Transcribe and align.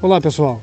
Olá, 0.00 0.20
pessoal. 0.20 0.62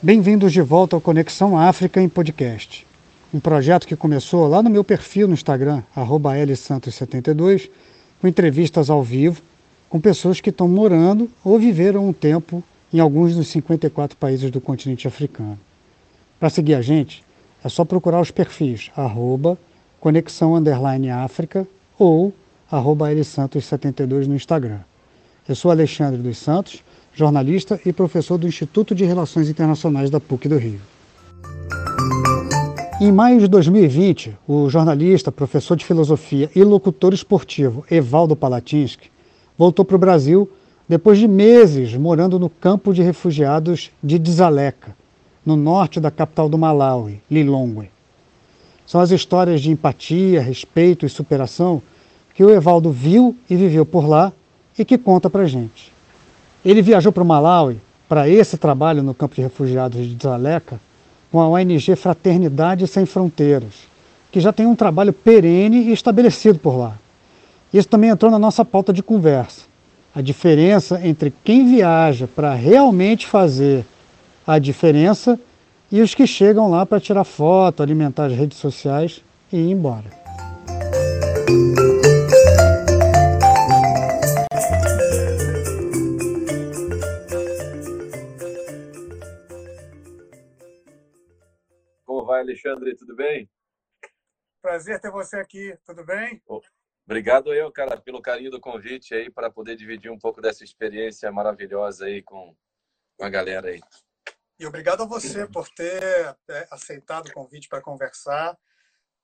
Bem-vindos 0.00 0.52
de 0.52 0.62
volta 0.62 0.94
ao 0.94 1.00
Conexão 1.00 1.58
África 1.58 2.00
em 2.00 2.08
Podcast. 2.08 2.86
Um 3.34 3.40
projeto 3.40 3.84
que 3.84 3.96
começou 3.96 4.46
lá 4.46 4.62
no 4.62 4.70
meu 4.70 4.84
perfil 4.84 5.26
no 5.26 5.34
Instagram, 5.34 5.82
lsantos72, 5.96 7.68
com 8.20 8.28
entrevistas 8.28 8.88
ao 8.88 9.02
vivo 9.02 9.42
com 9.88 10.00
pessoas 10.00 10.40
que 10.40 10.50
estão 10.50 10.68
morando 10.68 11.28
ou 11.42 11.58
viveram 11.58 12.08
um 12.08 12.12
tempo 12.12 12.62
em 12.92 13.00
alguns 13.00 13.34
dos 13.34 13.48
54 13.48 14.16
países 14.16 14.52
do 14.52 14.60
continente 14.60 15.08
africano. 15.08 15.58
Para 16.38 16.48
seguir 16.48 16.74
a 16.74 16.80
gente, 16.82 17.24
é 17.64 17.68
só 17.68 17.84
procurar 17.84 18.20
os 18.20 18.30
perfis 18.30 18.92
arroba 18.96 19.58
conexão 19.98 20.54
underline 20.54 21.10
África 21.10 21.66
ou 21.98 22.32
arroba 22.70 23.10
lsantos72 23.10 24.26
no 24.26 24.36
Instagram. 24.36 24.78
Eu 25.48 25.56
sou 25.56 25.72
Alexandre 25.72 26.22
dos 26.22 26.38
Santos, 26.38 26.84
jornalista 27.16 27.80
e 27.86 27.94
professor 27.94 28.36
do 28.36 28.46
Instituto 28.46 28.94
de 28.94 29.02
Relações 29.02 29.48
Internacionais 29.48 30.10
da 30.10 30.20
PUC 30.20 30.48
do 30.48 30.58
Rio. 30.58 30.78
Em 33.00 33.10
maio 33.10 33.40
de 33.40 33.48
2020, 33.48 34.36
o 34.46 34.68
jornalista, 34.68 35.32
professor 35.32 35.76
de 35.76 35.84
filosofia 35.84 36.50
e 36.54 36.62
locutor 36.62 37.14
esportivo 37.14 37.86
Evaldo 37.90 38.36
Palatinsky 38.36 39.10
voltou 39.56 39.82
para 39.82 39.96
o 39.96 39.98
Brasil 39.98 40.50
depois 40.86 41.18
de 41.18 41.26
meses 41.26 41.94
morando 41.94 42.38
no 42.38 42.50
campo 42.50 42.92
de 42.92 43.02
refugiados 43.02 43.90
de 44.02 44.18
Dzaleka, 44.18 44.94
no 45.44 45.56
norte 45.56 45.98
da 45.98 46.10
capital 46.10 46.50
do 46.50 46.58
Malawi, 46.58 47.22
Lilongwe. 47.30 47.90
São 48.86 49.00
as 49.00 49.10
histórias 49.10 49.62
de 49.62 49.70
empatia, 49.70 50.42
respeito 50.42 51.06
e 51.06 51.08
superação 51.08 51.82
que 52.34 52.44
o 52.44 52.50
Evaldo 52.50 52.92
viu 52.92 53.34
e 53.48 53.56
viveu 53.56 53.86
por 53.86 54.06
lá 54.06 54.30
e 54.78 54.84
que 54.84 54.98
conta 54.98 55.30
para 55.30 55.46
gente. 55.46 55.95
Ele 56.64 56.82
viajou 56.82 57.12
para 57.12 57.22
o 57.22 57.26
Malawi 57.26 57.80
para 58.08 58.28
esse 58.28 58.56
trabalho 58.56 59.02
no 59.02 59.14
campo 59.14 59.34
de 59.34 59.42
refugiados 59.42 60.06
de 60.06 60.14
Dzaleka 60.14 60.80
com 61.30 61.40
a 61.40 61.48
ONG 61.48 61.96
Fraternidade 61.96 62.86
Sem 62.86 63.04
Fronteiras, 63.04 63.74
que 64.30 64.40
já 64.40 64.52
tem 64.52 64.66
um 64.66 64.76
trabalho 64.76 65.12
perene 65.12 65.88
e 65.88 65.92
estabelecido 65.92 66.58
por 66.58 66.76
lá. 66.76 66.94
Isso 67.72 67.88
também 67.88 68.10
entrou 68.10 68.30
na 68.30 68.38
nossa 68.38 68.64
pauta 68.64 68.92
de 68.92 69.02
conversa. 69.02 69.62
A 70.14 70.22
diferença 70.22 71.00
entre 71.06 71.32
quem 71.44 71.68
viaja 71.68 72.26
para 72.26 72.54
realmente 72.54 73.26
fazer 73.26 73.84
a 74.46 74.58
diferença 74.58 75.38
e 75.90 76.00
os 76.00 76.14
que 76.14 76.26
chegam 76.26 76.70
lá 76.70 76.86
para 76.86 77.00
tirar 77.00 77.24
foto, 77.24 77.82
alimentar 77.82 78.26
as 78.26 78.32
redes 78.32 78.58
sociais 78.58 79.20
e 79.52 79.56
ir 79.56 79.70
embora. 79.72 80.04
Vai, 92.36 92.42
Alexandre? 92.42 92.94
Tudo 92.94 93.14
bem? 93.14 93.48
Prazer 94.60 95.00
ter 95.00 95.10
você 95.10 95.36
aqui, 95.36 95.76
tudo 95.84 96.04
bem? 96.04 96.42
Obrigado 97.06 97.54
eu, 97.54 97.70
cara, 97.70 97.96
pelo 97.96 98.20
carinho 98.20 98.50
do 98.50 98.60
convite 98.60 99.14
aí 99.14 99.30
para 99.30 99.50
poder 99.50 99.76
dividir 99.76 100.10
um 100.10 100.18
pouco 100.18 100.40
dessa 100.40 100.64
experiência 100.64 101.30
maravilhosa 101.30 102.06
aí 102.06 102.22
com, 102.22 102.54
com 103.16 103.24
a 103.24 103.30
galera 103.30 103.68
aí. 103.68 103.80
E 104.58 104.66
obrigado 104.66 105.02
a 105.02 105.06
você 105.06 105.46
por 105.46 105.68
ter 105.68 106.02
é, 106.48 106.68
aceitado 106.70 107.28
o 107.28 107.32
convite 107.32 107.68
para 107.68 107.80
conversar. 107.80 108.58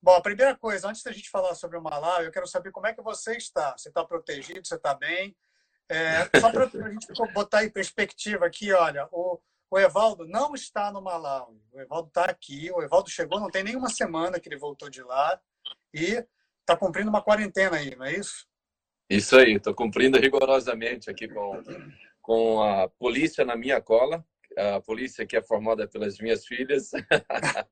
Bom, 0.00 0.14
a 0.14 0.22
primeira 0.22 0.56
coisa, 0.56 0.88
antes 0.88 1.02
da 1.02 1.12
gente 1.12 1.30
falar 1.30 1.54
sobre 1.54 1.76
o 1.76 1.82
Malawi, 1.82 2.26
eu 2.26 2.32
quero 2.32 2.46
saber 2.46 2.70
como 2.70 2.86
é 2.86 2.94
que 2.94 3.02
você 3.02 3.36
está. 3.36 3.76
Você 3.76 3.88
está 3.88 4.04
protegido? 4.04 4.66
Você 4.66 4.76
está 4.76 4.94
bem? 4.94 5.36
É, 5.88 6.40
só 6.40 6.50
para 6.50 6.64
a 6.64 6.90
gente 6.90 7.06
botar 7.34 7.64
em 7.64 7.70
perspectiva 7.70 8.46
aqui, 8.46 8.72
olha, 8.72 9.08
o, 9.10 9.40
o 9.72 9.78
Evaldo 9.78 10.26
não 10.26 10.54
está 10.54 10.92
no 10.92 11.00
Malawi. 11.00 11.58
O 11.72 11.80
Evaldo 11.80 12.08
está 12.08 12.26
aqui. 12.26 12.70
O 12.70 12.82
Evaldo 12.82 13.08
chegou, 13.08 13.40
não 13.40 13.50
tem 13.50 13.64
nenhuma 13.64 13.88
semana 13.88 14.38
que 14.38 14.46
ele 14.46 14.58
voltou 14.58 14.90
de 14.90 15.02
lá 15.02 15.40
e 15.94 16.22
está 16.60 16.76
cumprindo 16.76 17.08
uma 17.08 17.22
quarentena 17.22 17.78
aí, 17.78 17.96
não 17.96 18.04
é 18.04 18.12
isso? 18.12 18.46
Isso 19.08 19.34
aí, 19.34 19.54
estou 19.54 19.74
cumprindo 19.74 20.18
rigorosamente 20.18 21.08
aqui 21.08 21.26
com, 21.26 21.62
com 22.20 22.62
a 22.62 22.86
polícia 22.86 23.46
na 23.46 23.56
minha 23.56 23.80
cola 23.80 24.22
a 24.58 24.78
polícia 24.82 25.24
que 25.24 25.34
é 25.34 25.42
formada 25.42 25.88
pelas 25.88 26.18
minhas 26.18 26.46
filhas. 26.46 26.90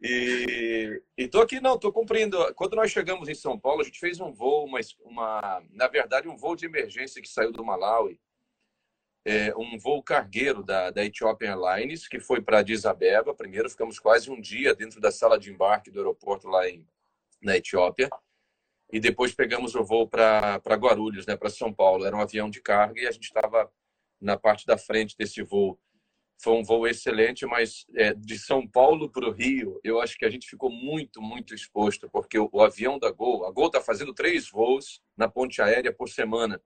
e 0.00 1.02
estou 1.18 1.42
aqui, 1.42 1.60
não, 1.60 1.74
estou 1.74 1.92
cumprindo. 1.92 2.38
Quando 2.54 2.76
nós 2.76 2.90
chegamos 2.90 3.28
em 3.28 3.34
São 3.34 3.60
Paulo, 3.60 3.82
a 3.82 3.84
gente 3.84 4.00
fez 4.00 4.20
um 4.20 4.32
voo, 4.32 4.64
uma, 4.64 4.80
uma 5.00 5.62
na 5.70 5.86
verdade, 5.86 6.28
um 6.28 6.36
voo 6.36 6.56
de 6.56 6.64
emergência 6.64 7.20
que 7.20 7.28
saiu 7.28 7.52
do 7.52 7.62
Malawi. 7.62 8.18
É, 9.26 9.56
um 9.56 9.78
voo 9.78 10.02
cargueiro 10.02 10.62
da, 10.62 10.90
da 10.90 11.04
Ethiopian 11.04 11.52
Airlines, 11.52 12.06
que 12.06 12.20
foi 12.20 12.42
para 12.42 12.58
Addis 12.58 12.84
Abeba. 12.84 13.34
Primeiro, 13.34 13.70
ficamos 13.70 13.98
quase 13.98 14.30
um 14.30 14.38
dia 14.38 14.74
dentro 14.74 15.00
da 15.00 15.10
sala 15.10 15.38
de 15.38 15.50
embarque 15.50 15.90
do 15.90 15.98
aeroporto 15.98 16.46
lá 16.48 16.68
em, 16.68 16.86
na 17.42 17.56
Etiópia. 17.56 18.10
E 18.92 19.00
depois 19.00 19.34
pegamos 19.34 19.74
o 19.74 19.82
voo 19.82 20.06
para 20.06 20.60
Guarulhos, 20.76 21.26
né, 21.26 21.36
para 21.36 21.48
São 21.48 21.72
Paulo. 21.72 22.04
Era 22.04 22.14
um 22.14 22.20
avião 22.20 22.50
de 22.50 22.60
carga 22.60 23.00
e 23.00 23.06
a 23.06 23.10
gente 23.10 23.24
estava 23.24 23.70
na 24.20 24.36
parte 24.36 24.66
da 24.66 24.76
frente 24.76 25.16
desse 25.16 25.42
voo. 25.42 25.78
Foi 26.42 26.52
um 26.52 26.62
voo 26.62 26.86
excelente, 26.86 27.46
mas 27.46 27.86
é, 27.94 28.12
de 28.12 28.38
São 28.38 28.66
Paulo 28.68 29.08
para 29.08 29.26
o 29.26 29.30
Rio, 29.30 29.80
eu 29.82 30.00
acho 30.00 30.18
que 30.18 30.24
a 30.24 30.30
gente 30.30 30.48
ficou 30.48 30.70
muito, 30.70 31.22
muito 31.22 31.54
exposto, 31.54 32.10
porque 32.10 32.38
o, 32.38 32.50
o 32.52 32.60
avião 32.60 32.98
da 32.98 33.10
Gol, 33.10 33.46
a 33.46 33.50
Gol 33.50 33.68
está 33.68 33.80
fazendo 33.80 34.12
três 34.12 34.50
voos 34.50 35.00
na 35.16 35.28
ponte 35.28 35.62
aérea 35.62 35.92
por 35.92 36.08
semana. 36.08 36.60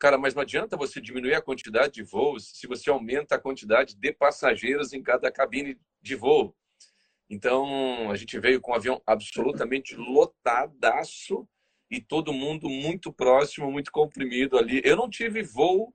Cara, 0.00 0.16
mas 0.16 0.34
não 0.34 0.40
adianta 0.40 0.78
você 0.78 0.98
diminuir 0.98 1.34
a 1.34 1.42
quantidade 1.42 1.92
de 1.92 2.02
voos 2.02 2.52
se 2.54 2.66
você 2.66 2.88
aumenta 2.88 3.34
a 3.34 3.38
quantidade 3.38 3.94
de 3.94 4.12
passageiros 4.14 4.94
em 4.94 5.02
cada 5.02 5.30
cabine 5.30 5.78
de 6.00 6.16
voo. 6.16 6.56
Então, 7.28 8.10
a 8.10 8.16
gente 8.16 8.40
veio 8.40 8.62
com 8.62 8.72
um 8.72 8.74
avião 8.74 9.02
absolutamente 9.06 9.94
lotadaço 9.94 11.46
e 11.90 12.00
todo 12.00 12.32
mundo 12.32 12.66
muito 12.66 13.12
próximo, 13.12 13.70
muito 13.70 13.92
comprimido 13.92 14.56
ali. 14.56 14.80
Eu 14.82 14.96
não 14.96 15.10
tive 15.10 15.42
voo, 15.42 15.94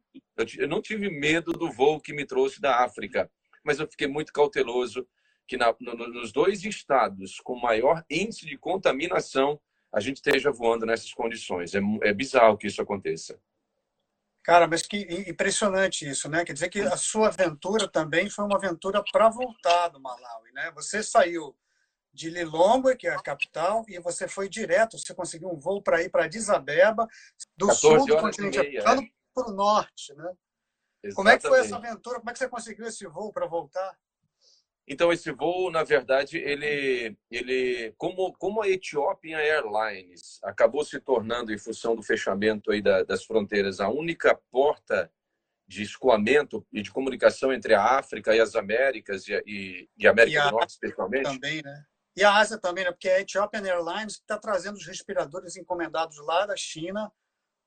eu 0.56 0.68
não 0.68 0.84
tive 0.84 1.10
medo 1.10 1.52
do 1.52 1.72
voo 1.72 2.00
que 2.00 2.14
me 2.14 2.28
trouxe 2.28 2.62
da 2.62 2.84
África, 2.84 3.28
mas 3.64 3.80
eu 3.80 3.88
fiquei 3.88 4.08
muito 4.08 4.32
cauteloso 4.32 5.08
que 5.48 5.58
na, 5.58 5.76
no, 5.80 5.96
nos 5.96 6.32
dois 6.32 6.64
estados 6.64 7.40
com 7.40 7.60
maior 7.60 8.06
índice 8.08 8.46
de 8.46 8.56
contaminação 8.56 9.60
a 9.92 10.00
gente 10.00 10.18
esteja 10.18 10.52
voando 10.52 10.86
nessas 10.86 11.12
condições. 11.12 11.74
É, 11.74 11.80
é 12.04 12.14
bizarro 12.14 12.56
que 12.56 12.68
isso 12.68 12.84
aconteça. 12.84 13.40
Cara, 14.46 14.68
mas 14.68 14.84
que 14.84 14.98
impressionante 15.28 16.08
isso, 16.08 16.30
né? 16.30 16.46
Quer 16.46 16.54
dizer 16.54 16.70
que 16.70 16.80
a 16.80 16.96
sua 16.96 17.30
aventura 17.30 17.88
também 17.88 18.30
foi 18.30 18.46
uma 18.46 18.58
aventura 18.58 19.04
para 19.12 19.28
voltar 19.28 19.88
do 19.88 20.00
Malawi, 20.00 20.52
né? 20.52 20.72
Você 20.76 21.02
saiu 21.02 21.58
de 22.14 22.30
Lilongwe, 22.30 22.96
que 22.96 23.08
é 23.08 23.16
a 23.16 23.22
capital, 23.22 23.84
e 23.88 24.00
você 24.00 24.28
foi 24.28 24.48
direto, 24.48 25.00
você 25.00 25.16
conseguiu 25.16 25.50
um 25.50 25.58
voo 25.58 25.82
para 25.82 26.04
ir 26.04 26.10
para 26.10 26.26
Addis 26.26 26.48
Abeba, 26.48 27.08
do 27.58 27.74
sul 27.74 28.06
do 28.06 28.18
continente 28.18 28.60
africano 28.60 29.02
é. 29.02 29.10
para 29.34 29.50
o 29.50 29.52
norte, 29.52 30.14
né? 30.14 30.32
Exatamente. 31.04 31.16
Como 31.16 31.30
é 31.30 31.38
que 31.40 31.48
foi 31.48 31.60
essa 31.62 31.76
aventura? 31.78 32.20
Como 32.20 32.30
é 32.30 32.34
que 32.34 32.40
você 32.40 32.48
conseguiu 32.48 32.86
esse 32.86 33.08
voo 33.08 33.34
para 33.34 33.48
voltar? 33.48 33.98
Então 34.88 35.12
esse 35.12 35.32
voo, 35.32 35.72
na 35.72 35.84
verdade, 35.84 36.38
ele, 36.38 37.18
ele, 37.32 37.94
como, 37.98 38.32
como 38.34 38.62
a 38.62 38.70
Ethiopian 38.70 39.40
Airlines 39.40 40.40
acabou 40.44 40.86
se 40.86 41.00
tornando, 41.00 41.52
em 41.52 41.58
função 41.58 41.96
do 41.96 42.04
fechamento 42.04 42.72
aí 42.72 42.82
da, 42.82 43.04
das 43.04 43.26
fronteiras, 43.26 43.80
a 43.80 43.90
única 43.90 44.40
porta 44.52 45.12
de 45.68 45.82
escoamento 45.82 46.66
e 46.72 46.84
de 46.84 46.92
comunicação 46.92 47.52
entre 47.52 47.74
a 47.74 47.98
África 47.98 48.36
e 48.36 48.40
as 48.40 48.56
Américas 48.56 49.28
e, 49.28 49.34
e, 49.48 49.90
e 49.98 50.08
a 50.08 50.12
América 50.12 50.40
e 50.40 50.44
do 50.44 50.52
Norte, 50.52 50.70
especialmente. 50.72 51.24
Também, 51.24 51.64
né? 51.64 51.84
E 52.16 52.24
a 52.24 52.36
Ásia 52.36 52.58
também, 52.58 52.86
né? 52.86 52.92
porque 52.92 53.10
a 53.10 53.20
Ethiopian 53.20 53.66
Airlines 53.66 54.14
está 54.14 54.38
trazendo 54.38 54.76
os 54.76 54.86
respiradores 54.86 55.58
encomendados 55.58 56.18
lá 56.20 56.46
da 56.46 56.56
China 56.56 57.12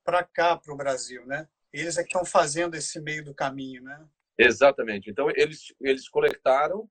para 0.03 0.23
cá, 0.23 0.57
para 0.57 0.73
o 0.73 0.77
Brasil. 0.77 1.23
Né? 1.25 1.47
Eles 1.71 1.97
é 1.97 2.01
que 2.01 2.07
estão 2.07 2.25
fazendo 2.25 2.75
esse 2.75 2.99
meio 2.99 3.23
do 3.23 3.33
caminho. 3.33 3.83
Né? 3.83 4.07
Exatamente. 4.37 5.09
Então, 5.09 5.29
eles, 5.35 5.73
eles 5.79 6.09
coletaram 6.09 6.89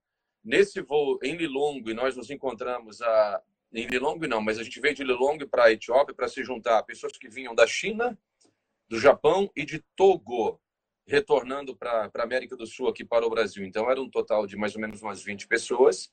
nesse 0.49 0.81
voo 0.81 1.19
em 1.23 1.37
Lilongwe, 1.37 1.93
nós 1.93 2.17
nos 2.17 2.31
encontramos 2.31 3.03
a, 3.03 3.43
em 3.71 3.87
Lilongwe 3.87 4.27
não, 4.27 4.41
mas 4.41 4.59
a 4.59 4.62
gente 4.65 4.81
veio 4.81 4.95
de 4.95 5.05
Lilongwe 5.05 5.47
para 5.47 5.65
a 5.65 5.73
Etiópia 5.73 6.15
para 6.15 6.27
se 6.27 6.43
juntar 6.43 6.79
a 6.79 6.83
pessoas 6.83 7.19
que 7.19 7.29
vinham 7.29 7.55
da 7.55 7.67
China, 7.67 8.19
do 8.89 8.99
Japão 8.99 9.50
e 9.55 9.67
de 9.67 9.85
Togo, 9.95 10.59
retornando 11.06 11.77
para 11.77 12.11
a 12.12 12.23
América 12.23 12.56
do 12.56 12.67
Sul 12.67 12.89
aqui 12.89 13.05
para 13.05 13.27
o 13.27 13.31
Brasil. 13.31 13.62
Então 13.62 13.91
era 13.91 14.00
um 14.00 14.09
total 14.09 14.47
de 14.47 14.56
mais 14.56 14.75
ou 14.75 14.81
menos 14.81 15.03
umas 15.03 15.23
20 15.23 15.47
pessoas. 15.47 16.11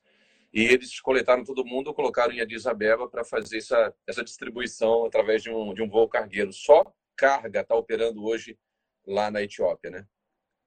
E 0.53 0.61
eles 0.61 0.99
coletaram 0.99 1.43
todo 1.43 1.65
mundo, 1.65 1.93
colocaram 1.93 2.33
em 2.33 2.41
Addis 2.41 2.67
Abeba 2.67 3.09
para 3.09 3.23
fazer 3.23 3.57
essa, 3.57 3.93
essa 4.05 4.23
distribuição 4.23 5.05
através 5.05 5.43
de 5.43 5.49
um, 5.49 5.73
de 5.73 5.81
um 5.81 5.89
voo 5.89 6.07
cargueiro. 6.09 6.51
Só 6.51 6.93
carga 7.15 7.61
está 7.61 7.75
operando 7.75 8.23
hoje 8.23 8.57
lá 9.07 9.31
na 9.31 9.41
Etiópia, 9.41 9.91
né? 9.91 10.07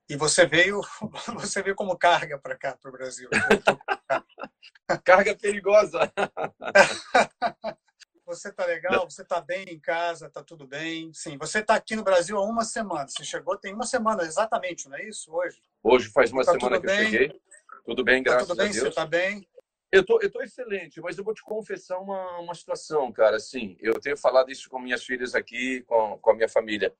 E 0.09 0.17
você 0.17 0.47
veio, 0.47 0.81
você 1.35 1.63
veio 1.63 1.77
como 1.77 1.97
carga 1.97 2.39
para 2.39 2.57
cá, 2.57 2.77
para 2.77 2.89
o 2.89 2.93
Brasil. 2.93 3.29
carga 5.05 5.37
perigosa. 5.37 6.11
você 8.25 8.51
tá 8.51 8.65
legal? 8.65 9.09
Você 9.09 9.23
tá 9.23 9.41
bem 9.41 9.65
em 9.69 9.79
casa? 9.79 10.31
Tá 10.31 10.43
tudo 10.43 10.67
bem? 10.67 11.13
Sim. 11.13 11.37
Você 11.37 11.63
tá 11.63 11.75
aqui 11.75 11.95
no 11.95 12.03
Brasil 12.03 12.39
há 12.39 12.43
uma 12.43 12.65
semana. 12.65 13.07
Você 13.07 13.23
chegou 13.23 13.59
tem 13.59 13.75
uma 13.75 13.85
semana 13.85 14.23
exatamente, 14.23 14.89
não 14.89 14.97
é 14.97 15.05
isso? 15.05 15.31
Hoje? 15.31 15.61
Hoje 15.83 16.09
faz 16.09 16.33
uma 16.33 16.43
tá 16.43 16.53
semana 16.53 16.81
que 16.81 16.87
bem? 16.87 16.99
eu 16.99 17.11
cheguei. 17.11 17.41
Tudo 17.85 18.03
bem, 18.03 18.23
tá 18.23 18.31
graças 18.31 18.49
tá 18.49 18.55
tudo 18.55 18.63
bem? 18.63 18.69
a 18.69 18.73
Deus. 18.73 18.83
Você 18.83 18.89
está 18.89 19.07
bem? 19.07 19.47
Eu 19.91 20.05
tô, 20.05 20.21
eu 20.21 20.31
tô 20.31 20.43
excelente, 20.43 21.01
mas 21.01 21.17
eu 21.17 21.25
vou 21.25 21.33
te 21.33 21.43
confessar 21.43 21.99
uma, 21.99 22.39
uma 22.41 22.55
situação, 22.55 23.11
cara. 23.11 23.37
Assim, 23.37 23.77
eu 23.81 23.99
tenho 24.01 24.17
falado 24.17 24.51
isso 24.51 24.69
com 24.69 24.79
minhas 24.79 25.03
filhas 25.03 25.35
aqui, 25.35 25.83
com, 25.83 26.19
com 26.19 26.31
a 26.31 26.35
minha 26.35 26.49
família. 26.49 26.95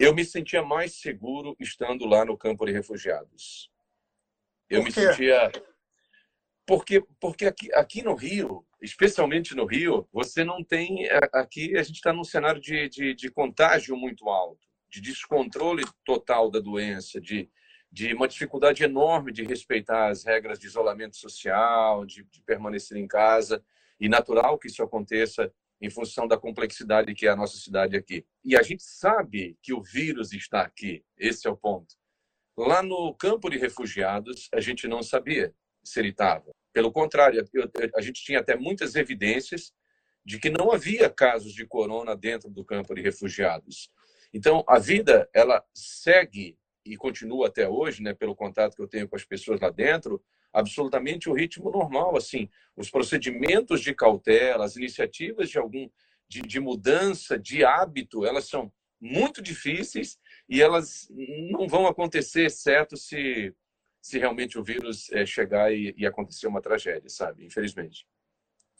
Eu 0.00 0.14
me 0.14 0.24
sentia 0.24 0.62
mais 0.62 0.94
seguro 0.94 1.54
estando 1.60 2.06
lá 2.06 2.24
no 2.24 2.34
campo 2.34 2.64
de 2.64 2.72
refugiados. 2.72 3.70
Eu 4.70 4.82
me 4.82 4.90
sentia. 4.90 5.52
Porque, 6.66 7.04
porque 7.20 7.44
aqui, 7.44 7.70
aqui 7.74 8.02
no 8.02 8.14
Rio, 8.14 8.64
especialmente 8.80 9.54
no 9.54 9.66
Rio, 9.66 10.08
você 10.10 10.42
não 10.42 10.64
tem. 10.64 11.06
Aqui 11.34 11.76
a 11.76 11.82
gente 11.82 11.96
está 11.96 12.14
num 12.14 12.24
cenário 12.24 12.58
de, 12.58 12.88
de, 12.88 13.14
de 13.14 13.30
contágio 13.30 13.94
muito 13.94 14.30
alto, 14.30 14.66
de 14.88 15.02
descontrole 15.02 15.84
total 16.02 16.50
da 16.50 16.60
doença, 16.60 17.20
de, 17.20 17.50
de 17.92 18.14
uma 18.14 18.26
dificuldade 18.26 18.82
enorme 18.82 19.30
de 19.30 19.44
respeitar 19.44 20.08
as 20.08 20.24
regras 20.24 20.58
de 20.58 20.66
isolamento 20.66 21.18
social, 21.18 22.06
de, 22.06 22.24
de, 22.24 22.40
permanecer 22.44 22.96
em 22.96 23.06
casa, 23.06 23.62
e 24.00 24.08
natural 24.08 24.58
que 24.58 24.68
isso 24.68 24.82
aconteça 24.82 25.52
em 25.80 25.90
função 25.90 26.28
da 26.28 26.36
complexidade 26.36 27.14
que 27.14 27.26
é 27.26 27.30
a 27.30 27.36
nossa 27.36 27.56
cidade 27.56 27.96
aqui. 27.96 28.26
E 28.44 28.56
a 28.56 28.62
gente 28.62 28.82
sabe 28.82 29.56
que 29.62 29.72
o 29.72 29.82
vírus 29.82 30.32
está 30.32 30.60
aqui, 30.62 31.04
esse 31.16 31.46
é 31.46 31.50
o 31.50 31.56
ponto. 31.56 31.94
Lá 32.56 32.82
no 32.82 33.14
campo 33.14 33.48
de 33.48 33.56
refugiados, 33.56 34.48
a 34.52 34.60
gente 34.60 34.86
não 34.86 35.02
sabia 35.02 35.54
se 35.82 35.98
ele 35.98 36.10
estava. 36.10 36.50
Pelo 36.72 36.92
contrário, 36.92 37.42
a 37.96 38.00
gente 38.00 38.22
tinha 38.22 38.40
até 38.40 38.54
muitas 38.56 38.94
evidências 38.94 39.72
de 40.24 40.38
que 40.38 40.50
não 40.50 40.70
havia 40.70 41.08
casos 41.08 41.54
de 41.54 41.66
corona 41.66 42.14
dentro 42.14 42.50
do 42.50 42.64
campo 42.64 42.94
de 42.94 43.00
refugiados. 43.00 43.90
Então, 44.32 44.62
a 44.68 44.78
vida 44.78 45.28
ela 45.32 45.64
segue 45.74 46.58
e 46.84 46.96
continua 46.96 47.48
até 47.48 47.68
hoje, 47.68 48.02
né, 48.02 48.14
pelo 48.14 48.36
contato 48.36 48.76
que 48.76 48.82
eu 48.82 48.88
tenho 48.88 49.08
com 49.08 49.16
as 49.16 49.24
pessoas 49.24 49.60
lá 49.60 49.70
dentro, 49.70 50.22
absolutamente 50.52 51.28
o 51.28 51.32
ritmo 51.32 51.70
normal, 51.70 52.16
assim, 52.16 52.48
os 52.76 52.90
procedimentos 52.90 53.80
de 53.80 53.94
cautela, 53.94 54.64
as 54.64 54.76
iniciativas 54.76 55.48
de 55.50 55.58
algum 55.58 55.88
de, 56.28 56.42
de 56.42 56.60
mudança 56.60 57.38
de 57.38 57.64
hábito, 57.64 58.24
elas 58.24 58.48
são 58.48 58.72
muito 59.00 59.42
difíceis 59.42 60.18
e 60.48 60.60
elas 60.60 61.08
não 61.50 61.66
vão 61.66 61.86
acontecer, 61.86 62.46
exceto 62.46 62.96
se 62.96 63.54
se 64.02 64.18
realmente 64.18 64.58
o 64.58 64.64
vírus 64.64 65.10
é, 65.12 65.26
chegar 65.26 65.72
e, 65.72 65.94
e 65.96 66.06
acontecer 66.06 66.46
uma 66.46 66.62
tragédia, 66.62 67.08
sabe? 67.08 67.44
Infelizmente. 67.44 68.06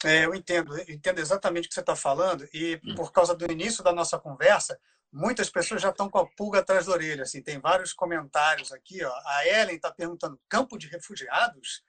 É, 0.02 0.24
eu 0.24 0.34
entendo, 0.34 0.76
eu 0.78 0.94
entendo 0.94 1.18
exatamente 1.18 1.66
o 1.66 1.68
que 1.68 1.74
você 1.74 1.80
está 1.80 1.94
falando 1.94 2.48
e 2.54 2.80
hum. 2.82 2.94
por 2.94 3.12
causa 3.12 3.34
do 3.34 3.50
início 3.52 3.84
da 3.84 3.92
nossa 3.92 4.18
conversa, 4.18 4.80
muitas 5.12 5.50
pessoas 5.50 5.82
já 5.82 5.90
estão 5.90 6.08
com 6.08 6.18
a 6.18 6.26
pulga 6.26 6.60
atrás 6.60 6.86
da 6.86 6.92
orelha. 6.92 7.22
Assim, 7.22 7.42
tem 7.42 7.58
vários 7.58 7.92
comentários 7.92 8.72
aqui. 8.72 9.04
Ó. 9.04 9.12
A 9.26 9.46
Ellen 9.46 9.76
está 9.76 9.92
perguntando: 9.92 10.40
campo 10.48 10.78
de 10.78 10.86
refugiados? 10.88 11.82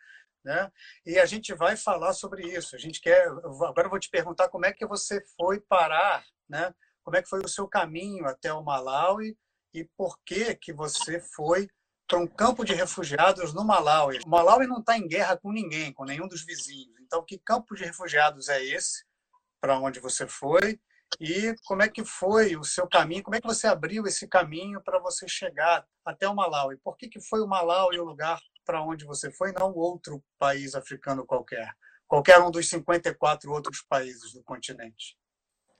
Né? 0.43 0.71
E 1.05 1.19
a 1.19 1.25
gente 1.25 1.53
vai 1.53 1.77
falar 1.77 2.13
sobre 2.13 2.47
isso. 2.47 2.75
A 2.75 2.79
gente 2.79 2.99
quer. 2.99 3.27
Agora 3.27 3.85
eu 3.85 3.89
vou 3.89 3.99
te 3.99 4.09
perguntar 4.09 4.49
como 4.49 4.65
é 4.65 4.73
que 4.73 4.85
você 4.85 5.23
foi 5.37 5.59
parar, 5.59 6.23
né? 6.49 6.73
Como 7.03 7.17
é 7.17 7.21
que 7.21 7.29
foi 7.29 7.41
o 7.43 7.47
seu 7.47 7.67
caminho 7.67 8.25
até 8.25 8.53
o 8.53 8.63
Malawi 8.63 9.37
e 9.73 9.85
por 9.97 10.19
que 10.25 10.55
que 10.55 10.73
você 10.73 11.19
foi 11.19 11.67
para 12.07 12.19
um 12.19 12.27
campo 12.27 12.65
de 12.65 12.73
refugiados 12.73 13.53
no 13.53 13.63
Malawi? 13.63 14.19
O 14.25 14.29
Malawi 14.29 14.67
não 14.67 14.79
está 14.79 14.97
em 14.97 15.07
guerra 15.07 15.37
com 15.37 15.51
ninguém, 15.51 15.93
com 15.93 16.03
nenhum 16.03 16.27
dos 16.27 16.45
vizinhos. 16.45 16.99
Então, 17.01 17.23
que 17.23 17.39
campo 17.39 17.75
de 17.75 17.85
refugiados 17.85 18.49
é 18.49 18.63
esse? 18.63 19.05
Para 19.61 19.79
onde 19.79 19.99
você 19.99 20.27
foi? 20.27 20.79
E 21.19 21.55
como 21.65 21.81
é 21.81 21.89
que 21.89 22.03
foi 22.03 22.55
o 22.55 22.63
seu 22.63 22.87
caminho? 22.87 23.23
Como 23.23 23.35
é 23.35 23.41
que 23.41 23.47
você 23.47 23.67
abriu 23.67 24.05
esse 24.05 24.27
caminho 24.27 24.81
para 24.81 24.99
você 24.99 25.27
chegar 25.27 25.85
até 26.05 26.27
o 26.27 26.35
Malawi? 26.35 26.77
Por 26.77 26.97
que, 26.97 27.07
que 27.07 27.19
foi 27.19 27.41
o 27.41 27.47
Malawi 27.47 27.99
o 27.99 28.05
lugar 28.05 28.39
para 28.65 28.81
onde 28.83 29.05
você 29.05 29.31
foi, 29.31 29.51
não 29.51 29.73
outro 29.73 30.23
país 30.39 30.75
africano 30.75 31.25
qualquer? 31.25 31.71
Qualquer 32.07 32.39
um 32.39 32.51
dos 32.51 32.67
54 32.69 33.51
outros 33.51 33.81
países 33.87 34.33
do 34.33 34.43
continente. 34.43 35.17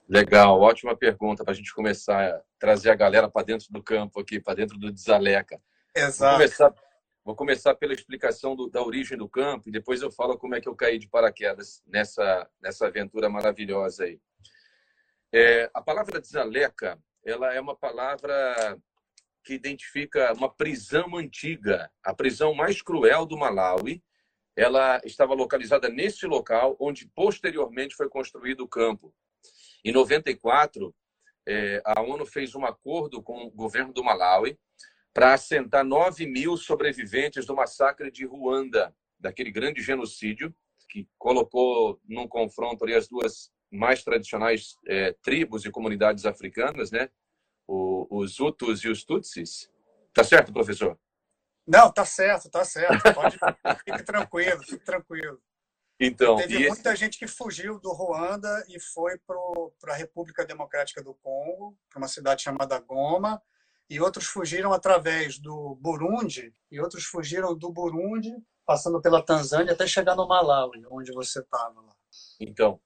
Legal, 0.07 0.60
ótima 0.60 0.95
pergunta 0.95 1.44
para 1.44 1.54
a 1.54 1.56
gente 1.56 1.74
começar 1.74 2.30
a 2.30 2.42
trazer 2.60 2.89
a 2.89 2.95
galera 2.95 3.30
para 3.30 3.45
dentro 3.45 3.68
do 3.69 3.81
campo 3.81 4.19
aqui, 4.19 4.39
para 4.39 4.56
dentro 4.56 4.77
do 4.77 4.92
Desaleca. 4.92 5.62
Exato. 5.95 6.31
Vou 6.31 6.38
começar, 6.38 6.75
vou 7.24 7.36
começar 7.36 7.75
pela 7.75 7.94
explicação 7.94 8.56
do, 8.56 8.69
da 8.69 8.81
origem 8.84 9.18
do 9.18 9.30
campo 9.30 9.69
e 9.69 9.72
depois 9.72 10.01
eu 10.01 10.12
falo 10.12 10.38
como 10.38 10.56
é 10.56 10.62
que 10.62 10.68
eu 10.68 10.75
caí 10.75 11.00
de 11.00 11.07
paraquedas 11.07 11.81
nessa, 11.86 12.45
nessa 12.62 12.88
aventura 12.88 13.30
maravilhosa 13.30 14.04
aí. 14.04 14.19
É, 15.33 15.69
a 15.74 15.81
palavra 15.81 16.19
desaleca, 16.19 17.01
ela 17.24 17.54
é 17.54 17.62
uma 17.62 17.75
palavra 17.75 18.78
que 19.44 19.54
identifica 19.54 20.33
uma 20.33 20.54
prisão 20.54 21.16
antiga, 21.16 21.89
a 22.04 22.13
prisão 22.13 22.54
mais 22.54 22.81
cruel 22.81 23.25
do 23.25 23.38
Malawi. 23.38 24.04
Ela 24.56 25.01
estava 25.06 25.33
localizada 25.33 25.88
nesse 25.89 26.28
local 26.28 26.75
onde 26.80 27.07
posteriormente 27.16 27.95
foi 27.95 28.10
construído 28.10 28.62
o 28.62 28.68
campo. 28.68 29.13
Em 29.83 29.92
94, 29.92 30.94
é, 31.48 31.81
a 31.86 32.01
ONU 32.01 32.25
fez 32.25 32.54
um 32.54 32.66
acordo 32.66 33.24
com 33.24 33.45
o 33.45 33.51
governo 33.51 33.94
do 33.94 34.04
Malawi 34.04 34.60
para 35.13 35.34
assentar 35.34 35.84
9 35.84 36.27
mil 36.27 36.57
sobreviventes 36.57 37.45
do 37.45 37.56
massacre 37.56 38.12
de 38.12 38.25
Ruanda, 38.25 38.94
daquele 39.19 39.51
grande 39.51 39.81
genocídio 39.81 40.54
que 40.89 41.07
colocou 41.18 42.00
num 42.07 42.27
confronto 42.27 42.86
as 42.86 43.07
duas 43.07 43.51
mais 43.71 44.03
tradicionais 44.03 44.75
é, 44.88 45.13
tribos 45.23 45.65
e 45.65 45.71
comunidades 45.71 46.25
africanas, 46.25 46.91
né? 46.91 47.09
O, 47.68 48.07
os 48.09 48.39
Hutus 48.39 48.83
e 48.83 48.89
os 48.89 49.03
Tutsis. 49.03 49.71
Tá 50.13 50.23
certo, 50.23 50.51
professor? 50.51 51.00
Não, 51.65 51.91
tá 51.91 52.03
certo, 52.03 52.50
tá 52.50 52.65
certo. 52.65 53.01
Pode, 53.13 53.38
fique 53.85 54.03
tranquilo, 54.03 54.63
fique 54.63 54.83
tranquilo. 54.83 55.41
Então, 56.00 56.35
teve 56.35 56.68
muita 56.68 56.94
esse... 56.94 57.00
gente 57.00 57.19
que 57.19 57.27
fugiu 57.27 57.79
do 57.79 57.94
Ruanda 57.94 58.65
e 58.68 58.79
foi 58.79 59.19
para 59.79 59.94
a 59.94 59.95
República 59.95 60.44
Democrática 60.44 61.01
do 61.01 61.13
Congo, 61.13 61.77
para 61.88 62.00
uma 62.00 62.07
cidade 62.07 62.41
chamada 62.41 62.79
Goma, 62.79 63.41
e 63.88 64.01
outros 64.01 64.25
fugiram 64.25 64.74
através 64.74 65.38
do 65.38 65.75
Burundi, 65.75 66.53
e 66.71 66.79
outros 66.79 67.06
fugiram 67.06 67.56
do 67.56 67.71
Burundi, 67.71 68.35
passando 68.65 69.00
pela 69.00 69.24
Tanzânia 69.24 69.74
até 69.74 69.85
chegar 69.85 70.15
no 70.15 70.27
Malawi, 70.27 70.83
onde 70.89 71.12
você 71.12 71.39
estava 71.39 71.79
lá. 71.79 71.95
Então, 72.39 72.81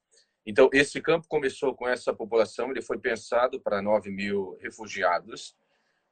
então, 0.45 0.69
esse 0.71 1.01
campo 1.01 1.27
começou 1.27 1.73
com 1.73 1.87
essa 1.87 2.13
população, 2.13 2.69
ele 2.69 2.81
foi 2.81 2.99
pensado 2.99 3.59
para 3.59 3.81
9 3.81 4.11
mil 4.11 4.55
refugiados, 4.61 5.55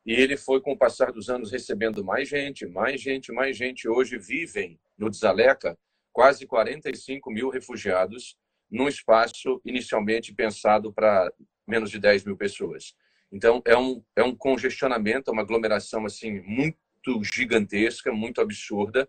e 0.05 0.12
ele 0.12 0.36
foi, 0.36 0.60
com 0.60 0.74
o 0.74 0.77
passar 0.77 1.12
dos 1.12 1.29
anos, 1.29 1.51
recebendo 1.51 2.03
mais 2.03 2.27
gente, 2.27 2.65
mais 2.65 3.00
gente, 3.00 3.31
mais 3.31 3.55
gente. 3.55 3.88
Hoje 3.88 4.17
vivem 4.17 4.77
no 4.98 5.10
Desaleca 5.10 5.77
quase 6.12 6.46
45 6.46 7.31
mil 7.31 7.50
refugiados, 7.50 8.36
num 8.69 8.88
espaço 8.88 9.62
inicialmente 9.63 10.34
pensado 10.34 10.91
para 10.91 11.31
menos 11.65 11.89
de 11.89 12.00
10 12.00 12.25
mil 12.25 12.36
pessoas. 12.36 12.96
Então, 13.31 13.62
é 13.65 13.77
um, 13.77 14.03
é 14.15 14.24
um 14.24 14.36
congestionamento, 14.36 15.31
uma 15.31 15.41
aglomeração 15.43 16.05
assim 16.05 16.41
muito 16.41 17.24
gigantesca, 17.24 18.12
muito 18.12 18.41
absurda, 18.41 19.07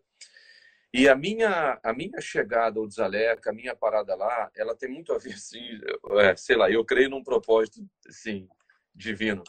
e 0.96 1.08
a 1.08 1.16
minha, 1.16 1.76
a 1.82 1.92
minha 1.92 2.20
chegada 2.20 2.78
ao 2.78 2.86
Desaleca, 2.86 3.50
a 3.50 3.52
minha 3.52 3.74
parada 3.74 4.14
lá, 4.14 4.48
ela 4.54 4.76
tem 4.76 4.88
muito 4.88 5.12
a 5.12 5.18
ver, 5.18 5.32
assim, 5.34 5.80
é, 6.20 6.36
sei 6.36 6.54
lá, 6.54 6.70
eu 6.70 6.84
creio 6.84 7.10
num 7.10 7.20
propósito, 7.20 7.84
assim, 8.06 8.48
divino. 8.94 9.42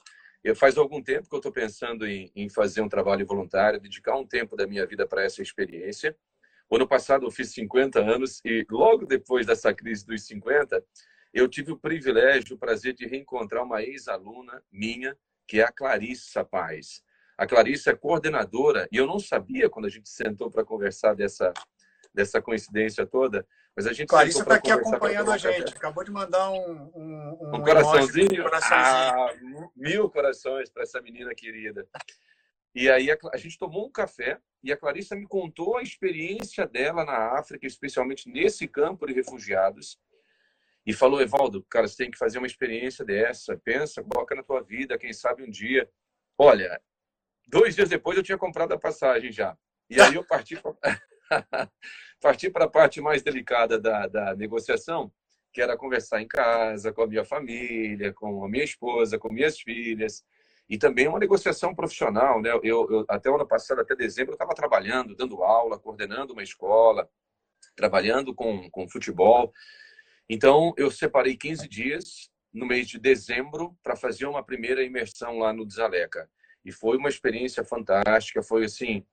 Eu, 0.43 0.55
faz 0.55 0.75
algum 0.75 1.03
tempo 1.03 1.29
que 1.29 1.35
eu 1.35 1.37
estou 1.37 1.51
pensando 1.51 2.07
em, 2.07 2.31
em, 2.35 2.49
fazer 2.49 2.81
um 2.81 2.89
trabalho 2.89 3.27
voluntário, 3.27 3.79
dedicar 3.79 4.17
um 4.17 4.25
tempo 4.25 4.55
da 4.55 4.65
minha 4.65 4.87
vida 4.87 5.05
para 5.05 5.23
essa 5.23 5.43
experiência. 5.43 6.17
O 6.67 6.77
ano 6.77 6.87
passado 6.87 7.27
eu 7.27 7.31
fiz 7.31 7.51
50 7.53 7.99
anos 7.99 8.41
e 8.43 8.65
logo 8.67 9.05
depois 9.05 9.45
dessa 9.45 9.71
crise 9.71 10.03
dos 10.03 10.25
50, 10.25 10.83
eu 11.31 11.47
tive 11.47 11.71
o 11.71 11.77
privilégio, 11.77 12.55
o 12.55 12.59
prazer 12.59 12.95
de 12.95 13.05
reencontrar 13.05 13.63
uma 13.63 13.83
ex-aluna 13.83 14.63
minha, 14.71 15.15
que 15.47 15.59
é 15.59 15.63
a 15.63 15.71
Clarissa 15.71 16.43
Paz. 16.43 17.03
A 17.37 17.45
Clarice 17.45 17.89
é 17.89 17.95
coordenadora, 17.95 18.87
e 18.91 18.97
eu 18.97 19.05
não 19.05 19.19
sabia 19.19 19.69
quando 19.69 19.85
a 19.85 19.89
gente 19.89 20.09
sentou 20.09 20.49
para 20.49 20.63
conversar 20.63 21.13
dessa, 21.13 21.51
dessa 22.13 22.41
coincidência 22.41 23.05
toda, 23.05 23.45
mas 23.75 23.85
a 23.87 23.91
gente 23.91 24.07
Clarice 24.07 24.39
está 24.39 24.55
aqui 24.55 24.71
acompanhando 24.71 25.31
a 25.31 25.37
gente, 25.37 25.75
acabou 25.75 26.03
de 26.03 26.11
mandar 26.11 26.49
um, 26.49 26.91
um, 26.95 27.37
um, 27.41 27.55
um 27.55 27.61
coraçãozinho. 27.61 28.41
Um 28.41 28.43
coraçãozinho. 28.43 28.71
Ah, 28.73 29.69
mil 29.75 30.09
corações 30.09 30.69
para 30.69 30.83
essa 30.83 31.01
menina 31.01 31.35
querida. 31.35 31.85
E 32.73 32.89
aí 32.89 33.11
a, 33.11 33.17
a, 33.33 33.37
gente 33.37 33.57
tomou 33.57 33.85
um 33.85 33.91
café 33.91 34.39
e 34.63 34.71
a 34.71 34.77
Clarissa 34.77 35.15
me 35.15 35.27
contou 35.27 35.77
a 35.77 35.81
experiência 35.81 36.65
dela 36.65 37.03
na 37.03 37.37
África, 37.37 37.67
especialmente 37.67 38.29
nesse 38.29 38.65
campo 38.67 39.05
de 39.05 39.13
refugiados. 39.13 39.97
E 40.85 40.93
falou, 40.93 41.21
Evaldo, 41.21 41.65
cara, 41.69 41.87
você 41.87 41.97
tem 41.97 42.11
que 42.11 42.17
fazer 42.17 42.37
uma 42.37 42.47
experiência 42.47 43.03
dessa. 43.03 43.57
Pensa, 43.57 44.03
coloca 44.03 44.35
na 44.35 44.43
tua 44.43 44.61
vida, 44.61 44.97
quem 44.97 45.11
sabe 45.11 45.43
um 45.43 45.49
dia. 45.49 45.89
Olha, 46.37 46.81
Dois 47.47 47.75
dias 47.75 47.89
depois 47.89 48.17
eu 48.17 48.23
tinha 48.23 48.37
comprado 48.37 48.73
a 48.73 48.79
passagem 48.79 49.31
já. 49.31 49.57
E 49.89 50.01
aí 50.01 50.15
eu 50.15 50.23
parti 50.23 50.55
para 50.55 50.73
parti 52.21 52.51
a 52.53 52.67
parte 52.67 53.01
mais 53.01 53.21
delicada 53.21 53.79
da, 53.79 54.07
da 54.07 54.35
negociação, 54.35 55.11
que 55.53 55.61
era 55.61 55.77
conversar 55.77 56.21
em 56.21 56.27
casa 56.27 56.91
com 56.91 57.03
a 57.03 57.07
minha 57.07 57.23
família, 57.23 58.13
com 58.13 58.43
a 58.43 58.49
minha 58.49 58.63
esposa, 58.63 59.19
com 59.19 59.31
minhas 59.31 59.59
filhas. 59.59 60.23
e 60.67 60.77
também 60.77 61.07
uma 61.07 61.19
negociação 61.19 61.75
profissional. 61.75 62.41
Né? 62.41 62.49
Eu, 62.63 62.89
eu 62.89 63.05
até 63.07 63.29
o 63.29 63.35
ano 63.35 63.47
passado, 63.47 63.81
até 63.81 63.95
dezembro, 63.95 64.31
eu 64.31 64.35
estava 64.35 64.55
trabalhando, 64.55 65.15
dando 65.15 65.43
aula, 65.43 65.79
coordenando 65.79 66.33
uma 66.33 66.43
escola, 66.43 67.07
trabalhando 67.75 68.33
com, 68.33 68.69
com 68.71 68.89
futebol. 68.89 69.53
Então, 70.27 70.73
eu 70.77 70.89
separei 70.89 71.37
15 71.37 71.67
dias 71.67 72.31
no 72.51 72.65
mês 72.65 72.87
de 72.87 72.97
dezembro 72.97 73.77
para 73.83 73.95
fazer 73.95 74.25
uma 74.25 74.43
primeira 74.43 74.81
imersão 74.83 75.37
lá 75.37 75.53
no 75.53 75.65
Desaleca. 75.65 76.29
E 76.65 76.71
foi 76.71 76.97
uma 76.97 77.09
experiência 77.09 77.63
fantástica, 77.63 78.41
foi 78.41 78.65
assim. 78.65 79.05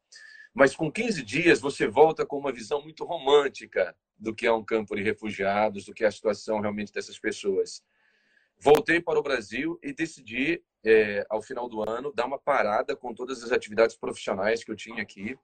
Mas 0.54 0.74
com 0.74 0.90
15 0.90 1.22
dias 1.22 1.60
você 1.60 1.86
volta 1.86 2.26
com 2.26 2.38
uma 2.38 2.52
visão 2.52 2.82
muito 2.82 3.04
romântica 3.04 3.94
do 4.18 4.34
que 4.34 4.46
é 4.46 4.52
um 4.52 4.64
campo 4.64 4.96
de 4.96 5.02
refugiados, 5.02 5.84
do 5.84 5.94
que 5.94 6.04
é 6.04 6.06
a 6.06 6.12
situação 6.12 6.60
realmente 6.60 6.92
dessas 6.92 7.18
pessoas. 7.18 7.82
Voltei 8.58 9.00
para 9.00 9.18
o 9.18 9.22
Brasil 9.22 9.78
e 9.82 9.92
decidi, 9.92 10.62
é, 10.84 11.26
ao 11.28 11.42
final 11.42 11.68
do 11.68 11.82
ano, 11.88 12.12
dar 12.12 12.26
uma 12.26 12.38
parada 12.38 12.94
com 12.94 13.12
todas 13.12 13.42
as 13.42 13.50
atividades 13.50 13.96
profissionais 13.96 14.62
que 14.62 14.70
eu 14.70 14.76
tinha 14.76 15.02
aqui 15.02 15.36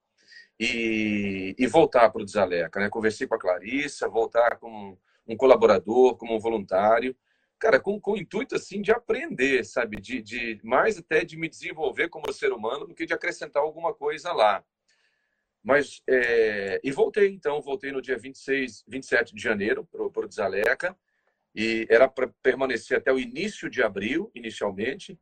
e, 0.58 1.54
e 1.58 1.66
voltar 1.66 2.10
para 2.10 2.22
o 2.22 2.24
Desaleca. 2.24 2.80
Né? 2.80 2.88
Conversei 2.88 3.26
com 3.26 3.34
a 3.34 3.38
Clarissa, 3.38 4.08
voltar 4.08 4.56
como 4.58 4.98
um 5.26 5.36
colaborador, 5.36 6.16
como 6.16 6.34
um 6.34 6.38
voluntário, 6.38 7.16
cara, 7.58 7.80
com, 7.80 8.00
com 8.00 8.12
o 8.12 8.16
intuito 8.16 8.54
assim 8.54 8.80
de 8.80 8.92
aprender, 8.92 9.64
sabe, 9.64 10.00
de, 10.00 10.22
de 10.22 10.60
mais 10.62 10.98
até 10.98 11.24
de 11.24 11.36
me 11.36 11.48
desenvolver 11.48 12.08
como 12.08 12.32
ser 12.32 12.52
humano 12.52 12.86
do 12.86 12.94
que 12.94 13.06
de 13.06 13.14
acrescentar 13.14 13.62
alguma 13.62 13.92
coisa 13.92 14.32
lá. 14.32 14.64
Mas, 15.62 16.00
é... 16.08 16.80
e 16.82 16.90
voltei, 16.90 17.28
então, 17.28 17.60
voltei 17.60 17.92
no 17.92 18.00
dia 18.00 18.16
26, 18.16 18.84
27 18.86 19.34
de 19.34 19.42
janeiro 19.42 19.84
para 19.84 20.02
o 20.02 20.28
Desaleca, 20.28 20.96
e 21.54 21.86
era 21.90 22.08
para 22.08 22.28
permanecer 22.42 22.98
até 22.98 23.12
o 23.12 23.18
início 23.18 23.68
de 23.68 23.82
abril, 23.82 24.30
inicialmente, 24.34 25.18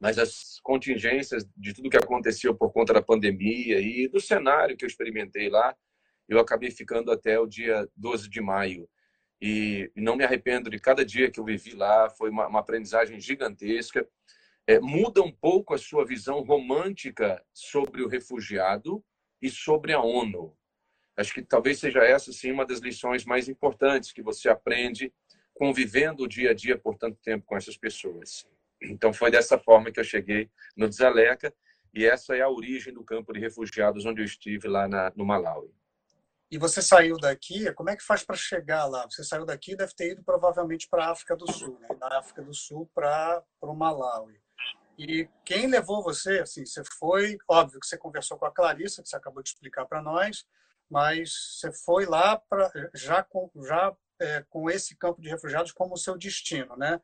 mas 0.00 0.18
as 0.18 0.58
contingências 0.62 1.46
de 1.56 1.72
tudo 1.72 1.90
que 1.90 1.96
aconteceu 1.96 2.54
por 2.54 2.72
conta 2.72 2.92
da 2.92 3.02
pandemia 3.02 3.80
e 3.80 4.08
do 4.08 4.20
cenário 4.20 4.76
que 4.76 4.84
eu 4.84 4.88
experimentei 4.88 5.48
lá, 5.48 5.76
eu 6.28 6.38
acabei 6.38 6.70
ficando 6.70 7.12
até 7.12 7.38
o 7.38 7.46
dia 7.46 7.88
12 7.96 8.28
de 8.28 8.40
maio. 8.40 8.88
E 9.46 9.92
não 9.94 10.16
me 10.16 10.24
arrependo 10.24 10.70
de 10.70 10.78
cada 10.78 11.04
dia 11.04 11.30
que 11.30 11.38
eu 11.38 11.44
vivi 11.44 11.74
lá, 11.74 12.08
foi 12.08 12.30
uma, 12.30 12.46
uma 12.46 12.60
aprendizagem 12.60 13.20
gigantesca. 13.20 14.08
É, 14.66 14.80
muda 14.80 15.20
um 15.20 15.30
pouco 15.30 15.74
a 15.74 15.78
sua 15.78 16.02
visão 16.02 16.40
romântica 16.40 17.44
sobre 17.52 18.02
o 18.02 18.08
refugiado 18.08 19.04
e 19.42 19.50
sobre 19.50 19.92
a 19.92 20.00
ONU. 20.00 20.56
Acho 21.14 21.34
que 21.34 21.42
talvez 21.42 21.78
seja 21.78 21.98
essa 21.98 22.32
sim 22.32 22.52
uma 22.52 22.64
das 22.64 22.78
lições 22.78 23.26
mais 23.26 23.46
importantes 23.46 24.12
que 24.12 24.22
você 24.22 24.48
aprende 24.48 25.12
convivendo 25.52 26.22
o 26.22 26.28
dia 26.28 26.52
a 26.52 26.54
dia 26.54 26.78
por 26.78 26.96
tanto 26.96 27.18
tempo 27.22 27.44
com 27.44 27.54
essas 27.54 27.76
pessoas. 27.76 28.48
Então 28.80 29.12
foi 29.12 29.30
dessa 29.30 29.58
forma 29.58 29.92
que 29.92 30.00
eu 30.00 30.04
cheguei 30.04 30.48
no 30.74 30.88
Desaleca 30.88 31.54
e 31.92 32.06
essa 32.06 32.34
é 32.34 32.40
a 32.40 32.48
origem 32.48 32.94
do 32.94 33.04
campo 33.04 33.34
de 33.34 33.40
refugiados 33.40 34.06
onde 34.06 34.22
eu 34.22 34.24
estive 34.24 34.68
lá 34.68 34.88
na, 34.88 35.12
no 35.14 35.26
Malawi. 35.26 35.70
E 36.54 36.58
você 36.58 36.80
saiu 36.80 37.16
daqui, 37.16 37.72
como 37.72 37.90
é 37.90 37.96
que 37.96 38.04
faz 38.04 38.22
para 38.22 38.36
chegar 38.36 38.84
lá? 38.84 39.04
Você 39.10 39.24
saiu 39.24 39.44
daqui 39.44 39.72
e 39.72 39.76
deve 39.76 39.92
ter 39.92 40.12
ido 40.12 40.22
provavelmente 40.22 40.88
para 40.88 41.06
a 41.06 41.10
África 41.10 41.34
do 41.34 41.50
Sul, 41.50 41.76
né? 41.80 41.88
da 41.98 42.16
África 42.16 42.42
do 42.42 42.54
Sul 42.54 42.88
para 42.94 43.42
o 43.60 43.74
Malawi. 43.74 44.40
E 44.96 45.28
quem 45.44 45.66
levou 45.66 46.00
você, 46.00 46.38
assim, 46.38 46.64
você 46.64 46.84
foi, 46.96 47.36
óbvio 47.48 47.80
que 47.80 47.86
você 47.88 47.98
conversou 47.98 48.38
com 48.38 48.46
a 48.46 48.52
Clarissa, 48.52 49.02
que 49.02 49.08
você 49.08 49.16
acabou 49.16 49.42
de 49.42 49.48
explicar 49.48 49.84
para 49.86 50.00
nós, 50.00 50.46
mas 50.88 51.58
você 51.58 51.72
foi 51.72 52.06
lá 52.06 52.36
pra, 52.36 52.70
já, 52.94 53.20
com, 53.24 53.50
já 53.66 53.92
é, 54.20 54.44
com 54.48 54.70
esse 54.70 54.96
campo 54.96 55.20
de 55.20 55.28
refugiados 55.28 55.72
como 55.72 55.96
seu 55.96 56.16
destino, 56.16 56.76
né? 56.76 57.00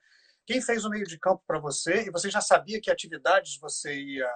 Quem 0.46 0.62
fez 0.62 0.84
o 0.84 0.90
meio 0.90 1.04
de 1.04 1.18
campo 1.18 1.42
para 1.44 1.58
você? 1.58 2.04
E 2.04 2.10
você 2.12 2.30
já 2.30 2.40
sabia 2.40 2.80
que 2.80 2.88
atividades 2.88 3.58
você 3.58 4.00
ia 4.00 4.32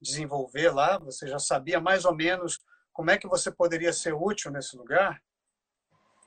desenvolver 0.00 0.70
lá? 0.70 0.96
Você 1.00 1.26
já 1.28 1.38
sabia 1.38 1.78
mais 1.78 2.06
ou 2.06 2.14
menos 2.14 2.58
como 2.96 3.10
é 3.10 3.18
que 3.18 3.28
você 3.28 3.52
poderia 3.52 3.92
ser 3.92 4.14
útil 4.14 4.50
nesse 4.50 4.76
lugar? 4.76 5.22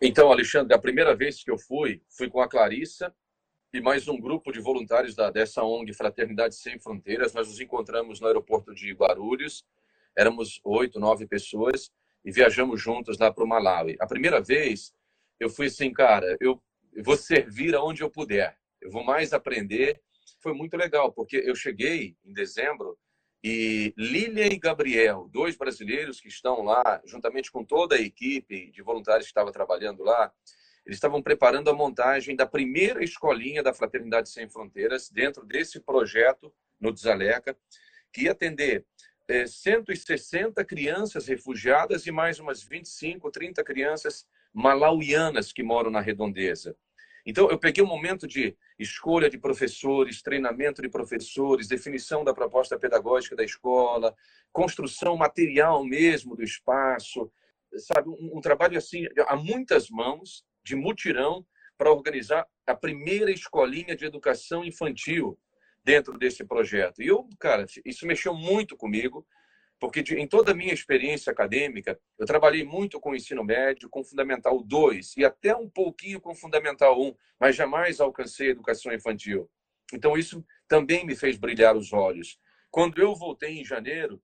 Então, 0.01 0.31
Alexandre, 0.31 0.73
a 0.73 0.79
primeira 0.79 1.15
vez 1.15 1.43
que 1.43 1.51
eu 1.51 1.57
fui, 1.57 2.01
fui 2.15 2.29
com 2.29 2.39
a 2.39 2.47
Clarissa 2.47 3.13
e 3.73 3.81
mais 3.81 4.07
um 4.07 4.19
grupo 4.19 4.51
de 4.51 4.61
voluntários 4.61 5.15
da, 5.15 5.29
dessa 5.29 5.63
ONG 5.63 5.93
Fraternidade 5.93 6.55
Sem 6.55 6.79
Fronteiras. 6.79 7.33
Nós 7.33 7.47
nos 7.47 7.59
encontramos 7.59 8.19
no 8.21 8.27
aeroporto 8.27 8.73
de 8.73 8.93
Guarulhos. 8.93 9.65
Éramos 10.15 10.61
oito, 10.63 10.99
nove 10.99 11.27
pessoas 11.27 11.91
e 12.23 12.31
viajamos 12.31 12.81
juntos 12.81 13.17
lá 13.17 13.33
para 13.33 13.43
o 13.43 13.47
Malawi. 13.47 13.97
A 13.99 14.07
primeira 14.07 14.39
vez, 14.39 14.93
eu 15.39 15.49
fui 15.49 15.65
assim, 15.65 15.91
cara, 15.91 16.37
eu 16.39 16.61
vou 17.03 17.17
servir 17.17 17.75
aonde 17.75 18.03
eu 18.03 18.09
puder 18.09 18.59
eu 18.81 18.91
vou 18.91 19.03
mais 19.03 19.33
aprender. 19.33 20.01
Foi 20.41 20.53
muito 20.53 20.77
legal, 20.77 21.11
porque 21.11 21.37
eu 21.37 21.55
cheguei 21.55 22.15
em 22.23 22.33
dezembro 22.33 22.97
e 23.43 23.93
Lilian 23.97 24.47
e 24.47 24.57
Gabriel, 24.57 25.29
dois 25.31 25.55
brasileiros 25.55 26.19
que 26.19 26.27
estão 26.27 26.63
lá, 26.63 27.01
juntamente 27.05 27.51
com 27.51 27.63
toda 27.63 27.95
a 27.95 28.01
equipe 28.01 28.69
de 28.71 28.81
voluntários 28.81 29.25
que 29.25 29.31
estava 29.31 29.51
trabalhando 29.51 30.03
lá, 30.03 30.31
eles 30.85 30.97
estavam 30.97 31.21
preparando 31.21 31.69
a 31.69 31.73
montagem 31.73 32.35
da 32.35 32.45
primeira 32.45 33.03
escolinha 33.03 33.63
da 33.63 33.73
Fraternidade 33.73 34.29
Sem 34.29 34.49
Fronteiras 34.49 35.09
dentro 35.09 35.45
desse 35.45 35.79
projeto 35.79 36.53
no 36.79 36.91
Desaleca, 36.91 37.57
que 38.11 38.23
ia 38.23 38.31
atender 38.31 38.85
160 39.47 40.59
é, 40.59 40.65
crianças 40.65 41.27
refugiadas 41.27 42.07
e 42.07 42.11
mais 42.11 42.39
umas 42.39 42.63
25, 42.63 43.29
30 43.29 43.63
crianças 43.63 44.25
malauianas 44.51 45.53
que 45.53 45.61
moram 45.61 45.91
na 45.91 46.01
redondeza. 46.01 46.75
Então, 47.29 47.47
eu 47.47 47.59
peguei 47.59 47.83
um 47.83 47.87
momento 47.87 48.27
de 48.27 48.57
escolha 48.79 49.29
de 49.29 49.37
professores, 49.37 50.19
treinamento 50.19 50.81
de 50.81 50.89
professores, 50.89 51.67
definição 51.67 52.23
da 52.23 52.33
proposta 52.33 52.75
pedagógica 52.75 53.35
da 53.35 53.43
escola, 53.43 54.15
construção 54.51 55.15
material 55.15 55.85
mesmo 55.85 56.35
do 56.35 56.43
espaço, 56.43 57.31
sabe? 57.75 58.09
Um, 58.09 58.37
um 58.37 58.41
trabalho 58.41 58.79
assim, 58.79 59.05
a 59.27 59.35
muitas 59.35 59.91
mãos, 59.91 60.43
de 60.63 60.75
mutirão, 60.75 61.45
para 61.77 61.91
organizar 61.91 62.47
a 62.65 62.73
primeira 62.73 63.31
escolinha 63.31 63.95
de 63.95 64.05
educação 64.05 64.65
infantil 64.65 65.37
dentro 65.83 66.17
desse 66.17 66.43
projeto. 66.43 66.99
E 66.99 67.07
eu, 67.07 67.29
cara, 67.37 67.67
isso 67.85 68.07
mexeu 68.07 68.33
muito 68.33 68.75
comigo, 68.75 69.23
porque 69.79 70.01
em 70.15 70.27
toda 70.27 70.51
a 70.51 70.55
minha 70.55 70.73
experiência 70.73 71.31
acadêmica, 71.31 71.99
eu 72.17 72.25
trabalhei 72.25 72.65
muito 72.65 72.99
com 72.99 73.11
o 73.11 73.15
ensino 73.15 73.43
médio, 73.43 73.89
com 73.89 74.03
Fundamental 74.03 74.61
2 74.61 75.15
e 75.17 75.23
até 75.23 75.55
um 75.55 75.69
pouquinho 75.69 76.19
com 76.19 76.35
Fundamental 76.35 77.01
1, 77.01 77.15
mas 77.39 77.55
jamais 77.55 78.01
alcancei 78.01 78.49
educação 78.49 78.93
infantil. 78.93 79.49
Então, 79.93 80.17
isso 80.17 80.45
também 80.67 81.05
me 81.05 81.15
fez 81.15 81.37
brilhar 81.37 81.75
os 81.77 81.93
olhos. 81.93 82.37
Quando 82.69 83.01
eu 83.01 83.15
voltei 83.15 83.59
em 83.59 83.65
janeiro, 83.65 84.21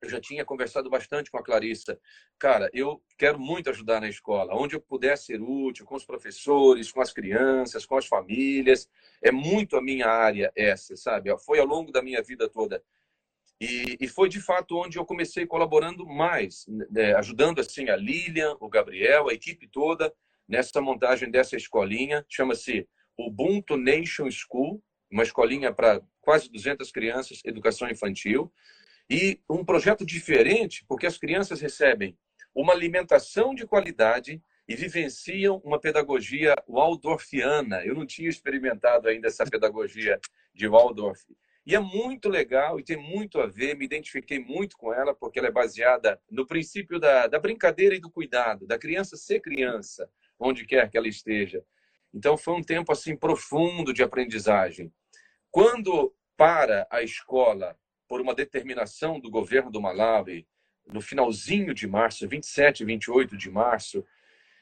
eu 0.00 0.08
já 0.08 0.20
tinha 0.20 0.44
conversado 0.44 0.88
bastante 0.88 1.30
com 1.30 1.38
a 1.38 1.44
Clarissa. 1.44 1.98
Cara, 2.38 2.70
eu 2.72 3.02
quero 3.18 3.38
muito 3.38 3.70
ajudar 3.70 4.00
na 4.00 4.08
escola, 4.08 4.54
onde 4.54 4.74
eu 4.74 4.80
puder 4.80 5.16
ser 5.18 5.40
útil, 5.40 5.84
com 5.84 5.94
os 5.94 6.04
professores, 6.04 6.90
com 6.90 7.00
as 7.00 7.12
crianças, 7.12 7.86
com 7.86 7.96
as 7.96 8.06
famílias. 8.06 8.88
É 9.20 9.30
muito 9.30 9.76
a 9.76 9.82
minha 9.82 10.08
área 10.08 10.52
essa, 10.56 10.96
sabe? 10.96 11.30
Foi 11.38 11.58
ao 11.58 11.66
longo 11.66 11.92
da 11.92 12.02
minha 12.02 12.22
vida 12.22 12.48
toda 12.48 12.82
e, 13.64 13.96
e, 14.00 14.08
foi 14.08 14.28
de 14.28 14.40
fato 14.40 14.76
onde 14.76 14.98
eu 14.98 15.04
comecei 15.04 15.46
colaborando 15.46 16.04
mais, 16.06 16.66
né, 16.90 17.14
ajudando 17.14 17.60
assim 17.60 17.88
a 17.88 17.96
Lilian, 17.96 18.56
o 18.60 18.68
Gabriel, 18.68 19.28
a 19.28 19.32
equipe 19.32 19.68
toda 19.68 20.12
nessa 20.48 20.80
montagem 20.80 21.30
dessa 21.30 21.56
escolinha, 21.56 22.24
chama-se 22.28 22.88
Ubuntu 23.16 23.76
Nation 23.76 24.28
School, 24.30 24.82
uma 25.10 25.22
escolinha 25.22 25.72
para 25.72 26.00
quase 26.20 26.50
200 26.50 26.90
crianças, 26.90 27.40
educação 27.44 27.88
infantil, 27.88 28.52
e 29.08 29.40
um 29.48 29.64
projeto 29.64 30.04
diferente, 30.04 30.84
porque 30.88 31.06
as 31.06 31.18
crianças 31.18 31.60
recebem 31.60 32.16
uma 32.54 32.72
alimentação 32.72 33.54
de 33.54 33.66
qualidade 33.66 34.42
e 34.68 34.74
vivenciam 34.74 35.60
uma 35.64 35.78
pedagogia 35.78 36.54
waldorfiana. 36.66 37.84
Eu 37.84 37.94
não 37.94 38.06
tinha 38.06 38.28
experimentado 38.28 39.08
ainda 39.08 39.28
essa 39.28 39.44
pedagogia 39.44 40.18
de 40.54 40.68
Waldorf. 40.68 41.20
E 41.64 41.76
é 41.76 41.78
muito 41.78 42.28
legal 42.28 42.80
e 42.80 42.84
tem 42.84 42.96
muito 42.96 43.40
a 43.40 43.46
ver, 43.46 43.76
me 43.76 43.84
identifiquei 43.84 44.38
muito 44.38 44.76
com 44.76 44.92
ela, 44.92 45.14
porque 45.14 45.38
ela 45.38 45.48
é 45.48 45.52
baseada 45.52 46.20
no 46.30 46.46
princípio 46.46 46.98
da, 46.98 47.28
da 47.28 47.38
brincadeira 47.38 47.94
e 47.94 48.00
do 48.00 48.10
cuidado, 48.10 48.66
da 48.66 48.78
criança 48.78 49.16
ser 49.16 49.40
criança, 49.40 50.10
onde 50.38 50.66
quer 50.66 50.90
que 50.90 50.98
ela 50.98 51.06
esteja. 51.06 51.64
Então 52.12 52.36
foi 52.36 52.54
um 52.54 52.62
tempo 52.62 52.90
assim 52.90 53.16
profundo 53.16 53.92
de 53.92 54.02
aprendizagem. 54.02 54.92
Quando 55.50 56.12
para 56.36 56.86
a 56.90 57.02
escola 57.02 57.78
por 58.08 58.20
uma 58.20 58.34
determinação 58.34 59.20
do 59.20 59.30
governo 59.30 59.70
do 59.70 59.80
Malawi, 59.80 60.46
no 60.86 61.00
finalzinho 61.00 61.72
de 61.72 61.86
março, 61.86 62.28
27, 62.28 62.84
28 62.84 63.36
de 63.36 63.50
março, 63.50 64.04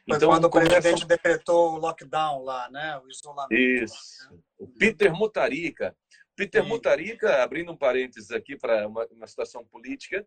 foi 0.06 0.16
então, 0.16 0.30
quando 0.30 0.44
o 0.44 0.50
presidente 0.50 1.06
decretou 1.06 1.74
o 1.74 1.78
lockdown 1.78 2.42
lá, 2.42 2.68
né? 2.70 2.98
O 2.98 3.08
isolamento. 3.08 3.54
Isso. 3.54 4.32
O 4.58 4.66
Peter 4.66 5.12
Mutarica, 5.12 5.96
Peter 6.40 6.64
Mutarica, 6.64 7.42
abrindo 7.42 7.70
um 7.70 7.76
parênteses 7.76 8.30
aqui 8.30 8.56
para 8.56 8.88
uma, 8.88 9.06
uma, 9.10 9.26
situação 9.26 9.62
política, 9.62 10.26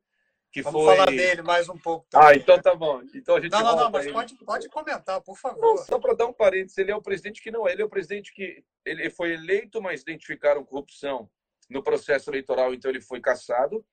que 0.51 0.61
Vamos 0.61 0.83
foi... 0.83 0.95
falar 0.95 1.09
dele 1.09 1.41
mais 1.41 1.67
um 1.67 1.77
pouco 1.77 2.05
também. 2.07 2.27
Ah, 2.27 2.35
então 2.35 2.61
tá 2.61 2.75
bom. 2.75 3.01
Então 3.15 3.35
a 3.35 3.41
gente 3.41 3.51
não, 3.51 3.63
não, 3.63 3.75
não, 3.75 3.89
mas 3.89 4.11
pode, 4.11 4.35
pode 4.35 4.69
comentar, 4.69 5.19
por 5.21 5.35
favor. 5.35 5.59
Não, 5.59 5.77
só 5.77 5.97
para 5.97 6.13
dar 6.13 6.27
um 6.27 6.33
parênteses, 6.33 6.77
ele 6.77 6.91
é 6.91 6.95
o 6.95 7.01
presidente 7.01 7.41
que 7.41 7.49
não, 7.49 7.67
ele 7.67 7.81
é 7.81 7.85
o 7.85 7.89
presidente 7.89 8.31
que 8.31 8.63
ele 8.85 9.09
foi 9.09 9.33
eleito, 9.33 9.81
mas 9.81 10.03
identificaram 10.03 10.63
corrupção 10.63 11.27
no 11.67 11.81
processo 11.81 12.29
eleitoral, 12.29 12.75
então 12.75 12.91
ele 12.91 13.01
foi 13.01 13.19
cassado. 13.19 13.83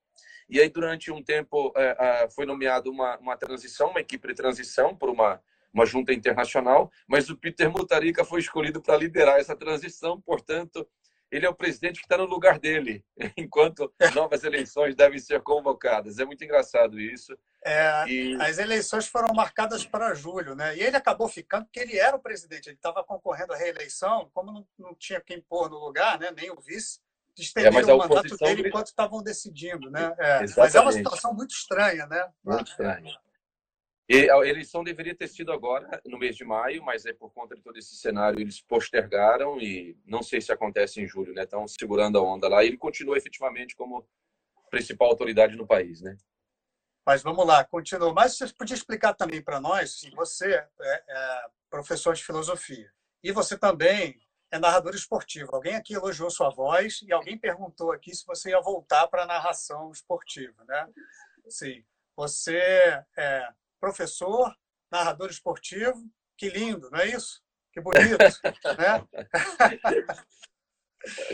E 0.46 0.60
aí, 0.60 0.68
durante 0.68 1.10
um 1.10 1.22
tempo, 1.22 1.72
é, 1.74 2.28
foi 2.34 2.44
nomeado 2.44 2.90
uma, 2.90 3.16
uma 3.16 3.36
transição, 3.38 3.88
uma 3.88 4.00
equipe 4.00 4.28
de 4.28 4.34
transição 4.34 4.94
por 4.94 5.08
uma, 5.08 5.40
uma 5.72 5.86
junta 5.86 6.12
internacional, 6.12 6.90
mas 7.08 7.30
o 7.30 7.36
Peter 7.36 7.70
Mutharika 7.70 8.26
foi 8.26 8.40
escolhido 8.40 8.82
para 8.82 8.98
liderar 8.98 9.38
essa 9.38 9.56
transição, 9.56 10.20
portanto, 10.20 10.86
ele 11.30 11.46
é 11.46 11.48
o 11.48 11.54
presidente 11.54 12.00
que 12.00 12.06
está 12.06 12.18
no 12.18 12.24
lugar 12.24 12.58
dele, 12.58 13.04
enquanto 13.36 13.92
novas 14.14 14.42
eleições 14.44 14.94
devem 14.94 15.18
ser 15.18 15.40
convocadas. 15.42 16.18
É 16.18 16.24
muito 16.24 16.42
engraçado 16.44 16.98
isso. 16.98 17.36
É, 17.64 18.04
e... 18.08 18.34
As 18.40 18.58
eleições 18.58 19.06
foram 19.06 19.32
marcadas 19.34 19.84
para 19.84 20.14
julho, 20.14 20.54
né? 20.54 20.76
E 20.76 20.82
ele 20.82 20.96
acabou 20.96 21.28
ficando 21.28 21.64
porque 21.64 21.80
ele 21.80 21.98
era 21.98 22.16
o 22.16 22.20
presidente, 22.20 22.68
ele 22.68 22.76
estava 22.76 23.04
concorrendo 23.04 23.52
à 23.52 23.56
reeleição, 23.56 24.30
como 24.32 24.52
não, 24.52 24.66
não 24.78 24.94
tinha 24.94 25.20
quem 25.20 25.40
pôr 25.40 25.70
no 25.70 25.78
lugar, 25.78 26.18
né? 26.18 26.30
nem 26.36 26.50
o 26.50 26.60
vice, 26.60 27.00
estenderam 27.38 27.78
é, 27.78 27.94
o 27.94 27.98
mandato 27.98 28.36
dele 28.36 28.68
enquanto 28.68 28.88
estavam 28.88 29.22
decidindo. 29.22 29.90
Né? 29.90 30.14
É, 30.18 30.40
mas 30.56 30.74
é 30.74 30.80
uma 30.80 30.92
situação 30.92 31.32
muito 31.32 31.54
estranha, 31.54 32.06
né? 32.06 32.28
Muito 32.44 32.70
estranha. 32.70 33.18
A 34.12 34.44
eleição 34.44 34.82
deveria 34.82 35.14
ter 35.14 35.28
sido 35.28 35.52
agora, 35.52 36.02
no 36.04 36.18
mês 36.18 36.34
de 36.34 36.44
maio, 36.44 36.82
mas 36.82 37.06
é 37.06 37.12
por 37.12 37.32
conta 37.32 37.54
de 37.54 37.62
todo 37.62 37.76
esse 37.78 37.94
cenário 37.94 38.40
eles 38.40 38.60
postergaram 38.60 39.60
e 39.60 39.96
não 40.04 40.20
sei 40.20 40.40
se 40.40 40.50
acontece 40.50 41.00
em 41.00 41.06
julho, 41.06 41.32
né? 41.32 41.44
Estão 41.44 41.66
segurando 41.68 42.18
a 42.18 42.22
onda 42.22 42.48
lá. 42.48 42.64
E 42.64 42.66
ele 42.66 42.76
continua 42.76 43.16
efetivamente 43.16 43.76
como 43.76 44.04
principal 44.68 45.08
autoridade 45.10 45.54
no 45.54 45.64
país, 45.64 46.00
né? 46.00 46.16
Mas 47.06 47.22
vamos 47.22 47.46
lá, 47.46 47.64
continua. 47.64 48.12
Mas 48.12 48.36
você 48.36 48.48
podia 48.52 48.74
explicar 48.74 49.14
também 49.14 49.40
para 49.40 49.60
nós, 49.60 50.00
se 50.00 50.10
você 50.10 50.54
é, 50.54 50.68
é 50.80 51.44
professor 51.70 52.12
de 52.12 52.24
filosofia 52.24 52.92
e 53.22 53.30
você 53.30 53.56
também 53.56 54.20
é 54.50 54.58
narrador 54.58 54.92
esportivo. 54.92 55.54
Alguém 55.54 55.76
aqui 55.76 55.94
elogiou 55.94 56.30
sua 56.30 56.50
voz 56.50 57.00
e 57.02 57.12
alguém 57.12 57.38
perguntou 57.38 57.92
aqui 57.92 58.12
se 58.12 58.26
você 58.26 58.50
ia 58.50 58.60
voltar 58.60 59.06
para 59.06 59.22
a 59.22 59.26
narração 59.26 59.92
esportiva, 59.92 60.64
né? 60.64 60.88
Sim. 61.48 61.84
Você 62.16 62.58
é 63.16 63.48
professor, 63.80 64.54
narrador 64.90 65.30
esportivo. 65.30 65.98
Que 66.36 66.48
lindo, 66.48 66.90
não 66.90 66.98
é 66.98 67.08
isso? 67.08 67.42
Que 67.72 67.80
bonito, 67.80 68.18
né? 68.78 69.06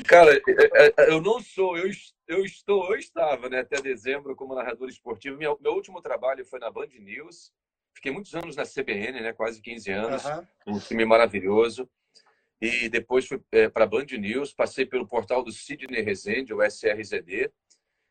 Cara, 0.07 0.33
é, 0.37 1.03
é, 1.03 1.11
eu 1.11 1.21
não 1.21 1.41
sou, 1.41 1.77
eu, 1.77 1.91
eu 2.29 2.45
estou, 2.45 2.93
eu 2.93 2.99
estava 2.99 3.49
né, 3.49 3.61
até 3.61 3.81
dezembro 3.81 4.37
como 4.37 4.55
narrador 4.55 4.89
esportivo. 4.89 5.37
Meu, 5.37 5.59
meu 5.61 5.73
último 5.73 6.01
trabalho 6.01 6.45
foi 6.45 6.59
na 6.59 6.71
Band 6.71 6.89
News. 7.01 7.53
Fiquei 7.95 8.13
muitos 8.13 8.35
anos 8.35 8.55
na 8.55 8.65
CBN, 8.65 9.21
né, 9.21 9.33
quase 9.33 9.61
15 9.61 9.91
anos, 9.91 10.25
uhum. 10.25 10.77
um 10.77 10.79
time 10.79 11.05
maravilhoso. 11.05 11.89
E 12.61 12.89
depois 12.89 13.27
fui 13.27 13.41
é, 13.53 13.69
para 13.69 13.85
a 13.85 13.89
Band 13.89 14.07
News, 14.19 14.53
passei 14.53 14.87
pelo 14.87 15.07
portal 15.07 15.43
do 15.43 15.53
Sidney 15.53 16.03
Rezende, 16.03 16.55
o 16.55 16.63
SRZD, 16.63 17.51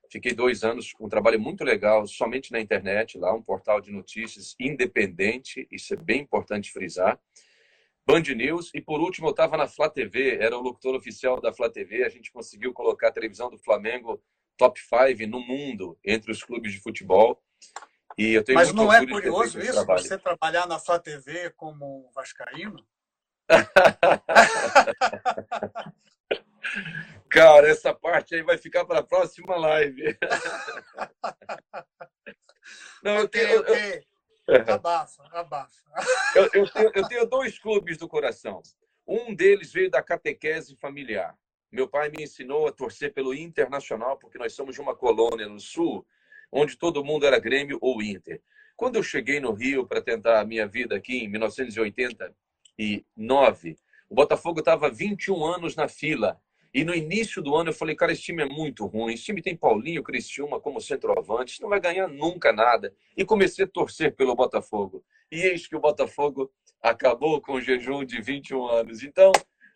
Fiquei 0.10 0.34
dois 0.34 0.64
anos 0.64 0.94
com 0.94 1.06
um 1.06 1.10
trabalho 1.10 1.40
muito 1.40 1.64
legal, 1.64 2.06
somente 2.08 2.52
na 2.52 2.60
internet, 2.60 3.18
lá, 3.18 3.34
um 3.34 3.42
portal 3.42 3.82
de 3.82 3.92
notícias 3.92 4.56
independente, 4.60 5.68
isso 5.72 5.94
é 5.94 5.98
bem 5.98 6.22
importante 6.22 6.72
frisar. 6.72 7.20
Band 8.06 8.24
News, 8.36 8.72
e 8.74 8.82
por 8.82 9.02
último 9.02 9.28
eu 9.28 9.32
estava 9.32 9.58
na 9.58 9.68
Flá 9.68 9.90
TV, 9.90 10.38
era 10.40 10.58
o 10.58 10.62
locutor 10.62 10.96
oficial 10.96 11.42
da 11.42 11.52
Flá 11.52 11.70
TV, 11.70 12.04
a 12.04 12.10
gente 12.10 12.32
conseguiu 12.32 12.72
colocar 12.72 13.08
a 13.08 13.12
televisão 13.12 13.50
do 13.50 13.58
Flamengo 13.58 14.22
top 14.58 14.80
5 14.80 15.28
no 15.28 15.40
mundo, 15.40 15.98
entre 16.06 16.32
os 16.32 16.44
clubes 16.44 16.72
de 16.72 16.80
futebol. 16.80 17.42
E 18.18 18.34
eu 18.34 18.44
tenho 18.44 18.58
Mas 18.58 18.74
não 18.74 18.94
é 18.94 19.06
curioso 19.06 19.60
isso, 19.60 19.74
trabalho. 19.74 20.02
você 20.02 20.18
trabalhar 20.18 20.68
na 20.68 20.80
Flá 20.80 21.00
TV 21.00 21.50
como 21.52 22.10
vascaíno? 22.14 22.86
Cara, 27.30 27.68
essa 27.68 27.94
parte 27.94 28.36
aí 28.36 28.42
vai 28.42 28.58
ficar 28.58 28.86
para 28.86 29.00
a 29.00 29.04
próxima 29.04 29.58
live. 29.58 30.18
Não, 33.04 33.18
eu 33.18 33.28
tenho, 33.28 33.60
okay. 33.60 34.04
eu... 34.48 34.74
Abafa, 34.74 35.24
abafa. 35.32 35.84
Eu, 36.36 36.50
eu, 36.54 36.72
tenho, 36.72 36.92
eu 36.94 37.08
tenho 37.08 37.26
dois 37.26 37.60
clubes 37.60 37.98
do 37.98 38.08
coração. 38.08 38.62
Um 39.08 39.36
deles 39.36 39.72
veio 39.72 39.90
da 39.90 40.02
catequese 40.02 40.76
familiar. 40.78 41.38
Meu 41.72 41.88
pai 41.88 42.10
me 42.10 42.24
ensinou 42.24 42.68
a 42.68 42.72
torcer 42.72 43.14
pelo 43.14 43.34
Internacional, 43.34 44.18
porque 44.18 44.38
nós 44.38 44.54
somos 44.54 44.76
de 44.76 44.82
uma 44.82 44.96
colônia 44.96 45.48
no 45.48 45.60
Sul, 45.60 46.06
onde 46.52 46.78
todo 46.78 47.04
mundo 47.04 47.26
era 47.26 47.40
Grêmio 47.40 47.78
ou 47.82 48.02
Inter. 48.02 48.42
Quando 48.76 48.96
eu 48.96 49.04
cheguei 49.04 49.40
no 49.40 49.52
Rio 49.52 49.86
para 49.86 50.02
tentar 50.02 50.40
a 50.40 50.46
minha 50.46 50.68
vida 50.68 50.96
aqui 50.96 51.18
em 51.18 51.28
1989, 51.28 53.78
o 54.10 54.16
Botafogo 54.16 54.60
estava 54.60 54.90
21 54.90 55.46
anos 55.46 55.76
na 55.76 55.88
fila 55.88 56.42
e 56.76 56.84
no 56.84 56.94
início 56.94 57.42
do 57.42 57.56
ano 57.56 57.70
eu 57.70 57.74
falei, 57.74 57.96
cara, 57.96 58.12
esse 58.12 58.24
time 58.24 58.44
é 58.44 58.46
muito 58.46 58.86
ruim. 58.86 59.14
Esse 59.14 59.24
time 59.24 59.42
tem 59.42 59.56
Paulinho, 59.56 60.04
Cristiúma 60.04 60.60
como 60.60 60.82
centroavante, 60.82 61.62
não 61.62 61.70
vai 61.70 61.80
ganhar 61.80 62.06
nunca 62.10 62.52
nada. 62.52 62.94
E 63.16 63.24
comecei 63.24 63.64
a 63.64 63.68
torcer 63.68 64.14
pelo 64.14 64.36
Botafogo. 64.36 65.02
E 65.32 65.40
eis 65.40 65.66
que 65.68 65.76
o 65.78 65.80
Botafogo 65.80 66.52
acabou 66.82 67.40
com 67.40 67.54
o 67.54 67.62
jejum 67.62 68.04
de 68.04 68.22
21 68.22 68.68
anos. 68.68 69.04
Então, 69.04 69.32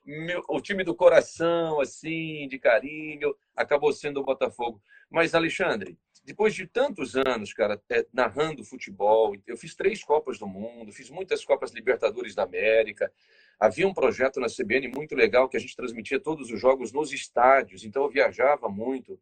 meu, 0.06 0.44
o 0.50 0.60
time 0.60 0.84
do 0.84 0.94
coração, 0.94 1.80
assim, 1.80 2.46
de 2.50 2.60
carinho, 2.60 3.34
acabou 3.56 3.94
sendo 3.94 4.20
o 4.20 4.26
Botafogo. 4.26 4.82
Mas, 5.10 5.34
Alexandre, 5.34 5.98
depois 6.24 6.54
de 6.54 6.68
tantos 6.68 7.16
anos, 7.16 7.54
cara, 7.54 7.82
é, 7.90 8.06
narrando 8.14 8.64
futebol, 8.64 9.36
eu 9.48 9.58
fiz 9.58 9.76
três 9.76 10.04
Copas 10.04 10.38
do 10.38 10.48
Mundo, 10.48 10.92
fiz 10.92 11.10
muitas 11.10 11.44
Copas 11.44 11.72
Libertadores 11.72 12.36
da 12.36 12.44
América, 12.44 13.12
Havia 13.60 13.86
um 13.86 13.94
projeto 13.94 14.40
na 14.40 14.48
CBN 14.48 14.88
muito 14.88 15.14
legal 15.14 15.50
que 15.50 15.58
a 15.58 15.60
gente 15.60 15.76
transmitia 15.76 16.18
todos 16.18 16.50
os 16.50 16.60
jogos 16.60 16.94
nos 16.94 17.12
estádios, 17.12 17.84
então 17.84 18.04
eu 18.04 18.10
viajava 18.10 18.70
muito. 18.70 19.20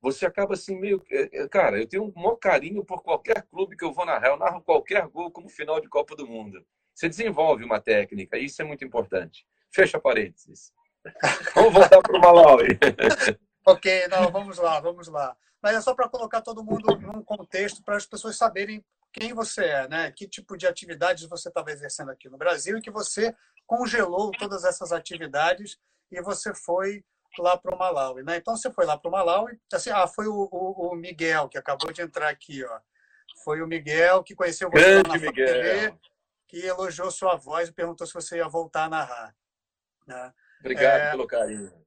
Você 0.00 0.24
acaba 0.24 0.54
assim 0.54 0.78
meio. 0.80 1.04
É, 1.10 1.42
é, 1.42 1.48
cara, 1.48 1.78
eu 1.78 1.86
tenho 1.86 2.04
um 2.04 2.12
maior 2.16 2.36
carinho 2.36 2.82
por 2.82 3.02
qualquer 3.02 3.42
clube 3.42 3.76
que 3.76 3.84
eu 3.84 3.92
vou 3.92 4.06
narrar. 4.06 4.28
Eu 4.28 4.38
narro 4.38 4.62
qualquer 4.62 5.06
gol 5.08 5.30
como 5.30 5.50
final 5.50 5.80
de 5.80 5.88
Copa 5.88 6.16
do 6.16 6.26
Mundo. 6.26 6.64
Você 6.94 7.08
desenvolve 7.08 7.62
uma 7.62 7.78
técnica, 7.78 8.38
isso 8.38 8.62
é 8.62 8.64
muito 8.64 8.84
importante. 8.84 9.46
Fecha 9.70 10.00
parênteses. 10.00 10.72
Vamos 11.54 11.74
voltar 11.74 12.00
para 12.00 12.16
o 12.16 12.20
Malawi. 12.20 12.78
Ok, 13.66 14.08
não, 14.08 14.30
vamos 14.30 14.58
lá, 14.58 14.80
vamos 14.80 15.08
lá. 15.08 15.36
Mas 15.62 15.76
é 15.76 15.80
só 15.80 15.94
para 15.94 16.08
colocar 16.08 16.42
todo 16.42 16.64
mundo 16.64 16.94
num 16.98 17.22
contexto 17.22 17.82
para 17.82 17.96
as 17.96 18.04
pessoas 18.04 18.36
saberem 18.36 18.84
quem 19.12 19.32
você 19.32 19.64
é, 19.64 19.88
né? 19.88 20.12
Que 20.12 20.28
tipo 20.28 20.56
de 20.56 20.66
atividades 20.66 21.26
você 21.28 21.48
estava 21.48 21.70
exercendo 21.70 22.10
aqui 22.10 22.28
no 22.28 22.36
Brasil 22.36 22.76
e 22.76 22.82
que 22.82 22.90
você 22.90 23.34
congelou 23.66 24.30
todas 24.32 24.64
essas 24.64 24.92
atividades 24.92 25.78
e 26.10 26.20
você 26.20 26.54
foi 26.54 27.04
lá 27.38 27.56
para 27.56 27.74
o 27.74 27.78
Malawi, 27.78 28.22
né? 28.22 28.36
Então 28.36 28.56
você 28.56 28.70
foi 28.70 28.84
lá 28.84 28.98
para 28.98 29.08
o 29.08 29.12
Malawi, 29.12 29.58
assim, 29.72 29.90
ah, 29.90 30.06
foi 30.06 30.26
o, 30.26 30.48
o, 30.50 30.92
o, 30.92 30.96
Miguel 30.96 31.48
que 31.48 31.58
acabou 31.58 31.92
de 31.92 32.02
entrar 32.02 32.28
aqui, 32.28 32.64
ó. 32.64 32.80
Foi 33.42 33.62
o 33.62 33.66
Miguel 33.66 34.22
que 34.22 34.34
conheceu 34.34 34.70
você 34.70 34.80
Grande 34.80 35.08
na 35.08 35.14
Miguel. 35.14 35.32
TV, 35.32 35.94
que 36.46 36.64
elogiou 36.64 37.10
sua 37.10 37.36
voz 37.36 37.68
e 37.68 37.72
perguntou 37.72 38.06
se 38.06 38.14
você 38.14 38.36
ia 38.36 38.48
voltar 38.48 38.84
a 38.84 38.88
narrar. 38.88 39.36
Né? 40.06 40.32
Obrigado 40.60 41.00
é... 41.00 41.10
pelo 41.10 41.26
carinho. 41.26 41.83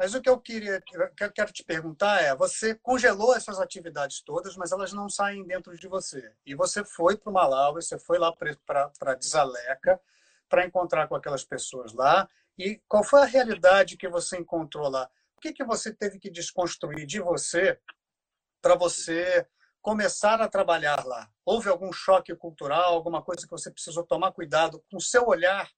Mas 0.00 0.14
o 0.14 0.22
que 0.22 0.30
eu 0.30 0.40
queria, 0.40 0.80
que 0.80 0.96
eu 1.22 1.30
quero 1.30 1.52
te 1.52 1.62
perguntar 1.62 2.22
é: 2.22 2.34
você 2.34 2.74
congelou 2.74 3.36
essas 3.36 3.60
atividades 3.60 4.22
todas, 4.22 4.56
mas 4.56 4.72
elas 4.72 4.94
não 4.94 5.10
saem 5.10 5.46
dentro 5.46 5.76
de 5.76 5.86
você. 5.86 6.32
E 6.46 6.54
você 6.54 6.82
foi 6.82 7.18
para 7.18 7.28
o 7.28 7.34
Malawi, 7.34 7.82
você 7.82 7.98
foi 7.98 8.18
lá 8.18 8.34
para 8.34 9.14
Desaleca, 9.14 10.00
para 10.48 10.64
encontrar 10.64 11.06
com 11.06 11.14
aquelas 11.14 11.44
pessoas 11.44 11.92
lá. 11.92 12.26
E 12.56 12.80
qual 12.88 13.04
foi 13.04 13.20
a 13.20 13.26
realidade 13.26 13.98
que 13.98 14.08
você 14.08 14.38
encontrou 14.38 14.88
lá? 14.88 15.06
O 15.36 15.40
que, 15.42 15.52
que 15.52 15.64
você 15.64 15.92
teve 15.92 16.18
que 16.18 16.30
desconstruir 16.30 17.04
de 17.04 17.20
você 17.20 17.78
para 18.62 18.74
você 18.76 19.46
começar 19.82 20.40
a 20.40 20.48
trabalhar 20.48 21.04
lá? 21.04 21.30
Houve 21.44 21.68
algum 21.68 21.92
choque 21.92 22.34
cultural, 22.34 22.94
alguma 22.94 23.22
coisa 23.22 23.46
que 23.46 23.50
você 23.50 23.70
precisou 23.70 24.04
tomar 24.04 24.32
cuidado 24.32 24.82
com 24.90 24.96
o 24.96 25.00
seu 25.00 25.26
olhar 25.26 25.70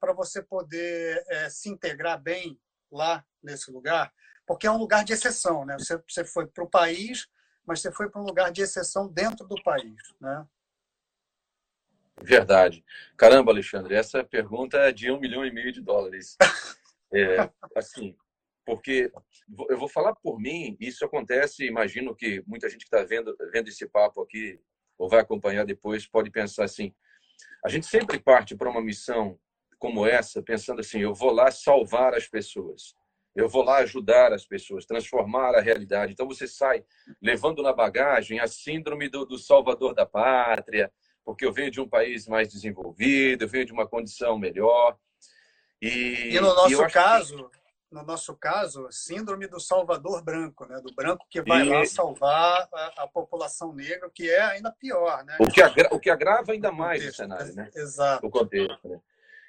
para 0.00 0.12
você 0.12 0.42
poder 0.42 1.24
é, 1.28 1.48
se 1.48 1.68
integrar 1.68 2.20
bem 2.20 2.58
lá 2.92 3.24
nesse 3.42 3.70
lugar? 3.70 4.12
Porque 4.46 4.66
é 4.66 4.70
um 4.70 4.76
lugar 4.76 5.04
de 5.04 5.12
exceção, 5.12 5.64
né? 5.64 5.76
Você, 5.78 6.00
você 6.08 6.24
foi 6.24 6.46
para 6.46 6.64
o 6.64 6.70
país, 6.70 7.26
mas 7.66 7.80
você 7.80 7.90
foi 7.90 8.10
para 8.10 8.20
um 8.20 8.24
lugar 8.24 8.52
de 8.52 8.62
exceção 8.62 9.08
dentro 9.08 9.46
do 9.46 9.60
país, 9.62 9.96
né? 10.20 10.46
Verdade. 12.20 12.84
Caramba, 13.16 13.50
Alexandre, 13.50 13.94
essa 13.94 14.22
pergunta 14.22 14.76
é 14.78 14.92
de 14.92 15.10
um 15.10 15.18
milhão 15.18 15.44
e 15.44 15.50
meio 15.50 15.72
de 15.72 15.80
dólares. 15.80 16.36
É, 17.14 17.50
assim, 17.76 18.16
porque 18.64 19.12
eu 19.68 19.76
vou 19.76 19.86
falar 19.86 20.14
por 20.14 20.40
mim, 20.40 20.78
isso 20.80 21.04
acontece, 21.04 21.66
imagino 21.66 22.16
que 22.16 22.42
muita 22.46 22.70
gente 22.70 22.86
que 22.88 22.96
está 22.96 23.04
vendo, 23.04 23.36
vendo 23.52 23.68
esse 23.68 23.86
papo 23.86 24.22
aqui, 24.22 24.58
ou 24.96 25.10
vai 25.10 25.20
acompanhar 25.20 25.66
depois, 25.66 26.06
pode 26.06 26.30
pensar 26.30 26.64
assim, 26.64 26.94
a 27.62 27.68
gente 27.68 27.84
sempre 27.84 28.18
parte 28.18 28.56
para 28.56 28.70
uma 28.70 28.80
missão 28.80 29.38
como 29.82 30.06
essa, 30.06 30.40
pensando 30.40 30.78
assim, 30.78 31.00
eu 31.00 31.12
vou 31.12 31.32
lá 31.32 31.50
salvar 31.50 32.14
as 32.14 32.28
pessoas, 32.28 32.94
eu 33.34 33.48
vou 33.48 33.64
lá 33.64 33.78
ajudar 33.78 34.32
as 34.32 34.46
pessoas, 34.46 34.86
transformar 34.86 35.56
a 35.56 35.60
realidade. 35.60 36.12
Então 36.12 36.24
você 36.24 36.46
sai 36.46 36.84
levando 37.20 37.64
na 37.64 37.72
bagagem 37.72 38.38
a 38.38 38.46
síndrome 38.46 39.08
do, 39.08 39.26
do 39.26 39.36
salvador 39.36 39.92
da 39.92 40.06
pátria, 40.06 40.88
porque 41.24 41.44
eu 41.44 41.52
venho 41.52 41.68
de 41.68 41.80
um 41.80 41.88
país 41.88 42.28
mais 42.28 42.46
desenvolvido, 42.46 43.42
eu 43.42 43.48
venho 43.48 43.66
de 43.66 43.72
uma 43.72 43.84
condição 43.84 44.38
melhor. 44.38 44.96
E, 45.80 46.28
e 46.30 46.40
no 46.40 46.54
nosso 46.54 46.84
e 46.84 46.88
caso, 46.88 47.48
que... 47.48 47.58
no 47.90 48.04
nosso 48.04 48.36
caso, 48.36 48.86
síndrome 48.88 49.48
do 49.48 49.58
salvador 49.58 50.22
branco, 50.22 50.64
né? 50.64 50.80
do 50.80 50.94
branco 50.94 51.26
que 51.28 51.42
vai 51.42 51.66
e... 51.66 51.68
lá 51.68 51.84
salvar 51.86 52.68
a, 52.72 53.02
a, 53.02 53.08
população 53.08 53.72
negra, 53.72 54.08
que 54.14 54.30
é 54.30 54.42
ainda 54.42 54.70
pior. 54.70 55.24
Né? 55.24 55.38
O, 55.40 55.48
que 55.48 55.60
agra... 55.60 55.88
o 55.90 55.98
que 55.98 56.08
agrava 56.08 56.52
ainda 56.52 56.70
o 56.70 56.76
mais 56.76 57.04
o 57.04 57.12
cenário. 57.12 57.52
Né? 57.52 57.68
Exato. 57.74 58.24
O 58.24 58.30
contexto. 58.30 58.88
Né? 58.88 59.00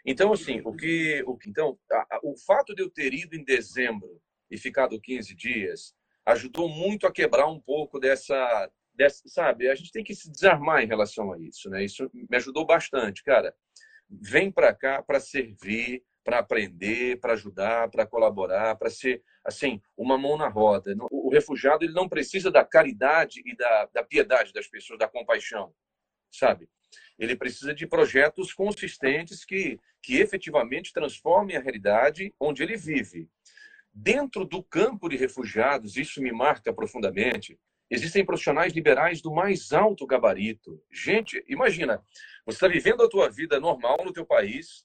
Então, 0.06 0.34
assim, 0.34 0.62
o 0.66 0.76
que, 0.76 1.24
o, 1.26 1.38
então, 1.48 1.78
a, 1.92 2.16
a, 2.16 2.20
o 2.24 2.36
fato 2.38 2.76
de 2.76 2.84
eu 2.84 2.90
ter 2.90 3.14
ido 3.14 3.36
em 3.36 3.44
dezembro 3.44 4.22
e 4.52 4.58
ficado 4.58 5.00
15 5.00 5.34
dias 5.36 5.94
ajudou 6.26 6.68
muito 6.68 7.08
a 7.08 7.12
quebrar 7.12 7.48
um 7.48 7.60
pouco 7.60 8.00
dessa, 8.00 8.70
dessa, 8.94 9.24
sabe? 9.28 9.70
A 9.70 9.76
gente 9.76 9.92
tem 9.92 10.04
que 10.04 10.16
se 10.16 10.30
desarmar 10.32 10.84
em 10.84 10.88
relação 10.88 11.32
a 11.32 11.40
isso, 11.40 11.70
né? 11.70 11.84
Isso 11.84 12.10
me 12.14 12.38
ajudou 12.38 12.66
bastante, 12.66 13.24
cara. 13.24 13.56
Vem 14.10 14.52
para 14.52 14.74
cá 14.74 15.02
para 15.02 15.20
servir, 15.20 16.04
para 16.24 16.40
aprender, 16.40 17.20
para 17.20 17.34
ajudar, 17.34 17.90
para 17.90 18.06
colaborar, 18.06 18.76
para 18.76 18.90
ser 18.90 19.24
assim 19.44 19.82
uma 19.98 20.18
mão 20.18 20.38
na 20.38 20.48
roda. 20.48 20.96
O 21.12 21.30
refugiado 21.30 21.84
ele 21.84 21.94
não 21.94 22.08
precisa 22.08 22.50
da 22.52 22.64
caridade 22.64 23.42
e 23.46 23.56
da, 23.56 23.90
da 23.94 24.04
piedade 24.04 24.54
das 24.54 24.68
pessoas, 24.68 25.00
da 25.00 25.08
compaixão, 25.08 25.74
sabe? 26.32 26.70
Ele 27.18 27.36
precisa 27.36 27.74
de 27.74 27.88
projetos 27.88 28.54
consistentes 28.54 29.46
que, 29.46 29.80
que 30.02 30.18
efetivamente 30.18 30.94
transformem 30.94 31.56
a 31.56 31.62
realidade 31.62 32.34
onde 32.40 32.64
ele 32.64 32.78
vive. 32.78 33.30
Dentro 33.94 34.44
do 34.46 34.64
campo 34.64 35.08
de 35.08 35.16
refugiados, 35.16 35.98
isso 35.98 36.22
me 36.22 36.32
marca 36.32 36.74
profundamente. 36.74 37.60
Existem 37.90 38.26
profissionais 38.26 38.74
liberais 38.74 39.22
do 39.22 39.32
mais 39.32 39.72
alto 39.72 40.08
gabarito. 40.08 40.82
Gente, 40.92 41.44
imagina, 41.48 42.04
você 42.46 42.56
está 42.56 42.68
vivendo 42.68 43.04
a 43.04 43.10
tua 43.10 43.30
vida 43.30 43.60
normal 43.60 43.98
no 44.04 44.12
teu 44.12 44.26
país, 44.26 44.84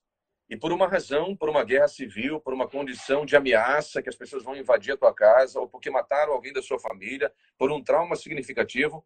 e 0.50 0.56
por 0.56 0.72
uma 0.72 0.86
razão, 0.86 1.36
por 1.36 1.48
uma 1.48 1.62
guerra 1.62 1.88
civil, 1.88 2.40
por 2.40 2.54
uma 2.54 2.66
condição 2.66 3.26
de 3.26 3.36
ameaça 3.36 4.02
que 4.02 4.08
as 4.08 4.16
pessoas 4.16 4.42
vão 4.42 4.56
invadir 4.56 4.92
a 4.92 4.96
tua 4.96 5.14
casa, 5.14 5.60
ou 5.60 5.68
porque 5.68 5.90
mataram 5.90 6.32
alguém 6.32 6.52
da 6.52 6.62
sua 6.62 6.78
família, 6.78 7.32
por 7.58 7.70
um 7.70 7.82
trauma 7.82 8.16
significativo, 8.16 9.04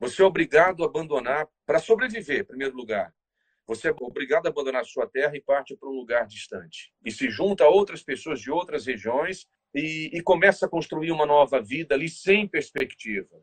você 0.00 0.22
é 0.22 0.24
obrigado 0.24 0.82
a 0.82 0.86
abandonar, 0.86 1.46
para 1.66 1.78
sobreviver, 1.78 2.40
em 2.40 2.44
primeiro 2.44 2.74
lugar, 2.74 3.14
você 3.66 3.90
é 3.90 3.94
obrigado 4.00 4.46
a 4.46 4.48
abandonar 4.48 4.84
sua 4.84 5.06
terra 5.06 5.36
e 5.36 5.40
parte 5.40 5.76
para 5.76 5.88
um 5.88 5.92
lugar 5.92 6.26
distante. 6.26 6.92
E 7.04 7.12
se 7.12 7.30
junta 7.30 7.62
a 7.62 7.68
outras 7.68 8.02
pessoas 8.02 8.40
de 8.40 8.50
outras 8.50 8.86
regiões 8.86 9.46
e, 9.72 10.10
e 10.12 10.22
começa 10.22 10.66
a 10.66 10.68
construir 10.68 11.12
uma 11.12 11.24
nova 11.24 11.62
vida 11.62 11.94
ali 11.94 12.08
sem 12.08 12.48
perspectiva. 12.48 13.40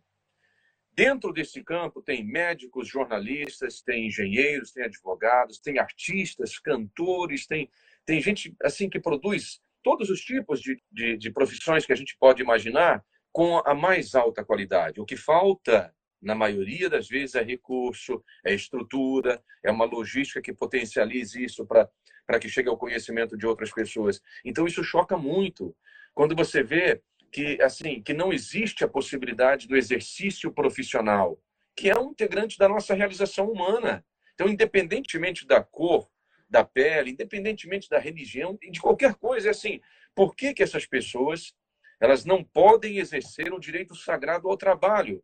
Dentro 0.91 1.31
desse 1.31 1.63
campo 1.63 2.01
tem 2.01 2.25
médicos, 2.25 2.89
jornalistas, 2.89 3.81
tem 3.81 4.07
engenheiros, 4.07 4.71
tem 4.71 4.83
advogados, 4.83 5.59
tem 5.59 5.77
artistas, 5.77 6.57
cantores, 6.57 7.45
tem, 7.45 7.69
tem 8.03 8.19
gente 8.19 8.53
assim 8.63 8.89
que 8.89 8.99
produz 8.99 9.61
todos 9.83 10.09
os 10.09 10.19
tipos 10.21 10.59
de, 10.59 10.81
de, 10.91 11.15
de 11.15 11.31
profissões 11.31 11.85
que 11.85 11.93
a 11.93 11.95
gente 11.95 12.17
pode 12.19 12.41
imaginar 12.41 13.05
com 13.31 13.59
a 13.59 13.75
mais 13.75 14.15
alta 14.15 14.43
qualidade. 14.43 14.99
O 14.99 15.05
que 15.05 15.15
falta, 15.15 15.95
na 16.27 16.35
maioria 16.35 16.89
das 16.89 17.07
vezes, 17.07 17.35
é 17.35 17.41
recurso, 17.41 18.21
é 18.45 18.53
estrutura, 18.53 19.41
é 19.63 19.71
uma 19.71 19.85
logística 19.85 20.41
que 20.41 20.53
potencialize 20.53 21.41
isso 21.41 21.65
para 21.65 22.39
que 22.39 22.49
chegue 22.49 22.67
ao 22.67 22.77
conhecimento 22.77 23.37
de 23.37 23.47
outras 23.47 23.71
pessoas. 23.71 24.21
Então, 24.43 24.67
isso 24.67 24.83
choca 24.83 25.17
muito. 25.17 25.73
Quando 26.13 26.35
você 26.35 26.61
vê 26.61 27.01
que 27.31 27.61
assim 27.61 28.01
que 28.01 28.13
não 28.13 28.31
existe 28.33 28.83
a 28.83 28.87
possibilidade 28.87 29.67
do 29.67 29.77
exercício 29.77 30.51
profissional, 30.51 31.39
que 31.73 31.89
é 31.89 31.97
um 31.97 32.11
integrante 32.11 32.57
da 32.57 32.67
nossa 32.67 32.93
realização 32.93 33.49
humana. 33.49 34.03
Então, 34.33 34.49
independentemente 34.49 35.47
da 35.47 35.63
cor, 35.63 36.09
da 36.49 36.63
pele, 36.63 37.11
independentemente 37.11 37.89
da 37.89 37.99
religião, 37.99 38.57
de 38.61 38.81
qualquer 38.81 39.15
coisa, 39.15 39.47
é 39.47 39.51
assim, 39.51 39.79
por 40.13 40.35
que, 40.35 40.53
que 40.53 40.63
essas 40.63 40.85
pessoas 40.85 41.53
elas 41.99 42.25
não 42.25 42.43
podem 42.43 42.97
exercer 42.97 43.53
o 43.53 43.59
direito 43.59 43.95
sagrado 43.95 44.49
ao 44.49 44.57
trabalho 44.57 45.23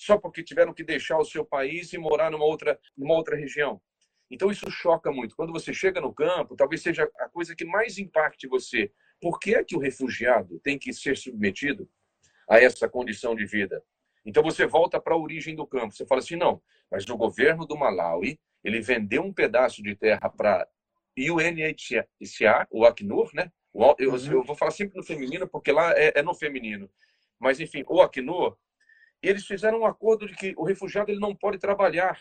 só 0.00 0.16
porque 0.16 0.42
tiveram 0.42 0.72
que 0.72 0.82
deixar 0.82 1.18
o 1.18 1.24
seu 1.26 1.44
país 1.44 1.92
e 1.92 1.98
morar 1.98 2.30
numa 2.30 2.46
outra, 2.46 2.80
numa 2.96 3.14
outra 3.14 3.36
região? 3.36 3.78
Então, 4.30 4.50
isso 4.50 4.70
choca 4.70 5.12
muito. 5.12 5.36
Quando 5.36 5.52
você 5.52 5.74
chega 5.74 6.00
no 6.00 6.14
campo, 6.14 6.56
talvez 6.56 6.80
seja 6.80 7.06
a 7.18 7.28
coisa 7.28 7.54
que 7.54 7.66
mais 7.66 7.98
impacte 7.98 8.46
você, 8.46 8.90
por 9.20 9.38
que, 9.38 9.54
é 9.54 9.62
que 9.62 9.76
o 9.76 9.78
refugiado 9.78 10.58
tem 10.60 10.78
que 10.78 10.90
ser 10.94 11.18
submetido 11.18 11.86
a 12.48 12.58
essa 12.58 12.88
condição 12.88 13.34
de 13.34 13.44
vida? 13.44 13.84
Então 14.24 14.42
você 14.42 14.64
volta 14.64 14.98
para 14.98 15.12
a 15.12 15.18
origem 15.18 15.54
do 15.54 15.66
campo. 15.66 15.92
Você 15.92 16.06
fala 16.06 16.20
assim, 16.20 16.36
não, 16.36 16.62
mas 16.90 17.06
o 17.06 17.16
governo 17.16 17.66
do 17.66 17.76
Malawi, 17.76 18.40
ele 18.64 18.80
vendeu 18.80 19.22
um 19.22 19.34
pedaço 19.34 19.82
de 19.82 19.94
terra 19.94 20.30
para 20.30 20.66
UNHCR, 21.18 22.66
o 22.70 22.86
Acnur, 22.86 23.30
né? 23.34 23.52
Eu, 23.98 24.12
uhum. 24.12 24.32
eu, 24.32 24.42
vou 24.44 24.56
falar 24.56 24.70
sempre 24.70 24.96
no 24.96 25.04
feminino, 25.04 25.46
porque 25.46 25.70
lá 25.70 25.92
é, 25.92 26.12
é 26.20 26.22
no 26.22 26.34
feminino. 26.34 26.90
Mas, 27.38 27.60
enfim, 27.60 27.84
o 27.86 28.00
Acnur, 28.00 28.56
eles 29.22 29.46
fizeram 29.46 29.80
um 29.80 29.86
acordo 29.86 30.26
de 30.26 30.34
que 30.34 30.54
o 30.56 30.64
refugiado 30.64 31.10
ele 31.10 31.20
não 31.20 31.34
pode 31.34 31.58
trabalhar. 31.58 32.20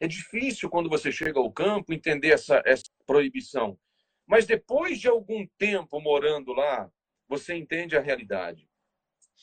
É 0.00 0.06
difícil, 0.06 0.70
quando 0.70 0.88
você 0.88 1.10
chega 1.10 1.38
ao 1.38 1.52
campo, 1.52 1.92
entender 1.92 2.30
essa, 2.30 2.62
essa 2.64 2.84
proibição. 3.06 3.78
Mas 4.26 4.46
depois 4.46 5.00
de 5.00 5.08
algum 5.08 5.46
tempo 5.58 6.00
morando 6.00 6.52
lá, 6.52 6.90
você 7.28 7.54
entende 7.54 7.96
a 7.96 8.00
realidade. 8.00 8.68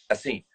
Assim, 0.09 0.45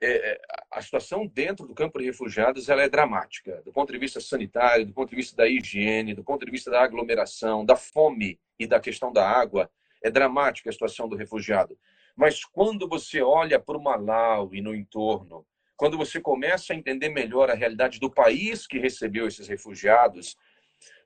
é, 0.00 0.32
é, 0.32 0.40
a 0.70 0.80
situação 0.80 1.26
dentro 1.26 1.66
do 1.66 1.74
campo 1.74 1.98
de 1.98 2.04
refugiados 2.04 2.68
ela 2.68 2.82
é 2.82 2.88
dramática, 2.88 3.60
do 3.62 3.72
ponto 3.72 3.92
de 3.92 3.98
vista 3.98 4.20
sanitário, 4.20 4.86
do 4.86 4.92
ponto 4.92 5.10
de 5.10 5.16
vista 5.16 5.36
da 5.36 5.48
higiene, 5.48 6.14
do 6.14 6.22
ponto 6.22 6.44
de 6.44 6.52
vista 6.52 6.70
da 6.70 6.82
aglomeração, 6.82 7.64
da 7.64 7.74
fome 7.74 8.38
e 8.58 8.66
da 8.66 8.78
questão 8.78 9.12
da 9.12 9.28
água. 9.28 9.68
É 10.00 10.10
dramática 10.10 10.70
a 10.70 10.72
situação 10.72 11.08
do 11.08 11.16
refugiado. 11.16 11.76
Mas 12.14 12.44
quando 12.44 12.88
você 12.88 13.20
olha 13.20 13.58
para 13.58 13.76
o 13.76 13.82
Malau 13.82 14.54
e 14.54 14.60
no 14.60 14.74
entorno, 14.74 15.44
quando 15.78 15.96
você 15.96 16.20
começa 16.20 16.72
a 16.72 16.76
entender 16.76 17.08
melhor 17.08 17.48
a 17.48 17.54
realidade 17.54 18.00
do 18.00 18.10
país 18.10 18.66
que 18.66 18.80
recebeu 18.80 19.28
esses 19.28 19.46
refugiados, 19.46 20.36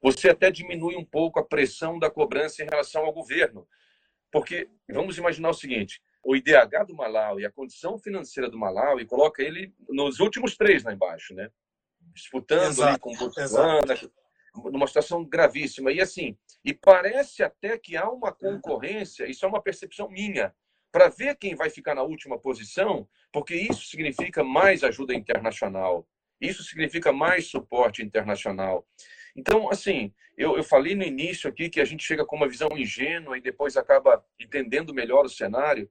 você 0.03 0.31
até 0.31 0.51
diminui 0.51 0.97
um 0.97 1.05
pouco 1.05 1.39
a 1.39 1.45
pressão 1.45 1.99
da 1.99 2.11
cobrança 2.11 2.63
em 2.63 2.67
relação 2.67 3.05
ao 3.05 3.13
governo. 3.13 3.69
Porque 4.33 4.71
vamos 4.91 5.19
imaginar 5.19 5.51
o 5.51 5.55
seguinte: 5.55 6.01
o 6.25 6.35
IDH 6.35 6.87
do 6.89 6.97
Malawi, 6.97 7.45
a 7.45 7.53
condição 7.53 7.99
financeira 7.99 8.49
do 8.49 8.59
Malawi, 8.59 9.05
coloca 9.05 9.43
ele 9.43 9.75
nos 9.91 10.21
últimos 10.21 10.57
três 10.57 10.83
lá 10.83 10.93
embaixo, 10.95 11.35
né? 11.35 11.51
Disputando 12.15 12.71
exato, 12.71 12.89
ali 12.89 12.99
com 12.99 13.15
Botswana, 13.15 13.95
numa 14.73 14.87
situação 14.87 15.23
gravíssima. 15.23 15.93
E 15.93 16.01
assim, 16.01 16.35
e 16.65 16.73
parece 16.73 17.43
até 17.43 17.77
que 17.77 17.95
há 17.95 18.09
uma 18.11 18.33
concorrência, 18.33 19.29
isso 19.31 19.45
é 19.45 19.49
uma 19.49 19.63
percepção 19.63 20.09
minha, 20.09 20.55
para 20.93 21.09
ver 21.09 21.37
quem 21.37 21.55
vai 21.55 21.71
ficar 21.71 21.95
na 21.95 22.03
última 22.03 22.39
posição, 22.39 23.09
porque 23.33 23.55
isso 23.57 23.87
significa 23.87 24.45
mais 24.45 24.85
ajuda 24.85 25.15
internacional, 25.15 26.07
isso 26.41 26.63
significa 26.63 27.13
mais 27.13 27.47
suporte 27.47 28.03
internacional. 28.03 28.87
Então, 29.35 29.71
assim, 29.71 30.13
eu, 30.37 30.57
eu 30.57 30.63
falei 30.63 30.95
no 30.95 31.03
início 31.03 31.49
aqui 31.49 31.71
que 31.71 31.81
a 31.81 31.85
gente 31.85 32.05
chega 32.05 32.27
com 32.27 32.37
uma 32.37 32.49
visão 32.49 32.69
ingênua 32.77 33.39
e 33.39 33.41
depois 33.41 33.77
acaba 33.77 34.25
entendendo 34.39 34.93
melhor 34.93 35.25
o 35.25 35.31
cenário, 35.31 35.91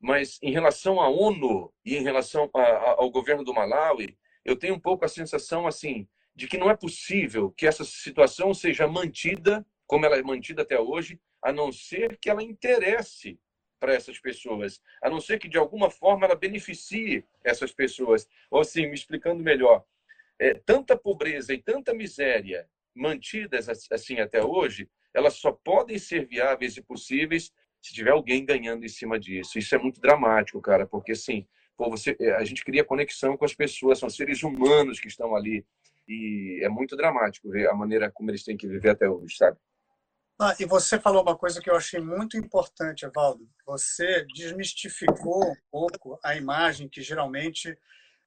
mas 0.00 0.38
em 0.40 0.52
relação 0.52 1.00
à 1.00 1.08
ONU 1.08 1.72
e 1.84 1.96
em 1.96 2.02
relação 2.02 2.48
a, 2.54 2.60
a, 2.60 2.90
ao 2.98 3.10
governo 3.10 3.42
do 3.42 3.52
Malawi, 3.52 4.16
eu 4.44 4.54
tenho 4.54 4.74
um 4.74 4.80
pouco 4.80 5.04
a 5.04 5.08
sensação, 5.08 5.66
assim, 5.66 6.06
de 6.34 6.46
que 6.46 6.58
não 6.58 6.70
é 6.70 6.76
possível 6.76 7.50
que 7.50 7.66
essa 7.66 7.84
situação 7.84 8.54
seja 8.54 8.86
mantida 8.86 9.66
como 9.86 10.04
ela 10.04 10.16
é 10.16 10.22
mantida 10.22 10.62
até 10.62 10.78
hoje, 10.78 11.20
a 11.40 11.52
não 11.52 11.70
ser 11.70 12.18
que 12.20 12.28
ela 12.28 12.42
interesse 12.42 13.38
para 13.78 13.94
essas 13.94 14.18
pessoas, 14.18 14.80
a 15.02 15.10
não 15.10 15.20
ser 15.20 15.38
que 15.38 15.48
de 15.48 15.58
alguma 15.58 15.90
forma 15.90 16.26
ela 16.26 16.34
beneficie 16.34 17.24
essas 17.44 17.72
pessoas. 17.72 18.28
Ou 18.50 18.60
assim, 18.60 18.86
me 18.86 18.94
explicando 18.94 19.42
melhor, 19.42 19.84
é, 20.38 20.54
tanta 20.54 20.96
pobreza 20.96 21.52
e 21.52 21.62
tanta 21.62 21.94
miséria 21.94 22.68
mantidas 22.94 23.68
assim 23.90 24.20
até 24.20 24.42
hoje, 24.42 24.88
elas 25.12 25.34
só 25.34 25.52
podem 25.52 25.98
ser 25.98 26.26
viáveis 26.26 26.76
e 26.76 26.82
possíveis 26.82 27.52
se 27.80 27.92
tiver 27.92 28.10
alguém 28.10 28.44
ganhando 28.44 28.84
em 28.84 28.88
cima 28.88 29.18
disso. 29.18 29.58
Isso 29.58 29.74
é 29.74 29.78
muito 29.78 30.00
dramático, 30.00 30.60
cara, 30.60 30.86
porque 30.86 31.12
assim, 31.12 31.46
pô, 31.76 31.90
você, 31.90 32.16
é, 32.18 32.32
a 32.32 32.44
gente 32.44 32.64
cria 32.64 32.84
conexão 32.84 33.36
com 33.36 33.44
as 33.44 33.54
pessoas, 33.54 33.98
são 33.98 34.10
seres 34.10 34.42
humanos 34.42 34.98
que 34.98 35.08
estão 35.08 35.36
ali. 35.36 35.64
E 36.08 36.60
é 36.62 36.68
muito 36.68 36.96
dramático 36.96 37.50
ver 37.50 37.68
a 37.68 37.74
maneira 37.74 38.10
como 38.10 38.30
eles 38.30 38.44
têm 38.44 38.56
que 38.56 38.66
viver 38.66 38.90
até 38.90 39.08
hoje, 39.08 39.36
sabe? 39.36 39.58
Ah, 40.38 40.54
e 40.60 40.66
você 40.66 41.00
falou 41.00 41.22
uma 41.22 41.34
coisa 41.34 41.62
que 41.62 41.70
eu 41.70 41.74
achei 41.74 41.98
muito 41.98 42.36
importante, 42.36 43.06
Evaldo. 43.06 43.48
Você 43.64 44.26
desmistificou 44.34 45.50
um 45.50 45.56
pouco 45.70 46.18
a 46.22 46.36
imagem 46.36 46.90
que 46.90 47.00
geralmente 47.00 47.74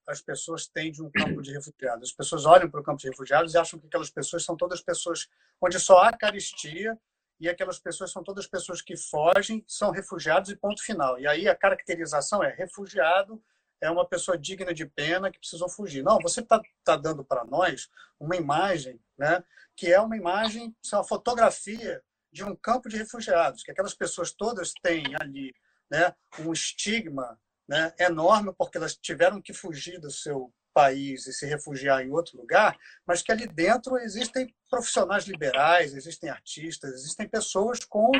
as 0.08 0.20
pessoas 0.20 0.66
têm 0.66 0.92
de 0.92 1.04
um 1.04 1.12
campo 1.12 1.40
de 1.40 1.52
refugiados. 1.52 2.10
As 2.10 2.16
pessoas 2.16 2.48
olham 2.48 2.68
para 2.68 2.80
o 2.80 2.84
campo 2.84 2.98
de 2.98 3.08
refugiados 3.10 3.54
e 3.54 3.60
acham 3.60 3.80
que 3.80 3.86
aquelas 3.86 4.10
pessoas 4.10 4.44
são 4.44 4.58
todas 4.58 4.82
pessoas 4.82 5.28
onde 5.62 5.80
só 5.80 6.00
há 6.00 6.12
caristia 6.18 6.98
e 7.40 7.48
aquelas 7.48 7.78
pessoas 7.78 8.12
são 8.12 8.24
todas 8.24 8.48
pessoas 8.48 8.82
que 8.82 8.98
fogem, 8.98 9.64
são 9.68 9.92
refugiados 9.92 10.50
e 10.50 10.56
ponto 10.56 10.84
final. 10.84 11.20
E 11.20 11.28
aí 11.28 11.48
a 11.48 11.56
caracterização 11.56 12.44
é 12.44 12.50
refugiado 12.52 13.40
é 13.82 13.90
uma 13.90 14.06
pessoa 14.08 14.38
digna 14.38 14.74
de 14.74 14.86
pena 14.86 15.32
que 15.32 15.40
precisou 15.40 15.70
fugir. 15.70 16.04
Não, 16.04 16.20
você 16.20 16.42
está 16.42 16.62
tá 16.84 16.96
dando 16.96 17.24
para 17.24 17.46
nós 17.46 17.90
uma 18.20 18.36
imagem, 18.36 19.00
né, 19.18 19.44
que 19.76 19.92
é 19.92 20.00
uma 20.00 20.18
imagem, 20.18 20.76
é 20.92 20.96
uma 20.96 21.04
fotografia 21.04 22.02
de 22.32 22.44
um 22.44 22.56
campo 22.56 22.90
de 22.90 22.98
refugiados, 22.98 23.64
que 23.64 23.72
aquelas 23.72 23.94
pessoas 23.94 24.32
todas 24.32 24.72
têm 24.84 25.04
ali 25.20 25.54
né, 25.90 26.14
um 26.40 26.54
estigma 26.54 27.40
né, 27.68 27.94
enorme, 28.00 28.54
porque 28.58 28.78
elas 28.78 28.96
tiveram 28.96 29.42
que 29.42 29.54
fugir 29.54 30.00
do 30.00 30.12
seu 30.12 30.54
país 30.74 31.26
e 31.28 31.34
se 31.34 31.46
refugiar 31.46 32.04
em 32.04 32.12
outro 32.12 32.38
lugar, 32.38 32.78
mas 33.06 33.22
que 33.22 33.32
ali 33.32 33.48
dentro 33.48 33.98
existem 33.98 34.54
profissionais 34.70 35.26
liberais, 35.26 35.96
existem 35.96 36.30
artistas, 36.30 36.94
existem 36.94 37.28
pessoas 37.28 37.80
com 37.84 38.12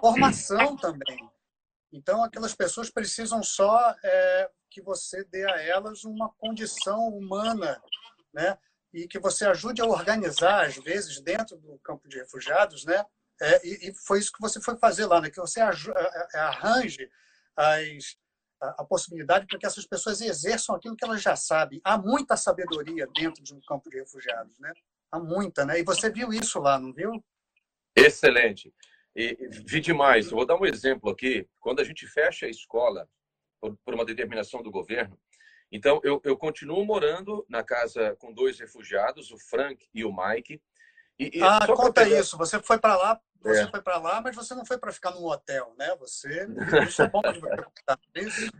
formação 0.00 0.76
também. 0.76 1.18
Então, 1.92 2.22
aquelas 2.22 2.54
pessoas 2.54 2.90
precisam 2.90 3.42
só 3.42 3.94
é, 4.02 4.50
que 4.70 4.82
você 4.82 5.24
dê 5.24 5.44
a 5.50 5.60
elas 5.62 6.04
uma 6.04 6.32
condição 6.34 7.08
humana, 7.08 7.80
né? 8.32 8.58
E 8.92 9.06
que 9.06 9.18
você 9.18 9.46
ajude 9.46 9.80
a 9.80 9.86
organizar, 9.86 10.66
às 10.66 10.76
vezes, 10.76 11.20
dentro 11.20 11.56
do 11.56 11.78
campo 11.80 12.08
de 12.08 12.18
refugiados, 12.18 12.84
né? 12.84 13.04
É, 13.40 13.66
e, 13.66 13.90
e, 13.90 13.94
foi 14.06 14.18
isso 14.18 14.32
que 14.32 14.40
você 14.40 14.60
foi 14.60 14.76
fazer 14.78 15.06
lá, 15.06 15.20
né? 15.20 15.30
Que 15.30 15.40
você 15.40 15.60
arranje 15.60 17.08
as, 17.56 18.16
a, 18.60 18.82
a 18.82 18.84
possibilidade 18.84 19.46
para 19.46 19.58
que 19.58 19.66
essas 19.66 19.86
pessoas 19.86 20.20
exerçam 20.20 20.74
aquilo 20.74 20.96
que 20.96 21.04
elas 21.04 21.22
já 21.22 21.36
sabem. 21.36 21.80
Há 21.84 21.98
muita 21.98 22.36
sabedoria 22.36 23.06
dentro 23.14 23.42
de 23.42 23.54
um 23.54 23.60
campo 23.66 23.90
de 23.90 23.98
refugiados, 23.98 24.58
né? 24.58 24.72
Há 25.10 25.18
muita, 25.18 25.64
né? 25.64 25.78
E 25.78 25.84
você 25.84 26.10
viu 26.10 26.32
isso 26.32 26.58
lá, 26.58 26.78
não 26.78 26.92
viu? 26.92 27.12
Excelente. 27.94 28.72
E 29.16 29.34
vi 29.64 29.80
demais. 29.80 30.26
Eu 30.26 30.36
vou 30.36 30.44
dar 30.44 30.60
um 30.60 30.66
exemplo 30.66 31.08
aqui. 31.08 31.48
Quando 31.58 31.80
a 31.80 31.84
gente 31.84 32.06
fecha 32.06 32.44
a 32.44 32.50
escola 32.50 33.08
por, 33.58 33.74
por 33.82 33.94
uma 33.94 34.04
determinação 34.04 34.62
do 34.62 34.70
governo, 34.70 35.18
então 35.72 36.02
eu, 36.04 36.20
eu 36.22 36.36
continuo 36.36 36.84
morando 36.84 37.44
na 37.48 37.64
casa 37.64 38.14
com 38.16 38.30
dois 38.30 38.60
refugiados, 38.60 39.30
o 39.30 39.38
Frank 39.38 39.88
e 39.94 40.04
o 40.04 40.14
Mike. 40.14 40.60
E, 41.18 41.38
e 41.38 41.42
ah, 41.42 41.66
conta 41.66 42.04
pegar... 42.04 42.20
isso. 42.20 42.36
Você 42.36 42.60
foi 42.60 42.78
para 42.78 42.94
lá, 42.94 43.18
você 43.40 43.62
é. 43.62 43.70
foi 43.70 43.80
para 43.80 43.98
lá, 43.98 44.20
mas 44.20 44.36
você 44.36 44.54
não 44.54 44.66
foi 44.66 44.76
para 44.76 44.92
ficar 44.92 45.12
num 45.12 45.24
hotel, 45.24 45.74
né? 45.78 45.96
Você 45.96 46.46
isso 46.86 47.00
é 47.00 47.08
bom 47.08 47.22
de 47.22 48.20
isso? 48.20 48.50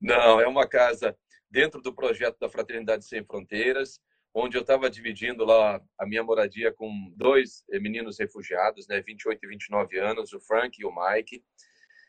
Não, 0.00 0.40
é 0.40 0.48
uma 0.48 0.66
casa 0.66 1.16
dentro 1.48 1.80
do 1.80 1.94
projeto 1.94 2.38
da 2.40 2.48
Fraternidade 2.48 3.04
Sem 3.04 3.24
Fronteiras, 3.24 4.00
onde 4.34 4.56
eu 4.56 4.62
estava 4.62 4.88
dividindo 4.88 5.44
lá 5.44 5.80
a 5.98 6.06
minha 6.06 6.22
moradia 6.22 6.72
com 6.72 7.12
dois 7.16 7.64
meninos 7.80 8.18
refugiados, 8.18 8.86
né, 8.86 9.00
28 9.00 9.44
e 9.44 9.48
29 9.48 9.98
anos, 9.98 10.32
o 10.32 10.40
Frank 10.40 10.80
e 10.80 10.84
o 10.84 10.92
Mike. 10.94 11.42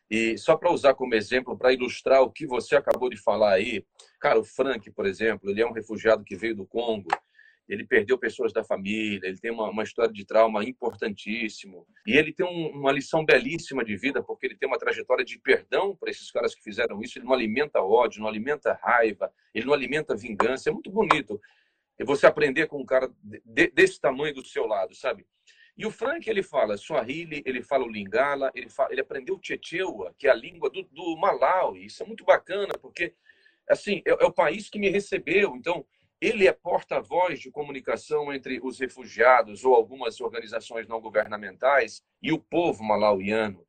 E 0.10 0.38
só 0.38 0.58
para 0.58 0.72
usar 0.72 0.94
como 0.94 1.16
exemplo, 1.16 1.58
para 1.58 1.74
ilustrar 1.74 2.22
o 2.22 2.32
que 2.32 2.46
você 2.46 2.76
acabou 2.76 3.10
de 3.10 3.18
falar 3.18 3.54
aí, 3.54 3.86
cara, 4.20 4.40
o 4.40 4.44
Frank, 4.44 4.92
por 4.92 5.06
exemplo, 5.06 5.50
ele 5.50 5.62
é 5.62 5.66
um 5.66 5.72
refugiado 5.72 6.24
que 6.24 6.36
veio 6.36 6.56
do 6.56 6.66
Congo, 6.66 7.08
ele 7.74 7.86
perdeu 7.86 8.18
pessoas 8.18 8.52
da 8.52 8.64
família, 8.64 9.26
ele 9.28 9.40
tem 9.40 9.50
uma, 9.50 9.70
uma 9.70 9.84
história 9.84 10.12
de 10.12 10.26
trauma 10.26 10.64
importantíssimo. 10.66 11.88
E 12.06 12.18
ele 12.18 12.34
tem 12.34 12.46
um, 12.46 12.68
uma 12.78 12.92
lição 12.92 13.24
belíssima 13.24 13.86
de 13.86 13.96
vida, 13.96 14.22
porque 14.22 14.46
ele 14.46 14.58
tem 14.58 14.68
uma 14.68 14.78
trajetória 14.78 15.24
de 15.24 15.40
perdão 15.40 15.96
para 15.96 16.12
esses 16.12 16.30
caras 16.30 16.54
que 16.54 16.62
fizeram 16.62 17.02
isso. 17.02 17.18
Ele 17.18 17.26
não 17.26 17.34
alimenta 17.34 17.82
ódio, 17.82 18.20
não 18.20 18.28
alimenta 18.28 18.78
raiva, 18.84 19.32
ele 19.54 19.66
não 19.66 19.74
alimenta 19.74 20.18
vingança. 20.18 20.70
É 20.70 20.74
muito 20.74 20.92
bonito 20.92 21.40
você 22.06 22.26
aprender 22.26 22.68
com 22.68 22.80
um 22.80 22.86
cara 22.86 23.12
de, 23.24 23.68
desse 23.68 24.00
tamanho 24.00 24.34
do 24.34 24.46
seu 24.46 24.66
lado, 24.66 24.96
sabe? 24.96 25.26
E 25.78 25.86
o 25.86 25.92
Frank, 25.92 26.30
ele 26.30 26.44
fala 26.44 26.78
Swahili, 26.78 27.42
ele 27.46 27.62
fala 27.62 27.86
o 27.86 27.90
Lingala, 27.90 28.52
ele, 28.54 28.70
fala, 28.70 28.92
ele 28.92 29.02
aprendeu 29.02 29.36
o 29.36 29.40
Chechewa, 29.42 30.14
que 30.18 30.28
é 30.28 30.32
a 30.32 30.36
língua 30.36 30.70
do, 30.70 30.84
do 30.84 31.18
Malawi. 31.18 31.86
Isso 31.86 32.04
é 32.04 32.06
muito 32.06 32.24
bacana, 32.24 32.78
porque 32.78 33.14
assim 33.70 34.02
é, 34.06 34.12
é 34.12 34.26
o 34.26 34.34
país 34.34 34.70
que 34.70 34.80
me 34.80 34.90
recebeu. 34.90 35.56
Então, 35.56 35.86
ele 36.20 36.48
é 36.48 36.54
porta-voz 36.54 37.40
de 37.40 37.50
comunicação 37.50 38.32
entre 38.32 38.60
os 38.62 38.80
refugiados 38.80 39.66
ou 39.66 39.74
algumas 39.74 40.22
organizações 40.22 40.88
não 40.88 41.02
governamentais 41.02 42.04
e 42.22 42.32
o 42.32 42.38
povo 42.38 42.84
malauiano. 42.84 43.66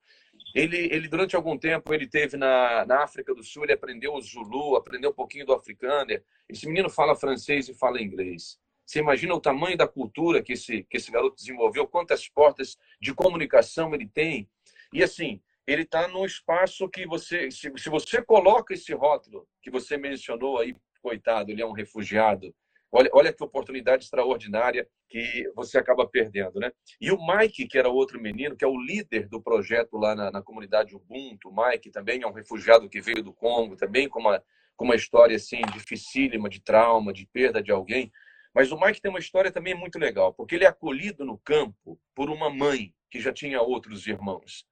Ele, 0.55 0.77
ele 0.93 1.09
durante 1.09 1.35
algum 1.35 1.57
tempo, 1.57 1.95
ele 1.95 2.07
teve 2.07 2.37
na, 2.37 2.85
na 2.85 3.03
África 3.03 3.35
do 3.35 3.43
Sul, 3.43 3.65
ele 3.65 3.73
aprendeu 3.73 4.15
o 4.15 4.21
Zulu, 4.21 4.77
aprendeu 4.77 5.11
um 5.11 5.15
pouquinho 5.15 5.47
do 5.47 5.55
africâner. 5.55 6.23
Esse 6.49 6.67
menino 6.67 6.91
fala 6.91 7.17
francês 7.17 7.69
e 7.69 7.75
fala 7.75 8.03
inglês. 8.03 8.59
Você 8.85 8.99
imagina 8.99 9.35
o 9.35 9.41
tamanho 9.41 9.77
da 9.77 9.89
cultura 9.89 10.43
que 10.43 10.53
esse, 10.53 10.85
que 10.85 10.97
esse 10.99 11.11
garoto 11.11 11.37
desenvolveu, 11.37 11.87
quantas 11.87 12.29
portas 12.29 12.77
de 13.01 13.15
comunicação 13.15 13.95
ele 13.95 14.07
tem. 14.07 14.49
E 14.93 15.03
assim, 15.03 15.41
ele 15.67 15.83
está 15.83 16.09
num 16.09 16.27
espaço 16.27 16.89
que 16.89 17.07
você, 17.07 17.51
se, 17.51 17.73
se 17.77 17.89
você 17.89 18.21
coloca 18.21 18.75
esse 18.75 18.93
rótulo 18.93 19.49
que 19.63 19.71
você 19.71 19.97
mencionou 19.97 20.59
aí 20.59 20.77
coitado, 21.01 21.51
ele 21.51 21.63
é 21.63 21.67
um 21.67 21.73
refugiado. 21.73 22.55
Olha, 22.95 23.09
olha 23.15 23.33
que 23.33 23.43
oportunidade 23.43 24.05
extraordinária 24.05 24.87
que 25.09 25.51
você 25.57 25.79
acaba 25.79 26.07
perdendo, 26.07 26.61
né? 26.61 26.71
E 27.01 27.11
o 27.11 27.17
Mike, 27.27 27.67
que 27.67 27.79
era 27.79 27.89
outro 27.89 28.21
menino, 28.21 28.55
que 28.55 28.65
é 28.67 28.69
o 28.69 28.79
líder 28.79 29.29
do 29.31 29.41
projeto 29.41 29.97
lá 29.97 30.15
na, 30.15 30.31
na 30.31 30.43
comunidade 30.43 30.95
Ubuntu, 30.95 31.49
o 31.49 31.57
Mike 31.57 31.91
também 31.91 32.23
é 32.23 32.27
um 32.27 32.33
refugiado 32.33 32.91
que 32.91 33.01
veio 33.01 33.23
do 33.23 33.33
Congo, 33.33 33.77
também 33.77 34.11
com 34.11 34.21
uma, 34.21 34.45
com 34.77 34.85
uma 34.85 34.95
história 34.95 35.37
assim 35.37 35.63
dificílima, 35.73 36.51
de 36.51 36.61
trauma, 36.61 37.15
de 37.15 37.27
perda 37.27 37.63
de 37.63 37.73
alguém. 37.73 38.13
Mas 38.55 38.71
o 38.71 38.79
Mike 38.79 39.01
tem 39.01 39.11
uma 39.11 39.21
história 39.21 39.51
também 39.51 39.75
muito 39.75 39.99
legal, 39.99 40.35
porque 40.35 40.55
ele 40.55 40.65
é 40.65 40.69
acolhido 40.69 41.25
no 41.25 41.39
campo 41.39 41.99
por 42.15 42.29
uma 42.29 42.51
mãe 42.51 42.95
que 43.11 43.21
já 43.21 43.33
tinha 43.33 43.63
outros 43.63 44.07
irmãos. 44.07 44.67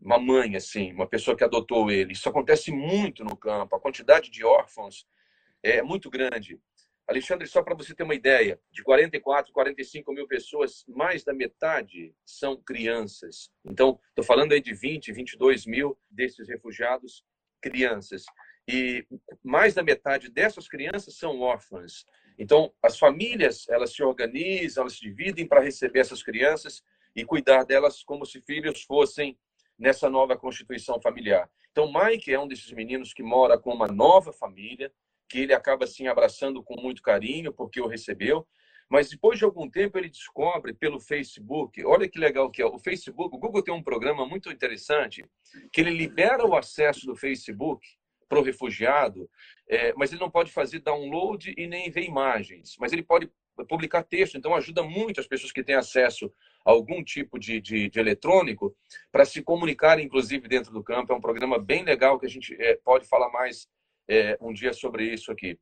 Uma 0.00 0.18
mãe, 0.18 0.56
assim, 0.56 0.90
uma 0.94 1.06
pessoa 1.06 1.36
que 1.36 1.44
adotou 1.44 1.90
ele. 1.90 2.14
Isso 2.14 2.28
acontece 2.28 2.72
muito 2.72 3.22
no 3.22 3.36
campo. 3.36 3.76
A 3.76 3.80
quantidade 3.80 4.30
de 4.30 4.42
órfãos 4.42 5.06
é 5.62 5.82
muito 5.82 6.10
grande. 6.10 6.58
Alexandre, 7.12 7.46
só 7.46 7.62
para 7.62 7.74
você 7.74 7.94
ter 7.94 8.02
uma 8.02 8.14
ideia, 8.14 8.58
de 8.70 8.82
44, 8.82 9.52
45 9.52 10.12
mil 10.12 10.26
pessoas, 10.26 10.84
mais 10.88 11.22
da 11.22 11.32
metade 11.32 12.14
são 12.24 12.56
crianças. 12.56 13.50
Então, 13.64 14.00
estou 14.08 14.24
falando 14.24 14.52
aí 14.52 14.60
de 14.60 14.74
20, 14.74 15.12
22 15.12 15.66
mil 15.66 15.98
desses 16.10 16.48
refugiados, 16.48 17.24
crianças. 17.60 18.24
E 18.66 19.06
mais 19.42 19.74
da 19.74 19.82
metade 19.82 20.30
dessas 20.30 20.68
crianças 20.68 21.16
são 21.16 21.40
órfãs. 21.40 22.04
Então, 22.38 22.72
as 22.82 22.98
famílias, 22.98 23.68
elas 23.68 23.92
se 23.92 24.02
organizam, 24.02 24.82
elas 24.82 24.94
se 24.94 25.00
dividem 25.00 25.46
para 25.46 25.60
receber 25.60 26.00
essas 26.00 26.22
crianças 26.22 26.82
e 27.14 27.24
cuidar 27.24 27.64
delas 27.64 28.02
como 28.02 28.24
se 28.24 28.40
filhos 28.40 28.82
fossem 28.82 29.38
nessa 29.78 30.08
nova 30.08 30.36
constituição 30.36 31.00
familiar. 31.00 31.50
Então, 31.72 31.92
Mike 31.92 32.32
é 32.32 32.38
um 32.38 32.48
desses 32.48 32.70
meninos 32.72 33.12
que 33.12 33.22
mora 33.22 33.58
com 33.58 33.72
uma 33.74 33.88
nova 33.88 34.32
família, 34.32 34.92
que 35.32 35.40
ele 35.40 35.54
acaba 35.54 35.84
assim 35.84 36.08
abraçando 36.08 36.62
com 36.62 36.78
muito 36.78 37.00
carinho 37.00 37.54
porque 37.54 37.80
o 37.80 37.86
recebeu. 37.86 38.46
Mas 38.86 39.08
depois 39.08 39.38
de 39.38 39.44
algum 39.46 39.66
tempo 39.70 39.96
ele 39.96 40.10
descobre 40.10 40.74
pelo 40.74 41.00
Facebook, 41.00 41.82
olha 41.86 42.06
que 42.06 42.18
legal 42.18 42.50
que 42.50 42.60
é 42.60 42.66
o 42.66 42.78
Facebook. 42.78 43.34
O 43.34 43.38
Google 43.38 43.62
tem 43.62 43.72
um 43.72 43.82
programa 43.82 44.26
muito 44.26 44.52
interessante 44.52 45.24
que 45.72 45.80
ele 45.80 45.90
libera 45.90 46.44
o 46.44 46.54
acesso 46.54 47.06
do 47.06 47.16
Facebook 47.16 47.82
para 48.28 48.40
o 48.40 48.42
refugiado, 48.42 49.26
é, 49.66 49.94
mas 49.94 50.12
ele 50.12 50.20
não 50.20 50.30
pode 50.30 50.52
fazer 50.52 50.80
download 50.80 51.54
e 51.56 51.66
nem 51.66 51.90
ver 51.90 52.04
imagens, 52.04 52.76
mas 52.78 52.92
ele 52.92 53.02
pode 53.02 53.30
publicar 53.66 54.02
texto. 54.02 54.36
Então 54.36 54.54
ajuda 54.54 54.82
muito 54.82 55.18
as 55.18 55.26
pessoas 55.26 55.50
que 55.50 55.64
têm 55.64 55.76
acesso 55.76 56.30
a 56.66 56.72
algum 56.72 57.02
tipo 57.02 57.38
de, 57.38 57.58
de, 57.58 57.88
de 57.88 57.98
eletrônico 57.98 58.76
para 59.10 59.24
se 59.24 59.40
comunicar, 59.40 59.98
inclusive 59.98 60.46
dentro 60.46 60.72
do 60.74 60.84
campo. 60.84 61.10
É 61.10 61.16
um 61.16 61.20
programa 61.22 61.58
bem 61.58 61.84
legal 61.84 62.18
que 62.18 62.26
a 62.26 62.30
gente 62.30 62.54
é, 62.60 62.78
pode 62.84 63.08
falar 63.08 63.30
mais 63.30 63.66
é, 64.08 64.36
um 64.40 64.52
dia 64.52 64.72
sobre 64.72 65.04
isso 65.04 65.30
aqui. 65.30 65.58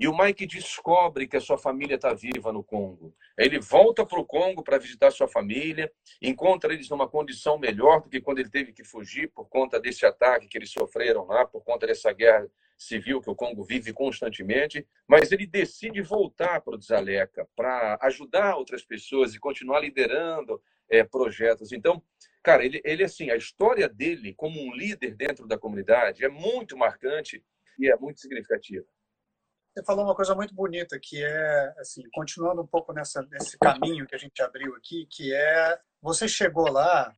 E 0.00 0.06
o 0.06 0.16
Mike 0.16 0.46
descobre 0.46 1.26
que 1.26 1.36
a 1.36 1.40
sua 1.40 1.58
família 1.58 1.96
está 1.96 2.14
viva 2.14 2.52
no 2.52 2.62
Congo. 2.62 3.12
Ele 3.36 3.58
volta 3.58 4.06
para 4.06 4.20
o 4.20 4.24
Congo 4.24 4.62
para 4.62 4.78
visitar 4.78 5.10
sua 5.10 5.26
família, 5.26 5.90
encontra 6.22 6.72
eles 6.72 6.88
numa 6.88 7.08
condição 7.08 7.58
melhor 7.58 8.00
do 8.02 8.08
que 8.08 8.20
quando 8.20 8.38
ele 8.38 8.48
teve 8.48 8.72
que 8.72 8.84
fugir 8.84 9.28
por 9.32 9.48
conta 9.48 9.80
desse 9.80 10.06
ataque 10.06 10.46
que 10.46 10.56
eles 10.56 10.70
sofreram 10.70 11.26
lá, 11.26 11.44
por 11.44 11.64
conta 11.64 11.84
dessa 11.84 12.12
guerra 12.12 12.48
civil 12.76 13.20
que 13.20 13.28
o 13.28 13.34
Congo 13.34 13.64
vive 13.64 13.92
constantemente. 13.92 14.86
Mas 15.08 15.32
ele 15.32 15.48
decide 15.48 16.00
voltar 16.00 16.60
para 16.60 16.76
o 16.76 16.78
Dzaleka 16.78 17.48
para 17.56 17.98
ajudar 18.02 18.54
outras 18.54 18.84
pessoas 18.84 19.34
e 19.34 19.40
continuar 19.40 19.80
liderando 19.80 20.62
é, 20.88 21.02
projetos. 21.02 21.72
Então, 21.72 22.00
cara, 22.40 22.64
ele, 22.64 22.80
ele 22.84 23.02
assim, 23.02 23.30
a 23.30 23.36
história 23.36 23.88
dele 23.88 24.32
como 24.32 24.60
um 24.60 24.72
líder 24.72 25.16
dentro 25.16 25.44
da 25.44 25.58
comunidade 25.58 26.24
é 26.24 26.28
muito 26.28 26.76
marcante 26.76 27.42
é 27.86 27.96
muito 27.96 28.20
significativa. 28.20 28.86
Você 29.72 29.84
falou 29.84 30.04
uma 30.04 30.14
coisa 30.14 30.34
muito 30.34 30.54
bonita, 30.54 30.98
que 31.00 31.22
é, 31.22 31.74
assim, 31.78 32.02
continuando 32.12 32.62
um 32.62 32.66
pouco 32.66 32.92
nessa, 32.92 33.22
nesse 33.30 33.56
caminho 33.58 34.06
que 34.06 34.14
a 34.14 34.18
gente 34.18 34.42
abriu 34.42 34.74
aqui, 34.74 35.06
que 35.06 35.32
é, 35.32 35.80
você 36.02 36.26
chegou 36.26 36.68
lá, 36.68 37.14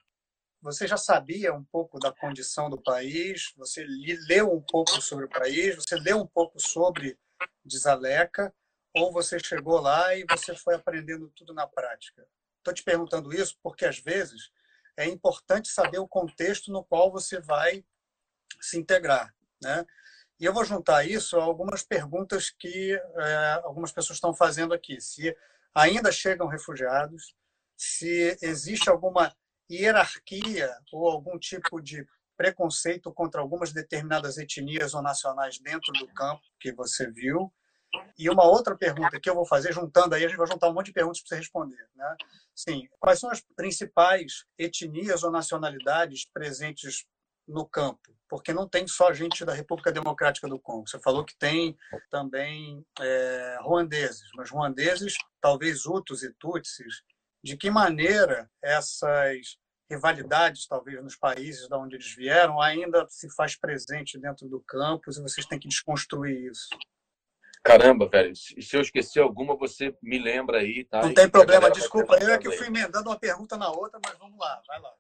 você 0.61 0.87
já 0.87 0.99
sabia 0.99 1.55
um 1.55 1.65
pouco 1.65 1.99
da 1.99 2.13
condição 2.13 2.69
do 2.69 2.81
país, 2.83 3.53
você 3.57 3.87
leu 4.29 4.53
um 4.53 4.61
pouco 4.61 5.01
sobre 5.01 5.25
o 5.25 5.29
país, 5.29 5.77
você 5.77 5.97
leu 5.97 6.19
um 6.19 6.27
pouco 6.27 6.61
sobre 6.61 7.19
Desaleca, 7.65 8.55
ou 8.95 9.11
você 9.11 9.39
chegou 9.39 9.81
lá 9.81 10.15
e 10.15 10.25
você 10.29 10.55
foi 10.55 10.75
aprendendo 10.75 11.31
tudo 11.31 11.55
na 11.55 11.67
prática? 11.67 12.27
Estou 12.59 12.75
te 12.75 12.83
perguntando 12.83 13.33
isso 13.33 13.57
porque, 13.63 13.87
às 13.87 13.99
vezes, 13.99 14.51
é 14.99 15.07
importante 15.07 15.69
saber 15.69 15.99
o 15.99 16.09
contexto 16.09 16.71
no 16.71 16.85
qual 16.85 17.11
você 17.11 17.41
vai 17.41 17.85
se 18.61 18.79
integrar. 18.79 19.35
Né? 19.63 19.87
E 20.41 20.47
eu 20.47 20.55
vou 20.55 20.65
juntar 20.65 21.07
isso 21.07 21.39
a 21.39 21.43
algumas 21.43 21.83
perguntas 21.83 22.49
que 22.49 22.95
é, 22.95 23.61
algumas 23.63 23.93
pessoas 23.93 24.17
estão 24.17 24.35
fazendo 24.35 24.73
aqui. 24.73 24.99
Se 24.99 25.37
ainda 25.75 26.11
chegam 26.11 26.47
refugiados, 26.47 27.35
se 27.77 28.39
existe 28.41 28.89
alguma 28.89 29.37
hierarquia 29.71 30.75
ou 30.91 31.11
algum 31.11 31.39
tipo 31.39 31.79
de 31.81 32.07
preconceito 32.39 33.13
contra 33.13 33.43
algumas 33.43 33.71
determinadas 33.71 34.39
etnias 34.39 34.95
ou 34.95 35.03
nacionais 35.03 35.59
dentro 35.59 35.93
do 35.93 36.09
campo 36.09 36.41
que 36.59 36.73
você 36.73 37.11
viu? 37.11 37.53
E 38.19 38.31
uma 38.31 38.45
outra 38.45 38.75
pergunta 38.75 39.21
que 39.21 39.29
eu 39.29 39.35
vou 39.35 39.45
fazer, 39.45 39.75
juntando 39.75 40.15
aí, 40.15 40.25
a 40.25 40.29
gente 40.29 40.39
vai 40.39 40.47
juntar 40.47 40.71
um 40.71 40.73
monte 40.73 40.87
de 40.87 40.93
perguntas 40.93 41.21
para 41.21 41.29
você 41.29 41.37
responder. 41.37 41.87
Né? 41.95 42.17
Sim, 42.55 42.89
quais 42.99 43.19
são 43.19 43.31
as 43.31 43.43
principais 43.57 44.47
etnias 44.57 45.23
ou 45.23 45.31
nacionalidades 45.31 46.25
presentes 46.25 47.05
no 47.51 47.67
campo? 47.67 48.01
Porque 48.29 48.53
não 48.53 48.69
tem 48.69 48.87
só 48.87 49.13
gente 49.13 49.45
da 49.45 49.53
República 49.53 49.91
Democrática 49.91 50.49
do 50.49 50.59
Congo. 50.59 50.89
Você 50.89 51.01
falou 51.01 51.25
que 51.25 51.37
tem 51.37 51.77
também 52.11 52.85
é, 53.01 53.59
ruandeses, 53.61 54.29
mas 54.37 54.51
ruandeses, 54.51 55.15
talvez 55.41 55.85
hutus 55.85 56.23
e 56.23 56.33
tutsis. 56.35 57.03
De 57.43 57.57
que 57.57 57.71
maneira 57.71 58.49
essas 58.63 59.59
rivalidades, 59.91 60.67
talvez, 60.69 61.03
nos 61.03 61.17
países 61.17 61.67
de 61.67 61.75
onde 61.75 61.97
eles 61.97 62.15
vieram, 62.15 62.61
ainda 62.61 63.05
se 63.09 63.29
faz 63.35 63.57
presente 63.57 64.19
dentro 64.19 64.49
do 64.49 64.61
campus 64.61 65.17
e 65.17 65.23
vocês 65.23 65.47
têm 65.47 65.59
que 65.59 65.69
desconstruir 65.69 66.49
isso? 66.49 66.69
Caramba, 67.63 68.09
velho, 68.09 68.35
se 68.35 68.75
eu 68.75 68.81
esquecer 68.81 69.21
alguma, 69.21 69.57
você 69.57 69.95
me 70.03 70.19
lembra 70.19 70.59
aí, 70.59 70.85
tá? 70.85 71.03
Não 71.03 71.13
tem 71.13 71.29
problema, 71.29 71.71
desculpa, 71.71 72.17
eu 72.23 72.33
é 72.33 72.39
que 72.39 72.51
fui 72.53 72.69
emendando 72.69 73.11
uma 73.11 73.19
pergunta 73.19 73.57
na 73.57 73.71
outra, 73.71 74.01
mas 74.05 74.17
vamos 74.17 74.39
lá, 74.39 74.63
vai 74.67 74.81
lá. 74.81 74.93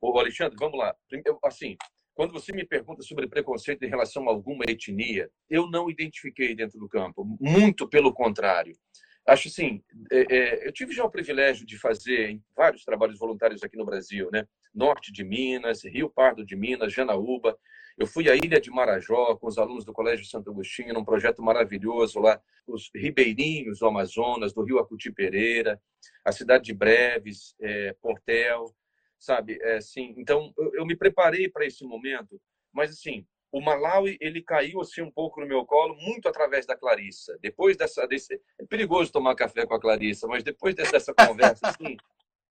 Ô, 0.00 0.18
Alexandre, 0.18 0.56
vamos 0.58 0.78
lá. 0.78 0.96
Assim, 1.44 1.76
quando 2.18 2.32
você 2.32 2.52
me 2.52 2.66
pergunta 2.66 3.00
sobre 3.00 3.28
preconceito 3.28 3.84
em 3.84 3.88
relação 3.88 4.28
a 4.28 4.32
alguma 4.32 4.64
etnia, 4.64 5.30
eu 5.48 5.70
não 5.70 5.88
identifiquei 5.88 6.52
dentro 6.52 6.76
do 6.76 6.88
campo, 6.88 7.24
muito 7.40 7.88
pelo 7.88 8.12
contrário. 8.12 8.76
Acho 9.24 9.46
assim, 9.46 9.80
é, 10.10 10.26
é, 10.28 10.66
eu 10.66 10.72
tive 10.72 10.92
já 10.92 11.04
o 11.04 11.10
privilégio 11.10 11.64
de 11.64 11.78
fazer 11.78 12.40
vários 12.56 12.82
trabalhos 12.82 13.20
voluntários 13.20 13.62
aqui 13.62 13.76
no 13.76 13.84
Brasil, 13.84 14.30
né? 14.32 14.48
Norte 14.74 15.12
de 15.12 15.22
Minas, 15.22 15.84
Rio 15.84 16.10
Pardo 16.10 16.44
de 16.44 16.56
Minas, 16.56 16.92
Janaúba, 16.92 17.56
eu 17.96 18.04
fui 18.04 18.28
à 18.28 18.34
ilha 18.34 18.60
de 18.60 18.68
Marajó 18.68 19.36
com 19.36 19.46
os 19.46 19.56
alunos 19.56 19.84
do 19.84 19.92
Colégio 19.92 20.26
Santo 20.26 20.50
Agostinho, 20.50 20.94
num 20.94 21.04
projeto 21.04 21.40
maravilhoso 21.40 22.18
lá, 22.18 22.42
os 22.66 22.90
ribeirinhos 22.92 23.78
do 23.78 23.86
Amazonas, 23.86 24.52
do 24.52 24.64
Rio 24.64 24.80
Acuti 24.80 25.12
Pereira, 25.12 25.80
a 26.24 26.32
cidade 26.32 26.64
de 26.64 26.74
Breves, 26.74 27.54
é, 27.60 27.94
Portel, 28.02 28.74
sabe? 29.18 29.58
É, 29.62 29.76
assim, 29.76 30.14
então, 30.16 30.52
eu, 30.56 30.74
eu 30.74 30.86
me 30.86 30.96
preparei 30.96 31.48
para 31.48 31.66
esse 31.66 31.84
momento, 31.84 32.40
mas 32.72 32.90
assim, 32.90 33.26
o 33.50 33.60
Malawi 33.60 34.16
ele 34.20 34.42
caiu 34.42 34.80
assim 34.80 35.00
um 35.02 35.10
pouco 35.10 35.40
no 35.40 35.46
meu 35.46 35.64
colo 35.64 35.94
muito 35.96 36.28
através 36.28 36.66
da 36.66 36.76
Clarissa. 36.76 37.38
Depois 37.40 37.76
dessa 37.76 38.06
desse 38.06 38.40
é 38.58 38.66
perigoso 38.66 39.12
tomar 39.12 39.34
café 39.34 39.66
com 39.66 39.74
a 39.74 39.80
Clarissa, 39.80 40.26
mas 40.26 40.42
depois 40.42 40.74
dessa 40.74 41.14
conversa 41.14 41.60
assim, 41.68 41.96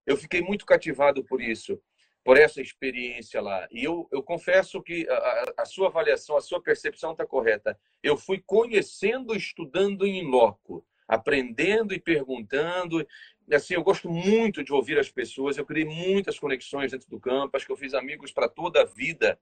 eu 0.05 0.17
fiquei 0.17 0.41
muito 0.41 0.65
cativado 0.65 1.23
por 1.23 1.41
isso 1.41 1.79
por 2.27 2.37
essa 2.37 2.61
experiência 2.61 3.39
lá. 3.39 3.65
E 3.71 3.85
eu, 3.85 4.05
eu 4.11 4.21
confesso 4.21 4.83
que 4.83 5.07
a, 5.09 5.53
a 5.59 5.65
sua 5.65 5.87
avaliação, 5.87 6.35
a 6.35 6.41
sua 6.41 6.61
percepção 6.61 7.13
está 7.13 7.25
correta. 7.25 7.79
Eu 8.03 8.17
fui 8.17 8.43
conhecendo, 8.45 9.33
estudando 9.33 10.05
em 10.05 10.29
loco, 10.29 10.85
aprendendo 11.07 11.93
e 11.93 11.99
perguntando. 12.01 13.07
Assim, 13.51 13.75
eu 13.75 13.83
gosto 13.83 14.09
muito 14.09 14.63
de 14.63 14.73
ouvir 14.73 14.99
as 14.99 15.09
pessoas. 15.09 15.57
Eu 15.57 15.65
criei 15.65 15.85
muitas 15.85 16.37
conexões 16.37 16.91
dentro 16.91 17.09
do 17.09 17.19
campo. 17.19 17.55
Acho 17.55 17.65
que 17.65 17.71
eu 17.71 17.77
fiz 17.77 17.93
amigos 17.93 18.31
para 18.31 18.49
toda 18.49 18.81
a 18.81 18.85
vida 18.85 19.39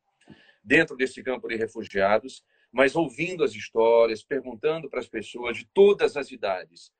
dentro 0.63 0.95
desse 0.95 1.23
campo 1.23 1.47
de 1.47 1.55
refugiados. 1.55 2.43
Mas 2.71 2.95
ouvindo 2.95 3.43
as 3.43 3.53
histórias, 3.53 4.23
perguntando 4.23 4.89
para 4.89 4.99
as 4.99 5.07
pessoas 5.07 5.57
de 5.57 5.65
todas 5.73 6.17
as 6.17 6.29
idades, 6.31 6.91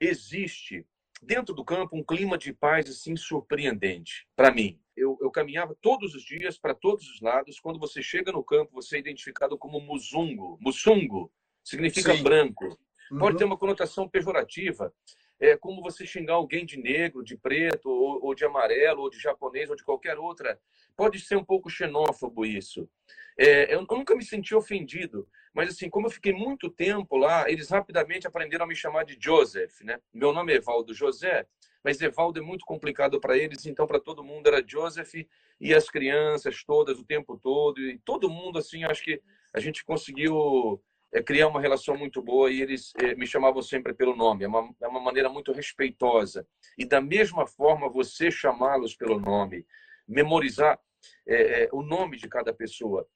existe 0.00 0.86
dentro 1.22 1.54
do 1.54 1.64
campo 1.64 1.96
um 1.96 2.04
clima 2.04 2.38
de 2.38 2.52
paz 2.52 2.88
assim 2.88 3.16
surpreendente 3.16 4.26
para 4.36 4.52
mim. 4.52 4.78
Eu, 4.96 5.18
eu, 5.20 5.30
caminhava 5.30 5.76
todos 5.80 6.14
os 6.14 6.22
dias 6.22 6.56
para 6.56 6.72
todos 6.72 7.08
os 7.10 7.20
lados. 7.20 7.58
Quando 7.58 7.80
você 7.80 8.00
chega 8.00 8.30
no 8.30 8.44
campo, 8.44 8.72
você 8.72 8.96
é 8.96 9.00
identificado 9.00 9.58
como 9.58 9.80
musungo. 9.80 10.56
Musungo 10.60 11.32
significa 11.64 12.14
Sim. 12.14 12.22
branco. 12.22 12.78
Uhum. 13.10 13.18
Pode 13.18 13.38
ter 13.38 13.44
uma 13.44 13.58
conotação 13.58 14.08
pejorativa. 14.08 14.94
É 15.40 15.56
como 15.56 15.82
você 15.82 16.06
xingar 16.06 16.34
alguém 16.34 16.64
de 16.64 16.78
negro, 16.78 17.24
de 17.24 17.36
preto, 17.36 17.88
ou, 17.88 18.24
ou 18.24 18.34
de 18.34 18.44
amarelo, 18.44 19.02
ou 19.02 19.10
de 19.10 19.18
japonês, 19.18 19.68
ou 19.68 19.76
de 19.76 19.84
qualquer 19.84 20.18
outra. 20.18 20.58
Pode 20.96 21.18
ser 21.20 21.36
um 21.36 21.44
pouco 21.44 21.68
xenófobo 21.68 22.46
isso. 22.46 22.88
É, 23.36 23.74
eu 23.74 23.84
nunca 23.90 24.14
me 24.14 24.24
senti 24.24 24.54
ofendido, 24.54 25.26
mas 25.52 25.70
assim, 25.70 25.90
como 25.90 26.06
eu 26.06 26.10
fiquei 26.10 26.32
muito 26.32 26.70
tempo 26.70 27.16
lá, 27.16 27.50
eles 27.50 27.68
rapidamente 27.68 28.26
aprenderam 28.26 28.64
a 28.64 28.68
me 28.68 28.76
chamar 28.76 29.04
de 29.04 29.18
Joseph, 29.20 29.80
né? 29.82 30.00
Meu 30.12 30.32
nome 30.32 30.52
é 30.52 30.56
Evaldo 30.56 30.94
José, 30.94 31.44
mas 31.82 32.00
Evaldo 32.00 32.38
é 32.38 32.42
muito 32.42 32.64
complicado 32.64 33.20
para 33.20 33.36
eles, 33.36 33.66
então 33.66 33.88
para 33.88 33.98
todo 33.98 34.22
mundo 34.22 34.46
era 34.46 34.64
Joseph 34.64 35.14
e 35.60 35.74
as 35.74 35.90
crianças 35.90 36.62
todas 36.64 36.98
o 36.98 37.04
tempo 37.04 37.36
todo 37.36 37.80
e 37.80 37.98
todo 37.98 38.30
mundo 38.30 38.58
assim, 38.58 38.84
acho 38.84 39.02
que 39.02 39.20
a 39.52 39.58
gente 39.58 39.84
conseguiu 39.84 40.80
é, 41.14 41.22
criar 41.22 41.46
uma 41.46 41.60
relação 41.60 41.96
muito 41.96 42.20
boa 42.20 42.50
e 42.50 42.60
eles 42.60 42.92
é, 43.00 43.14
me 43.14 43.26
chamavam 43.26 43.62
sempre 43.62 43.94
pelo 43.94 44.16
nome, 44.16 44.44
é 44.44 44.48
uma, 44.48 44.74
é 44.82 44.88
uma 44.88 45.00
maneira 45.00 45.28
muito 45.28 45.52
respeitosa. 45.52 46.46
E 46.76 46.84
da 46.84 47.00
mesma 47.00 47.46
forma 47.46 47.88
você 47.88 48.32
chamá-los 48.32 48.96
pelo 48.96 49.20
nome, 49.20 49.64
memorizar 50.08 50.78
é, 51.26 51.68
o 51.72 51.82
nome 51.82 52.16
de 52.16 52.28
cada 52.28 52.52
pessoa. 52.52 53.06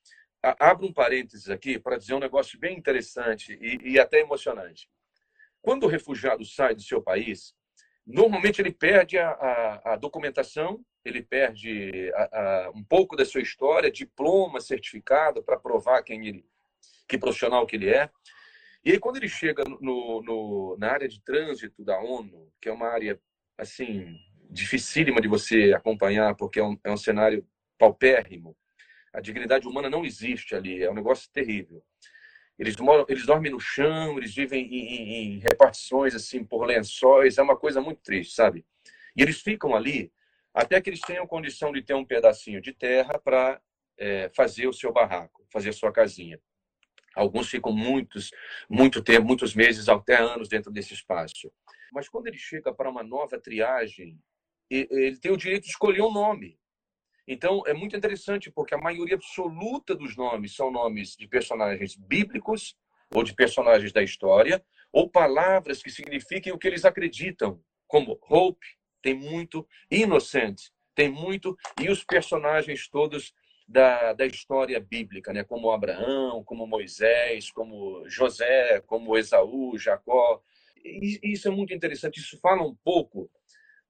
Abro 0.40 0.87
um 0.87 0.92
parênteses 0.92 1.50
aqui 1.50 1.80
para 1.80 1.96
dizer 1.96 2.14
um 2.14 2.20
negócio 2.20 2.58
bem 2.61 2.78
interessante 2.78 3.58
e, 3.61 3.94
e 3.94 3.98
até 3.98 4.20
emocionante. 4.20 4.88
Quando 5.61 5.82
o 5.82 5.88
refugiado 5.88 6.44
sai 6.44 6.76
do 6.76 6.82
seu 6.82 7.02
país, 7.02 7.52
normalmente 8.06 8.62
ele 8.62 8.72
perde 8.72 9.18
a, 9.18 9.30
a, 9.30 9.92
a 9.94 9.96
documentação, 9.96 10.80
ele 11.04 11.22
perde 11.22 12.12
a, 12.14 12.70
um 12.72 12.84
pouco 12.84 13.16
da 13.16 13.24
sua 13.24 13.40
história, 13.40 13.90
diploma, 13.90 14.61
certificado 14.61 15.42
para 15.42 15.58
provar 15.58 16.04
quem 16.04 16.28
ele, 16.28 16.46
que 17.08 17.18
profissional 17.18 17.66
que 17.66 17.76
ele 17.76 17.88
é. 17.88 18.10
E 18.84 18.92
aí 18.92 18.98
quando 18.98 19.16
ele 19.16 19.28
chega 19.28 19.64
no, 19.64 20.22
no, 20.22 20.76
na 20.78 20.90
área 20.90 21.08
de 21.08 21.20
trânsito 21.22 21.84
da 21.84 21.98
ONU, 21.98 22.52
que 22.60 22.68
é 22.68 22.72
uma 22.72 22.88
área 22.88 23.18
assim 23.56 24.16
dificílima 24.50 25.20
de 25.20 25.28
você 25.28 25.72
acompanhar, 25.74 26.34
porque 26.34 26.60
é 26.60 26.64
um, 26.64 26.78
é 26.84 26.90
um 26.90 26.96
cenário 26.96 27.46
paupérrimo. 27.78 28.56
A 29.12 29.20
dignidade 29.20 29.66
humana 29.66 29.90
não 29.90 30.04
existe 30.04 30.54
ali, 30.54 30.82
é 30.82 30.90
um 30.90 30.94
negócio 30.94 31.30
terrível. 31.32 31.82
Eles, 32.58 32.76
moram, 32.76 33.04
eles 33.08 33.24
dormem 33.24 33.52
no 33.52 33.60
chão, 33.60 34.18
eles 34.18 34.34
vivem 34.34 34.66
em, 34.66 34.94
em, 34.94 35.36
em 35.36 35.38
repartições 35.38 36.14
assim 36.14 36.44
por 36.44 36.64
lençóis, 36.64 37.38
é 37.38 37.42
uma 37.42 37.56
coisa 37.56 37.80
muito 37.80 38.00
triste, 38.02 38.34
sabe? 38.34 38.64
E 39.16 39.22
eles 39.22 39.40
ficam 39.40 39.74
ali 39.74 40.12
até 40.52 40.80
que 40.80 40.90
eles 40.90 41.00
tenham 41.00 41.26
condição 41.26 41.72
de 41.72 41.82
ter 41.82 41.94
um 41.94 42.04
pedacinho 42.04 42.60
de 42.60 42.72
terra 42.72 43.18
para 43.18 43.60
é, 43.96 44.28
fazer 44.34 44.66
o 44.66 44.72
seu 44.72 44.92
barraco, 44.92 45.46
fazer 45.52 45.70
a 45.70 45.72
sua 45.72 45.92
casinha. 45.92 46.40
Alguns 47.18 47.48
ficam 47.48 47.72
muitos, 47.72 48.31
muito 48.70 49.02
tempo, 49.02 49.26
muitos 49.26 49.54
meses, 49.54 49.88
até 49.88 50.16
anos 50.16 50.48
dentro 50.48 50.70
desse 50.70 50.94
espaço. 50.94 51.52
Mas 51.92 52.09
quando 52.09 52.28
ele 52.28 52.38
chega 52.38 52.72
para 52.72 52.88
uma 52.88 53.02
nova 53.02 53.40
triagem, 53.40 54.16
ele 54.70 55.16
tem 55.18 55.33
o 55.33 55.37
direito 55.37 55.64
de 55.64 55.70
escolher 55.70 56.02
um 56.02 56.12
nome. 56.12 56.59
Então, 57.26 57.62
é 57.66 57.74
muito 57.74 57.96
interessante, 57.96 58.50
porque 58.50 58.74
a 58.74 58.78
maioria 58.78 59.16
absoluta 59.16 59.94
dos 59.94 60.16
nomes 60.16 60.54
são 60.54 60.70
nomes 60.70 61.16
de 61.16 61.26
personagens 61.26 61.96
bíblicos 61.96 62.76
ou 63.12 63.24
de 63.24 63.35
personagens 63.35 63.92
da 63.92 64.02
história, 64.02 64.64
ou 64.92 65.11
palavras 65.11 65.83
que 65.83 65.90
signifiquem 65.90 66.52
o 66.52 66.59
que 66.59 66.68
eles 66.68 66.85
acreditam, 66.85 67.61
como 67.87 68.18
hope, 68.28 68.66
tem 69.02 69.14
muito, 69.14 69.66
innocent, 69.90 70.68
tem 70.94 71.09
muito, 71.09 71.57
e 71.81 71.88
os 71.90 72.04
personagens 72.04 72.88
todos 72.88 73.35
da, 73.68 74.14
da 74.14 74.24
história 74.24 74.81
bíblica, 74.81 75.31
né? 75.31 75.44
como 75.44 75.70
Abraão, 75.70 76.42
como 76.42 76.66
Moisés, 76.66 77.50
como 77.50 78.09
José, 78.09 78.81
como 78.87 79.16
Esaú, 79.16 79.76
Jacó. 79.78 80.42
E 80.82 81.20
isso 81.22 81.49
é 81.49 81.51
muito 81.51 81.74
interessante, 81.74 82.18
isso 82.18 82.40
fala 82.40 82.62
um 82.62 82.74
pouco 82.82 83.30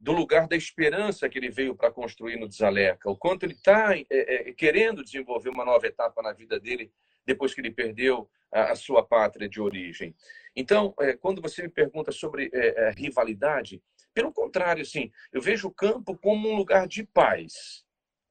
do 0.00 0.12
lugar 0.12 0.48
da 0.48 0.56
esperança 0.56 1.28
que 1.28 1.38
ele 1.38 1.50
veio 1.50 1.76
para 1.76 1.92
construir 1.92 2.38
no 2.38 2.48
Desaleca, 2.48 3.10
o 3.10 3.16
quanto 3.16 3.44
ele 3.44 3.52
está 3.52 3.96
é, 3.96 4.06
é, 4.10 4.52
querendo 4.52 5.04
desenvolver 5.04 5.50
uma 5.50 5.64
nova 5.64 5.86
etapa 5.86 6.22
na 6.22 6.32
vida 6.32 6.58
dele 6.58 6.92
depois 7.24 7.52
que 7.52 7.60
ele 7.60 7.70
perdeu 7.70 8.28
a, 8.52 8.72
a 8.72 8.76
sua 8.76 9.04
pátria 9.04 9.48
de 9.48 9.60
origem. 9.60 10.14
Então, 10.56 10.94
é, 11.00 11.14
quando 11.14 11.42
você 11.42 11.62
me 11.62 11.68
pergunta 11.68 12.10
sobre 12.10 12.50
é, 12.52 12.88
é, 12.88 12.90
rivalidade, 12.90 13.82
pelo 14.14 14.32
contrário, 14.32 14.82
assim, 14.82 15.10
eu 15.32 15.40
vejo 15.40 15.68
o 15.68 15.74
campo 15.74 16.16
como 16.16 16.48
um 16.48 16.56
lugar 16.56 16.88
de 16.88 17.04
paz. 17.04 17.84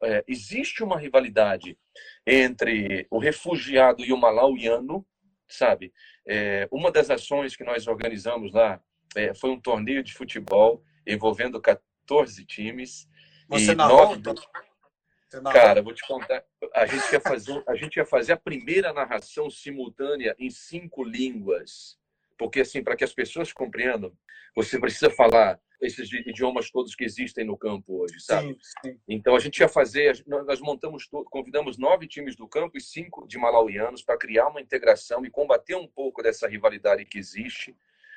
É, 0.03 0.23
existe 0.27 0.83
uma 0.83 0.99
rivalidade 0.99 1.77
entre 2.25 3.07
o 3.09 3.17
refugiado 3.17 4.03
e 4.05 4.13
o 4.13 4.17
malauiano, 4.17 5.05
sabe? 5.47 5.93
uma 6.69 6.91
das 6.91 7.09
ações 7.09 7.55
que 7.55 7.63
nós 7.63 7.87
organizamos 7.87 8.51
lá 8.51 8.81
foi 9.39 9.49
um 9.49 9.59
torneio 9.59 10.03
de 10.03 10.13
futebol 10.13 10.83
envolvendo 11.05 11.61
14 11.61 12.45
times. 12.45 13.07
Você 13.47 13.71
e 13.71 13.75
narrou? 13.75 14.17
Nove... 14.17 14.41
Cara, 15.51 15.81
vou 15.81 15.93
te 15.93 16.05
contar. 16.07 16.43
A 16.73 16.85
gente, 16.85 17.11
ia 17.11 17.19
fazer, 17.19 17.63
a 17.67 17.75
gente 17.75 17.97
ia 17.97 18.05
fazer 18.05 18.33
a 18.33 18.37
primeira 18.37 18.93
narração 18.93 19.49
simultânea 19.49 20.35
em 20.39 20.49
cinco 20.49 21.03
línguas. 21.03 21.97
Porque, 22.37 22.61
assim, 22.61 22.81
para 22.81 22.95
que 22.95 23.03
as 23.03 23.13
pessoas 23.13 23.51
compreendam, 23.51 24.15
você 24.55 24.79
precisa 24.79 25.09
falar 25.09 25.59
esses 25.82 26.11
idiomas 26.11 26.71
todos 26.71 26.95
que 26.95 27.03
existem 27.03 27.45
no 27.45 27.57
campo 27.57 28.01
hoje, 28.01 28.19
sabe? 28.19 28.57
Sim, 28.61 28.91
sim. 28.91 28.99
Então 29.07 29.36
a 29.36 29.39
gente 29.39 29.59
ia 29.59 29.69
fazer, 29.69 30.23
nós 30.25 30.59
montamos, 30.59 31.07
convidamos 31.30 31.78
nove 31.78 32.07
times 32.07 32.36
do 32.36 32.47
campo 32.47 32.78
e 32.78 32.82
cinco 32.82 33.28
de 33.28 33.38
malauianos 33.38 34.01
para 34.01 34.17
criar 34.17 34.47
uma 34.47 34.61
integração 34.61 35.25
e 35.25 35.30
combater 35.30 35.75
um 35.75 35.88
pouco 35.88 36.23
dessa 36.23 36.47
rivalidade 36.47 37.05
que 37.05 37.19
existe, 37.19 37.75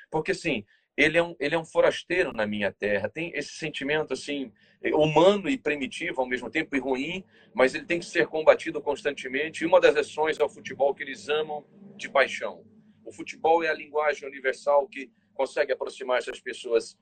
porque 0.09 0.31
assim 0.31 0.65
ele 0.97 1.17
é 1.17 1.23
um 1.23 1.35
ele 1.39 1.55
é 1.55 1.59
um 1.59 1.65
forasteiro 1.65 2.33
na 2.33 2.45
minha 2.45 2.71
terra, 2.71 3.07
tem 3.07 3.31
esse 3.33 3.53
sentimento 3.53 4.13
assim 4.13 4.51
humano 4.93 5.47
e 5.47 5.57
primitivo 5.57 6.21
ao 6.21 6.27
mesmo 6.27 6.49
tempo 6.49 6.75
e 6.75 6.79
ruim, 6.79 7.23
mas 7.53 7.75
ele 7.75 7.85
tem 7.85 7.99
que 7.99 8.05
ser 8.05 8.27
combatido 8.27 8.81
constantemente. 8.81 9.63
E 9.63 9.67
uma 9.67 9.79
das 9.79 9.95
ações 9.95 10.39
é 10.39 10.43
o 10.43 10.49
futebol 10.49 10.93
que 10.93 11.03
eles 11.03 11.29
amam 11.29 11.65
de 11.95 12.09
paixão. 12.09 12.65
O 13.05 13.11
futebol 13.11 13.63
é 13.63 13.69
a 13.69 13.73
linguagem 13.73 14.27
universal 14.27 14.87
que 14.87 15.11
consegue 15.33 15.71
aproximar 15.71 16.17
essas 16.17 16.39
pessoas. 16.39 16.97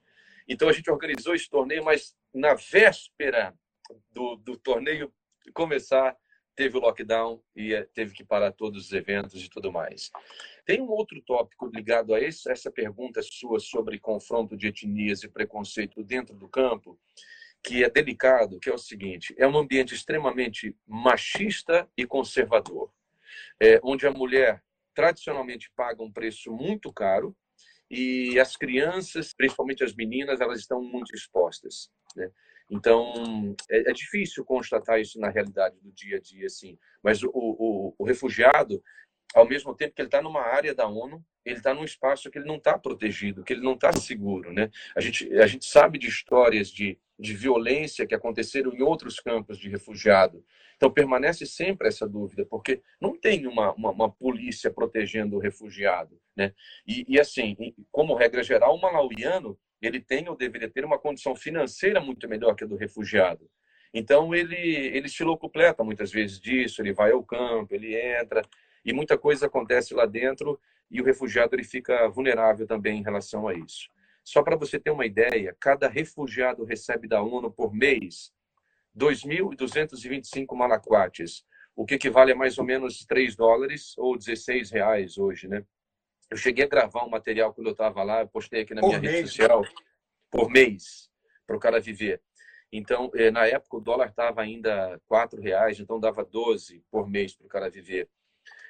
Então 0.50 0.68
a 0.68 0.72
gente 0.72 0.90
organizou 0.90 1.32
esse 1.32 1.48
torneio, 1.48 1.84
mas 1.84 2.12
na 2.34 2.54
véspera 2.54 3.54
do, 4.10 4.34
do 4.34 4.58
torneio 4.58 5.12
começar, 5.54 6.16
teve 6.56 6.76
o 6.76 6.80
lockdown 6.80 7.40
e 7.54 7.72
eh, 7.72 7.88
teve 7.94 8.12
que 8.12 8.24
parar 8.24 8.50
todos 8.50 8.86
os 8.86 8.92
eventos 8.92 9.44
e 9.44 9.48
tudo 9.48 9.70
mais. 9.70 10.10
Tem 10.66 10.80
um 10.80 10.90
outro 10.90 11.22
tópico 11.22 11.70
ligado 11.72 12.12
a 12.12 12.20
esse, 12.20 12.50
essa 12.50 12.70
pergunta 12.70 13.22
sua 13.22 13.60
sobre 13.60 14.00
confronto 14.00 14.56
de 14.56 14.66
etnias 14.66 15.22
e 15.22 15.28
preconceito 15.28 16.02
dentro 16.02 16.34
do 16.34 16.48
campo, 16.48 16.98
que 17.62 17.84
é 17.84 17.88
delicado, 17.88 18.58
que 18.58 18.68
é 18.68 18.74
o 18.74 18.78
seguinte: 18.78 19.32
é 19.38 19.46
um 19.46 19.56
ambiente 19.56 19.94
extremamente 19.94 20.76
machista 20.84 21.88
e 21.96 22.04
conservador, 22.04 22.92
é, 23.60 23.80
onde 23.84 24.04
a 24.04 24.10
mulher 24.10 24.62
tradicionalmente 24.94 25.70
paga 25.76 26.02
um 26.02 26.12
preço 26.12 26.50
muito 26.52 26.92
caro 26.92 27.36
e 27.90 28.38
as 28.38 28.56
crianças, 28.56 29.34
principalmente 29.34 29.82
as 29.82 29.94
meninas, 29.94 30.40
elas 30.40 30.60
estão 30.60 30.80
muito 30.82 31.14
expostas. 31.14 31.90
Né? 32.14 32.30
Então, 32.70 33.54
é, 33.68 33.90
é, 33.90 33.92
difícil 33.92 34.44
constatar 34.44 35.00
isso 35.00 35.18
na 35.18 35.28
realidade 35.28 35.76
do 35.80 35.90
dia 35.90 36.18
a 36.18 36.20
dia, 36.20 36.46
assim. 36.46 36.78
Mas 37.02 37.22
o, 37.22 37.30
o, 37.34 37.94
o 37.98 38.04
refugiado, 38.04 38.80
ao 39.34 39.48
mesmo 39.48 39.74
tempo 39.74 39.94
que 39.94 40.00
ele 40.00 40.06
está 40.06 40.22
numa 40.22 40.42
área 40.42 40.72
da 40.72 40.86
ONU, 40.86 41.24
ele 41.44 41.56
está 41.56 41.74
num 41.74 41.84
espaço 41.84 42.30
que 42.30 42.38
ele 42.38 42.46
não 42.46 42.56
está 42.56 42.78
protegido, 42.78 43.42
que 43.42 43.52
ele 43.52 43.62
não 43.62 43.72
está 43.74 43.92
seguro, 43.92 44.52
né? 44.52 44.70
A 44.94 45.00
gente, 45.00 45.32
a 45.38 45.46
gente 45.46 45.64
sabe 45.64 45.98
de 45.98 46.06
histórias 46.06 46.68
de, 46.68 46.96
de 47.20 47.34
violência 47.34 48.06
que 48.06 48.14
aconteceram 48.14 48.72
em 48.72 48.82
outros 48.82 49.20
campos 49.20 49.58
de 49.58 49.68
refugiado. 49.68 50.44
Então, 50.76 50.90
permanece 50.90 51.44
sempre 51.44 51.88
essa 51.88 52.08
dúvida, 52.08 52.46
porque 52.46 52.80
não 52.98 53.14
tem 53.18 53.46
uma, 53.46 53.74
uma, 53.74 53.90
uma 53.90 54.10
polícia 54.10 54.70
protegendo 54.70 55.36
o 55.36 55.38
refugiado, 55.38 56.18
né? 56.34 56.54
E, 56.86 57.04
e, 57.06 57.20
assim, 57.20 57.54
como 57.92 58.14
regra 58.14 58.42
geral, 58.42 58.74
o 58.74 58.80
malauiano, 58.80 59.58
ele 59.82 60.00
tem 60.00 60.28
ou 60.28 60.36
deveria 60.36 60.70
ter 60.70 60.84
uma 60.84 60.98
condição 60.98 61.36
financeira 61.36 62.00
muito 62.00 62.26
melhor 62.26 62.54
que 62.54 62.64
a 62.64 62.66
do 62.66 62.76
refugiado. 62.76 63.46
Então, 63.92 64.34
ele, 64.34 64.56
ele 64.56 65.08
se 65.08 65.22
locupleta 65.22 65.84
muitas 65.84 66.10
vezes 66.10 66.40
disso, 66.40 66.80
ele 66.80 66.92
vai 66.92 67.10
ao 67.12 67.22
campo, 67.22 67.74
ele 67.74 67.94
entra, 67.94 68.42
e 68.84 68.92
muita 68.92 69.18
coisa 69.18 69.46
acontece 69.46 69.92
lá 69.92 70.06
dentro 70.06 70.58
e 70.90 71.00
o 71.00 71.04
refugiado 71.04 71.54
ele 71.54 71.64
fica 71.64 72.08
vulnerável 72.08 72.66
também 72.66 72.98
em 72.98 73.02
relação 73.02 73.46
a 73.46 73.54
isso. 73.54 73.88
Só 74.30 74.44
para 74.44 74.54
você 74.54 74.78
ter 74.78 74.92
uma 74.92 75.04
ideia, 75.04 75.56
cada 75.58 75.88
refugiado 75.88 76.62
recebe 76.62 77.08
da 77.08 77.20
ONU 77.20 77.50
por 77.50 77.74
mês 77.74 78.32
2.225 78.96 80.54
malaquates, 80.54 81.44
o 81.74 81.84
que 81.84 81.96
equivale 81.96 82.30
a 82.30 82.36
mais 82.36 82.56
ou 82.56 82.64
menos 82.64 83.04
3 83.04 83.34
dólares 83.34 83.92
ou 83.98 84.16
16 84.16 84.70
reais 84.70 85.18
hoje, 85.18 85.48
né? 85.48 85.64
Eu 86.30 86.36
cheguei 86.36 86.64
a 86.64 86.68
gravar 86.68 87.04
um 87.04 87.10
material 87.10 87.52
quando 87.52 87.66
eu 87.66 87.72
estava 87.72 88.04
lá, 88.04 88.20
eu 88.20 88.28
postei 88.28 88.62
aqui 88.62 88.72
na 88.72 88.82
por 88.82 88.90
minha 88.90 89.00
mês. 89.00 89.14
rede 89.14 89.28
social, 89.30 89.64
por 90.30 90.48
mês, 90.48 91.10
para 91.44 91.56
o 91.56 91.60
cara 91.60 91.80
viver. 91.80 92.22
Então, 92.70 93.10
eh, 93.16 93.32
na 93.32 93.48
época, 93.48 93.78
o 93.78 93.80
dólar 93.80 94.10
estava 94.10 94.42
ainda 94.42 95.00
4 95.08 95.42
reais, 95.42 95.80
então 95.80 95.98
dava 95.98 96.24
12 96.24 96.84
por 96.88 97.10
mês 97.10 97.34
para 97.34 97.46
o 97.46 97.48
cara 97.48 97.68
viver. 97.68 98.08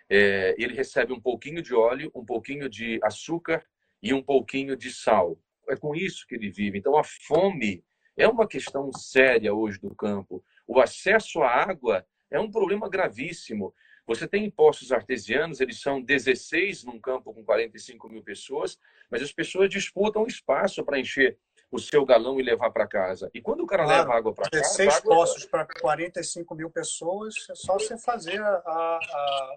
É, 0.08 0.54
ele 0.56 0.72
recebe 0.72 1.12
um 1.12 1.20
pouquinho 1.20 1.61
de 1.61 1.74
óleo, 1.74 2.11
um 2.14 2.24
pouquinho 2.24 2.66
de 2.66 2.98
açúcar 3.02 3.62
e 4.02 4.14
um 4.14 4.22
pouquinho 4.22 4.74
de 4.74 4.90
sal. 4.90 5.38
É 5.71 5.77
com 5.77 5.95
isso 5.95 6.27
que 6.27 6.35
ele 6.35 6.51
vive. 6.51 6.79
Então, 6.79 6.97
a 6.97 7.05
fome 7.05 7.85
é 8.16 8.27
uma 8.27 8.47
questão 8.47 8.93
séria 8.93 9.55
hoje 9.55 9.79
do 9.79 9.95
campo. 9.95 10.45
O 10.66 10.81
acesso 10.81 11.43
à 11.43 11.49
água 11.49 12.05
é 12.31 12.41
um 12.41 12.51
problema 12.51 12.89
gravíssimo. 12.89 13.73
Você 14.07 14.27
tem 14.27 14.51
postos 14.51 14.91
artesianos, 14.91 15.61
eles 15.61 15.81
são 15.81 16.03
16 16.03 16.85
num 16.85 16.99
campo 16.99 17.33
com 17.33 17.45
45 17.45 18.09
mil 18.09 18.23
pessoas, 18.23 18.77
mas 19.09 19.23
as 19.23 19.33
pessoas 19.33 19.71
disputam 19.71 20.27
espaço 20.27 20.85
para 20.85 20.99
encher 20.99 21.39
o 21.71 21.79
seu 21.79 22.05
galão 22.05 22.41
e 22.41 22.43
levar 22.43 22.71
para 22.71 22.87
casa. 22.87 23.31
E 23.33 23.41
quando 23.41 23.62
o 23.62 23.66
cara 23.66 23.85
Claro, 23.85 24.01
leva 24.03 24.18
água 24.18 24.35
para 24.35 24.51
casa. 24.51 24.62
16 24.62 24.95
água- 24.97 25.14
postos 25.16 25.45
para 25.47 25.66
45 25.81 26.55
mil 26.55 26.71
pessoas, 26.71 27.35
é 27.49 27.55
só 27.55 27.75
você 27.75 27.97
fazer 27.97 28.41
a, 28.43 28.49
a, 28.66 29.57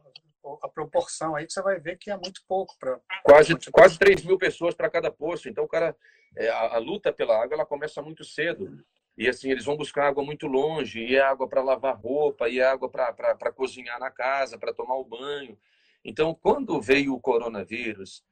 a 0.63 0.69
proporção 0.69 1.35
aí 1.35 1.45
que 1.47 1.53
você 1.53 1.61
vai 1.61 1.79
ver 1.79 1.97
que 1.97 2.11
é 2.11 2.17
muito 2.17 2.41
pouco 2.47 2.75
para 2.79 2.99
quase, 3.23 3.55
quase 3.71 3.97
3 3.97 4.23
mil 4.23 4.37
pessoas 4.37 4.75
para 4.75 4.89
cada 4.89 5.09
poço. 5.09 5.49
Então, 5.49 5.63
o 5.63 5.67
cara, 5.67 5.95
é, 6.35 6.49
a, 6.49 6.75
a 6.75 6.77
luta 6.77 7.11
pela 7.11 7.41
água 7.41 7.55
ela 7.55 7.65
começa 7.65 8.01
muito 8.01 8.23
cedo. 8.23 8.77
E 9.17 9.27
assim, 9.29 9.51
eles 9.51 9.65
vão 9.65 9.77
buscar 9.77 10.07
água 10.07 10.23
muito 10.23 10.47
longe, 10.47 10.99
e 10.99 11.15
é 11.15 11.21
água 11.21 11.47
para 11.47 11.61
lavar 11.61 11.95
roupa, 11.95 12.49
e 12.49 12.59
é 12.59 12.63
água 12.65 12.89
para 12.89 13.51
cozinhar 13.51 13.99
na 13.99 14.09
casa, 14.09 14.57
para 14.57 14.73
tomar 14.73 14.95
o 14.95 15.05
banho. 15.05 15.55
Então, 16.03 16.33
quando 16.33 16.81
veio 16.81 17.13
o 17.13 17.21
coronavírus, 17.21 18.23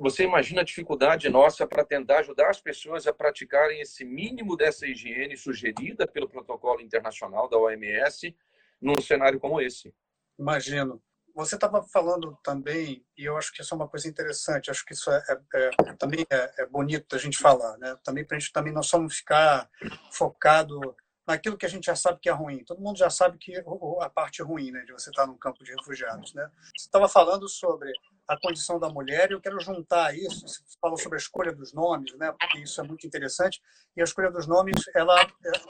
você 0.00 0.24
imagina 0.24 0.60
a 0.60 0.64
dificuldade 0.64 1.28
nossa 1.28 1.66
para 1.66 1.84
tentar 1.84 2.18
ajudar 2.18 2.50
as 2.50 2.60
pessoas 2.60 3.06
a 3.06 3.12
praticarem 3.12 3.80
esse 3.80 4.04
mínimo 4.04 4.56
dessa 4.56 4.86
higiene 4.86 5.36
sugerida 5.36 6.06
pelo 6.06 6.28
protocolo 6.28 6.80
internacional 6.80 7.48
da 7.48 7.56
OMS 7.56 8.34
num 8.80 9.00
cenário 9.00 9.38
como 9.38 9.60
esse. 9.60 9.94
Imagino. 10.38 11.00
Você 11.34 11.54
estava 11.54 11.82
falando 11.82 12.36
também, 12.44 13.06
e 13.16 13.24
eu 13.24 13.36
acho 13.38 13.52
que 13.54 13.62
isso 13.62 13.72
é 13.72 13.76
uma 13.76 13.88
coisa 13.88 14.06
interessante, 14.06 14.70
acho 14.70 14.84
que 14.84 14.92
isso 14.92 15.10
é, 15.10 15.22
é- 15.54 15.70
é- 15.86 15.94
também 15.94 16.26
é, 16.30 16.62
é 16.62 16.66
bonito 16.66 17.06
da 17.08 17.18
gente 17.18 17.38
falar, 17.38 17.78
né? 17.78 17.96
Também 18.04 18.24
para 18.24 18.36
a 18.36 18.40
gente 18.40 18.52
também 18.52 18.72
não 18.72 18.82
só 18.82 18.98
não 18.98 19.08
ficar 19.08 19.70
focado 20.10 20.94
naquilo 21.26 21.56
que 21.56 21.66
a 21.66 21.68
gente 21.68 21.84
já 21.84 21.94
sabe 21.94 22.18
que 22.20 22.28
é 22.28 22.32
ruim. 22.32 22.64
Todo 22.64 22.80
mundo 22.80 22.98
já 22.98 23.08
sabe 23.08 23.38
que 23.38 23.54
a 24.00 24.10
parte 24.10 24.42
ruim, 24.42 24.70
né, 24.70 24.82
de 24.84 24.92
você 24.92 25.10
estar 25.10 25.26
num 25.26 25.36
campo 25.36 25.62
de 25.62 25.72
refugiados, 25.74 26.34
né? 26.34 26.50
Você 26.76 26.86
estava 26.86 27.08
falando 27.08 27.48
sobre 27.48 27.92
a 28.26 28.38
condição 28.38 28.78
da 28.78 28.88
mulher 28.88 29.30
e 29.30 29.34
eu 29.34 29.40
quero 29.40 29.60
juntar 29.60 30.16
isso. 30.16 30.46
Você 30.46 30.62
falou 30.80 30.96
sobre 30.96 31.16
a 31.16 31.20
escolha 31.20 31.52
dos 31.52 31.72
nomes, 31.72 32.16
né? 32.16 32.32
Porque 32.38 32.58
isso 32.58 32.80
é 32.80 32.84
muito 32.84 33.06
interessante. 33.06 33.62
E 33.96 34.00
a 34.00 34.04
escolha 34.04 34.30
dos 34.30 34.46
nomes, 34.46 34.80
ela, 34.94 35.14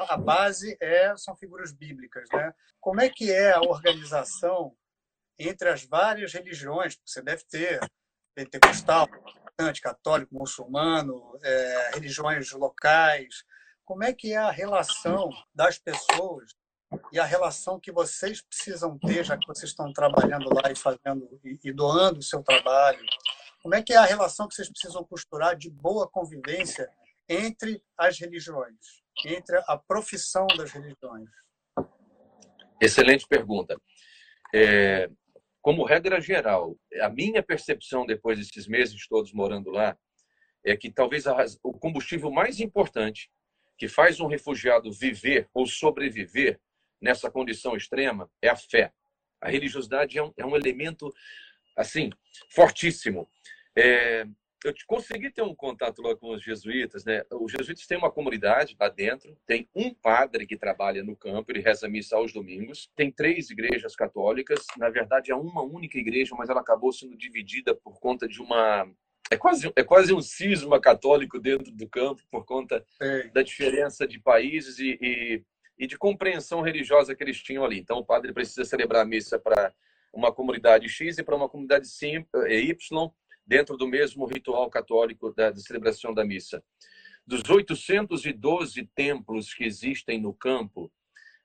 a 0.09 0.17
base 0.17 0.77
é 0.81 1.15
são 1.17 1.37
figuras 1.37 1.73
bíblicas, 1.73 2.29
né? 2.33 2.55
Como 2.81 3.01
é 3.01 3.09
que 3.09 3.31
é 3.31 3.53
a 3.53 3.61
organização 3.61 4.75
entre 5.39 5.69
as 5.69 5.85
várias 5.85 6.33
religiões? 6.33 6.99
Você 7.05 7.21
deve 7.21 7.45
ter 7.45 7.81
pentecostal, 8.35 9.09
católico, 9.81 10.35
muçulmano, 10.35 11.39
é, 11.43 11.91
religiões 11.95 12.51
locais. 12.53 13.45
Como 13.85 14.05
é 14.05 14.13
que 14.13 14.33
é 14.33 14.37
a 14.37 14.51
relação 14.51 15.31
das 15.55 15.79
pessoas 15.79 16.53
e 17.13 17.19
a 17.19 17.25
relação 17.25 17.81
que 17.81 17.91
vocês 17.91 18.43
precisam 18.43 18.99
ter, 18.99 19.25
já 19.25 19.37
que 19.37 19.47
vocês 19.47 19.71
estão 19.71 19.93
trabalhando 19.93 20.49
lá 20.55 20.71
e 20.71 20.77
fazendo 20.77 21.41
e, 21.45 21.73
doando 21.73 22.21
o 22.21 22.23
seu 22.23 22.43
trabalho? 22.43 23.05
Como 23.63 23.75
é 23.75 23.83
que 23.83 23.93
é 23.93 23.97
a 23.97 24.05
relação 24.05 24.47
que 24.47 24.55
vocês 24.55 24.69
precisam 24.69 25.05
costurar 25.05 25.57
de 25.57 25.71
boa 25.71 26.09
convivência 26.09 26.89
entre 27.29 27.83
as 27.97 28.19
religiões, 28.19 29.03
entre 29.25 29.57
a 29.67 29.77
profissão 29.77 30.47
das 30.57 30.71
religiões? 30.71 31.29
Excelente 32.81 33.27
pergunta. 33.27 33.77
É, 34.55 35.09
como 35.61 35.85
regra 35.85 36.21
geral, 36.21 36.77
a 37.01 37.09
minha 37.09 37.43
percepção 37.43 38.05
depois 38.05 38.39
desses 38.39 38.67
meses 38.67 39.07
todos 39.09 39.33
morando 39.33 39.71
lá 39.71 39.97
é 40.65 40.77
que 40.77 40.91
talvez 40.91 41.27
a 41.27 41.37
o 41.63 41.73
combustível 41.73 42.31
mais 42.31 42.61
importante 42.61 43.31
que 43.83 43.89
faz 43.89 44.21
um 44.21 44.29
refugiado 44.29 44.93
viver 44.93 45.49
ou 45.53 45.67
sobreviver 45.67 46.61
nessa 47.01 47.29
condição 47.29 47.77
extrema 47.77 48.31
é 48.41 48.49
a 48.49 48.55
fé. 48.55 48.93
A 49.41 49.51
religiosidade 49.51 50.17
é 50.17 50.23
um, 50.23 50.33
é 50.37 50.47
um 50.47 50.55
elemento 50.55 51.13
assim 51.77 52.09
fortíssimo. 52.49 53.29
É, 53.77 54.25
eu 54.65 54.73
consegui 54.87 55.33
ter 55.33 55.43
um 55.43 55.53
contato 55.53 56.01
lá 56.01 56.15
com 56.15 56.33
os 56.33 56.45
jesuítas, 56.45 57.05
né? 57.05 57.25
Os 57.33 57.51
jesuítas 57.51 57.85
têm 57.85 57.99
uma 57.99 58.13
comunidade 58.13 58.77
lá 58.79 58.89
dentro, 58.89 59.37
tem 59.45 59.69
um 59.75 59.93
padre 59.93 60.47
que 60.47 60.57
trabalha 60.57 61.03
no 61.03 61.17
campo, 61.17 61.51
ele 61.51 61.59
reza 61.59 61.89
missa 61.89 62.15
aos 62.15 62.33
domingos, 62.33 62.89
tem 62.95 63.11
três 63.11 63.51
igrejas 63.51 63.97
católicas, 63.97 64.65
na 64.79 64.91
verdade 64.91 65.33
é 65.33 65.35
uma 65.35 65.63
única 65.63 65.99
igreja, 65.99 66.37
mas 66.39 66.49
ela 66.49 66.61
acabou 66.61 66.93
sendo 66.93 67.17
dividida 67.17 67.75
por 67.75 67.99
conta 67.99 68.29
de 68.29 68.41
uma 68.41 68.89
é 69.33 69.37
quase 69.37 69.73
é 69.75 69.83
quase 69.83 70.13
um 70.13 70.21
cisma 70.21 70.81
católico 70.81 71.39
dentro 71.39 71.73
do 71.73 71.89
campo 71.89 72.23
por 72.31 72.45
conta 72.45 72.85
Sei. 72.99 73.31
da 73.31 73.43
diferença 73.43 74.07
de 74.07 74.19
países 74.19 74.79
e, 74.79 74.99
e, 75.01 75.45
e 75.79 75.87
de 75.87 75.97
compreensão 75.97 76.61
religiosa 76.61 77.15
que 77.15 77.23
eles 77.23 77.43
tinham 77.43 77.65
ali. 77.65 77.79
Então, 77.79 77.99
o 77.99 78.05
padre 78.05 78.33
precisa 78.33 78.65
celebrar 78.65 79.03
a 79.03 79.09
missa 79.09 79.39
para 79.39 79.73
uma 80.13 80.31
comunidade 80.33 80.89
X 80.89 81.17
e 81.17 81.23
para 81.23 81.35
uma 81.35 81.49
comunidade 81.49 81.89
eh, 82.47 82.61
Y, 82.61 83.11
dentro 83.47 83.77
do 83.77 83.89
mesmo 83.89 84.27
ritual 84.27 84.69
católico 84.69 85.33
da, 85.33 85.51
da 85.51 85.61
celebração 85.61 86.13
da 86.13 86.25
missa. 86.25 86.63
Dos 87.27 87.49
812 87.49 88.85
templos 88.95 89.55
que 89.55 89.65
existem 89.65 90.21
no 90.21 90.35
campo, 90.35 90.93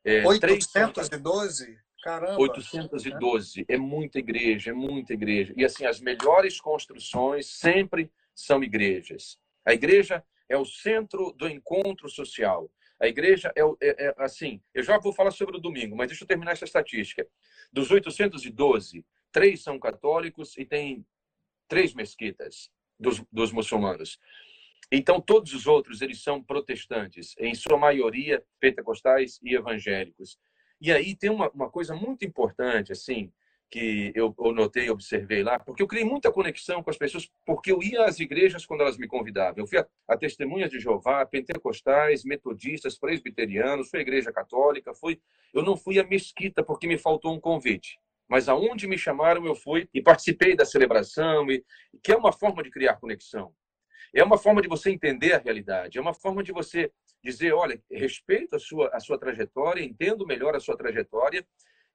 é, 0.03 0.25
812? 0.25 1.65
Três... 1.65 1.86
Caramba! 2.07 2.39
812. 2.39 3.65
É 3.67 3.75
muita 3.75 4.17
igreja, 4.17 4.71
é 4.71 4.73
muita 4.73 5.11
igreja. 5.11 5.53
E 5.57 5.65
assim, 5.65 5.85
as 5.85 5.99
melhores 5.99 6.57
construções 6.57 7.47
sempre 7.47 8.09
são 8.33 8.63
igrejas. 8.63 9.37
A 9.65 9.73
igreja 9.73 10.23
é 10.47 10.55
o 10.55 10.63
centro 10.63 11.33
do 11.33 11.49
encontro 11.49 12.07
social. 12.09 12.71
A 12.97 13.09
igreja 13.09 13.51
é, 13.57 13.61
é, 13.61 14.05
é, 14.05 14.15
assim. 14.19 14.61
Eu 14.73 14.83
já 14.83 14.97
vou 14.97 15.11
falar 15.11 15.31
sobre 15.31 15.57
o 15.57 15.59
domingo, 15.59 15.97
mas 15.97 16.07
deixa 16.07 16.23
eu 16.23 16.27
terminar 16.27 16.53
essa 16.53 16.63
estatística. 16.63 17.27
Dos 17.73 17.91
812, 17.91 19.05
três 19.29 19.61
são 19.61 19.77
católicos 19.77 20.57
e 20.57 20.63
tem 20.63 21.05
três 21.67 21.93
mesquitas 21.93 22.71
dos, 22.97 23.21
dos 23.29 23.51
muçulmanos. 23.51 24.17
Então, 24.89 25.19
todos 25.19 25.53
os 25.53 25.67
outros, 25.67 26.01
eles 26.01 26.23
são 26.23 26.41
protestantes, 26.41 27.35
em 27.37 27.53
sua 27.53 27.77
maioria 27.77 28.41
pentecostais 28.61 29.41
e 29.43 29.53
evangélicos. 29.53 30.39
E 30.79 30.91
aí 30.91 31.15
tem 31.15 31.29
uma, 31.29 31.49
uma 31.49 31.69
coisa 31.69 31.95
muito 31.95 32.25
importante, 32.25 32.91
assim, 32.91 33.31
que 33.69 34.11
eu, 34.15 34.33
eu 34.39 34.53
notei, 34.53 34.89
observei 34.89 35.43
lá, 35.43 35.59
porque 35.59 35.83
eu 35.83 35.87
criei 35.87 36.05
muita 36.05 36.31
conexão 36.31 36.81
com 36.81 36.89
as 36.89 36.97
pessoas, 36.97 37.29
porque 37.45 37.71
eu 37.71 37.83
ia 37.83 38.05
às 38.05 38.19
igrejas 38.19 38.65
quando 38.65 38.81
elas 38.81 38.97
me 38.97 39.07
convidavam. 39.07 39.55
Eu 39.57 39.67
fui 39.67 39.77
a, 39.77 39.87
a 40.07 40.17
Testemunhas 40.17 40.69
de 40.69 40.79
Jeová, 40.79 41.25
pentecostais, 41.25 42.23
metodistas, 42.23 42.97
presbiterianos, 42.97 43.89
fui 43.89 43.99
à 43.99 44.01
igreja 44.01 44.31
católica, 44.31 44.93
fui, 44.93 45.19
eu 45.53 45.63
não 45.63 45.75
fui 45.75 45.99
à 45.99 46.03
mesquita 46.03 46.63
porque 46.63 46.87
me 46.87 46.97
faltou 46.97 47.33
um 47.33 47.39
convite. 47.39 47.99
Mas 48.29 48.49
aonde 48.49 48.87
me 48.87 48.97
chamaram, 48.97 49.45
eu 49.45 49.55
fui 49.55 49.89
e 49.93 50.01
participei 50.01 50.55
da 50.55 50.65
celebração, 50.65 51.49
e, 51.51 51.63
que 52.03 52.11
é 52.11 52.17
uma 52.17 52.31
forma 52.31 52.63
de 52.63 52.69
criar 52.69 52.97
conexão. 52.97 53.53
É 54.13 54.23
uma 54.23 54.37
forma 54.37 54.61
de 54.61 54.67
você 54.67 54.89
entender 54.89 55.33
a 55.33 55.37
realidade, 55.37 55.97
é 55.97 56.01
uma 56.01 56.13
forma 56.13 56.41
de 56.41 56.51
você 56.51 56.91
dizer, 57.23 57.53
olha, 57.53 57.81
respeito 57.91 58.55
a 58.55 58.59
sua, 58.59 58.89
a 58.93 58.99
sua 58.99 59.17
trajetória, 59.17 59.83
entendo 59.83 60.25
melhor 60.25 60.55
a 60.55 60.59
sua 60.59 60.77
trajetória, 60.77 61.45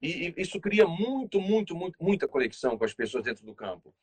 e, 0.01 0.29
e 0.29 0.35
isso 0.37 0.61
cria 0.61 0.87
muito, 0.87 1.41
muito, 1.41 1.75
muito, 1.75 1.97
muita 2.03 2.29
conexão 2.29 2.77
com 2.77 2.85
as 2.85 2.93
pessoas 2.93 3.25
dentro 3.25 3.47
do 3.47 3.55
campo. 3.55 3.95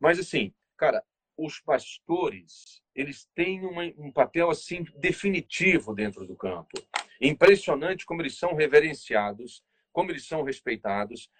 Mas, 0.00 0.18
assim, 0.18 0.52
cara, 0.76 1.02
os 1.36 1.60
pastores, 1.60 2.82
eles 2.94 3.28
têm 3.34 3.64
uma, 3.64 3.84
um 3.96 4.10
papel, 4.10 4.50
assim, 4.50 4.84
definitivo 4.96 5.94
dentro 5.94 6.26
do 6.26 6.36
campo. 6.36 6.80
Impressionante 7.20 8.04
como 8.04 8.22
eles 8.22 8.36
são 8.36 8.54
reverenciados, 8.54 9.62
como 9.92 10.10
eles 10.10 10.26
são 10.26 10.42
respeitados. 10.42 11.30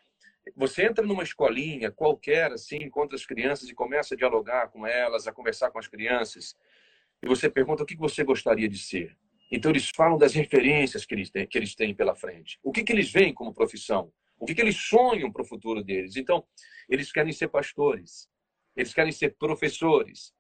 Você 0.57 0.85
entra 0.85 1.05
numa 1.05 1.23
escolinha 1.23 1.91
qualquer, 1.91 2.53
assim, 2.53 2.77
encontra 2.77 3.17
as 3.17 3.27
crianças 3.27 3.69
e 3.69 3.75
começa 3.75 4.15
a 4.15 4.17
dialogar 4.17 4.69
com 4.69 4.87
elas, 4.87 5.27
a 5.27 5.33
conversar 5.33 5.71
com 5.71 5.79
as 5.79 5.89
crianças, 5.89 6.57
e 7.23 7.27
você 7.27 7.49
pergunta 7.49 7.83
o 7.83 7.87
que 7.87 7.97
você 7.97 8.23
gostaria 8.23 8.69
de 8.69 8.79
ser. 8.79 9.17
Então, 9.51 9.71
eles 9.71 9.91
falam 9.95 10.19
das 10.19 10.35
referências 10.35 11.05
que 11.05 11.15
eles 11.15 11.31
têm, 11.31 11.47
que 11.47 11.59
eles 11.59 11.75
têm 11.75 11.95
pela 11.95 12.15
frente. 12.15 12.59
O 12.63 12.73
que, 12.73 12.83
que 12.83 12.93
eles 12.93 13.11
veem 13.11 13.33
como 13.33 13.55
profissão? 13.55 14.13
O 14.39 14.47
que, 14.47 14.55
que 14.55 14.61
eles 14.61 14.77
sonham 14.77 15.31
para 15.33 15.43
o 15.43 15.47
futuro 15.47 15.83
deles? 15.83 16.17
Então, 16.17 16.45
eles 16.89 17.13
querem 17.13 17.33
ser 17.33 17.49
pastores, 17.49 18.29
eles 18.77 18.93
querem 18.93 19.13
ser 19.13 19.37
professores, 19.37 20.35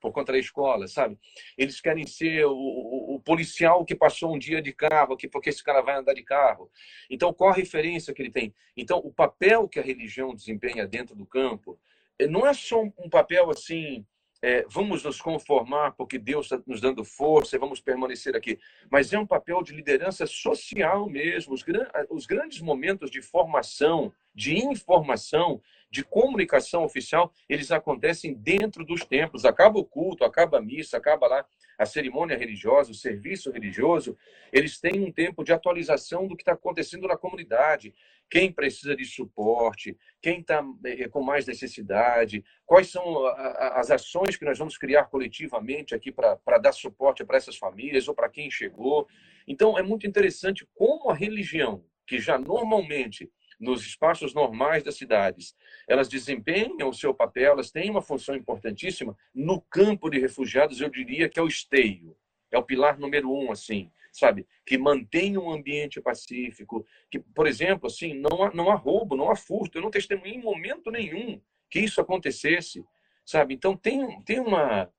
por 0.00 0.12
conta 0.12 0.32
da 0.32 0.38
escola, 0.38 0.86
sabe? 0.86 1.18
Eles 1.56 1.80
querem 1.80 2.06
ser 2.06 2.44
o, 2.46 2.52
o, 2.52 3.14
o, 3.14 3.20
policial 3.20 3.84
que 3.84 3.94
passou 3.94 4.34
um 4.34 4.38
dia 4.38 4.60
de 4.60 4.72
carro 4.72 5.14
aqui, 5.14 5.28
porque 5.28 5.48
esse 5.48 5.62
cara 5.64 5.80
vai 5.80 5.96
andar 5.96 6.14
de 6.14 6.22
carro. 6.22 6.70
Então, 7.10 7.32
qual 7.32 7.50
a 7.50 7.54
referência 7.54 8.12
que 8.12 8.22
ele 8.22 8.30
tem? 8.30 8.54
Então, 8.76 8.98
o 8.98 9.12
papel 9.12 9.68
que 9.68 9.78
a 9.78 9.82
religião 9.82 10.34
desempenha 10.34 10.86
dentro 10.86 11.16
do 11.16 11.26
campo 11.26 11.78
eh, 12.18 12.26
não 12.26 12.46
é 12.46 12.52
só 12.52 12.82
um 12.82 13.08
papel 13.10 13.50
assim 13.50 14.06
é, 14.42 14.64
vamos 14.68 15.02
nos 15.02 15.20
conformar 15.20 15.92
porque 15.92 16.18
Deus 16.18 16.46
está 16.46 16.60
nos 16.66 16.80
dando 16.80 17.04
força 17.04 17.56
e 17.56 17.58
vamos 17.58 17.80
permanecer 17.80 18.36
aqui. 18.36 18.58
Mas 18.90 19.12
é 19.12 19.18
um 19.18 19.26
papel 19.26 19.62
de 19.62 19.72
liderança 19.72 20.26
social 20.26 21.08
mesmo. 21.08 21.54
Os, 21.54 21.64
os 22.10 22.26
grandes 22.26 22.60
momentos 22.60 23.10
de 23.10 23.22
formação, 23.22 24.12
de 24.34 24.56
informação, 24.56 25.60
de 25.90 26.04
comunicação 26.04 26.84
oficial, 26.84 27.32
eles 27.48 27.70
acontecem 27.70 28.34
dentro 28.34 28.84
dos 28.84 29.04
templos. 29.04 29.44
Acaba 29.44 29.78
o 29.78 29.84
culto, 29.84 30.24
acaba 30.24 30.58
a 30.58 30.62
missa, 30.62 30.96
acaba 30.96 31.26
lá 31.26 31.46
a 31.78 31.84
cerimônia 31.84 32.36
religiosa, 32.36 32.90
o 32.90 32.94
serviço 32.94 33.50
religioso, 33.50 34.16
eles 34.52 34.80
têm 34.80 35.00
um 35.00 35.12
tempo 35.12 35.44
de 35.44 35.52
atualização 35.52 36.26
do 36.26 36.36
que 36.36 36.42
está 36.42 36.52
acontecendo 36.52 37.06
na 37.06 37.16
comunidade. 37.16 37.94
Quem 38.30 38.50
precisa 38.50 38.96
de 38.96 39.04
suporte, 39.04 39.96
quem 40.20 40.40
está 40.40 40.64
eh, 40.84 41.08
com 41.08 41.22
mais 41.22 41.46
necessidade, 41.46 42.44
quais 42.64 42.90
são 42.90 43.26
as 43.26 43.90
ações 43.90 44.36
que 44.36 44.44
nós 44.44 44.58
vamos 44.58 44.76
criar 44.76 45.04
coletivamente 45.04 45.94
aqui 45.94 46.10
para 46.10 46.58
dar 46.58 46.72
suporte 46.72 47.24
para 47.24 47.36
essas 47.36 47.56
famílias 47.56 48.08
ou 48.08 48.14
para 48.14 48.28
quem 48.28 48.50
chegou. 48.50 49.06
Então, 49.46 49.78
é 49.78 49.82
muito 49.82 50.06
interessante 50.06 50.66
como 50.74 51.10
a 51.10 51.14
religião, 51.14 51.84
que 52.06 52.18
já 52.18 52.38
normalmente 52.38 53.30
nos 53.58 53.82
espaços 53.82 54.34
normais 54.34 54.82
das 54.82 54.96
cidades, 54.96 55.54
elas 55.88 56.08
desempenham 56.08 56.88
o 56.88 56.94
seu 56.94 57.14
papel, 57.14 57.52
elas 57.52 57.70
têm 57.70 57.90
uma 57.90 58.02
função 58.02 58.34
importantíssima. 58.34 59.16
No 59.34 59.60
campo 59.60 60.10
de 60.10 60.18
refugiados, 60.18 60.80
eu 60.80 60.88
diria 60.88 61.28
que 61.28 61.38
é 61.38 61.42
o 61.42 61.48
esteio, 61.48 62.16
é 62.50 62.58
o 62.58 62.62
pilar 62.62 62.98
número 62.98 63.32
um, 63.32 63.50
assim, 63.50 63.90
sabe? 64.12 64.46
Que 64.64 64.78
mantém 64.78 65.36
um 65.38 65.50
ambiente 65.50 66.00
pacífico, 66.00 66.86
que, 67.10 67.18
por 67.18 67.46
exemplo, 67.46 67.86
assim, 67.86 68.14
não 68.14 68.42
há, 68.42 68.54
não 68.54 68.70
há 68.70 68.74
roubo, 68.74 69.16
não 69.16 69.30
há 69.30 69.36
furto. 69.36 69.78
Eu 69.78 69.82
não 69.82 69.90
testemunhei 69.90 70.34
em 70.34 70.42
momento 70.42 70.90
nenhum 70.90 71.40
que 71.70 71.80
isso 71.80 72.00
acontecesse, 72.00 72.84
sabe? 73.24 73.54
Então 73.54 73.76
tem, 73.76 74.22
tem 74.22 74.40
uma, 74.40 74.90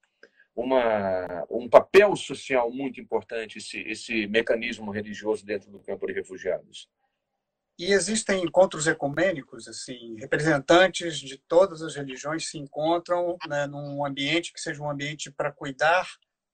uma, 0.55 1.45
um 1.49 1.69
papel 1.69 2.15
social 2.15 2.71
muito 2.71 2.99
importante 2.99 3.57
esse, 3.59 3.79
esse 3.81 4.27
mecanismo 4.27 4.91
religioso 4.91 5.45
dentro 5.45 5.71
do 5.71 5.79
campo 5.79 6.07
de 6.07 6.13
refugiados. 6.13 6.89
E 7.77 7.93
existem 7.93 8.43
encontros 8.43 8.87
ecumênicos, 8.87 9.67
assim, 9.67 10.15
representantes 10.19 11.19
de 11.19 11.37
todas 11.37 11.81
as 11.81 11.95
religiões 11.95 12.49
se 12.49 12.57
encontram 12.57 13.37
né, 13.47 13.67
num 13.67 14.03
ambiente 14.03 14.51
que 14.51 14.59
seja 14.59 14.81
um 14.81 14.89
ambiente 14.89 15.31
para 15.31 15.51
cuidar 15.51 16.09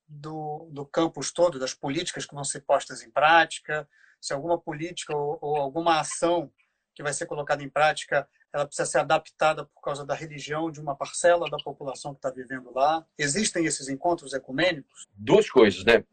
do, 0.06 0.68
do 0.72 0.86
campus 0.86 1.32
todo, 1.32 1.58
das 1.58 1.74
políticas 1.74 2.26
que 2.26 2.36
vão 2.36 2.44
ser 2.44 2.62
postas 2.62 3.02
em 3.02 3.10
prática, 3.10 3.88
se 4.20 4.34
alguma 4.34 4.60
política 4.60 5.16
ou, 5.16 5.38
ou 5.42 5.56
alguma 5.58 6.00
ação 6.00 6.52
que 6.94 7.02
vai 7.02 7.14
ser 7.14 7.26
colocada 7.26 7.64
em 7.64 7.70
prática, 7.70 8.28
ela 8.54 8.66
precisa 8.66 8.86
ser 8.86 9.00
adaptada 9.00 9.66
por 9.66 9.82
causa 9.82 10.06
da 10.06 10.14
religião 10.14 10.70
de 10.72 10.80
uma 10.80 10.96
parcela 10.96 11.50
da 11.50 11.58
população 11.58 12.14
que 12.14 12.20
está 12.20 12.30
vivendo 12.30 12.72
lá. 12.74 13.06
Existem 13.18 13.66
esses 13.66 13.90
encontros 13.90 14.34
ecumênicos? 14.34 15.08
Duas 15.16 15.50
coisas, 15.50 15.84
né? 15.84 16.04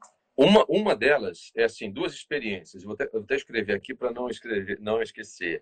Uma, 0.42 0.64
uma 0.70 0.96
delas 0.96 1.52
é 1.54 1.64
assim, 1.64 1.92
duas 1.92 2.14
experiências. 2.14 2.82
Vou 2.82 2.94
até, 2.94 3.06
vou 3.10 3.20
até 3.20 3.36
escrever 3.36 3.74
aqui 3.74 3.94
para 3.94 4.10
não 4.10 4.26
escrever, 4.26 4.80
não 4.80 5.02
esquecer. 5.02 5.60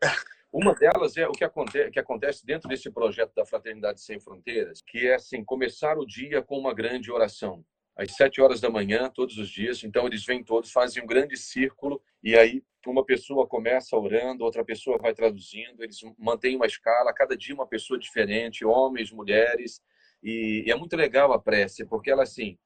Uma 0.53 0.72
delas 0.72 1.16
é 1.16 1.26
o 1.26 1.33
que 1.33 1.43
acontece, 1.43 1.91
que 1.91 1.99
acontece 1.99 2.47
dentro 2.47 2.68
desse 2.68 2.89
projeto 2.89 3.35
da 3.35 3.45
Fraternidade 3.45 4.01
Sem 4.01 4.20
Fronteiras, 4.20 4.81
que 4.81 5.09
é 5.09 5.16
assim 5.16 5.45
começar 5.45 5.99
o 5.99 6.07
dia 6.07 6.41
com 6.41 6.57
uma 6.57 6.72
grande 6.72 7.11
oração 7.11 7.64
às 7.97 8.14
sete 8.14 8.41
horas 8.41 8.61
da 8.61 8.70
manhã 8.70 9.11
todos 9.11 9.37
os 9.37 9.51
dias. 9.51 9.83
Então 9.83 10.07
eles 10.07 10.24
vêm 10.24 10.45
todos, 10.45 10.70
fazem 10.70 11.03
um 11.03 11.07
grande 11.07 11.37
círculo 11.37 12.01
e 12.22 12.37
aí 12.37 12.62
uma 12.87 13.05
pessoa 13.05 13.49
começa 13.49 13.97
orando, 13.97 14.45
outra 14.45 14.64
pessoa 14.64 14.97
vai 14.97 15.12
traduzindo. 15.12 15.83
Eles 15.83 15.99
mantêm 16.16 16.55
uma 16.55 16.66
escala, 16.66 17.12
cada 17.12 17.37
dia 17.37 17.55
uma 17.55 17.66
pessoa 17.66 17.99
diferente, 17.99 18.64
homens, 18.64 19.11
mulheres. 19.11 19.83
E, 20.22 20.62
e 20.66 20.70
é 20.70 20.76
muito 20.76 20.97
legal 20.97 21.33
a 21.33 21.39
prece, 21.39 21.85
porque 21.85 22.12
ela 22.12 22.22
assim 22.22 22.57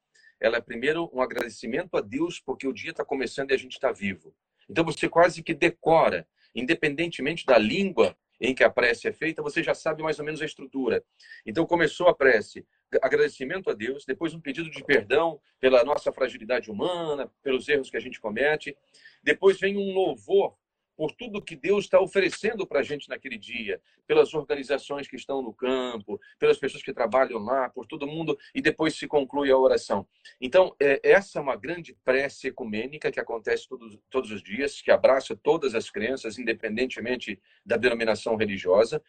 ela 0.43 0.57
é 0.57 0.61
primeiro 0.61 1.09
um 1.13 1.21
agradecimento 1.21 1.95
a 1.95 2.01
Deus 2.01 2.37
porque 2.37 2.67
o 2.67 2.73
dia 2.73 2.91
está 2.91 3.05
começando 3.05 3.51
e 3.51 3.53
a 3.53 3.57
gente 3.57 3.71
está 3.71 3.93
vivo. 3.93 4.35
Então 4.69 4.83
você 4.83 5.07
quase 5.07 5.41
que 5.41 5.53
decora, 5.53 6.27
independentemente 6.53 7.45
da 7.45 7.57
língua 7.57 8.13
em 8.41 8.53
que 8.53 8.61
a 8.61 8.69
prece 8.69 9.07
é 9.07 9.13
feita, 9.13 9.41
você 9.41 9.63
já 9.63 9.73
sabe 9.73 10.03
mais 10.03 10.19
ou 10.19 10.25
menos 10.25 10.41
a 10.41 10.45
estrutura. 10.45 11.01
Então 11.45 11.65
começou 11.65 12.09
a 12.09 12.13
prece, 12.13 12.67
agradecimento 13.01 13.69
a 13.69 13.73
Deus, 13.73 14.03
depois 14.05 14.33
um 14.33 14.41
pedido 14.41 14.69
de 14.69 14.83
perdão 14.83 15.39
pela 15.61 15.81
nossa 15.85 16.11
fragilidade 16.11 16.69
humana, 16.69 17.31
pelos 17.41 17.69
erros 17.69 17.89
que 17.89 17.95
a 17.95 18.01
gente 18.01 18.19
comete, 18.19 18.75
depois 19.23 19.57
vem 19.61 19.77
um 19.77 19.93
louvor 19.93 20.57
por 20.95 21.11
tudo 21.11 21.41
que 21.41 21.55
Deus 21.55 21.85
está 21.85 21.99
oferecendo 21.99 22.65
para 22.65 22.79
a 22.79 22.83
gente 22.83 23.09
naquele 23.09 23.37
dia, 23.37 23.81
pelas 24.05 24.33
organizações 24.33 25.07
que 25.07 25.15
estão 25.15 25.41
no 25.41 25.53
campo, 25.53 26.19
pelas 26.37 26.57
pessoas 26.57 26.83
que 26.83 26.93
trabalham 26.93 27.39
lá, 27.39 27.69
por 27.69 27.85
todo 27.85 28.07
mundo, 28.07 28.37
e 28.53 28.61
depois 28.61 28.95
se 28.95 29.07
conclui 29.07 29.51
a 29.51 29.57
oração. 29.57 30.07
Então, 30.39 30.75
é, 30.79 30.99
essa 31.03 31.39
é 31.39 31.41
uma 31.41 31.55
grande 31.55 31.97
prece 32.03 32.47
ecumênica 32.47 33.11
que 33.11 33.19
acontece 33.19 33.67
todos, 33.67 33.97
todos 34.09 34.31
os 34.31 34.43
dias, 34.43 34.81
que 34.81 34.91
abraça 34.91 35.35
todas 35.35 35.75
as 35.75 35.89
crenças, 35.89 36.37
independentemente 36.37 37.39
da 37.65 37.77
denominação 37.77 38.35
religiosa. 38.35 39.01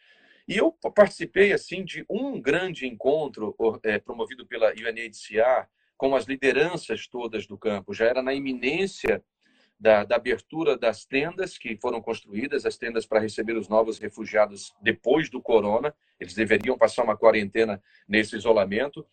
E 0.47 0.59
eu 0.59 0.72
participei 0.95 1.53
assim 1.53 1.85
de 1.85 2.05
um 2.09 2.41
grande 2.41 2.87
encontro 2.87 3.55
é, 3.82 3.99
promovido 3.99 4.47
pela 4.47 4.72
UNHCR 4.72 5.68
com 5.97 6.14
as 6.14 6.24
lideranças 6.26 7.07
todas 7.07 7.47
do 7.47 7.57
campo. 7.57 7.95
Já 7.95 8.07
era 8.07 8.22
na 8.22 8.35
iminência 8.35 9.24
da, 9.78 10.04
da, 10.04 10.16
abertura 10.16 10.76
das 10.76 11.04
tendas 11.04 11.58
que 11.58 11.76
foram 11.76 12.00
construídas, 12.00 12.64
as 12.64 12.76
tendas 12.76 13.06
para 13.06 13.20
receber 13.20 13.56
os 13.56 13.68
novos 13.68 13.98
refugiados 13.98 14.74
depois 14.80 15.28
do 15.28 15.40
corona. 15.40 15.94
Eles 16.18 16.34
deveriam 16.34 16.78
passar 16.78 17.04
uma 17.04 17.16
quarentena 17.16 17.82
nesse 18.08 18.36
isolamento. 18.36 19.06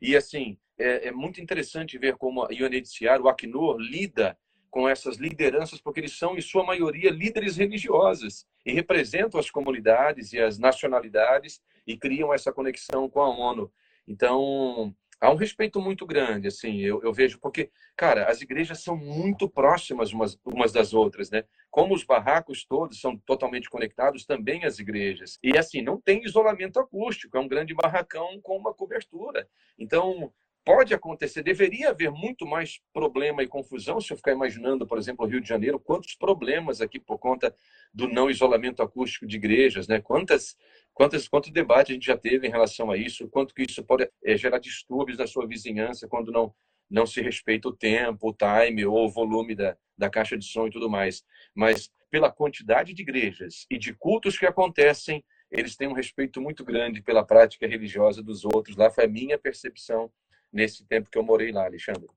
E, 0.00 0.16
assim, 0.16 0.58
é, 0.78 1.08
é 1.08 1.12
muito 1.12 1.40
interessante 1.40 1.98
ver 1.98 2.16
como 2.16 2.42
a 2.42 2.48
UNHCR, 2.48 3.20
o 3.22 3.28
Acnur, 3.28 3.78
lida 3.78 4.36
com 4.70 4.88
essas 4.88 5.16
lideranças, 5.16 5.80
porque 5.80 6.00
eles 6.00 6.16
são, 6.16 6.36
em 6.36 6.40
sua 6.40 6.64
maioria, 6.64 7.10
líderes 7.10 7.56
religiosos 7.56 8.46
e 8.64 8.72
representam 8.72 9.40
as 9.40 9.50
comunidades 9.50 10.32
e 10.32 10.38
as 10.38 10.58
nacionalidades 10.58 11.60
e 11.86 11.96
criam 11.96 12.32
essa 12.34 12.52
conexão 12.52 13.08
com 13.08 13.20
a 13.20 13.28
ONU. 13.28 13.72
Então, 14.06 14.94
há 15.20 15.30
um 15.30 15.36
respeito 15.36 15.80
muito 15.80 16.06
grande, 16.06 16.48
assim, 16.48 16.78
eu, 16.80 17.02
eu, 17.02 17.12
vejo, 17.12 17.38
porque, 17.40 17.70
cara, 17.96 18.26
as 18.26 18.40
igrejas 18.40 18.82
são 18.82 18.96
muito 18.96 19.48
próximas 19.48 20.12
umas, 20.12 20.38
umas 20.44 20.72
das 20.72 20.94
outras, 20.94 21.30
né? 21.30 21.44
Como 21.70 21.94
os 21.94 22.04
barracos 22.04 22.64
todos 22.64 23.00
são 23.00 23.16
totalmente 23.18 23.68
conectados, 23.68 24.24
também 24.24 24.64
as 24.64 24.78
igrejas. 24.78 25.38
E, 25.42 25.56
assim, 25.56 25.82
não 25.82 26.00
tem 26.00 26.24
isolamento 26.24 26.78
acústico, 26.78 27.36
é 27.36 27.40
um 27.40 27.48
grande 27.48 27.74
barracão 27.74 28.40
com 28.42 28.56
uma 28.56 28.72
cobertura. 28.72 29.48
Então, 29.78 30.32
pode 30.68 30.92
acontecer, 30.92 31.42
deveria 31.42 31.88
haver 31.88 32.10
muito 32.10 32.44
mais 32.44 32.78
problema 32.92 33.42
e 33.42 33.48
confusão 33.48 34.02
se 34.02 34.12
eu 34.12 34.18
ficar 34.18 34.32
imaginando, 34.32 34.86
por 34.86 34.98
exemplo, 34.98 35.24
o 35.24 35.28
Rio 35.28 35.40
de 35.40 35.48
Janeiro, 35.48 35.80
quantos 35.80 36.14
problemas 36.14 36.82
aqui 36.82 37.00
por 37.00 37.16
conta 37.16 37.56
do 37.90 38.06
não 38.06 38.28
isolamento 38.28 38.82
acústico 38.82 39.26
de 39.26 39.36
igrejas, 39.36 39.88
né? 39.88 39.98
Quantas, 39.98 40.58
quantas, 40.92 41.26
quanto 41.26 41.50
debate 41.50 41.92
a 41.92 41.94
gente 41.94 42.04
já 42.04 42.18
teve 42.18 42.46
em 42.46 42.50
relação 42.50 42.90
a 42.90 42.98
isso, 42.98 43.26
quanto 43.28 43.54
que 43.54 43.62
isso 43.62 43.82
pode 43.82 44.10
é, 44.22 44.36
gerar 44.36 44.58
distúrbios 44.58 45.16
na 45.16 45.26
sua 45.26 45.46
vizinhança 45.46 46.06
quando 46.06 46.30
não 46.30 46.54
não 46.90 47.06
se 47.06 47.20
respeita 47.22 47.68
o 47.68 47.72
tempo, 47.72 48.28
o 48.28 48.34
time 48.34 48.84
ou 48.84 49.06
o 49.06 49.10
volume 49.10 49.54
da, 49.54 49.76
da 49.96 50.08
caixa 50.08 50.36
de 50.36 50.44
som 50.44 50.66
e 50.66 50.70
tudo 50.70 50.88
mais. 50.88 51.22
Mas 51.54 51.90
pela 52.10 52.30
quantidade 52.30 52.92
de 52.92 53.02
igrejas 53.02 53.66
e 53.70 53.78
de 53.78 53.94
cultos 53.94 54.38
que 54.38 54.46
acontecem, 54.46 55.22
eles 55.50 55.76
têm 55.76 55.88
um 55.88 55.92
respeito 55.92 56.40
muito 56.40 56.64
grande 56.64 57.02
pela 57.02 57.24
prática 57.24 57.66
religiosa 57.66 58.22
dos 58.22 58.42
outros. 58.44 58.76
Lá 58.76 58.90
foi 58.90 59.04
a 59.04 59.08
minha 59.08 59.38
percepção 59.38 60.10
nesse 60.52 60.86
tempo 60.86 61.10
que 61.10 61.18
eu 61.18 61.22
morei 61.22 61.52
lá, 61.52 61.64
Alexandre. 61.64 62.08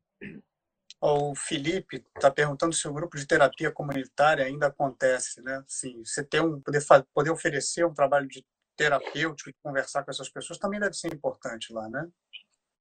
O 0.99 1.33
Felipe 1.35 2.05
está 2.15 2.29
perguntando 2.29 2.73
se 2.73 2.87
o 2.87 2.93
grupo 2.93 3.17
de 3.17 3.25
terapia 3.25 3.71
comunitária 3.71 4.45
ainda 4.45 4.67
acontece, 4.67 5.41
né? 5.41 5.63
Sim, 5.67 6.03
você 6.05 6.23
ter 6.23 6.41
um 6.41 6.61
poder 6.61 6.81
poder 7.13 7.31
oferecer 7.31 7.85
um 7.85 7.93
trabalho 7.93 8.27
de 8.27 8.45
terapêutico 8.77 9.49
e 9.49 9.55
conversar 9.63 10.03
com 10.03 10.11
essas 10.11 10.29
pessoas 10.29 10.59
também 10.59 10.79
deve 10.79 10.93
ser 10.93 11.13
importante 11.13 11.73
lá, 11.73 11.89
né? 11.89 12.07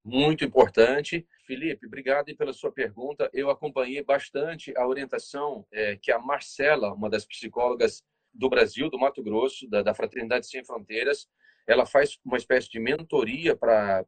Muito 0.04 0.44
importante. 0.44 1.26
Felipe, 1.46 1.86
obrigado 1.86 2.34
pela 2.36 2.52
sua 2.52 2.72
pergunta. 2.72 3.28
Eu 3.32 3.50
acompanhei 3.50 4.02
bastante 4.02 4.76
a 4.76 4.86
orientação 4.86 5.66
é, 5.72 5.96
que 5.96 6.10
a 6.10 6.18
Marcela, 6.18 6.92
uma 6.92 7.10
das 7.10 7.24
psicólogas 7.24 8.02
do 8.32 8.48
Brasil, 8.48 8.88
do 8.88 8.98
Mato 8.98 9.22
Grosso, 9.22 9.68
da, 9.68 9.82
da 9.82 9.94
Fraternidade 9.94 10.46
Sem 10.46 10.64
Fronteiras, 10.64 11.28
ela 11.70 11.86
faz 11.86 12.18
uma 12.24 12.36
espécie 12.36 12.68
de 12.68 12.80
mentoria 12.80 13.54
para 13.54 14.04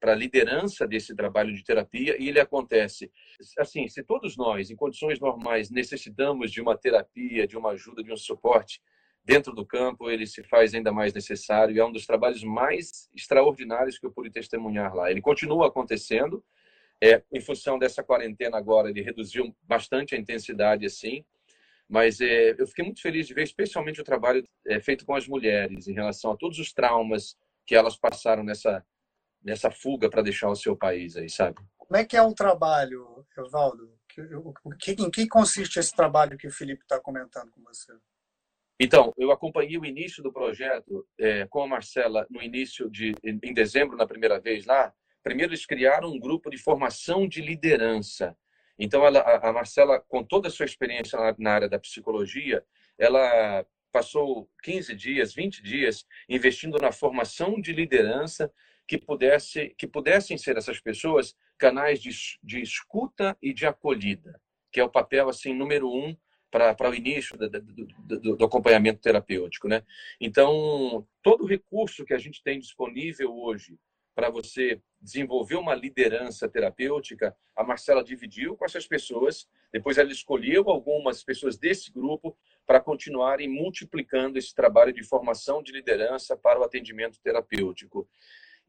a 0.00 0.14
liderança 0.14 0.86
desse 0.86 1.12
trabalho 1.12 1.52
de 1.52 1.64
terapia 1.64 2.16
e 2.22 2.28
ele 2.28 2.38
acontece. 2.38 3.10
Assim 3.58 3.88
se 3.88 4.04
todos 4.04 4.36
nós 4.36 4.70
em 4.70 4.76
condições 4.76 5.18
normais 5.18 5.70
necessitamos 5.70 6.52
de 6.52 6.60
uma 6.60 6.78
terapia 6.78 7.48
de 7.48 7.56
uma 7.56 7.70
ajuda 7.70 8.00
de 8.00 8.12
um 8.12 8.16
suporte 8.16 8.80
dentro 9.24 9.52
do 9.52 9.66
campo 9.66 10.08
ele 10.08 10.24
se 10.24 10.44
faz 10.44 10.72
ainda 10.72 10.92
mais 10.92 11.12
necessário 11.12 11.74
e 11.74 11.80
é 11.80 11.84
um 11.84 11.90
dos 11.90 12.06
trabalhos 12.06 12.44
mais 12.44 13.10
extraordinários 13.12 13.98
que 13.98 14.06
eu 14.06 14.12
pude 14.12 14.30
testemunhar 14.30 14.94
lá. 14.94 15.10
Ele 15.10 15.20
continua 15.20 15.66
acontecendo 15.66 16.44
é, 17.02 17.24
em 17.32 17.40
função 17.40 17.76
dessa 17.76 18.04
quarentena 18.04 18.56
agora 18.56 18.88
ele 18.88 19.02
reduziu 19.02 19.52
bastante 19.64 20.14
a 20.14 20.18
intensidade 20.18 20.86
assim 20.86 21.24
mas 21.88 22.20
é, 22.20 22.54
eu 22.58 22.66
fiquei 22.66 22.84
muito 22.84 23.00
feliz 23.00 23.26
de 23.26 23.34
ver, 23.34 23.42
especialmente 23.42 24.00
o 24.00 24.04
trabalho 24.04 24.46
é, 24.66 24.80
feito 24.80 25.04
com 25.04 25.14
as 25.14 25.28
mulheres 25.28 25.86
em 25.86 25.92
relação 25.92 26.32
a 26.32 26.36
todos 26.36 26.58
os 26.58 26.72
traumas 26.72 27.36
que 27.66 27.74
elas 27.74 27.96
passaram 27.96 28.42
nessa 28.42 28.84
nessa 29.44 29.70
fuga 29.70 30.08
para 30.08 30.22
deixar 30.22 30.48
o 30.48 30.56
seu 30.56 30.74
país 30.74 31.16
aí, 31.16 31.28
sabe? 31.28 31.58
Como 31.76 31.96
é 31.96 32.04
que 32.04 32.16
é 32.16 32.22
o 32.22 32.34
trabalho, 32.34 33.26
Evaldo? 33.36 33.92
Em 34.98 35.10
que 35.10 35.28
consiste 35.28 35.78
esse 35.78 35.94
trabalho 35.94 36.38
que 36.38 36.46
o 36.46 36.52
Felipe 36.52 36.82
está 36.82 36.98
comentando 36.98 37.50
com 37.50 37.62
você? 37.62 37.92
Então, 38.80 39.12
eu 39.16 39.30
acompanhei 39.30 39.76
o 39.78 39.84
início 39.84 40.22
do 40.22 40.32
projeto 40.32 41.06
é, 41.18 41.46
com 41.46 41.62
a 41.62 41.66
Marcela 41.66 42.26
no 42.30 42.42
início 42.42 42.90
de 42.90 43.14
em 43.22 43.52
dezembro 43.52 43.96
na 43.96 44.06
primeira 44.06 44.40
vez 44.40 44.64
lá. 44.64 44.92
Primeiro 45.22 45.52
eles 45.52 45.66
criaram 45.66 46.10
um 46.10 46.18
grupo 46.18 46.50
de 46.50 46.58
formação 46.58 47.28
de 47.28 47.40
liderança 47.40 48.36
então, 48.78 49.04
ela, 49.06 49.20
a 49.20 49.52
Marcela, 49.52 50.00
com 50.00 50.22
toda 50.24 50.48
a 50.48 50.50
sua 50.50 50.66
experiência 50.66 51.18
na 51.38 51.52
área 51.52 51.68
da 51.68 51.78
psicologia, 51.78 52.64
ela 52.98 53.64
passou 53.92 54.50
15 54.64 54.94
dias, 54.94 55.32
20 55.32 55.62
dias 55.62 56.04
investindo 56.28 56.78
na 56.78 56.90
formação 56.90 57.60
de 57.60 57.72
liderança 57.72 58.52
que 58.88 58.98
pudesse 58.98 59.74
que 59.78 59.86
pudessem 59.86 60.36
ser 60.36 60.56
essas 60.56 60.80
pessoas 60.80 61.36
canais 61.56 62.02
de, 62.02 62.10
de 62.42 62.60
escuta 62.60 63.36
e 63.40 63.52
de 63.52 63.66
acolhida, 63.66 64.40
que 64.72 64.80
é 64.80 64.84
o 64.84 64.90
papel 64.90 65.28
assim 65.28 65.54
número 65.54 65.88
um 65.88 66.16
para 66.50 66.90
o 66.90 66.94
início 66.94 67.36
do, 67.36 67.48
do, 67.48 68.36
do, 68.36 68.44
acompanhamento 68.44 69.00
terapêutico, 69.00 69.68
né? 69.68 69.82
Então 70.20 71.06
todo 71.22 71.46
recurso 71.46 72.04
que 72.04 72.14
a 72.14 72.18
gente 72.18 72.42
tem 72.42 72.58
disponível 72.58 73.32
hoje 73.32 73.78
para 74.14 74.30
você 74.30 74.80
desenvolver 75.00 75.56
uma 75.56 75.74
liderança 75.74 76.48
terapêutica, 76.48 77.36
a 77.56 77.64
Marcela 77.64 78.02
dividiu 78.02 78.56
com 78.56 78.64
essas 78.64 78.86
pessoas, 78.86 79.48
depois 79.72 79.98
ela 79.98 80.10
escolheu 80.12 80.70
algumas 80.70 81.22
pessoas 81.24 81.58
desse 81.58 81.92
grupo 81.92 82.36
para 82.66 82.80
continuarem 82.80 83.48
multiplicando 83.48 84.38
esse 84.38 84.54
trabalho 84.54 84.92
de 84.92 85.02
formação 85.02 85.62
de 85.62 85.72
liderança 85.72 86.36
para 86.36 86.60
o 86.60 86.64
atendimento 86.64 87.20
terapêutico. 87.20 88.08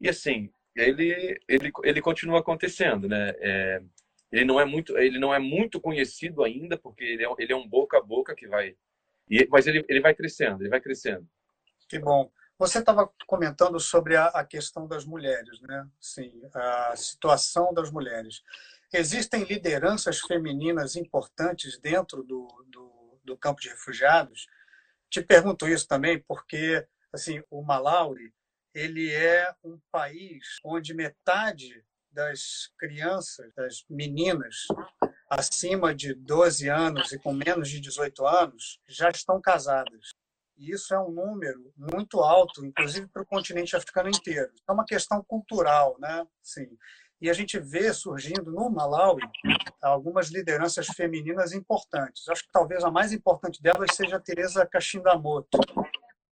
E 0.00 0.08
assim, 0.08 0.50
ele 0.74 1.38
ele, 1.48 1.72
ele 1.84 2.00
continua 2.02 2.40
acontecendo, 2.40 3.08
né? 3.08 3.32
É, 3.38 3.82
ele 4.32 4.44
não 4.44 4.60
é 4.60 4.64
muito 4.64 4.98
ele 4.98 5.18
não 5.18 5.32
é 5.32 5.38
muito 5.38 5.80
conhecido 5.80 6.42
ainda 6.42 6.76
porque 6.76 7.04
ele 7.04 7.24
é, 7.24 7.28
ele 7.38 7.52
é 7.52 7.56
um 7.56 7.66
boca 7.66 7.96
a 7.96 8.02
boca 8.02 8.34
que 8.34 8.46
vai 8.46 8.76
e, 9.30 9.46
mas 9.50 9.66
ele, 9.66 9.84
ele 9.88 10.00
vai 10.00 10.14
crescendo, 10.14 10.62
ele 10.62 10.70
vai 10.70 10.80
crescendo. 10.80 11.26
Que 11.88 11.98
bom. 11.98 12.30
Você 12.58 12.78
estava 12.78 13.10
comentando 13.26 13.78
sobre 13.78 14.16
a, 14.16 14.26
a, 14.26 14.44
questão 14.44 14.86
das 14.86 15.04
mulheres, 15.04 15.60
né? 15.60 15.86
Sim, 16.00 16.32
a 16.54 16.96
situação 16.96 17.72
das 17.74 17.90
mulheres. 17.90 18.42
Existem 18.92 19.44
lideranças 19.44 20.20
femininas 20.20 20.96
importantes 20.96 21.78
dentro 21.78 22.22
do, 22.22 22.46
do, 22.68 23.20
do 23.22 23.36
campo 23.36 23.60
de 23.60 23.68
refugiados? 23.68 24.46
Te 25.10 25.20
pergunto 25.20 25.68
isso 25.68 25.86
também 25.86 26.18
porque, 26.26 26.86
assim, 27.12 27.42
o 27.50 27.62
Malawi 27.62 28.32
ele 28.72 29.12
é 29.12 29.54
um 29.62 29.78
país 29.90 30.58
onde 30.64 30.94
metade 30.94 31.84
das 32.10 32.70
crianças, 32.78 33.52
das 33.54 33.84
meninas 33.88 34.66
acima 35.28 35.94
de 35.94 36.14
12 36.14 36.68
anos 36.68 37.12
e 37.12 37.18
com 37.18 37.32
menos 37.32 37.68
de 37.68 37.80
18 37.80 38.26
anos 38.26 38.80
já 38.86 39.10
estão 39.10 39.40
casadas. 39.40 40.14
E 40.56 40.72
isso 40.72 40.94
é 40.94 41.00
um 41.00 41.10
número 41.10 41.72
muito 41.76 42.20
alto, 42.20 42.64
inclusive 42.64 43.06
para 43.08 43.22
o 43.22 43.26
continente 43.26 43.76
africano 43.76 44.08
inteiro. 44.08 44.50
É 44.68 44.72
uma 44.72 44.84
questão 44.84 45.22
cultural, 45.22 45.96
né? 45.98 46.26
Sim. 46.42 46.68
E 47.20 47.30
a 47.30 47.32
gente 47.32 47.58
vê 47.58 47.92
surgindo 47.92 48.50
no 48.52 48.70
Malawi 48.70 49.22
algumas 49.82 50.28
lideranças 50.28 50.86
femininas 50.88 51.52
importantes. 51.52 52.28
Acho 52.28 52.42
que 52.42 52.52
talvez 52.52 52.84
a 52.84 52.90
mais 52.90 53.12
importante 53.12 53.62
delas 53.62 53.94
seja 53.94 54.16
a 54.16 54.20
Teresa 54.20 54.66
Kashindamoto, 54.66 55.58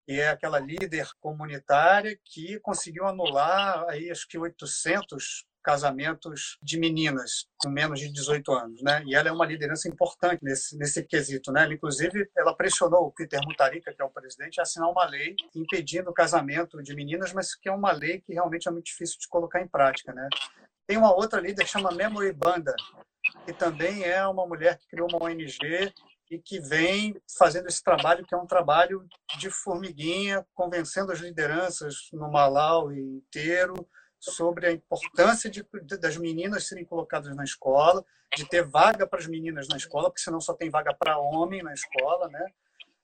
que 0.06 0.20
é 0.20 0.28
aquela 0.28 0.58
líder 0.58 1.08
comunitária 1.20 2.18
que 2.24 2.60
conseguiu 2.60 3.06
anular 3.06 3.86
aí 3.88 4.10
acho 4.10 4.28
que 4.28 4.38
800 4.38 5.46
casamentos 5.64 6.58
de 6.62 6.78
meninas 6.78 7.46
com 7.56 7.70
menos 7.70 7.98
de 7.98 8.12
18 8.12 8.52
anos, 8.52 8.82
né? 8.82 9.02
E 9.06 9.14
ela 9.14 9.30
é 9.30 9.32
uma 9.32 9.46
liderança 9.46 9.88
importante 9.88 10.44
nesse 10.44 10.76
nesse 10.76 11.02
quesito, 11.02 11.50
né? 11.50 11.64
Ela, 11.64 11.72
inclusive, 11.72 12.30
ela 12.36 12.54
pressionou 12.54 13.06
o 13.06 13.10
Peter 13.10 13.40
Mutharika, 13.44 13.92
que 13.92 14.02
é 14.02 14.04
o 14.04 14.10
presidente, 14.10 14.60
a 14.60 14.62
assinar 14.62 14.90
uma 14.90 15.06
lei 15.06 15.34
impedindo 15.56 16.10
o 16.10 16.14
casamento 16.14 16.82
de 16.82 16.94
meninas, 16.94 17.32
mas 17.32 17.54
que 17.54 17.68
é 17.68 17.72
uma 17.72 17.92
lei 17.92 18.20
que 18.20 18.34
realmente 18.34 18.68
é 18.68 18.70
muito 18.70 18.86
difícil 18.86 19.18
de 19.18 19.26
colocar 19.26 19.60
em 19.60 19.66
prática, 19.66 20.12
né? 20.12 20.28
Tem 20.86 20.98
uma 20.98 21.14
outra 21.14 21.40
líder 21.40 21.64
que 21.64 21.70
chama 21.70 21.90
Memory 21.90 22.34
Banda, 22.34 22.74
que 23.46 23.52
também 23.54 24.04
é 24.04 24.26
uma 24.26 24.46
mulher 24.46 24.78
que 24.78 24.86
criou 24.88 25.08
uma 25.08 25.24
ONG 25.24 25.92
e 26.30 26.38
que 26.38 26.60
vem 26.60 27.16
fazendo 27.38 27.68
esse 27.68 27.82
trabalho 27.82 28.24
que 28.26 28.34
é 28.34 28.38
um 28.38 28.46
trabalho 28.46 29.06
de 29.38 29.50
formiguinha, 29.50 30.44
convencendo 30.52 31.10
as 31.10 31.20
lideranças 31.20 32.08
no 32.12 32.30
Malawi 32.30 33.00
inteiro 33.00 33.88
sobre 34.30 34.66
a 34.66 34.72
importância 34.72 35.50
de, 35.50 35.66
das 36.00 36.16
meninas 36.16 36.66
serem 36.66 36.84
colocadas 36.84 37.34
na 37.34 37.44
escola, 37.44 38.04
de 38.36 38.48
ter 38.48 38.64
vaga 38.64 39.06
para 39.06 39.18
as 39.18 39.26
meninas 39.26 39.68
na 39.68 39.76
escola, 39.76 40.10
porque 40.10 40.22
senão 40.22 40.40
só 40.40 40.54
tem 40.54 40.70
vaga 40.70 40.94
para 40.94 41.18
homem 41.18 41.62
na 41.62 41.72
escola, 41.72 42.28
né? 42.28 42.46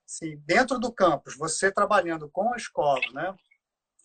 Assim, 0.04 0.36
dentro 0.44 0.78
do 0.78 0.92
campus, 0.92 1.36
você 1.36 1.70
trabalhando 1.70 2.28
com 2.28 2.52
a 2.52 2.56
escola, 2.56 3.00
né? 3.12 3.34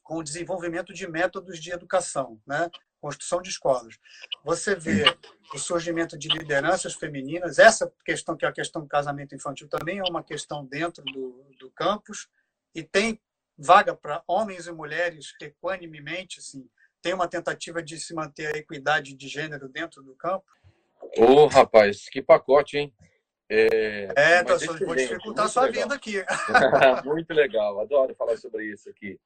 com 0.03 0.18
o 0.18 0.24
desenvolvimento 0.24 0.93
de 0.93 1.07
métodos 1.07 1.59
de 1.59 1.72
educação, 1.72 2.39
né? 2.45 2.70
construção 3.01 3.41
de 3.41 3.49
escolas. 3.49 3.97
Você 4.43 4.76
vê 4.76 5.03
o 5.53 5.57
surgimento 5.57 6.18
de 6.18 6.28
lideranças 6.28 6.93
femininas, 6.93 7.59
essa 7.59 7.91
questão 8.03 8.38
que 8.38 8.45
é 8.45 8.47
a 8.47 8.53
questão 8.53 8.82
do 8.82 8.88
casamento 8.88 9.34
infantil 9.36 9.68
também 9.68 9.99
é 9.99 10.03
uma 10.03 10.24
questão 10.24 10.66
dentro 10.66 11.03
do, 11.05 11.43
do 11.59 11.72
campus, 11.72 12.28
e 12.74 12.84
tem 12.84 13.20
vaga 13.57 13.95
para 13.95 14.24
homens 14.28 14.68
e 14.68 14.72
mulheres 14.72 15.34
equanimemente, 15.41 16.39
assim, 16.39 16.70
tem 17.06 17.14
uma 17.14 17.28
tentativa 17.28 17.84
de 17.84 17.99
se 17.99 18.16
manter 18.16 18.47
a 18.47 18.58
equidade 18.58 19.14
de 19.14 19.28
gênero 19.28 19.70
dentro 19.70 20.01
do 20.01 20.16
campo? 20.16 20.43
Ô, 21.20 21.24
oh, 21.24 21.45
rapaz, 21.45 22.10
que 22.10 22.20
pacote, 22.20 22.80
hein? 22.80 22.91
É, 23.47 24.12
é 24.18 24.39
então, 24.39 24.58
vou 24.84 24.95
dificultar 24.95 25.45
a 25.45 25.47
sua 25.47 25.66
legal. 25.66 25.84
vida 25.84 25.93
aqui. 25.93 26.26
muito 27.06 27.32
legal, 27.32 27.80
adoro 27.80 28.16
falar 28.16 28.36
sobre 28.38 28.66
isso 28.66 28.89
aqui. 28.89 29.20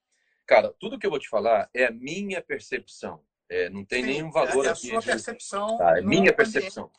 Cara, 0.46 0.76
tudo 0.78 1.00
que 1.00 1.06
eu 1.06 1.10
vou 1.10 1.20
te 1.20 1.30
falar 1.30 1.70
é 1.74 1.86
a 1.86 1.92
minha 1.92 2.42
percepção. 2.42 3.24
É, 3.48 3.70
não 3.70 3.86
tem 3.86 4.04
Sim, 4.04 4.10
nenhum 4.10 4.30
valor 4.30 4.66
é, 4.66 4.68
é 4.68 4.72
aqui. 4.72 4.90
A 4.90 5.02
sua 5.02 5.14
percepção. 5.14 5.78
Tá, 5.78 6.00
é 6.00 6.02
minha 6.02 6.34
percepção. 6.34 6.92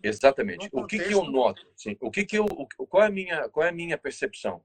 Exatamente. 0.00 0.68
O 0.70 0.86
que, 0.86 1.00
que 1.00 1.12
eu 1.12 1.24
noto? 1.24 1.66
Sim, 1.74 1.96
o 2.00 2.08
que, 2.08 2.24
que 2.24 2.38
eu, 2.38 2.46
qual, 2.88 3.02
é 3.02 3.06
a 3.06 3.10
minha, 3.10 3.48
qual 3.48 3.66
é 3.66 3.70
a 3.70 3.72
minha 3.72 3.98
percepção? 3.98 4.64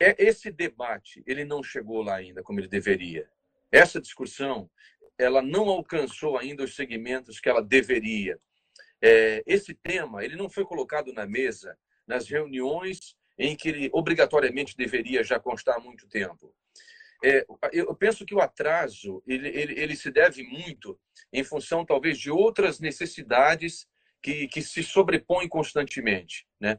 É 0.00 0.24
esse 0.24 0.50
debate, 0.50 1.22
ele 1.26 1.44
não 1.44 1.62
chegou 1.62 2.02
lá 2.02 2.14
ainda 2.14 2.42
como 2.42 2.60
ele 2.60 2.66
deveria. 2.66 3.28
Essa 3.74 4.00
discussão, 4.00 4.70
ela 5.18 5.42
não 5.42 5.68
alcançou 5.68 6.38
ainda 6.38 6.62
os 6.62 6.76
segmentos 6.76 7.40
que 7.40 7.48
ela 7.48 7.60
deveria. 7.60 8.38
É, 9.02 9.42
esse 9.44 9.74
tema, 9.74 10.24
ele 10.24 10.36
não 10.36 10.48
foi 10.48 10.64
colocado 10.64 11.12
na 11.12 11.26
mesa 11.26 11.76
nas 12.06 12.28
reuniões 12.28 13.16
em 13.36 13.56
que 13.56 13.68
ele 13.68 13.90
obrigatoriamente 13.92 14.76
deveria 14.76 15.24
já 15.24 15.40
constar 15.40 15.76
há 15.76 15.80
muito 15.80 16.06
tempo. 16.06 16.54
É, 17.24 17.44
eu 17.72 17.92
penso 17.96 18.24
que 18.24 18.34
o 18.34 18.40
atraso 18.40 19.20
ele, 19.26 19.48
ele, 19.48 19.80
ele 19.80 19.96
se 19.96 20.08
deve 20.08 20.44
muito 20.44 20.96
em 21.32 21.42
função 21.42 21.84
talvez 21.84 22.16
de 22.16 22.30
outras 22.30 22.78
necessidades 22.78 23.88
que, 24.22 24.46
que 24.46 24.62
se 24.62 24.84
sobrepõem 24.84 25.48
constantemente, 25.48 26.46
né? 26.60 26.78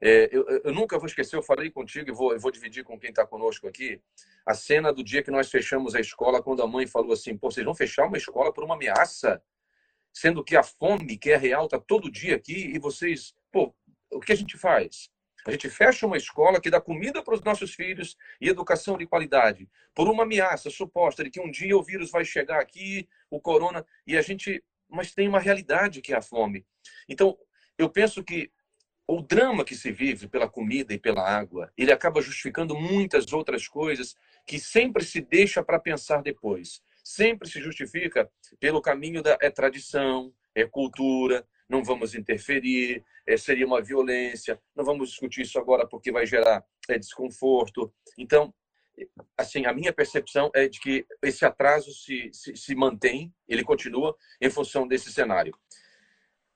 É, 0.00 0.28
eu, 0.30 0.46
eu, 0.64 0.74
nunca 0.74 0.98
vou 0.98 1.06
esquecer, 1.06 1.36
eu 1.36 1.42
falei 1.42 1.70
contigo 1.70 2.10
e 2.10 2.12
vou, 2.12 2.32
eu 2.32 2.38
vou 2.38 2.50
dividir 2.50 2.84
com 2.84 2.98
quem 2.98 3.10
está 3.10 3.26
conosco 3.26 3.66
aqui, 3.66 4.00
a 4.44 4.52
cena 4.52 4.92
do 4.92 5.02
dia 5.02 5.22
que 5.22 5.30
nós 5.30 5.50
fechamos 5.50 5.94
a 5.94 6.00
escola, 6.00 6.42
quando 6.42 6.62
a 6.62 6.66
mãe 6.66 6.86
falou 6.86 7.12
assim: 7.12 7.36
Pô, 7.36 7.50
vocês 7.50 7.64
vão 7.64 7.74
fechar 7.74 8.06
uma 8.06 8.18
escola 8.18 8.52
por 8.52 8.62
uma 8.62 8.74
ameaça? 8.74 9.42
Sendo 10.12 10.44
que 10.44 10.56
a 10.56 10.62
fome, 10.62 11.16
que 11.16 11.30
é 11.30 11.36
real, 11.36 11.64
está 11.64 11.78
todo 11.78 12.10
dia 12.10 12.36
aqui 12.36 12.72
e 12.74 12.78
vocês. 12.78 13.34
Pô, 13.50 13.74
o 14.10 14.20
que 14.20 14.32
a 14.32 14.36
gente 14.36 14.56
faz? 14.58 15.10
A 15.46 15.52
gente 15.52 15.70
fecha 15.70 16.06
uma 16.06 16.16
escola 16.16 16.60
que 16.60 16.70
dá 16.70 16.80
comida 16.80 17.22
para 17.22 17.34
os 17.34 17.42
nossos 17.42 17.72
filhos 17.72 18.16
e 18.40 18.48
educação 18.48 18.98
de 18.98 19.06
qualidade, 19.06 19.68
por 19.94 20.08
uma 20.08 20.24
ameaça 20.24 20.68
suposta 20.70 21.22
de 21.22 21.30
que 21.30 21.40
um 21.40 21.50
dia 21.50 21.76
o 21.76 21.82
vírus 21.82 22.10
vai 22.10 22.24
chegar 22.24 22.60
aqui, 22.60 23.08
o 23.30 23.40
corona, 23.40 23.86
e 24.06 24.16
a 24.16 24.22
gente. 24.22 24.62
Mas 24.88 25.12
tem 25.14 25.26
uma 25.26 25.40
realidade 25.40 26.00
que 26.00 26.12
é 26.12 26.16
a 26.16 26.22
fome. 26.22 26.66
Então, 27.08 27.36
eu 27.78 27.88
penso 27.88 28.22
que 28.22 28.50
o 29.08 29.22
drama 29.22 29.64
que 29.64 29.74
se 29.74 29.92
vive 29.92 30.26
pela 30.26 30.48
comida 30.48 30.92
e 30.92 30.98
pela 30.98 31.22
água, 31.22 31.72
ele 31.76 31.92
acaba 31.92 32.20
justificando 32.20 32.74
muitas 32.74 33.32
outras 33.32 33.68
coisas 33.68 34.16
que 34.46 34.58
sempre 34.58 35.04
se 35.04 35.20
deixa 35.20 35.62
para 35.62 35.78
pensar 35.78 36.22
depois. 36.22 36.82
Sempre 37.04 37.48
se 37.48 37.60
justifica 37.60 38.28
pelo 38.58 38.82
caminho 38.82 39.22
da 39.22 39.38
é 39.40 39.48
tradição, 39.48 40.32
é 40.54 40.64
cultura, 40.64 41.46
não 41.68 41.84
vamos 41.84 42.14
interferir, 42.14 43.04
é, 43.26 43.36
seria 43.36 43.66
uma 43.66 43.82
violência, 43.82 44.60
não 44.74 44.84
vamos 44.84 45.10
discutir 45.10 45.42
isso 45.42 45.58
agora 45.58 45.86
porque 45.86 46.10
vai 46.10 46.26
gerar 46.26 46.64
é, 46.88 46.98
desconforto. 46.98 47.92
Então, 48.18 48.52
assim, 49.36 49.66
a 49.66 49.72
minha 49.72 49.92
percepção 49.92 50.50
é 50.54 50.66
de 50.66 50.80
que 50.80 51.06
esse 51.22 51.44
atraso 51.44 51.92
se, 51.92 52.30
se, 52.32 52.56
se 52.56 52.74
mantém, 52.74 53.32
ele 53.48 53.62
continua 53.62 54.16
em 54.40 54.50
função 54.50 54.86
desse 54.86 55.12
cenário. 55.12 55.56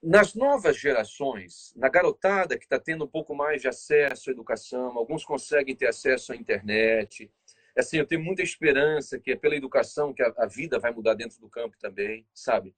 Nas 0.03 0.35
novas 0.35 0.79
gerações, 0.79 1.75
na 1.77 1.91
garotada 1.91 2.57
que 2.57 2.65
está 2.65 2.79
tendo 2.79 3.05
um 3.05 3.09
pouco 3.09 3.35
mais 3.35 3.61
de 3.61 3.69
acesso 3.69 4.31
à 4.31 4.33
educação, 4.33 4.97
alguns 4.97 5.27
conseguem 5.27 5.77
ter 5.77 5.89
acesso 5.89 6.33
à 6.33 6.37
internet. 6.37 7.31
Assim, 7.77 7.99
eu 7.99 8.07
tenho 8.07 8.23
muita 8.23 8.43
esperança 8.43 9.19
que 9.19 9.33
é 9.33 9.37
pela 9.37 9.55
educação 9.55 10.15
que 10.15 10.23
a, 10.23 10.33
a 10.39 10.47
vida 10.47 10.79
vai 10.79 10.91
mudar 10.91 11.13
dentro 11.13 11.39
do 11.39 11.51
campo 11.51 11.77
também, 11.79 12.27
sabe? 12.33 12.75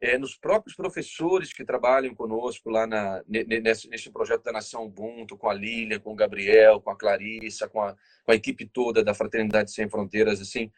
É, 0.00 0.18
nos 0.18 0.36
próprios 0.36 0.74
professores 0.74 1.52
que 1.52 1.64
trabalham 1.64 2.12
conosco 2.12 2.70
lá 2.70 2.88
na, 2.88 3.22
nesse, 3.28 3.88
nesse 3.88 4.10
projeto 4.10 4.42
da 4.42 4.52
Nação 4.52 4.84
Ubuntu, 4.84 5.36
com 5.36 5.48
a 5.48 5.54
Lilian, 5.54 6.00
com 6.00 6.12
o 6.12 6.16
Gabriel, 6.16 6.80
com 6.80 6.90
a 6.90 6.96
Clarissa, 6.96 7.68
com 7.68 7.80
a, 7.80 7.96
com 8.24 8.32
a 8.32 8.34
equipe 8.34 8.66
toda 8.66 9.02
da 9.04 9.14
Fraternidade 9.14 9.70
Sem 9.70 9.88
Fronteiras, 9.88 10.40
assim, 10.40 10.72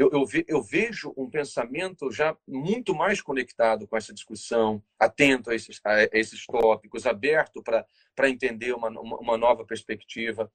eu, 0.00 0.08
eu, 0.12 0.24
ve, 0.24 0.46
eu, 0.48 0.62
vejo 0.62 1.12
um 1.14 1.28
pensamento 1.28 2.10
já 2.10 2.34
muito 2.48 2.94
mais 2.94 3.20
conectado 3.20 3.86
com 3.86 3.98
essa 3.98 4.14
discussão, 4.14 4.82
atento 4.98 5.50
a 5.50 5.54
esses, 5.54 5.78
a 5.84 6.08
esses 6.12 6.46
tópicos, 6.46 7.04
aberto 7.04 7.62
para 7.62 8.30
entender 8.30 8.72
uma, 8.72 8.88
uma 8.88 9.36
nova 9.36 9.62
perspectiva. 9.62 10.50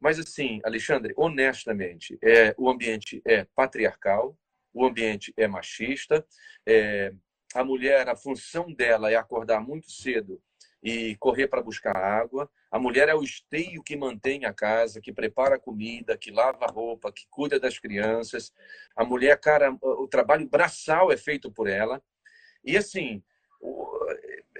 Mas, 0.00 0.18
assim, 0.18 0.60
Alexandre, 0.64 1.12
honestamente, 1.14 2.18
é, 2.22 2.54
o 2.56 2.70
ambiente 2.70 3.20
é 3.26 3.46
patriarcal, 3.54 4.34
o 4.72 4.86
ambiente 4.86 5.30
é 5.36 5.46
machista, 5.46 6.26
é, 6.66 7.12
a 7.54 7.62
mulher, 7.62 8.08
a 8.08 8.16
função 8.16 8.72
dela 8.72 9.10
é 9.10 9.16
acordar 9.16 9.60
muito 9.60 9.90
cedo 9.90 10.40
e 10.86 11.16
correr 11.16 11.48
para 11.48 11.60
buscar 11.60 11.96
água. 11.96 12.48
A 12.70 12.78
mulher 12.78 13.08
é 13.08 13.14
o 13.14 13.24
esteio 13.24 13.82
que 13.82 13.96
mantém 13.96 14.44
a 14.44 14.52
casa, 14.52 15.00
que 15.00 15.12
prepara 15.12 15.56
a 15.56 15.58
comida, 15.58 16.16
que 16.16 16.30
lava 16.30 16.64
a 16.64 16.70
roupa, 16.70 17.10
que 17.10 17.26
cuida 17.28 17.58
das 17.58 17.76
crianças. 17.76 18.52
A 18.94 19.04
mulher, 19.04 19.36
cara, 19.40 19.76
o 19.82 20.06
trabalho 20.06 20.48
braçal 20.48 21.10
é 21.10 21.16
feito 21.16 21.50
por 21.50 21.66
ela. 21.66 22.00
E 22.64 22.76
assim, 22.76 23.20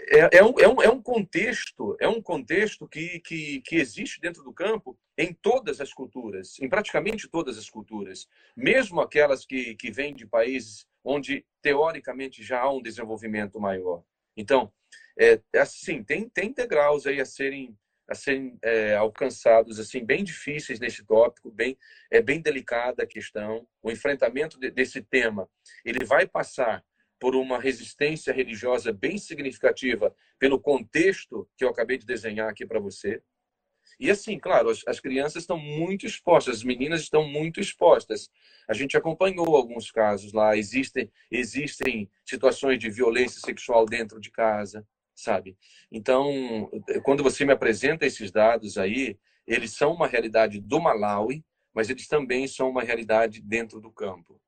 é, 0.09 0.39
é, 0.39 0.45
um, 0.45 0.59
é, 0.59 0.69
um, 0.69 0.83
é 0.83 0.91
um 0.91 1.01
contexto, 1.01 1.97
é 2.01 2.09
um 2.09 2.21
contexto 2.21 2.89
que, 2.89 3.21
que, 3.21 3.61
que 3.61 3.77
existe 3.77 4.21
dentro 4.21 4.43
do 4.43 4.53
campo 4.53 4.99
em 5.17 5.33
todas 5.33 5.81
as 5.81 5.95
culturas, 5.95 6.59
em 6.61 6.69
praticamente 6.69 7.29
todas 7.29 7.57
as 7.57 7.71
culturas, 7.71 8.29
mesmo 8.57 9.01
aquelas 9.01 9.47
que, 9.47 9.77
que 9.77 9.93
vêm 9.93 10.13
de 10.13 10.27
países 10.27 10.89
onde 11.05 11.47
teoricamente 11.63 12.43
já 12.43 12.63
há 12.63 12.73
um 12.73 12.83
desenvolvimento 12.83 13.61
maior. 13.61 14.03
Então, 14.37 14.73
é, 15.19 15.41
é, 15.55 15.59
assim, 15.61 16.03
tem, 16.03 16.29
tem 16.29 16.53
degraus 16.53 17.07
aí 17.07 17.21
a 17.21 17.25
serem, 17.25 17.77
a 18.09 18.15
serem 18.15 18.59
é, 18.63 18.95
alcançados, 18.95 19.79
assim, 19.81 20.05
bem 20.05 20.23
difíceis 20.23 20.79
nesse 20.79 21.05
tópico, 21.05 21.51
bem, 21.51 21.77
é 22.11 22.21
bem 22.21 22.41
delicada 22.41 23.03
a 23.03 23.07
questão. 23.07 23.67
O 23.83 23.91
enfrentamento 23.91 24.59
de, 24.61 24.71
desse 24.71 25.01
tema, 25.01 25.49
ele 25.85 26.05
vai 26.05 26.27
passar 26.27 26.85
por 27.19 27.35
uma 27.35 27.59
resistência 27.59 28.33
religiosa 28.33 28.93
bem 28.93 29.17
significativa 29.17 30.15
pelo 30.39 30.61
contexto 30.61 31.49
que 31.57 31.65
eu 31.65 31.71
acabei 31.71 31.97
de 31.97 32.05
desenhar 32.05 32.51
aqui 32.51 32.67
para 32.67 32.79
você. 32.79 33.23
E 33.99 34.11
assim, 34.11 34.39
claro, 34.39 34.69
as, 34.69 34.83
as, 34.87 35.01
crianças 35.01 35.45
estão 35.45 35.57
muito 35.57 36.05
expostas, 36.05 36.57
as 36.57 36.65
meninas 36.65 37.01
estão 37.01 37.27
muito 37.27 37.59
expostas. 37.59 38.29
A 38.69 38.75
gente 38.75 38.95
acompanhou 38.95 39.57
alguns 39.57 39.91
casos 39.91 40.35
lá, 40.35 40.55
existem, 40.55 41.11
existem 41.31 42.11
situações 42.23 42.79
de 42.79 42.91
violência 42.91 43.41
sexual 43.41 43.87
dentro 43.87 44.21
de 44.21 44.31
casa 44.31 44.87
sabe? 45.17 45.57
Então, 45.91 46.71
quando 47.03 47.23
você 47.23 47.45
me 47.45 47.53
apresenta 47.53 48.05
esses 48.05 48.31
dados 48.31 48.77
aí, 48.77 49.19
eles 49.47 49.73
são 49.73 49.93
uma 49.93 50.07
realidade 50.07 50.61
do 50.61 50.79
Malawi, 50.79 51.43
mas 51.75 51.89
eles 51.89 52.07
também 52.07 52.47
são 52.47 52.69
uma 52.69 52.83
realidade 52.83 53.41
dentro 53.41 53.81
do 53.81 53.91
campo. 53.91 54.41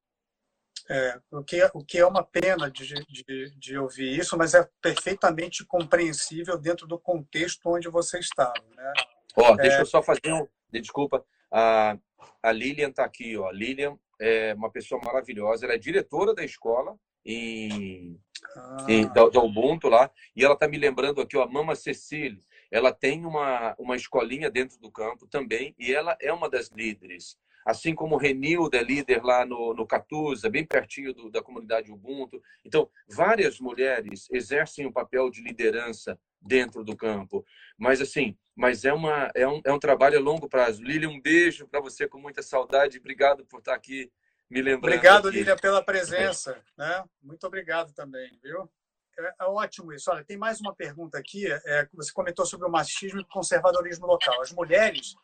É, 0.90 1.20
o, 1.30 1.44
que 1.44 1.60
é, 1.60 1.70
o 1.74 1.84
que 1.84 1.98
é 1.98 2.06
uma 2.06 2.22
pena 2.22 2.70
de, 2.70 2.94
de, 3.08 3.58
de 3.58 3.78
ouvir 3.78 4.18
isso, 4.18 4.36
mas 4.38 4.54
é 4.54 4.66
perfeitamente 4.80 5.64
compreensível 5.66 6.58
dentro 6.58 6.86
do 6.86 6.98
contexto 6.98 7.66
onde 7.66 7.88
você 7.88 8.18
estava. 8.18 8.54
Né? 8.74 8.92
Ó, 9.36 9.54
deixa 9.56 9.78
é... 9.78 9.80
eu 9.82 9.86
só 9.86 10.02
fazer 10.02 10.32
um. 10.32 10.46
Desculpa, 10.70 11.24
a, 11.50 11.98
a 12.42 12.52
Lilian 12.52 12.88
está 12.88 13.04
aqui. 13.04 13.36
Ó. 13.36 13.48
A 13.48 13.52
Lilian 13.52 13.98
é 14.18 14.54
uma 14.54 14.70
pessoa 14.70 15.00
maravilhosa, 15.04 15.66
ela 15.66 15.74
é 15.74 15.78
diretora 15.78 16.34
da 16.34 16.44
escola 16.44 16.98
em 17.28 18.18
ah. 18.56 19.28
do 19.30 19.40
Ubuntu 19.40 19.88
lá. 19.88 20.10
E 20.34 20.44
ela 20.44 20.54
está 20.54 20.66
me 20.66 20.78
lembrando 20.78 21.20
aqui, 21.20 21.36
ó, 21.36 21.42
a 21.42 21.48
Mama 21.48 21.74
Cecília. 21.74 22.40
Ela 22.70 22.92
tem 22.92 23.24
uma, 23.24 23.74
uma 23.78 23.96
escolinha 23.96 24.50
dentro 24.50 24.78
do 24.78 24.90
campo 24.90 25.26
também, 25.26 25.74
e 25.78 25.92
ela 25.92 26.16
é 26.20 26.32
uma 26.32 26.48
das 26.48 26.68
líderes. 26.68 27.38
Assim 27.64 27.94
como 27.94 28.16
Renilda 28.16 28.78
é 28.78 28.82
líder 28.82 29.22
lá 29.22 29.44
no, 29.44 29.74
no 29.74 29.86
Catuza, 29.86 30.48
bem 30.48 30.64
pertinho 30.64 31.12
do, 31.12 31.30
da 31.30 31.42
comunidade 31.42 31.92
Ubuntu. 31.92 32.42
Então, 32.64 32.88
várias 33.08 33.60
mulheres 33.60 34.26
exercem 34.30 34.86
um 34.86 34.92
papel 34.92 35.30
de 35.30 35.42
liderança 35.42 36.18
dentro 36.40 36.82
do 36.82 36.96
campo. 36.96 37.44
Mas, 37.76 38.00
assim, 38.00 38.36
mas 38.54 38.84
é, 38.84 38.92
uma, 38.92 39.30
é, 39.34 39.46
um, 39.46 39.60
é 39.64 39.72
um 39.72 39.78
trabalho 39.78 40.18
a 40.18 40.20
longo 40.20 40.48
prazo. 40.48 40.82
Lilian, 40.82 41.10
um 41.10 41.20
beijo 41.20 41.66
para 41.68 41.80
você 41.80 42.08
com 42.08 42.18
muita 42.18 42.42
saudade. 42.42 42.98
Obrigado 42.98 43.44
por 43.44 43.58
estar 43.58 43.74
aqui 43.74 44.10
me 44.50 44.62
lembrando. 44.62 44.94
Obrigado, 44.94 45.28
Lília, 45.30 45.56
pela 45.56 45.82
presença. 45.82 46.60
Né? 46.78 47.04
Muito 47.20 47.44
obrigado 47.44 47.92
também, 47.92 48.38
viu? 48.40 48.70
É, 49.18 49.34
é, 49.40 49.44
ótimo 49.46 49.92
isso. 49.92 50.10
Olha, 50.10 50.24
tem 50.24 50.36
mais 50.36 50.60
uma 50.60 50.74
pergunta 50.74 51.18
aqui. 51.18 51.44
É, 51.50 51.88
você 51.92 52.12
comentou 52.12 52.46
sobre 52.46 52.68
o 52.68 52.70
machismo 52.70 53.18
e 53.18 53.22
o 53.22 53.26
conservadorismo 53.26 54.06
local. 54.06 54.40
As 54.40 54.52
mulheres 54.52 55.14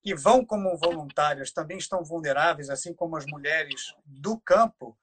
que 0.00 0.14
vão 0.14 0.44
como 0.44 0.76
voluntárias 0.76 1.52
também 1.52 1.78
estão 1.78 2.04
vulneráveis, 2.04 2.70
assim 2.70 2.94
como 2.94 3.16
as 3.16 3.26
mulheres 3.26 3.94
do 4.04 4.38
campo? 4.40 4.96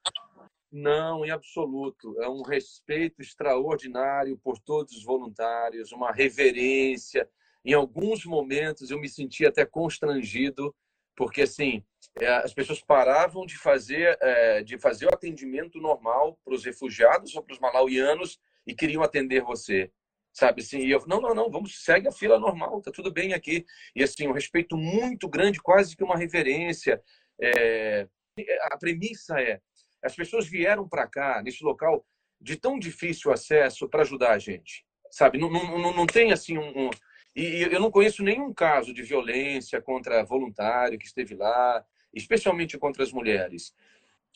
Não, 0.72 1.26
em 1.26 1.32
absoluto. 1.32 2.22
É 2.22 2.30
um 2.30 2.44
respeito 2.44 3.22
extraordinário 3.22 4.38
por 4.38 4.58
todos 4.60 4.96
os 4.96 5.04
voluntários, 5.04 5.92
uma 5.92 6.12
reverência. 6.12 7.30
Em 7.66 7.74
alguns 7.74 8.26
momentos 8.26 8.90
eu 8.90 9.00
me 9.00 9.10
senti 9.10 9.46
até 9.46 9.66
constrangido 9.66 10.74
porque 11.20 11.42
assim 11.42 11.84
é, 12.18 12.28
as 12.28 12.54
pessoas 12.54 12.80
paravam 12.80 13.46
de 13.46 13.58
fazer 13.58 14.18
é, 14.22 14.64
de 14.64 14.80
fazer 14.80 15.06
o 15.06 15.14
atendimento 15.14 15.78
normal 15.78 16.40
para 16.46 16.54
os 16.54 16.64
refugiados 16.64 17.36
ou 17.36 17.44
para 17.44 17.52
os 17.52 17.60
malauianos 17.60 18.40
e 18.66 18.74
queriam 18.74 19.04
atender 19.04 19.44
você 19.44 19.92
sabe 20.32 20.62
assim 20.62 20.80
e 20.80 20.92
eu 20.92 21.06
não 21.08 21.20
não 21.20 21.36
não 21.36 21.52
vamos 21.52 21.84
segue 21.84 22.08
a 22.08 22.12
fila 22.14 22.40
normal 22.40 22.82
tá 22.82 22.90
tudo 22.90 23.12
bem 23.12 23.34
aqui. 23.34 23.66
E 23.94 24.02
assim 24.02 24.30
um 24.30 24.32
respeito 24.32 24.78
muito 24.78 25.28
grande 25.28 25.62
quase 25.62 25.94
que 25.94 26.06
uma 26.06 26.16
reverência 26.16 27.04
é, 27.42 28.08
a 28.72 28.78
premissa 28.78 29.42
é 29.42 29.60
as 30.02 30.16
pessoas 30.16 30.48
vieram 30.48 30.88
para 30.88 31.06
cá 31.06 31.42
nesse 31.44 31.62
local 31.66 32.06
de 32.40 32.56
tão 32.56 32.80
difícil 32.80 33.30
acesso 33.30 33.90
para 33.90 34.04
ajudar 34.04 34.32
a 34.32 34.40
gente 34.40 34.86
sabe 35.12 35.38
não, 35.38 35.50
não, 35.50 35.94
não 35.94 36.08
tem 36.08 36.32
assim 36.32 36.58
um, 36.58 36.88
um 36.88 36.90
e 37.40 37.62
eu 37.62 37.80
não 37.80 37.90
conheço 37.90 38.22
nenhum 38.22 38.54
caso 38.54 38.94
de 38.94 39.02
violência 39.02 39.82
contra 39.82 40.24
voluntário 40.24 41.00
que 41.00 41.06
esteve 41.06 41.36
lá 41.36 41.86
especialmente 42.14 42.78
contra 42.78 43.04
as 43.04 43.12
mulheres. 43.12 43.74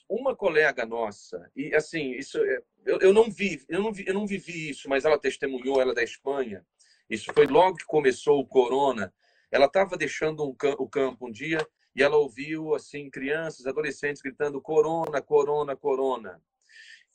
Uma 0.07 0.35
colega 0.35 0.85
nossa 0.85 1.51
e 1.55 1.73
assim 1.75 2.11
isso 2.11 2.37
é, 2.37 2.61
eu, 2.85 2.99
eu 2.99 3.13
não 3.13 3.29
vi 3.29 3.61
eu 3.67 3.81
não 3.81 3.91
vi 3.91 4.05
eu 4.07 4.13
não 4.13 4.25
vivi 4.25 4.69
isso 4.69 4.87
mas 4.87 5.03
ela 5.05 5.17
testemunhou 5.17 5.81
ela 5.81 5.91
é 5.91 5.95
da 5.95 6.03
Espanha. 6.03 6.65
Isso 7.09 7.33
foi 7.33 7.45
logo 7.45 7.77
que 7.77 7.85
começou 7.85 8.39
o 8.39 8.47
corona. 8.47 9.13
Ela 9.51 9.65
estava 9.65 9.97
deixando 9.97 10.45
um, 10.45 10.55
o 10.79 10.87
campo 10.87 11.27
um 11.27 11.31
dia 11.31 11.65
e 11.95 12.01
ela 12.01 12.17
ouviu 12.17 12.73
assim 12.73 13.09
crianças 13.09 13.67
adolescentes 13.67 14.21
gritando 14.21 14.61
corona 14.61 15.21
corona 15.21 15.75
corona. 15.75 16.41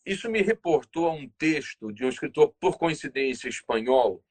Isso 0.05 0.31
me 0.31 0.43
reportou 0.43 1.07
a 1.09 1.13
um 1.13 1.29
texto 1.39 1.93
de 1.93 2.05
um 2.05 2.09
escritor 2.09 2.55
por 2.61 2.77
coincidência 2.79 3.49
espanhol 3.49 4.23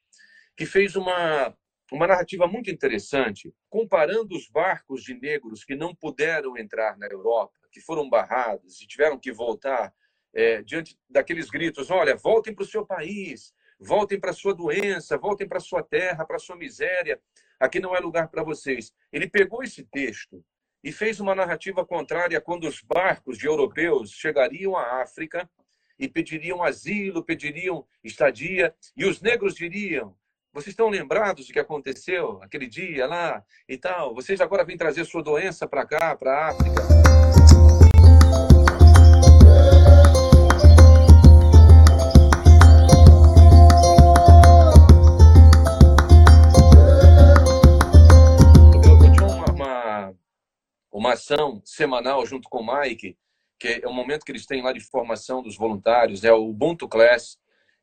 que 0.58 0.66
fez 0.66 0.96
uma 0.96 1.56
uma 1.90 2.06
narrativa 2.06 2.46
muito 2.48 2.70
interessante, 2.70 3.54
comparando 3.70 4.36
os 4.36 4.50
barcos 4.50 5.04
de 5.04 5.14
negros 5.14 5.64
que 5.64 5.74
não 5.74 5.96
puderam 5.96 6.58
entrar 6.58 6.98
na 6.98 7.08
Europa, 7.08 7.58
que 7.72 7.80
foram 7.80 8.10
barrados 8.10 8.82
e 8.82 8.88
tiveram 8.88 9.18
que 9.18 9.32
voltar 9.32 9.94
é, 10.34 10.62
diante 10.62 10.98
daqueles 11.10 11.50
gritos: 11.50 11.90
olha, 11.90 12.16
voltem 12.16 12.54
para 12.54 12.64
o 12.64 12.68
seu 12.68 12.86
país, 12.86 13.54
voltem 13.80 14.20
para 14.20 14.32
a 14.32 14.34
sua 14.34 14.54
doença, 14.54 15.18
voltem 15.18 15.48
para 15.48 15.60
a 15.60 15.62
sua 15.62 15.82
terra, 15.82 16.26
para 16.26 16.36
a 16.36 16.40
sua 16.40 16.58
miséria, 16.58 17.22
aqui 17.58 17.80
não 17.80 17.96
é 17.96 18.00
lugar 18.00 18.28
para 18.28 18.44
vocês. 18.44 18.94
Ele 19.10 19.30
pegou 19.30 19.64
esse 19.64 19.86
texto 19.86 20.44
e 20.84 20.92
fez 20.92 21.22
uma 21.22 21.34
narrativa 21.34 21.86
contrária 21.86 22.42
quando 22.42 22.68
os 22.68 22.82
barcos 22.82 23.38
de 23.38 23.46
europeus 23.46 24.12
chegariam 24.12 24.76
à 24.76 25.02
África 25.02 25.50
e 25.98 26.08
pediriam 26.08 26.62
asilo, 26.62 27.24
pediriam 27.24 27.88
estadia, 28.04 28.76
e 28.96 29.06
os 29.06 29.22
negros 29.22 29.56
diriam: 29.56 30.16
vocês 30.58 30.74
estão 30.74 30.90
lembrados 30.90 31.46
do 31.46 31.54
que 31.54 31.60
aconteceu 31.60 32.42
aquele 32.42 32.66
dia 32.66 33.06
lá 33.06 33.44
e 33.70 33.78
tal? 33.78 34.16
Vocês 34.16 34.42
agora 34.42 34.66
vêm 34.66 34.76
trazer 34.76 35.06
sua 35.06 35.22
doença 35.22 35.68
para 35.68 35.86
cá, 35.86 36.16
para 36.16 36.34
a 36.34 36.50
África. 36.50 36.82
Eu 48.84 49.12
tinha 49.14 49.28
uma, 49.28 49.46
uma, 49.54 50.16
uma 50.92 51.14
ação 51.14 51.62
semanal 51.64 52.26
junto 52.26 52.50
com 52.50 52.62
o 52.62 52.82
Mike, 52.82 53.16
que 53.60 53.82
é 53.84 53.88
o 53.88 53.94
momento 53.94 54.26
que 54.26 54.32
eles 54.32 54.48
têm 54.48 54.64
lá 54.64 54.74
de 54.74 54.80
formação 54.80 55.44
dos 55.44 55.56
voluntários, 55.56 56.24
é 56.24 56.34
o 56.34 56.50
Ubuntu 56.50 56.88
Class, 56.88 57.38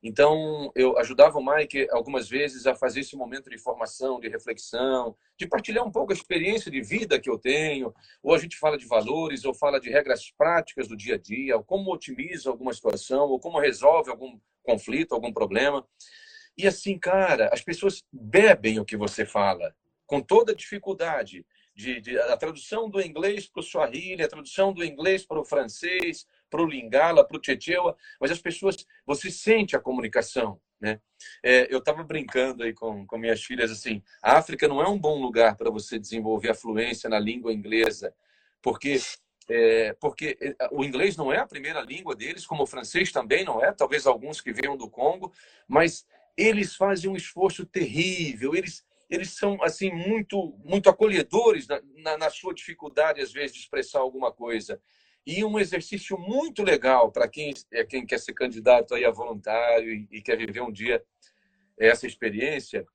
então, 0.06 0.70
eu 0.74 0.98
ajudava 0.98 1.38
o 1.38 1.42
Mike 1.42 1.88
algumas 1.90 2.28
vezes 2.28 2.66
a 2.66 2.74
fazer 2.74 3.00
esse 3.00 3.16
momento 3.16 3.48
de 3.48 3.56
formação, 3.56 4.20
de 4.20 4.28
reflexão, 4.28 5.16
de 5.34 5.46
partilhar 5.46 5.82
um 5.82 5.90
pouco 5.90 6.12
a 6.12 6.14
experiência 6.14 6.70
de 6.70 6.82
vida 6.82 7.18
que 7.18 7.30
eu 7.30 7.38
tenho. 7.38 7.90
Ou 8.22 8.34
a 8.34 8.38
gente 8.38 8.58
fala 8.58 8.76
de 8.76 8.86
valores, 8.86 9.46
ou 9.46 9.54
fala 9.54 9.80
de 9.80 9.88
regras 9.88 10.30
práticas 10.30 10.86
do 10.86 10.94
dia 10.94 11.14
a 11.14 11.18
dia, 11.18 11.56
ou 11.56 11.64
como 11.64 11.90
otimiza 11.90 12.50
alguma 12.50 12.74
situação, 12.74 13.30
ou 13.30 13.40
como 13.40 13.58
resolve 13.58 14.10
algum 14.10 14.38
conflito, 14.62 15.14
algum 15.14 15.32
problema. 15.32 15.88
E 16.54 16.66
assim, 16.66 16.98
cara, 16.98 17.48
as 17.50 17.62
pessoas 17.62 18.04
bebem 18.12 18.78
o 18.78 18.84
que 18.84 18.98
você 18.98 19.24
fala, 19.24 19.74
com 20.06 20.20
toda 20.20 20.54
dificuldade. 20.54 21.46
De, 21.74 22.00
de, 22.00 22.16
a 22.20 22.36
tradução 22.36 22.88
do 22.88 23.00
inglês 23.00 23.48
para 23.48 23.60
o 23.60 23.62
Swahili, 23.64 24.22
a 24.22 24.28
tradução 24.28 24.72
do 24.72 24.84
inglês 24.84 25.26
para 25.26 25.40
o 25.40 25.44
francês, 25.44 26.24
para 26.50 26.62
o 26.62 26.66
Lingala, 26.66 27.26
para 27.26 27.36
o 27.36 27.40
Tchetchewa, 27.40 27.96
mas 28.20 28.30
as 28.30 28.38
pessoas, 28.38 28.86
você 29.06 29.30
sente 29.30 29.74
a 29.74 29.80
comunicação, 29.80 30.60
né? 30.80 31.00
É, 31.42 31.72
eu 31.72 31.78
estava 31.78 32.02
brincando 32.02 32.62
aí 32.62 32.72
com, 32.72 33.06
com 33.06 33.18
minhas 33.18 33.42
filhas 33.42 33.70
assim, 33.70 34.02
a 34.22 34.36
África 34.36 34.68
não 34.68 34.82
é 34.82 34.88
um 34.88 34.98
bom 34.98 35.20
lugar 35.20 35.56
para 35.56 35.70
você 35.70 35.98
desenvolver 35.98 36.50
a 36.50 36.54
fluência 36.54 37.08
na 37.08 37.18
língua 37.18 37.52
inglesa, 37.52 38.14
porque 38.60 38.98
é, 39.48 39.92
porque 40.00 40.38
é, 40.40 40.56
o 40.70 40.82
inglês 40.84 41.16
não 41.16 41.32
é 41.32 41.38
a 41.38 41.46
primeira 41.46 41.80
língua 41.80 42.14
deles, 42.14 42.46
como 42.46 42.62
o 42.62 42.66
francês 42.66 43.12
também 43.12 43.44
não 43.44 43.62
é, 43.62 43.72
talvez 43.72 44.06
alguns 44.06 44.40
que 44.40 44.52
venham 44.52 44.76
do 44.76 44.88
Congo, 44.88 45.32
mas 45.68 46.06
eles 46.36 46.74
fazem 46.74 47.10
um 47.10 47.16
esforço 47.16 47.64
terrível, 47.66 48.54
eles 48.54 48.84
eles 49.10 49.30
são 49.30 49.62
assim 49.62 49.90
muito 49.92 50.58
muito 50.64 50.88
acolhedores 50.88 51.68
na, 51.68 51.80
na, 51.96 52.18
na 52.18 52.30
sua 52.30 52.54
dificuldade 52.54 53.20
às 53.20 53.32
vezes 53.32 53.52
de 53.52 53.60
expressar 53.60 54.00
alguma 54.00 54.32
coisa 54.32 54.80
e 55.26 55.44
um 55.44 55.58
exercício 55.58 56.18
muito 56.18 56.62
legal 56.62 57.10
para 57.10 57.26
quem, 57.26 57.54
é, 57.72 57.84
quem 57.84 58.04
quer 58.04 58.18
ser 58.18 58.34
candidato 58.34 58.94
aí 58.94 59.04
a 59.04 59.10
voluntário 59.10 60.06
e, 60.10 60.20
quer 60.20 60.36
viver 60.36 60.60
um 60.60 60.72
dia 60.72 61.02
essa 61.78 62.06
experiência, 62.06 62.86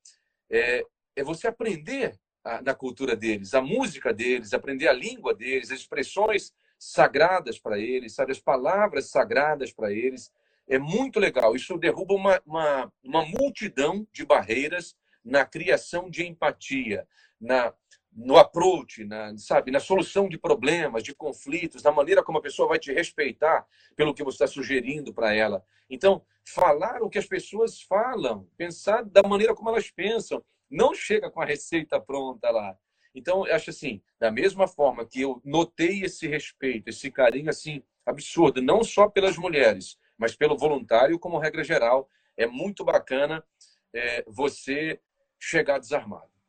é, 0.48 0.84
é 1.16 1.24
você 1.24 1.48
aprender 1.48 2.18
a, 2.44 2.60
da 2.60 2.74
cultura 2.74 3.16
deles, 3.16 3.52
a 3.52 3.60
música 3.60 4.12
deles, 4.12 4.54
aprender 4.54 4.88
a 4.88 4.92
língua 4.92 5.34
deles, 5.34 5.70
as 5.70 5.80
expressões 5.80 6.52
sagradas 6.78 7.58
para 7.58 7.78
eles, 7.78 8.14
sabe, 8.14 8.32
as 8.32 8.40
palavras 8.40 9.10
sagradas 9.10 9.72
para 9.72 9.92
eles. 9.92 10.32
É 10.66 10.78
muito 10.78 11.18
legal. 11.18 11.54
Isso 11.54 11.76
derruba 11.76 12.14
uma, 12.14 12.40
uma, 12.46 12.92
uma 13.02 13.26
multidão 13.26 14.06
de 14.12 14.24
barreiras 14.24 14.96
na 15.22 15.44
criação 15.44 16.08
de 16.08 16.26
empatia, 16.26 17.06
na, 17.40 17.74
no 18.12 18.36
approach, 18.36 19.04
na, 19.04 19.36
sabe, 19.38 19.70
na 19.70 19.80
solução 19.80 20.28
de 20.28 20.36
problemas, 20.36 21.02
de 21.02 21.14
conflitos, 21.14 21.82
na 21.82 21.92
maneira 21.92 22.22
como 22.22 22.38
a 22.38 22.42
pessoa 22.42 22.68
vai 22.68 22.78
te 22.78 22.92
respeitar 22.92 23.66
pelo 23.94 24.14
que 24.14 24.24
você 24.24 24.36
está 24.36 24.46
sugerindo 24.46 25.14
para 25.14 25.34
ela. 25.34 25.64
Então, 25.88 26.22
falar 26.44 27.02
o 27.02 27.08
que 27.08 27.18
as 27.18 27.26
pessoas 27.26 27.80
falam, 27.80 28.48
pensar 28.56 29.04
da 29.04 29.22
maneira 29.22 29.54
como 29.54 29.70
elas 29.70 29.90
pensam, 29.90 30.44
não 30.68 30.94
chega 30.94 31.30
com 31.30 31.40
a 31.40 31.44
receita 31.44 32.00
pronta 32.00 32.50
lá. 32.50 32.76
Então, 33.14 33.46
eu 33.46 33.54
acho 33.54 33.70
assim, 33.70 34.02
da 34.18 34.30
mesma 34.30 34.66
forma 34.66 35.04
que 35.04 35.20
eu 35.20 35.40
notei 35.44 36.02
esse 36.02 36.28
respeito, 36.28 36.88
esse 36.88 37.10
carinho 37.10 37.50
assim 37.50 37.82
absurdo, 38.06 38.62
não 38.62 38.82
só 38.82 39.08
pelas 39.08 39.36
mulheres, 39.36 39.98
mas 40.16 40.34
pelo 40.34 40.56
voluntário 40.56 41.18
como 41.18 41.38
regra 41.38 41.64
geral, 41.64 42.08
é 42.36 42.46
muito 42.46 42.84
bacana 42.84 43.44
é, 43.92 44.24
você 44.26 45.00
chegar 45.38 45.78
desarmado 45.78 46.39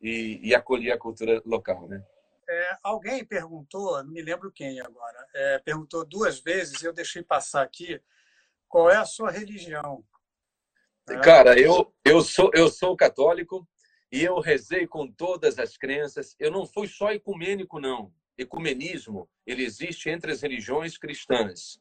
e, 0.00 0.40
e 0.42 0.54
acolher 0.54 0.92
a 0.92 0.98
cultura 0.98 1.42
local, 1.44 1.88
né? 1.88 2.04
É, 2.50 2.76
alguém 2.82 3.24
perguntou, 3.24 4.02
não 4.02 4.10
me 4.10 4.22
lembro 4.22 4.50
quem 4.50 4.80
agora, 4.80 5.26
é, 5.34 5.58
perguntou 5.58 6.04
duas 6.04 6.38
vezes, 6.38 6.82
eu 6.82 6.94
deixei 6.94 7.22
passar 7.22 7.62
aqui, 7.62 8.00
qual 8.66 8.90
é 8.90 8.96
a 8.96 9.04
sua 9.04 9.30
religião? 9.30 10.04
É. 11.08 11.18
Cara, 11.20 11.58
eu, 11.58 11.92
eu, 12.04 12.22
sou, 12.22 12.50
eu 12.54 12.68
sou 12.68 12.96
católico 12.96 13.66
e 14.12 14.22
eu 14.22 14.40
rezei 14.40 14.86
com 14.86 15.10
todas 15.10 15.58
as 15.58 15.76
crenças. 15.76 16.34
Eu 16.38 16.50
não 16.50 16.66
fui 16.66 16.86
só 16.86 17.12
ecumênico, 17.12 17.80
não. 17.80 18.12
Ecumenismo, 18.36 19.28
ele 19.46 19.64
existe 19.64 20.08
entre 20.08 20.32
as 20.32 20.42
religiões 20.42 20.96
cristãs. 20.96 21.80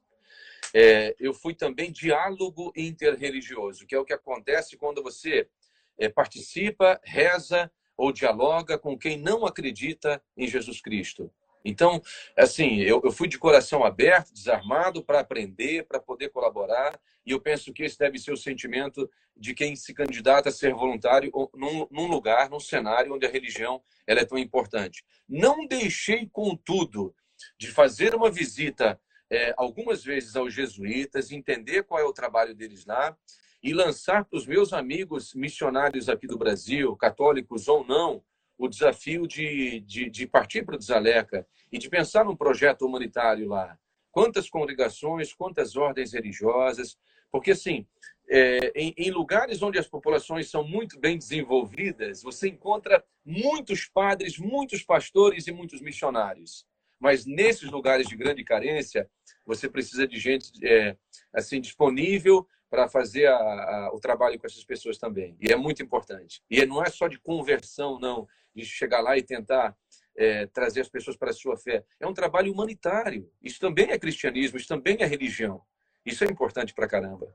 É, 0.74 1.16
eu 1.20 1.34
fui 1.34 1.54
também 1.54 1.92
diálogo 1.92 2.72
interreligioso, 2.76 3.86
que 3.86 3.96
é 3.96 4.00
o 4.00 4.06
que 4.06 4.14
acontece 4.14 4.76
quando 4.76 5.04
você 5.04 5.50
é, 5.98 6.10
participa, 6.10 7.00
reza 7.04 7.72
ou 7.98 8.12
dialoga 8.12 8.78
com 8.78 8.98
quem 8.98 9.18
não 9.18 9.46
acredita 9.46 10.22
em 10.38 10.48
Jesus 10.48 10.80
Cristo. 10.80 11.32
Então, 11.66 12.02
assim, 12.38 12.80
eu, 12.80 13.02
eu 13.04 13.12
fui 13.12 13.28
de 13.28 13.38
coração 13.38 13.84
aberto, 13.84 14.34
desarmado 14.34 15.04
para 15.04 15.20
aprender, 15.20 15.86
para 15.86 16.00
poder 16.00 16.30
colaborar, 16.30 16.98
e 17.26 17.32
eu 17.32 17.42
penso 17.42 17.74
que 17.74 17.84
esse 17.84 18.00
deve 18.00 18.18
ser 18.18 18.32
o 18.32 18.38
sentimento 18.38 19.10
de 19.36 19.54
quem 19.54 19.76
se 19.76 19.94
candidata 19.94 20.48
a 20.48 20.52
ser 20.52 20.74
voluntário 20.74 21.30
num, 21.54 21.86
num 21.92 22.08
lugar, 22.08 22.50
num 22.50 22.60
cenário 22.60 23.14
onde 23.14 23.26
a 23.26 23.30
religião 23.30 23.82
ela 24.06 24.22
é 24.22 24.26
tão 24.26 24.38
importante. 24.38 25.04
Não 25.28 25.68
deixei, 25.68 26.30
contudo, 26.32 27.14
de 27.60 27.68
fazer 27.68 28.16
uma 28.16 28.32
visita 28.32 28.98
é, 29.30 29.54
algumas 29.58 30.04
vezes 30.04 30.38
aos 30.38 30.54
jesuítas, 30.54 31.32
entender 31.32 31.84
qual 31.84 32.00
é 32.00 32.06
o 32.06 32.14
trabalho 32.14 32.56
deles 32.56 32.86
lá 32.86 33.16
e 33.62 33.74
lançar 33.74 34.26
para 34.26 34.38
os 34.38 34.46
meus 34.46 34.74
amigos 34.74 35.34
missionários 35.34 36.10
aqui 36.10 36.28
do 36.28 36.38
Brasil, 36.38 36.96
católicos 36.96 37.68
ou 37.68 37.86
não, 37.86 38.24
o 38.58 38.68
desafio 38.68 39.28
de, 39.28 39.80
de, 39.82 40.10
de 40.10 40.28
partir 40.28 40.66
para 40.66 40.76
o 40.76 40.78
Desaleca 40.78 41.48
e 41.72 41.78
de 41.78 41.90
pensar 41.90 42.26
num 42.26 42.36
projeto 42.36 42.86
humanitário 42.86 43.48
lá. 43.48 43.78
Quantas 44.12 44.50
congregações, 44.50 45.34
quantas 45.34 45.76
ordens 45.76 46.14
religiosas, 46.14 46.98
porque 47.32 47.52
assim, 47.52 47.86
é, 48.30 48.72
em, 48.76 48.94
em, 48.98 49.12
lugares 49.12 49.62
onde 49.62 49.78
as 49.78 49.88
populações 49.88 50.50
são 50.50 50.68
muito 50.68 51.00
bem 51.00 51.18
desenvolvidas, 51.18 52.24
você 52.24 52.50
encontra 52.50 53.04
muitos 53.24 53.86
padres, 53.86 54.38
muitos 54.38 54.84
pastores 54.84 55.48
e 55.48 55.52
muitos 55.52 55.82
missionários. 55.82 56.66
Mas 57.00 57.26
nesses 57.26 57.70
lugares 57.70 58.08
de 58.08 58.16
grande 58.16 58.44
carência, 58.44 59.10
você 59.46 59.70
precisa 59.70 60.08
de 60.08 60.18
gente 60.18 60.52
é, 60.66 60.98
assim 61.32 61.62
disponível 61.62 62.48
para 62.70 62.88
fazer 62.88 63.28
a, 63.28 63.36
a, 63.36 63.92
o 63.94 64.00
trabalho 64.00 64.40
com 64.40 64.46
essas 64.46 64.64
pessoas 64.64 64.98
também. 64.98 65.38
E 65.40 65.52
é 65.52 65.56
muito 65.56 65.82
importante. 65.82 66.42
E 66.50 66.66
não 66.66 66.84
é 66.84 66.90
só 66.90 67.08
de 67.08 67.20
conversão, 67.20 68.00
não, 68.00 68.28
de 68.54 68.66
chegar 68.66 69.02
lá 69.02 69.18
e 69.18 69.24
tentar 69.24 69.76
é, 70.16 70.48
trazer 70.48 70.82
as 70.82 70.90
pessoas 70.90 71.16
para 71.16 71.30
a 71.30 71.34
sua 71.34 71.56
fé. 71.58 71.86
É 72.00 72.08
um 72.08 72.14
trabalho 72.14 72.52
humanitário. 72.52 73.32
Isso 73.42 73.60
também 73.60 73.92
é 73.92 74.00
cristianismo, 74.00 74.58
isso 74.58 74.68
também 74.68 74.98
é 75.00 75.06
religião. 75.06 75.62
Isso 76.06 76.24
é 76.24 76.28
importante 76.28 76.74
para 76.74 76.88
caramba. 76.88 77.34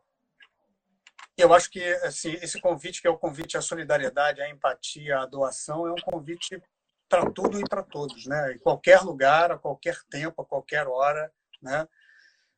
Eu 1.37 1.55
acho 1.55 1.71
que 1.71 1.83
assim, 2.05 2.33
esse 2.35 2.61
convite, 2.61 3.01
que 3.01 3.07
é 3.07 3.11
o 3.11 3.19
convite 3.19 3.57
à 3.57 3.63
solidariedade, 3.63 4.43
à 4.43 4.51
empatia, 4.51 5.19
à 5.19 5.27
doação, 5.27 5.87
é 5.87 5.93
um 5.93 6.03
convite 6.05 6.63
para 7.09 7.31
tudo 7.31 7.61
e 7.61 7.65
para 7.65 7.83
todos, 7.83 8.27
né? 8.27 8.55
Em 8.55 8.59
qualquer 8.59 9.01
lugar, 9.01 9.53
a 9.53 9.59
qualquer 9.59 9.99
tempo, 10.11 10.43
a 10.43 10.45
qualquer 10.45 10.87
hora, 10.87 11.33
né? 11.61 11.87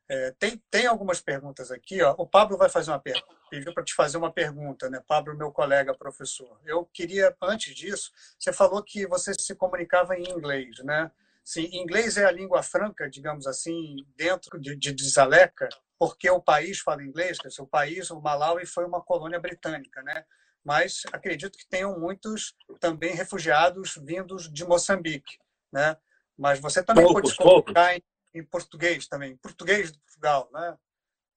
É, 0.08 0.32
tem, 0.32 0.62
tem 0.70 0.86
algumas 0.86 1.20
perguntas 1.20 1.70
aqui. 1.70 2.02
Ó. 2.02 2.14
O 2.18 2.26
Pablo 2.26 2.58
vai 2.58 2.68
fazer 2.68 2.90
uma 2.90 2.98
pergunta, 2.98 3.34
pediu 3.50 3.72
para 3.72 3.84
te 3.84 3.94
fazer 3.94 4.18
uma 4.18 4.32
pergunta, 4.32 4.90
né? 4.90 5.02
Pablo, 5.06 5.36
meu 5.36 5.50
colega 5.50 5.94
professor. 5.94 6.60
Eu 6.64 6.84
queria, 6.86 7.34
antes 7.42 7.74
disso, 7.74 8.12
você 8.38 8.52
falou 8.52 8.82
que 8.82 9.06
você 9.06 9.32
se 9.34 9.54
comunicava 9.54 10.16
em 10.16 10.28
inglês, 10.30 10.78
né? 10.84 11.10
Sim, 11.42 11.68
inglês 11.72 12.16
é 12.16 12.24
a 12.24 12.30
língua 12.30 12.62
franca, 12.62 13.08
digamos 13.08 13.46
assim, 13.46 13.96
dentro 14.16 14.58
de, 14.58 14.74
de, 14.74 15.08
Zaleca, 15.08 15.68
porque 15.98 16.28
o 16.30 16.40
país 16.40 16.80
fala 16.80 17.02
inglês, 17.02 17.38
que 17.38 17.48
o 17.60 17.66
país, 17.66 18.10
o 18.10 18.20
Malawi, 18.20 18.64
foi 18.64 18.86
uma 18.86 19.02
colônia 19.02 19.38
britânica, 19.38 20.02
né? 20.02 20.24
Mas 20.64 21.02
acredito 21.12 21.58
que 21.58 21.68
tenham 21.68 21.98
muitos 22.00 22.54
também 22.80 23.14
refugiados 23.14 23.98
vindos 24.02 24.50
de 24.50 24.64
Moçambique, 24.64 25.38
né? 25.70 25.96
Mas 26.36 26.58
você 26.58 26.82
também 26.82 27.04
poucos, 27.04 27.20
pode 27.20 27.32
se 27.32 27.36
comunicar 27.36 27.94
em 27.94 28.02
em 28.34 28.42
português 28.42 29.06
também, 29.06 29.36
português 29.36 29.92
de 29.92 29.98
Portugal, 29.98 30.50
né? 30.52 30.76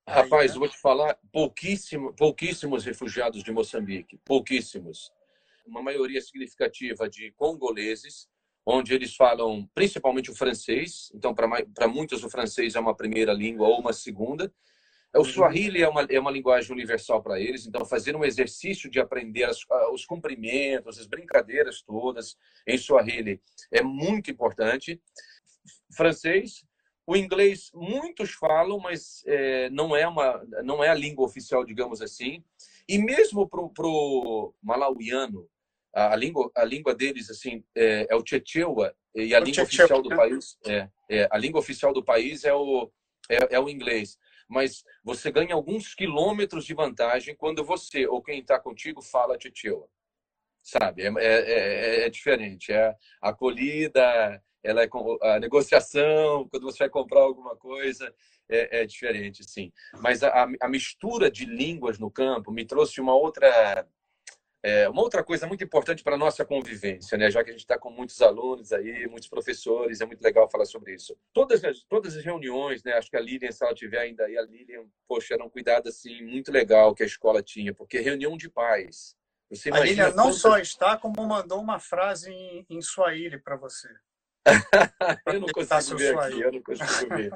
Rapaz, 0.08 0.52
Aí, 0.52 0.54
né? 0.54 0.60
vou 0.60 0.70
te 0.70 0.78
falar, 0.78 1.20
pouquíssimo, 1.32 2.14
pouquíssimos 2.14 2.86
refugiados 2.86 3.44
de 3.44 3.52
Moçambique, 3.52 4.18
pouquíssimos. 4.24 5.12
Uma 5.66 5.82
maioria 5.82 6.22
significativa 6.22 7.10
de 7.10 7.32
congoleses, 7.34 8.30
onde 8.66 8.94
eles 8.94 9.16
falam 9.16 9.70
principalmente 9.76 10.32
o 10.32 10.36
francês. 10.36 11.12
Então, 11.14 11.36
para 11.36 11.88
muitos, 11.90 12.24
o 12.24 12.30
francês 12.30 12.76
é 12.76 12.80
uma 12.80 12.96
primeira 12.96 13.34
língua 13.34 13.68
ou 13.68 13.80
uma 13.80 13.92
segunda. 13.92 14.52
O 15.14 15.20
uhum. 15.20 15.26
Swahili 15.26 15.82
é 15.82 15.90
uma, 15.90 16.04
é 16.04 16.20
uma 16.20 16.32
linguagem 16.32 16.72
universal 16.72 17.24
para 17.24 17.40
eles, 17.40 17.66
então 17.66 17.86
fazer 17.86 18.16
um 18.16 18.24
exercício 18.24 18.90
de 18.90 19.00
aprender 19.00 19.46
as, 19.46 19.60
os 19.92 20.06
cumprimentos, 20.06 21.00
as 21.00 21.08
brincadeiras 21.08 21.82
todas 21.82 22.38
em 22.68 22.78
Swahili 22.78 23.42
é 23.72 23.82
muito 23.82 24.30
importante. 24.30 25.02
Francês, 25.96 26.64
o 27.08 27.16
inglês 27.16 27.72
muitos 27.74 28.32
falam, 28.32 28.78
mas 28.80 29.24
é, 29.26 29.70
não 29.70 29.96
é 29.96 30.06
uma 30.06 30.44
não 30.62 30.84
é 30.84 30.90
a 30.90 30.94
língua 30.94 31.26
oficial, 31.26 31.64
digamos 31.64 32.02
assim. 32.02 32.44
E 32.88 32.98
mesmo 32.98 33.48
para 33.48 33.62
o 33.62 34.54
malauiano, 34.62 35.50
a, 35.96 36.14
a, 36.14 36.16
língua 36.18 36.52
a 36.54 36.66
língua 36.66 36.94
deles 36.94 37.30
assim 37.30 37.64
é, 37.74 38.08
é 38.10 38.16
o 38.16 38.24
Chechewa 38.26 38.94
e 39.16 39.34
a 39.34 39.40
o 39.40 39.44
língua 39.44 39.64
oficial 39.64 40.02
do 40.02 40.10
país 40.10 40.58
é, 40.66 40.90
é, 41.10 41.28
a 41.32 41.38
língua 41.38 41.62
oficial 41.62 41.94
do 41.94 42.04
país 42.04 42.44
é 42.44 42.54
o 42.54 42.92
é, 43.30 43.56
é 43.56 43.60
o 43.60 43.70
inglês. 43.70 44.20
Mas 44.50 44.84
você 45.02 45.32
ganha 45.32 45.56
alguns 45.56 45.96
quilômetros 45.96 46.66
de 46.66 46.74
vantagem 46.74 47.36
quando 47.36 47.64
você 47.64 48.06
ou 48.06 48.22
quem 48.22 48.42
está 48.42 48.60
contigo 48.60 49.02
fala 49.02 49.40
Chechewa 49.40 49.88
sabe? 50.68 51.04
É, 51.04 51.08
é, 51.08 51.22
é, 51.22 52.06
é, 52.06 52.10
diferente. 52.10 52.74
É 52.74 52.94
acolhida, 53.22 54.44
ela 54.68 54.84
é 54.84 54.90
a 55.22 55.40
negociação, 55.40 56.48
quando 56.50 56.64
você 56.64 56.80
vai 56.80 56.90
comprar 56.90 57.22
alguma 57.22 57.56
coisa, 57.56 58.14
é, 58.50 58.82
é 58.82 58.86
diferente, 58.86 59.44
sim. 59.50 59.72
Mas 60.02 60.24
a, 60.24 60.48
a, 60.60 60.68
mistura 60.68 61.32
de 61.32 61.46
línguas 61.46 61.98
no 61.98 62.12
campo 62.12 62.52
me 62.52 62.66
trouxe 62.66 63.00
uma 63.00 63.16
outra 63.16 63.88
é, 64.64 64.90
uma 64.90 65.02
outra 65.02 65.24
coisa 65.24 65.48
muito 65.48 65.64
importante 65.64 66.04
para 66.04 66.16
a 66.16 66.18
nossa 66.18 66.44
convivência, 66.44 67.18
né? 67.18 67.32
já 67.32 67.42
que 67.44 67.52
a 67.52 67.54
gente 67.54 67.62
está 67.62 67.78
com 67.78 67.90
muitos 67.90 68.22
alunos 68.22 68.74
aí, 68.74 69.08
muitos 69.08 69.30
professores, 69.30 70.02
é 70.02 70.06
muito 70.06 70.22
legal 70.22 70.50
falar 70.50 70.66
sobre 70.66 70.96
isso. 70.96 71.16
Todas 71.32 71.64
as, 71.64 71.84
todas 71.84 72.18
as 72.18 72.26
reuniões, 72.26 72.84
né? 72.84 72.94
acho 72.94 73.10
que 73.10 73.16
a 73.16 73.22
Lilian, 73.22 73.52
se 73.52 73.64
ela 73.64 73.74
tiver 73.74 74.00
ainda 74.00 74.26
aí, 74.26 74.38
a 74.38 74.42
Lilian, 74.42 74.84
poxa, 75.08 75.36
era 75.36 75.46
um 75.46 75.50
cuidado 75.50 75.88
assim, 75.88 76.22
muito 76.24 76.52
legal 76.52 76.94
que 76.94 77.04
a 77.04 77.06
escola 77.06 77.42
tinha, 77.42 77.74
porque 77.74 78.00
reunião 78.00 78.36
de 78.36 78.50
pais. 78.50 79.16
Você 79.50 79.70
a 79.72 79.80
Lilian 79.80 80.12
não 80.12 80.34
só 80.34 80.58
está, 80.58 80.98
como 80.98 81.26
mandou 81.26 81.62
uma 81.62 81.80
frase 81.80 82.30
em, 82.30 82.66
em 82.70 82.82
Swahili 82.82 83.40
para 83.40 83.56
você. 83.56 83.88
Eu 85.26 85.40
não 85.40 85.48
consigo 85.48 85.98
ver 85.98 86.18
aqui, 86.18 86.42
eu 86.42 86.52
não 86.52 86.62
consigo 86.62 87.16
ver. 87.16 87.32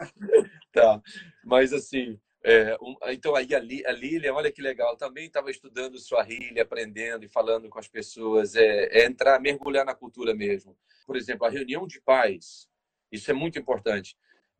tá, 0.72 1.02
mas 1.44 1.74
assim, 1.74 2.20
é, 2.44 2.76
um, 2.82 2.96
então 3.10 3.36
aí 3.36 3.48
a, 3.54 3.58
a 3.58 3.94
Lília, 3.94 4.34
olha 4.34 4.52
que 4.52 4.62
legal, 4.62 4.98
também 4.98 5.28
estava 5.28 5.52
estudando 5.52 6.00
Swahili, 6.00 6.60
aprendendo 6.60 7.24
e 7.24 7.30
falando 7.30 7.70
com 7.70 7.78
as 7.78 7.88
pessoas, 7.88 8.56
é, 8.56 8.86
é, 9.02 9.06
entrar, 9.06 9.40
mergulhar 9.40 9.86
na 9.86 9.94
cultura 9.94 10.34
mesmo. 10.34 10.76
Por 11.06 11.16
exemplo, 11.16 11.46
a 11.46 11.50
reunião 11.50 11.86
de 11.86 12.02
pais, 12.02 12.68
isso 13.12 13.30
é 13.30 13.34
muito 13.34 13.60
importante. 13.60 14.18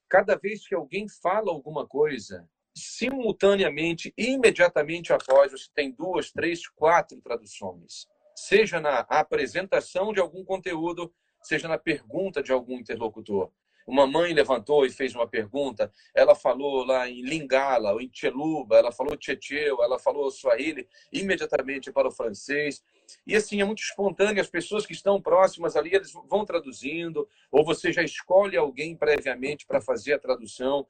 Cada 0.08 0.36
vez 0.36 0.68
que 0.68 0.76
alguém 0.76 1.08
fala 1.08 1.52
alguma 1.52 1.88
coisa, 1.88 2.48
simultaneamente, 2.76 4.14
imediatamente 4.18 5.12
após, 5.12 5.52
você 5.52 5.68
tem 5.74 5.92
duas, 5.92 6.32
três, 6.32 6.68
quatro 6.68 7.20
traduções. 7.22 8.08
Seja 8.36 8.80
na 8.80 9.00
apresentação 9.00 10.14
de 10.14 10.20
algum 10.20 10.44
conteúdo, 10.44 11.14
seja 11.42 11.68
na 11.68 11.78
pergunta 11.78 12.42
de 12.42 12.52
algum 12.52 12.78
interlocutor. 12.78 13.52
Uma 13.88 14.06
mãe 14.06 14.34
levantou 14.34 14.86
e 14.86 14.92
fez 14.92 15.16
uma 15.16 15.28
pergunta, 15.28 15.92
ela 16.14 16.36
falou 16.36 16.86
lá 16.86 17.10
em 17.10 17.22
Lingala, 17.22 17.94
ou 17.94 18.02
em 18.02 18.10
Cheluba, 18.14 18.78
ela 18.78 18.92
falou 18.92 19.18
Tchetcheu, 19.18 19.84
ela 19.84 19.98
falou 19.98 20.30
Swahili, 20.30 20.88
imediatamente 21.12 21.92
para 21.92 22.08
o 22.08 22.12
francês. 22.12 22.84
E 23.26 23.36
assim, 23.36 23.60
é 23.60 23.66
muito 23.66 23.82
espontâneo, 23.82 24.42
as 24.42 24.50
pessoas 24.50 24.86
que 24.86 24.94
estão 24.94 25.22
próximas 25.22 25.76
ali, 25.76 25.96
eles 25.96 26.14
vão 26.28 26.46
traduzindo, 26.46 27.28
ou 27.52 27.66
você 27.66 27.92
já 27.92 28.04
escolhe 28.04 28.56
alguém 28.56 28.96
previamente 28.96 29.66
para 29.66 29.82
fazer 29.82 30.14
a 30.14 30.20
tradução. 30.20 30.88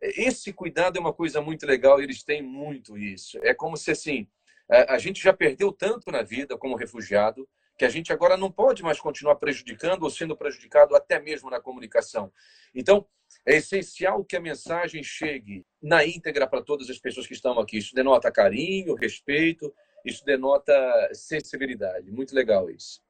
Esse 0.00 0.52
cuidado 0.52 0.98
é 0.98 1.00
uma 1.00 1.14
coisa 1.14 1.40
muito 1.40 1.66
legal, 1.66 2.00
eles 2.00 2.22
têm 2.22 2.42
muito 2.42 2.98
isso. 2.98 3.38
É 3.42 3.54
como 3.54 3.76
se 3.76 3.90
assim, 3.90 4.28
a 4.68 4.98
gente 4.98 5.22
já 5.22 5.32
perdeu 5.32 5.72
tanto 5.72 6.10
na 6.10 6.22
vida 6.22 6.58
como 6.58 6.76
refugiado, 6.76 7.48
que 7.76 7.84
a 7.84 7.88
gente 7.88 8.12
agora 8.12 8.36
não 8.36 8.50
pode 8.50 8.82
mais 8.82 9.00
continuar 9.00 9.36
prejudicando 9.36 10.04
ou 10.04 10.10
sendo 10.10 10.36
prejudicado 10.36 10.94
até 10.94 11.20
mesmo 11.20 11.50
na 11.50 11.60
comunicação. 11.60 12.32
Então, 12.74 13.06
é 13.46 13.56
essencial 13.56 14.24
que 14.24 14.36
a 14.36 14.40
mensagem 14.40 15.02
chegue 15.02 15.66
na 15.82 16.04
íntegra 16.04 16.46
para 16.46 16.62
todas 16.62 16.88
as 16.88 16.98
pessoas 16.98 17.26
que 17.26 17.34
estão 17.34 17.58
aqui. 17.58 17.78
Isso 17.78 17.94
denota 17.94 18.30
carinho, 18.30 18.94
respeito, 18.94 19.74
isso 20.04 20.24
denota 20.24 20.72
sensibilidade. 21.12 22.10
Muito 22.10 22.34
legal 22.34 22.70
isso. 22.70 23.02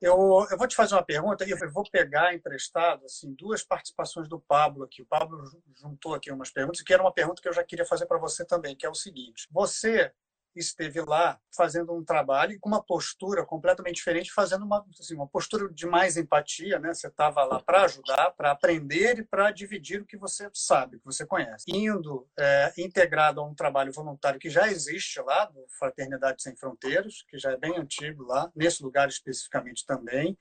Eu, 0.00 0.16
eu 0.50 0.58
vou 0.58 0.66
te 0.66 0.74
fazer 0.74 0.96
uma 0.96 1.04
pergunta 1.04 1.44
e 1.46 1.50
eu 1.50 1.70
vou 1.70 1.84
pegar 1.88 2.34
emprestado 2.34 3.04
assim, 3.04 3.32
duas 3.34 3.62
participações 3.62 4.28
do 4.28 4.40
Pablo 4.40 4.82
aqui. 4.82 5.00
O 5.00 5.06
Pablo 5.06 5.40
juntou 5.80 6.12
aqui 6.14 6.30
umas 6.32 6.50
perguntas, 6.50 6.82
que 6.82 6.92
era 6.92 7.02
uma 7.02 7.12
pergunta 7.12 7.40
que 7.40 7.48
eu 7.48 7.52
já 7.52 7.62
queria 7.62 7.86
fazer 7.86 8.06
para 8.06 8.18
você 8.18 8.44
também, 8.44 8.74
que 8.74 8.84
é 8.84 8.90
o 8.90 8.94
seguinte. 8.96 9.46
Você 9.52 10.12
esteve 10.60 11.00
lá 11.00 11.40
fazendo 11.54 11.92
um 11.94 12.04
trabalho 12.04 12.58
com 12.60 12.68
uma 12.68 12.82
postura 12.82 13.44
completamente 13.44 13.96
diferente, 13.96 14.32
fazendo 14.32 14.64
uma, 14.64 14.84
assim, 14.98 15.14
uma 15.14 15.26
postura 15.26 15.72
de 15.72 15.86
mais 15.86 16.16
empatia, 16.16 16.78
né? 16.78 16.92
Você 16.92 17.08
estava 17.08 17.44
lá 17.44 17.60
para 17.60 17.82
ajudar, 17.84 18.32
para 18.32 18.50
aprender 18.50 19.18
e 19.18 19.24
para 19.24 19.50
dividir 19.50 20.00
o 20.02 20.06
que 20.06 20.16
você 20.16 20.50
sabe, 20.52 20.96
o 20.96 20.98
que 21.00 21.06
você 21.06 21.26
conhece. 21.26 21.64
Indo 21.68 22.28
é, 22.38 22.72
integrado 22.78 23.40
a 23.40 23.44
um 23.44 23.54
trabalho 23.54 23.92
voluntário 23.92 24.40
que 24.40 24.50
já 24.50 24.68
existe 24.68 25.20
lá, 25.20 25.46
do 25.46 25.64
Fraternidade 25.78 26.42
Sem 26.42 26.56
Fronteiras, 26.56 27.22
que 27.28 27.38
já 27.38 27.52
é 27.52 27.56
bem 27.56 27.78
antigo 27.78 28.24
lá, 28.24 28.50
nesse 28.54 28.82
lugar 28.82 29.08
especificamente 29.08 29.86
também, 29.86 30.36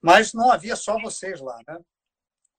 mas 0.00 0.32
não 0.32 0.50
havia 0.50 0.76
só 0.76 0.98
vocês 1.00 1.40
lá, 1.40 1.58
né? 1.66 1.78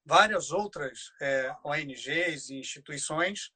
Várias 0.06 0.52
outras 0.52 1.12
é, 1.22 1.56
ONGs 1.64 2.50
e 2.50 2.56
instituições 2.56 3.52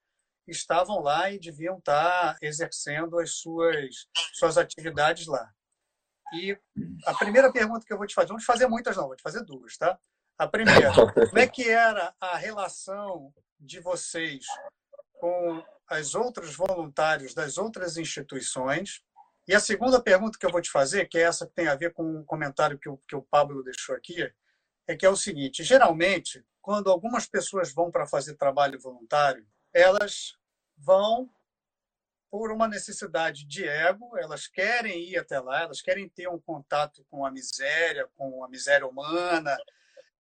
estavam 0.47 0.99
lá 0.99 1.31
e 1.31 1.39
deviam 1.39 1.77
estar 1.77 2.37
exercendo 2.41 3.19
as 3.19 3.35
suas, 3.35 4.07
suas 4.33 4.57
atividades 4.57 5.27
lá. 5.27 5.49
E 6.33 6.57
a 7.05 7.13
primeira 7.13 7.51
pergunta 7.51 7.85
que 7.85 7.93
eu 7.93 7.97
vou 7.97 8.07
te 8.07 8.13
fazer, 8.13 8.29
vamos 8.29 8.43
fazer 8.43 8.67
muitas 8.67 8.97
não, 8.97 9.07
vou 9.07 9.15
te 9.15 9.21
fazer 9.21 9.43
duas, 9.43 9.77
tá? 9.77 9.99
A 10.37 10.47
primeira, 10.47 10.91
como 11.29 11.39
é 11.39 11.47
que 11.47 11.69
era 11.69 12.13
a 12.19 12.35
relação 12.35 13.31
de 13.59 13.79
vocês 13.79 14.45
com 15.19 15.63
as 15.87 16.15
outros 16.15 16.55
voluntários 16.55 17.33
das 17.33 17.57
outras 17.57 17.97
instituições? 17.97 19.03
E 19.47 19.53
a 19.53 19.59
segunda 19.59 20.01
pergunta 20.01 20.37
que 20.39 20.45
eu 20.45 20.51
vou 20.51 20.61
te 20.61 20.71
fazer, 20.71 21.07
que 21.07 21.17
é 21.17 21.23
essa 21.23 21.45
que 21.45 21.53
tem 21.53 21.67
a 21.67 21.75
ver 21.75 21.93
com 21.93 22.03
um 22.03 22.23
comentário 22.25 22.79
que 22.79 22.89
o, 22.89 22.97
que 23.07 23.15
o 23.15 23.21
Pablo 23.21 23.63
deixou 23.63 23.95
aqui, 23.95 24.31
é 24.87 24.95
que 24.95 25.05
é 25.05 25.09
o 25.09 25.15
seguinte: 25.15 25.63
geralmente, 25.63 26.43
quando 26.61 26.89
algumas 26.89 27.27
pessoas 27.27 27.73
vão 27.73 27.91
para 27.91 28.07
fazer 28.07 28.35
trabalho 28.35 28.79
voluntário, 28.79 29.45
elas 29.73 30.37
vão 30.77 31.29
por 32.29 32.51
uma 32.51 32.67
necessidade 32.67 33.45
de 33.45 33.67
ego, 33.67 34.17
elas 34.17 34.47
querem 34.47 35.09
ir 35.09 35.17
até 35.17 35.39
lá, 35.39 35.61
elas 35.61 35.81
querem 35.81 36.09
ter 36.09 36.27
um 36.27 36.39
contato 36.39 37.05
com 37.09 37.25
a 37.25 37.31
miséria, 37.31 38.09
com 38.15 38.43
a 38.43 38.49
miséria 38.49 38.87
humana. 38.87 39.55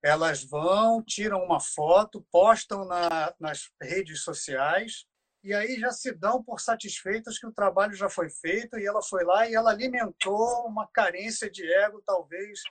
Elas 0.01 0.43
vão, 0.43 1.01
tiram 1.01 1.43
uma 1.43 1.59
foto, 1.59 2.25
postam 2.29 2.85
na, 2.85 3.33
nas 3.39 3.71
redes 3.81 4.21
sociais 4.21 5.05
e 5.43 5.53
aí 5.53 5.77
já 5.79 5.91
se 5.91 6.13
dão 6.13 6.41
por 6.41 6.61
satisfeitas 6.61 7.37
que 7.37 7.47
o 7.47 7.51
trabalho 7.51 7.93
já 7.93 8.09
foi 8.09 8.29
feito 8.29 8.77
e 8.77 8.85
ela 8.85 9.01
foi 9.01 9.25
lá 9.25 9.49
e 9.49 9.55
ela 9.55 9.71
alimentou 9.71 10.65
uma 10.67 10.87
carência 10.87 11.49
de 11.49 11.65
ego, 11.65 12.01
talvez, 12.05 12.61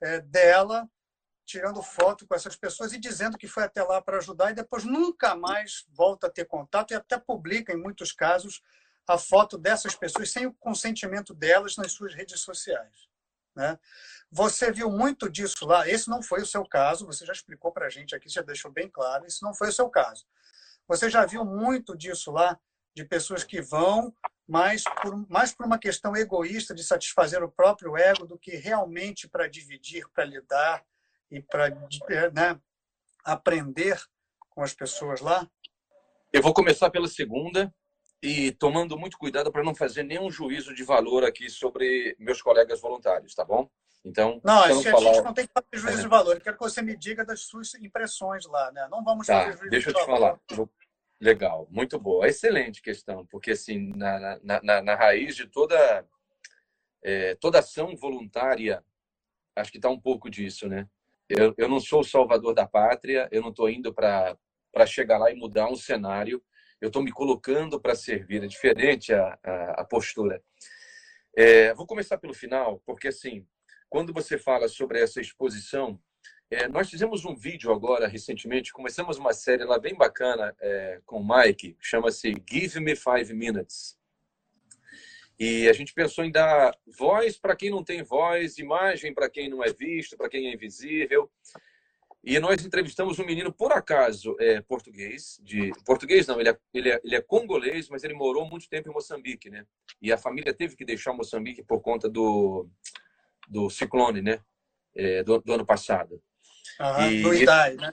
é, 0.00 0.20
dela, 0.20 0.88
tirando 1.46 1.80
foto 1.82 2.26
com 2.26 2.34
essas 2.34 2.56
pessoas 2.56 2.92
e 2.92 2.98
dizendo 2.98 3.38
que 3.38 3.46
foi 3.46 3.62
até 3.62 3.82
lá 3.82 4.02
para 4.02 4.18
ajudar 4.18 4.50
e 4.50 4.54
depois 4.54 4.84
nunca 4.84 5.34
mais 5.36 5.86
volta 5.88 6.26
a 6.26 6.30
ter 6.30 6.44
contato 6.44 6.90
e 6.90 6.94
até 6.94 7.18
publica, 7.18 7.72
em 7.72 7.80
muitos 7.80 8.12
casos, 8.12 8.60
a 9.06 9.16
foto 9.16 9.56
dessas 9.56 9.94
pessoas 9.94 10.32
sem 10.32 10.46
o 10.46 10.54
consentimento 10.54 11.32
delas 11.32 11.76
nas 11.76 11.92
suas 11.92 12.12
redes 12.12 12.40
sociais. 12.40 13.08
Né? 13.54 13.78
Você 14.30 14.72
viu 14.72 14.90
muito 14.90 15.30
disso 15.30 15.64
lá. 15.64 15.88
Esse 15.88 16.08
não 16.10 16.20
foi 16.20 16.42
o 16.42 16.46
seu 16.46 16.66
caso, 16.66 17.06
você 17.06 17.24
já 17.24 17.32
explicou 17.32 17.72
para 17.72 17.86
a 17.86 17.90
gente 17.90 18.14
aqui, 18.14 18.28
já 18.28 18.42
deixou 18.42 18.70
bem 18.70 18.90
claro, 18.90 19.24
esse 19.24 19.42
não 19.42 19.54
foi 19.54 19.68
o 19.68 19.72
seu 19.72 19.88
caso. 19.88 20.26
Você 20.88 21.08
já 21.08 21.24
viu 21.24 21.44
muito 21.44 21.96
disso 21.96 22.32
lá, 22.32 22.58
de 22.94 23.04
pessoas 23.04 23.44
que 23.44 23.60
vão 23.60 24.12
mais 24.48 24.82
por, 24.84 25.28
mais 25.28 25.52
por 25.52 25.66
uma 25.66 25.78
questão 25.78 26.16
egoísta 26.16 26.74
de 26.74 26.82
satisfazer 26.82 27.42
o 27.42 27.50
próprio 27.50 27.96
ego 27.96 28.26
do 28.26 28.38
que 28.38 28.56
realmente 28.56 29.28
para 29.28 29.48
dividir, 29.48 30.08
para 30.12 30.24
lidar 30.24 30.84
e 31.30 31.40
para 31.40 31.70
né, 32.32 32.60
aprender 33.24 34.00
com 34.50 34.62
as 34.62 34.74
pessoas 34.74 35.20
lá? 35.20 35.48
Eu 36.32 36.42
vou 36.42 36.54
começar 36.54 36.90
pela 36.90 37.08
segunda 37.08 37.72
e 38.22 38.52
tomando 38.52 38.98
muito 38.98 39.18
cuidado 39.18 39.52
para 39.52 39.62
não 39.62 39.74
fazer 39.74 40.02
nenhum 40.02 40.30
juízo 40.30 40.74
de 40.74 40.82
valor 40.82 41.24
aqui 41.24 41.48
sobre 41.48 42.16
meus 42.18 42.42
colegas 42.42 42.80
voluntários, 42.80 43.34
tá 43.34 43.44
bom? 43.44 43.68
Então, 44.04 44.40
não, 44.44 44.62
a 44.62 44.72
gente, 44.72 44.90
falar... 44.90 45.10
a 45.10 45.14
gente 45.14 45.24
não 45.24 45.34
tem 45.34 45.46
que 45.46 45.52
fazer 45.52 45.82
juízo 45.82 45.98
é. 45.98 46.02
de 46.02 46.08
valor. 46.08 46.36
Eu 46.36 46.40
quero 46.40 46.56
que 46.56 46.62
você 46.62 46.80
me 46.80 46.96
diga 46.96 47.24
das 47.24 47.40
suas 47.42 47.74
impressões 47.74 48.46
lá, 48.46 48.70
né? 48.70 48.86
Não 48.88 49.02
vamos 49.02 49.26
tá, 49.26 49.40
fazer 49.40 49.56
juízo 49.56 49.70
deixa 49.70 49.92
de 49.92 49.98
eu 49.98 50.04
te 50.04 50.06
valor. 50.06 50.40
falar. 50.48 50.68
Legal, 51.20 51.66
muito 51.70 51.98
boa. 51.98 52.28
Excelente 52.28 52.82
questão, 52.82 53.26
porque 53.26 53.52
assim, 53.52 53.92
na, 53.96 54.38
na, 54.42 54.62
na, 54.62 54.82
na 54.82 54.94
raiz 54.94 55.34
de 55.34 55.46
toda, 55.46 56.06
é, 57.02 57.34
toda 57.36 57.58
ação 57.58 57.96
voluntária, 57.96 58.84
acho 59.56 59.72
que 59.72 59.78
está 59.78 59.88
um 59.88 60.00
pouco 60.00 60.30
disso, 60.30 60.68
né? 60.68 60.88
Eu, 61.28 61.54
eu 61.58 61.68
não 61.68 61.80
sou 61.80 62.00
o 62.00 62.04
salvador 62.04 62.54
da 62.54 62.66
pátria, 62.66 63.28
eu 63.32 63.42
não 63.42 63.50
estou 63.50 63.68
indo 63.68 63.92
para 63.92 64.36
chegar 64.86 65.18
lá 65.18 65.30
e 65.30 65.34
mudar 65.34 65.68
um 65.68 65.76
cenário, 65.76 66.42
eu 66.80 66.88
estou 66.88 67.02
me 67.02 67.10
colocando 67.10 67.80
para 67.80 67.94
servir, 67.94 68.44
é 68.44 68.46
diferente 68.46 69.12
a, 69.12 69.38
a, 69.42 69.80
a 69.80 69.84
postura. 69.84 70.42
É, 71.36 71.74
vou 71.74 71.86
começar 71.86 72.18
pelo 72.18 72.34
final, 72.34 72.80
porque 72.86 73.08
assim, 73.08 73.46
quando 73.88 74.12
você 74.12 74.38
fala 74.38 74.68
sobre 74.68 75.00
essa 75.00 75.20
exposição, 75.20 76.00
é, 76.50 76.68
nós 76.68 76.88
fizemos 76.88 77.24
um 77.24 77.34
vídeo 77.34 77.72
agora, 77.72 78.06
recentemente, 78.06 78.72
começamos 78.72 79.18
uma 79.18 79.32
série 79.32 79.64
lá 79.64 79.78
bem 79.78 79.96
bacana 79.96 80.54
é, 80.60 81.00
com 81.04 81.20
o 81.20 81.28
Mike, 81.28 81.76
chama-se 81.80 82.32
Give 82.48 82.78
Me 82.78 82.94
Five 82.94 83.34
Minutes. 83.34 83.98
E 85.38 85.68
a 85.68 85.72
gente 85.72 85.92
pensou 85.92 86.24
em 86.24 86.30
dar 86.30 86.74
voz 86.98 87.36
para 87.36 87.54
quem 87.54 87.70
não 87.70 87.84
tem 87.84 88.02
voz, 88.02 88.58
imagem 88.58 89.12
para 89.12 89.28
quem 89.28 89.48
não 89.48 89.62
é 89.62 89.72
visto, 89.72 90.16
para 90.16 90.28
quem 90.28 90.48
é 90.48 90.54
invisível. 90.54 91.30
E 92.24 92.40
nós 92.40 92.64
entrevistamos 92.64 93.20
um 93.20 93.24
menino, 93.24 93.52
por 93.52 93.70
acaso, 93.70 94.34
é, 94.40 94.60
português, 94.60 95.38
de 95.44 95.70
português 95.84 96.26
não, 96.26 96.40
ele 96.40 96.48
é, 96.48 96.58
ele, 96.74 96.90
é, 96.90 97.00
ele 97.04 97.14
é 97.14 97.20
congolês, 97.20 97.88
mas 97.88 98.02
ele 98.02 98.14
morou 98.14 98.48
muito 98.48 98.68
tempo 98.68 98.90
em 98.90 98.92
Moçambique, 98.92 99.48
né? 99.48 99.64
E 100.02 100.12
a 100.12 100.18
família 100.18 100.52
teve 100.52 100.74
que 100.74 100.84
deixar 100.84 101.12
Moçambique 101.12 101.62
por 101.62 101.80
conta 101.80 102.08
do, 102.08 102.68
do 103.46 103.70
ciclone, 103.70 104.22
né? 104.22 104.40
É, 104.92 105.22
do, 105.22 105.38
do, 105.40 105.52
ano 105.52 105.64
passado. 105.64 106.20
Aham, 106.80 107.12
e, 107.12 107.22
do 107.22 107.34
Idai, 107.34 107.74
né? 107.74 107.92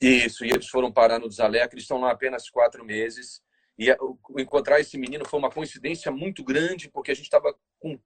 Isso, 0.00 0.44
e 0.44 0.50
eles 0.50 0.68
foram 0.68 0.90
parar 0.90 1.20
no 1.20 1.28
Desalec, 1.28 1.72
eles 1.72 1.84
estão 1.84 2.00
lá 2.00 2.10
apenas 2.10 2.50
quatro 2.50 2.84
meses. 2.84 3.40
E 3.78 3.88
encontrar 4.38 4.80
esse 4.80 4.96
menino 4.96 5.24
foi 5.24 5.38
uma 5.38 5.50
coincidência 5.50 6.10
muito 6.12 6.44
grande, 6.44 6.88
porque 6.90 7.10
a 7.10 7.14
gente 7.14 7.24
estava 7.24 7.54
com 7.78 7.98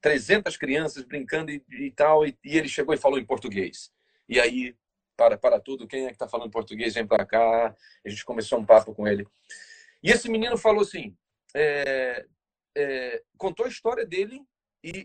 300 0.00 0.56
crianças 0.56 1.04
brincando 1.04 1.50
e, 1.50 1.64
e 1.70 1.90
tal, 1.90 2.26
e, 2.26 2.38
e, 2.44 2.58
ele 2.58 2.68
chegou 2.68 2.94
e 2.94 2.98
falou 2.98 3.18
em 3.18 3.24
português. 3.24 3.90
E 4.28 4.38
aí 4.38 4.76
para, 5.16 5.38
para 5.38 5.60
tudo, 5.60 5.86
quem 5.86 6.04
é 6.04 6.08
que 6.08 6.14
está 6.14 6.28
falando 6.28 6.50
português, 6.50 6.94
vem 6.94 7.06
para 7.06 7.24
cá. 7.24 7.74
A 8.04 8.08
gente 8.08 8.24
começou 8.24 8.58
um 8.58 8.66
papo 8.66 8.94
com 8.94 9.06
ele. 9.06 9.26
E 10.02 10.10
esse 10.10 10.28
menino 10.28 10.58
falou 10.58 10.82
assim, 10.82 11.16
é, 11.54 12.26
é, 12.76 13.22
contou 13.38 13.66
a 13.66 13.68
história 13.68 14.04
dele 14.04 14.42
e 14.82 15.04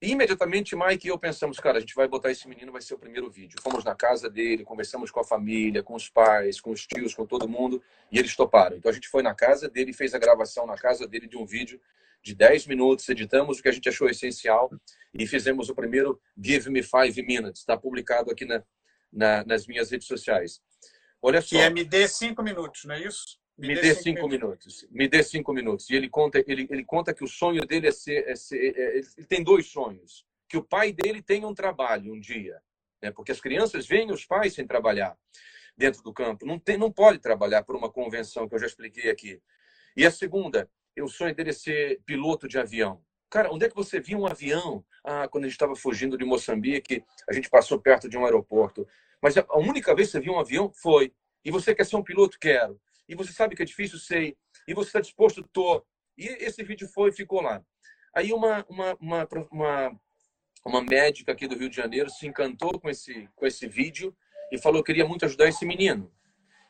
imediatamente 0.00 0.76
Mike 0.76 1.06
e 1.06 1.10
eu 1.10 1.18
pensamos, 1.18 1.58
cara, 1.58 1.78
a 1.78 1.80
gente 1.80 1.94
vai 1.94 2.06
botar 2.06 2.30
esse 2.30 2.46
menino, 2.46 2.70
vai 2.70 2.82
ser 2.82 2.94
o 2.94 2.98
primeiro 2.98 3.30
vídeo. 3.30 3.58
Fomos 3.62 3.84
na 3.84 3.94
casa 3.94 4.28
dele, 4.28 4.64
conversamos 4.64 5.10
com 5.10 5.20
a 5.20 5.24
família, 5.24 5.82
com 5.82 5.94
os 5.94 6.08
pais, 6.08 6.60
com 6.60 6.70
os 6.70 6.86
tios, 6.86 7.14
com 7.14 7.24
todo 7.24 7.48
mundo, 7.48 7.82
e 8.12 8.18
eles 8.18 8.36
toparam. 8.36 8.76
Então 8.76 8.90
a 8.90 8.94
gente 8.94 9.08
foi 9.08 9.22
na 9.22 9.34
casa 9.34 9.68
dele, 9.68 9.92
fez 9.92 10.14
a 10.14 10.18
gravação 10.18 10.66
na 10.66 10.76
casa 10.76 11.06
dele 11.06 11.26
de 11.26 11.36
um 11.36 11.46
vídeo 11.46 11.80
de 12.22 12.34
10 12.34 12.66
minutos, 12.66 13.08
editamos 13.08 13.58
o 13.58 13.62
que 13.62 13.68
a 13.68 13.72
gente 13.72 13.88
achou 13.88 14.08
essencial 14.08 14.70
e 15.12 15.26
fizemos 15.26 15.68
o 15.68 15.74
primeiro 15.74 16.20
Give 16.42 16.70
Me 16.70 16.82
Five 16.82 17.22
Minutes. 17.22 17.60
Está 17.60 17.76
publicado 17.76 18.30
aqui 18.30 18.44
na, 18.44 18.62
na, 19.12 19.44
nas 19.44 19.66
minhas 19.66 19.90
redes 19.90 20.06
sociais. 20.06 20.60
Olha 21.20 21.40
só. 21.40 21.48
Que 21.50 21.58
é 21.58 21.70
me 21.70 21.84
dê 21.84 22.08
cinco 22.08 22.42
minutos, 22.42 22.84
não 22.84 22.94
é 22.94 23.02
isso? 23.02 23.38
Me, 23.56 23.68
me 23.68 23.74
dê, 23.76 23.94
cinco, 23.94 24.02
cinco 24.02 24.28
minutos. 24.28 24.82
minutos. 24.82 24.88
Me 24.90 25.08
dê 25.08 25.22
cinco 25.22 25.52
minutos. 25.52 25.90
E 25.90 25.94
ele 25.94 26.08
conta, 26.08 26.42
ele, 26.46 26.66
ele 26.70 26.84
conta 26.84 27.14
que 27.14 27.22
o 27.22 27.28
sonho 27.28 27.64
dele 27.64 27.88
é 27.88 27.92
ser, 27.92 28.28
é 28.28 28.34
ser 28.34 28.76
é, 28.76 28.98
ele 28.98 29.26
tem 29.28 29.42
dois 29.42 29.66
sonhos. 29.66 30.26
Que 30.48 30.56
o 30.56 30.62
pai 30.62 30.92
dele 30.92 31.22
tenha 31.22 31.46
um 31.46 31.54
trabalho 31.54 32.12
um 32.12 32.20
dia, 32.20 32.60
né? 33.00 33.10
Porque 33.10 33.32
as 33.32 33.40
crianças 33.40 33.86
veem 33.86 34.10
os 34.10 34.24
pais 34.24 34.54
sem 34.54 34.66
trabalhar 34.66 35.16
dentro 35.76 36.02
do 36.02 36.12
campo. 36.12 36.44
Não 36.44 36.58
tem, 36.58 36.76
não 36.76 36.90
pode 36.90 37.18
trabalhar 37.18 37.62
por 37.62 37.76
uma 37.76 37.90
convenção 37.90 38.48
que 38.48 38.54
eu 38.54 38.58
já 38.58 38.66
expliquei 38.66 39.10
aqui. 39.10 39.40
E 39.96 40.04
a 40.04 40.10
segunda, 40.10 40.68
o 40.98 41.08
sonho 41.08 41.34
dele 41.34 41.50
é 41.50 41.52
ser 41.52 42.00
piloto 42.04 42.48
de 42.48 42.58
avião. 42.58 43.02
Cara, 43.30 43.52
onde 43.52 43.66
é 43.66 43.68
que 43.68 43.74
você 43.74 44.00
viu 44.00 44.20
um 44.20 44.26
avião? 44.26 44.84
Ah, 45.02 45.26
quando 45.28 45.44
a 45.44 45.46
gente 45.48 45.56
estava 45.56 45.74
fugindo 45.74 46.16
de 46.16 46.24
Moçambique, 46.24 47.04
a 47.28 47.32
gente 47.32 47.50
passou 47.50 47.80
perto 47.80 48.08
de 48.08 48.16
um 48.16 48.24
aeroporto. 48.24 48.86
Mas 49.20 49.36
a 49.36 49.58
única 49.58 49.94
vez 49.94 50.08
que 50.08 50.12
você 50.12 50.20
viu 50.20 50.34
um 50.34 50.38
avião 50.38 50.70
foi. 50.72 51.12
E 51.44 51.50
você 51.50 51.74
quer 51.74 51.84
ser 51.84 51.96
um 51.96 52.02
piloto? 52.02 52.38
Quero. 52.38 52.80
E 53.08 53.14
você 53.14 53.32
sabe 53.32 53.54
que 53.54 53.62
é 53.62 53.66
difícil? 53.66 53.98
Sei. 53.98 54.36
E 54.66 54.74
você 54.74 54.88
está 54.88 55.00
disposto? 55.00 55.42
Tô. 55.52 55.84
E 56.16 56.26
esse 56.44 56.62
vídeo 56.62 56.88
foi 56.88 57.12
ficou 57.12 57.40
lá. 57.40 57.62
Aí 58.14 58.32
uma, 58.32 58.64
uma, 58.68 58.96
uma, 59.00 59.28
uma, 59.50 60.00
uma 60.64 60.82
médica 60.82 61.32
aqui 61.32 61.48
do 61.48 61.56
Rio 61.56 61.68
de 61.68 61.76
Janeiro 61.76 62.08
se 62.08 62.26
encantou 62.26 62.78
com 62.78 62.88
esse, 62.88 63.28
com 63.34 63.44
esse 63.44 63.66
vídeo 63.66 64.16
e 64.52 64.58
falou 64.58 64.82
que 64.82 64.92
queria 64.92 65.06
muito 65.06 65.24
ajudar 65.24 65.48
esse 65.48 65.66
menino. 65.66 66.10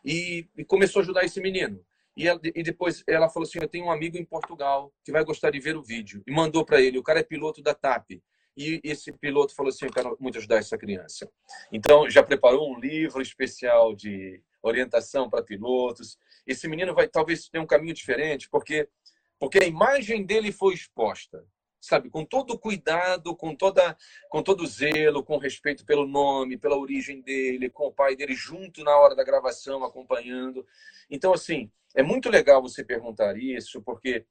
E, 0.05 0.49
e 0.57 0.65
começou 0.65 1.01
a 1.01 1.03
ajudar 1.03 1.25
esse 1.25 1.41
menino. 1.41 1.85
E, 2.17 2.29
ela, 2.29 2.41
e, 2.43 2.63
depois 2.63 3.03
ela 3.07 3.29
falou 3.29 3.47
assim: 3.47 3.59
Eu 3.61 3.69
tenho 3.69 3.87
um 3.87 3.91
amigo 3.91 4.17
em 4.17 4.25
Portugal 4.25 4.93
que 5.05 5.13
vai 5.13 5.25
gostar 5.25 5.51
de 5.51 5.59
ver 5.59 5.77
o 5.77 5.83
vídeo. 5.83 6.23
E 6.27 6.33
mandou 6.33 6.65
para 6.65 6.81
ele. 6.81 6.99
O 6.99 7.03
cara 7.03 7.21
é 7.21 7.25
piloto 7.25 7.63
da 7.63 7.75
TAP. 7.75 8.23
E 8.57 8.81
esse 8.85 9.13
piloto 9.13 9.55
falou 9.55 9.71
assim: 9.71 9.87
Eu 9.87 9.93
quero 9.93 10.17
muito 10.21 10.39
ajudar 10.39 10.59
essa 10.59 10.79
criança. 10.79 11.29
Então, 11.73 12.09
já 12.09 12.23
preparou 12.23 12.71
um 12.71 12.79
livro 12.79 13.21
especial 13.21 13.95
de 13.95 14.41
orientação 14.63 15.29
para 15.29 15.43
pilotos. 15.43 16.17
Esse 16.47 16.69
menino 16.69 16.95
vai 16.95 17.09
talvez 17.09 17.49
ter 17.49 17.59
um 17.59 17.66
caminho 17.66 17.95
diferente, 17.95 18.49
porque, 18.49 18.89
porque 19.39 19.59
a 19.59 19.66
imagem 19.66 20.25
dele 20.25 20.53
foi 20.53 20.75
exposta. 20.75 21.45
Sabe, 21.81 22.09
com 22.09 22.25
todo 22.25 22.59
cuidado, 22.59 23.37
com 23.37 23.55
toda, 23.55 23.95
com 24.31 24.43
todo 24.43 24.66
zelo, 24.66 25.23
com 25.23 25.37
respeito 25.37 25.85
pelo 25.85 26.07
nome, 26.07 26.57
pela 26.57 26.79
origem 26.79 27.21
dele, 27.21 27.69
com 27.69 27.89
o 27.89 27.93
pai 27.93 28.16
dele 28.16 28.35
junto 28.35 28.83
na 28.83 28.97
hora 28.97 29.15
da 29.15 29.23
gravação, 29.23 29.85
acompanhando. 29.85 30.66
Então, 31.11 31.35
assim, 31.35 31.71
é 31.95 32.03
muito 32.03 32.31
legal 32.31 32.62
você 32.62 32.83
perguntar 32.83 33.37
isso, 33.37 33.83
porque 33.83 34.25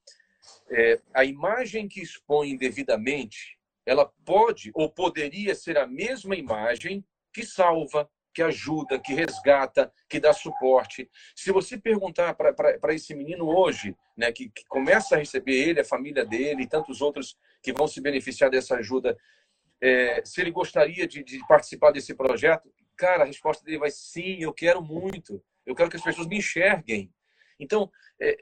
é, 0.68 0.99
a 1.14 1.23
imagem 1.23 1.88
que 1.88 2.02
expõe 2.02 2.57
devidamente 2.57 3.60
ela 3.85 4.11
pode 4.26 4.72
ou 4.73 4.90
poderia 4.90 5.53
ser 5.56 5.77
a 5.77 5.85
mesma 5.85 6.35
imagem 6.35 7.06
que 7.31 7.45
salva, 7.45 8.10
que 8.34 8.41
ajuda, 8.41 8.99
que 8.99 9.14
resgata, 9.14 9.91
que 10.10 10.19
dá 10.19 10.34
suporte. 10.34 11.10
Se 11.35 11.51
você 11.51 11.77
perguntar 11.77 12.34
para 12.34 12.93
esse 12.93 13.14
menino 13.14 13.45
hoje, 13.47 13.95
né, 14.18 14.31
que, 14.31 14.49
que, 14.49 14.65
começa 14.65 15.15
a 15.15 15.19
receber 15.19 15.69
ele, 15.69 15.81
a 15.81 15.85
família 15.85 16.26
dele 16.26 16.64
e 16.64 16.68
tantos 16.68 17.01
outros 17.01 17.38
que 17.61 17.72
vão 17.72 17.88
se 17.88 18.01
beneficiar 18.01 18.49
dessa 18.49 18.76
ajuda, 18.76 19.18
é, 19.81 20.23
se 20.26 20.41
ele 20.41 20.51
gostaria 20.51 21.07
de, 21.07 21.23
de, 21.23 21.39
participar 21.47 21.91
desse 21.91 22.15
projeto, 22.15 22.72
cara, 22.95 23.23
a 23.23 23.27
resposta 23.27 23.64
dele 23.64 23.80
vai 23.80 23.91
sim, 23.91 24.38
eu 24.39 24.53
quero 24.53 24.81
muito. 24.81 25.43
Eu 25.65 25.76
quero 25.76 25.89
que 25.89 25.97
as 25.97 26.03
pessoas 26.03 26.27
me 26.27 26.38
enxerguem. 26.38 27.11
Então, 27.59 27.89
é, 28.21 28.38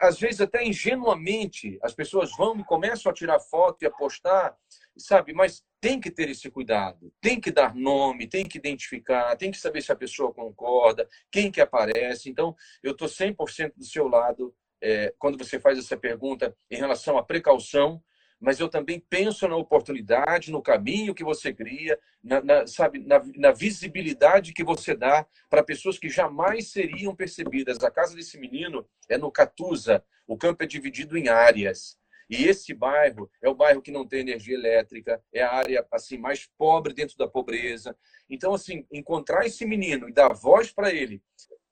às 0.00 0.18
vezes 0.18 0.40
até 0.40 0.64
ingenuamente 0.64 1.78
as 1.82 1.94
pessoas 1.94 2.30
vão 2.36 2.58
e 2.58 2.64
começam 2.64 3.10
a 3.10 3.14
tirar 3.14 3.40
foto 3.40 3.82
e 3.82 3.86
a 3.86 3.90
postar, 3.90 4.56
sabe? 4.96 5.32
Mas 5.32 5.64
tem 5.80 6.00
que 6.00 6.10
ter 6.10 6.28
esse 6.28 6.50
cuidado, 6.50 7.12
tem 7.20 7.40
que 7.40 7.50
dar 7.50 7.74
nome, 7.74 8.28
tem 8.28 8.46
que 8.46 8.58
identificar, 8.58 9.36
tem 9.36 9.50
que 9.50 9.58
saber 9.58 9.82
se 9.82 9.92
a 9.92 9.96
pessoa 9.96 10.32
concorda, 10.32 11.08
quem 11.30 11.50
que 11.50 11.60
aparece. 11.60 12.28
Então, 12.28 12.54
eu 12.82 12.92
estou 12.92 13.08
100% 13.08 13.72
do 13.76 13.84
seu 13.84 14.06
lado 14.08 14.54
é, 14.82 15.12
quando 15.18 15.38
você 15.38 15.58
faz 15.58 15.78
essa 15.78 15.96
pergunta 15.96 16.54
em 16.70 16.76
relação 16.76 17.18
à 17.18 17.22
precaução, 17.22 18.02
mas 18.40 18.58
eu 18.58 18.68
também 18.68 18.98
penso 18.98 19.46
na 19.46 19.56
oportunidade, 19.56 20.50
no 20.50 20.62
caminho 20.62 21.14
que 21.14 21.22
você 21.22 21.52
cria, 21.52 21.98
na, 22.24 22.42
na 22.42 22.66
sabe, 22.66 22.98
na, 23.00 23.22
na, 23.36 23.52
visibilidade 23.52 24.54
que 24.54 24.64
você 24.64 24.94
dá 24.96 25.26
para 25.48 25.62
pessoas 25.62 25.98
que 25.98 26.08
jamais 26.08 26.68
seriam 26.68 27.14
percebidas. 27.14 27.82
A 27.84 27.90
casa 27.90 28.16
desse 28.16 28.38
menino 28.38 28.86
é 29.08 29.18
no 29.18 29.30
Catuza, 29.30 30.02
o 30.26 30.38
campo 30.38 30.64
é 30.64 30.66
dividido 30.66 31.18
em 31.18 31.28
áreas. 31.28 31.98
E 32.30 32.44
esse 32.44 32.72
bairro 32.72 33.28
é 33.42 33.48
o 33.48 33.54
bairro 33.54 33.82
que 33.82 33.90
não 33.90 34.06
tem 34.06 34.20
energia 34.20 34.54
elétrica, 34.54 35.20
é 35.32 35.42
a 35.42 35.52
área 35.52 35.86
assim 35.90 36.16
mais 36.16 36.48
pobre 36.56 36.94
dentro 36.94 37.18
da 37.18 37.26
pobreza. 37.26 37.96
Então, 38.28 38.54
assim, 38.54 38.86
encontrar 38.90 39.44
esse 39.44 39.66
menino 39.66 40.08
e 40.08 40.12
dar 40.12 40.32
voz 40.32 40.72
para 40.72 40.94
ele 40.94 41.20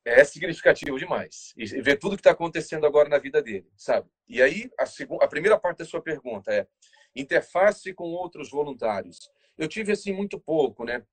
é 0.09 0.25
significativo 0.25 0.99
demais. 0.99 1.53
E 1.57 1.65
ver 1.81 1.99
tudo 1.99 2.17
que 2.17 2.21
está 2.21 2.31
acontecendo 2.31 2.87
agora 2.87 3.09
na 3.09 3.19
vida 3.19 3.43
dele, 3.43 3.71
sabe? 3.77 4.09
E 4.29 4.43
aí, 4.43 4.71
a, 4.79 4.87
segunda, 4.87 5.25
a 5.25 5.29
primeira 5.29 5.59
parte 5.59 5.79
da 5.79 5.85
sua 5.85 6.03
pergunta 6.03 6.53
é 6.53 6.67
interface 7.15 7.93
com 7.95 8.05
outros 8.05 8.51
voluntários. 8.51 9.31
Eu 9.57 9.69
tive, 9.69 9.93
assim, 9.93 10.13
muito 10.13 10.39
pouco, 10.41 10.85
né? 10.85 11.05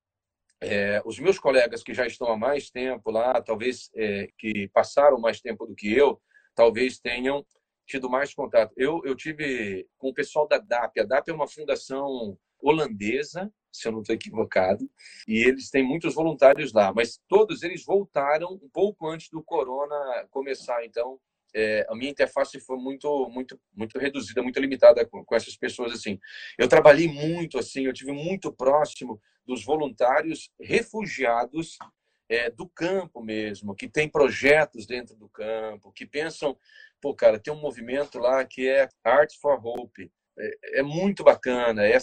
É, 0.62 1.02
os 1.06 1.20
meus 1.20 1.38
colegas 1.38 1.84
que 1.84 1.94
já 1.94 2.08
estão 2.08 2.28
há 2.28 2.38
mais 2.38 2.70
tempo 2.70 3.12
lá, 3.12 3.42
talvez 3.42 3.90
é, 3.96 4.30
que 4.38 4.70
passaram 4.70 5.20
mais 5.20 5.42
tempo 5.42 5.66
do 5.66 5.76
que 5.76 5.94
eu, 5.94 6.22
talvez 6.56 7.00
tenham 7.00 7.46
tido 7.86 8.10
mais 8.10 8.34
contato. 8.34 8.74
Eu, 8.78 9.02
eu 9.06 9.16
tive 9.16 9.88
com 9.98 10.10
o 10.10 10.14
pessoal 10.14 10.48
da 10.48 10.58
DAP. 10.58 11.00
A 11.00 11.04
DAP 11.04 11.30
é 11.30 11.34
uma 11.34 11.48
fundação 11.48 12.38
holandesa 12.60 13.52
se 13.76 13.88
eu 13.88 13.92
não 13.92 14.02
estou 14.02 14.16
equivocado, 14.16 14.90
e 15.28 15.38
eles 15.48 15.70
têm 15.70 15.84
muitos 15.84 16.14
voluntários 16.14 16.74
lá, 16.74 16.94
mas 16.94 17.20
todos 17.28 17.64
eles 17.64 17.84
voltaram 17.84 18.54
um 18.54 18.70
pouco 18.70 19.08
antes 19.08 19.30
do 19.30 19.44
corona 19.44 20.28
começar, 20.30 20.86
então 20.86 21.20
é, 21.54 21.86
a 21.90 21.96
minha 21.96 22.12
interface 22.12 22.60
foi 22.60 22.78
muito 22.78 23.30
muito 23.30 23.60
muito 23.74 23.98
reduzida, 23.98 24.44
muito 24.44 24.60
limitada 24.60 25.06
com, 25.06 25.24
com, 25.24 25.36
essas 25.36 25.56
pessoas 25.56 25.94
assim. 25.94 26.20
Eu 26.58 26.68
trabalhei 26.68 27.08
muito 27.08 27.58
assim, 27.58 27.86
eu 27.86 27.94
tive 27.94 28.12
muito 28.12 28.52
próximo 28.52 29.22
dos 29.46 29.64
voluntários 29.64 30.52
refugiados 30.60 31.78
é, 32.28 32.50
do 32.50 32.68
campo 32.68 33.22
mesmo, 33.22 33.76
que 33.76 33.88
tem 33.88 34.10
projetos 34.10 34.86
dentro 34.86 35.16
do 35.16 35.30
campo, 35.30 35.94
que 35.94 36.06
pensam, 36.06 36.58
pô, 37.00 37.14
cara, 37.16 37.40
tem 37.40 37.54
um 37.54 37.62
movimento 37.62 38.20
lá 38.20 38.44
que 38.44 38.68
é 38.68 38.90
Art 39.04 39.32
for 39.40 39.64
Hope, 39.64 40.12
é, 40.38 40.80
é 40.80 40.84
muito 40.84 41.24
bacana. 41.24 41.86
É, 41.86 41.98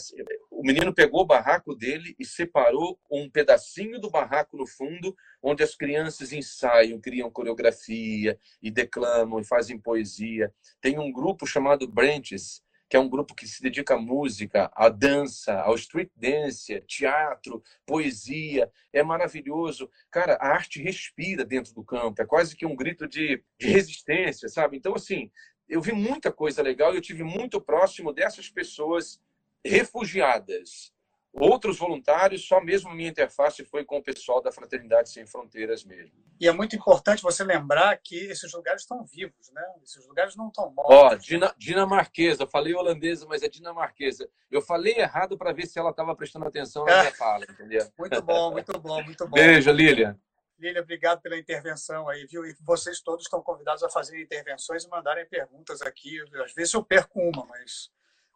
o 0.50 0.62
menino 0.62 0.94
pegou 0.94 1.22
o 1.22 1.26
barraco 1.26 1.74
dele 1.74 2.14
e 2.18 2.24
separou 2.24 2.98
um 3.10 3.28
pedacinho 3.30 4.00
do 4.00 4.10
barraco 4.10 4.56
no 4.56 4.66
fundo, 4.66 5.14
onde 5.42 5.62
as 5.62 5.74
crianças 5.74 6.32
ensaiam, 6.32 7.00
criam 7.00 7.30
coreografia 7.30 8.38
e 8.62 8.70
declamam 8.70 9.40
e 9.40 9.44
fazem 9.44 9.78
poesia. 9.78 10.52
Tem 10.80 10.98
um 10.98 11.12
grupo 11.12 11.46
chamado 11.46 11.88
Branches, 11.88 12.62
que 12.92 12.96
é 12.96 13.00
um 13.00 13.08
grupo 13.08 13.34
que 13.34 13.48
se 13.48 13.62
dedica 13.62 13.94
à 13.94 13.98
música, 13.98 14.70
à 14.76 14.90
dança, 14.90 15.54
ao 15.62 15.74
street 15.76 16.10
dance, 16.14 16.78
teatro, 16.82 17.62
poesia. 17.86 18.70
É 18.92 19.02
maravilhoso. 19.02 19.90
Cara, 20.10 20.34
a 20.34 20.48
arte 20.48 20.82
respira 20.82 21.42
dentro 21.42 21.72
do 21.72 21.82
campo, 21.82 22.20
é 22.20 22.26
quase 22.26 22.54
que 22.54 22.66
um 22.66 22.76
grito 22.76 23.08
de, 23.08 23.42
de 23.58 23.66
resistência, 23.66 24.46
sabe? 24.46 24.76
Então, 24.76 24.94
assim, 24.94 25.30
eu 25.68 25.80
vi 25.80 25.92
muita 25.92 26.32
coisa 26.32 26.62
legal 26.62 26.92
e 26.92 26.96
eu 26.96 27.02
tive 27.02 27.22
muito 27.22 27.60
próximo 27.60 28.12
dessas 28.12 28.48
pessoas 28.48 29.20
refugiadas. 29.64 30.92
Outros 31.32 31.78
voluntários, 31.78 32.46
só 32.46 32.60
mesmo 32.60 32.92
minha 32.94 33.08
interface 33.08 33.64
foi 33.64 33.86
com 33.86 33.96
o 33.96 34.02
pessoal 34.02 34.42
da 34.42 34.52
Fraternidade 34.52 35.08
Sem 35.08 35.24
Fronteiras 35.24 35.82
mesmo. 35.82 36.12
E 36.38 36.46
é 36.46 36.52
muito 36.52 36.76
importante 36.76 37.22
você 37.22 37.42
lembrar 37.42 37.96
que 37.96 38.16
esses 38.16 38.52
lugares 38.52 38.82
estão 38.82 39.02
vivos, 39.02 39.50
né? 39.50 39.62
Esses 39.82 40.06
lugares 40.06 40.36
não 40.36 40.48
estão 40.48 40.70
mortos. 40.70 40.94
Ó, 40.94 41.14
Dina, 41.14 41.54
dinamarquesa, 41.56 42.46
falei 42.46 42.74
holandesa, 42.74 43.24
mas 43.26 43.42
é 43.42 43.48
dinamarquesa. 43.48 44.28
Eu 44.50 44.60
falei 44.60 44.98
errado 44.98 45.38
para 45.38 45.52
ver 45.52 45.66
se 45.66 45.78
ela 45.78 45.88
estava 45.88 46.14
prestando 46.14 46.46
atenção 46.46 46.84
na 46.84 47.00
minha 47.00 47.14
fala, 47.16 47.46
entendeu? 47.48 47.88
Muito 47.98 48.20
bom, 48.20 48.50
muito 48.50 48.78
bom, 48.78 49.02
muito 49.02 49.26
bom. 49.26 49.34
Beijo, 49.34 49.72
Lilian. 49.72 50.18
Lília, 50.62 50.80
obrigado 50.80 51.20
pela 51.20 51.36
intervenção 51.36 52.08
aí, 52.08 52.24
viu? 52.24 52.46
E 52.46 52.54
vocês 52.60 53.00
todos 53.00 53.24
estão 53.24 53.42
convidados 53.42 53.82
a 53.82 53.90
fazer 53.90 54.22
intervenções 54.22 54.84
e 54.84 54.88
mandarem 54.88 55.26
perguntas 55.26 55.82
aqui. 55.82 56.22
Às 56.44 56.54
vezes 56.54 56.72
eu 56.72 56.84
perco 56.84 57.18
uma, 57.20 57.44
mas, 57.46 57.90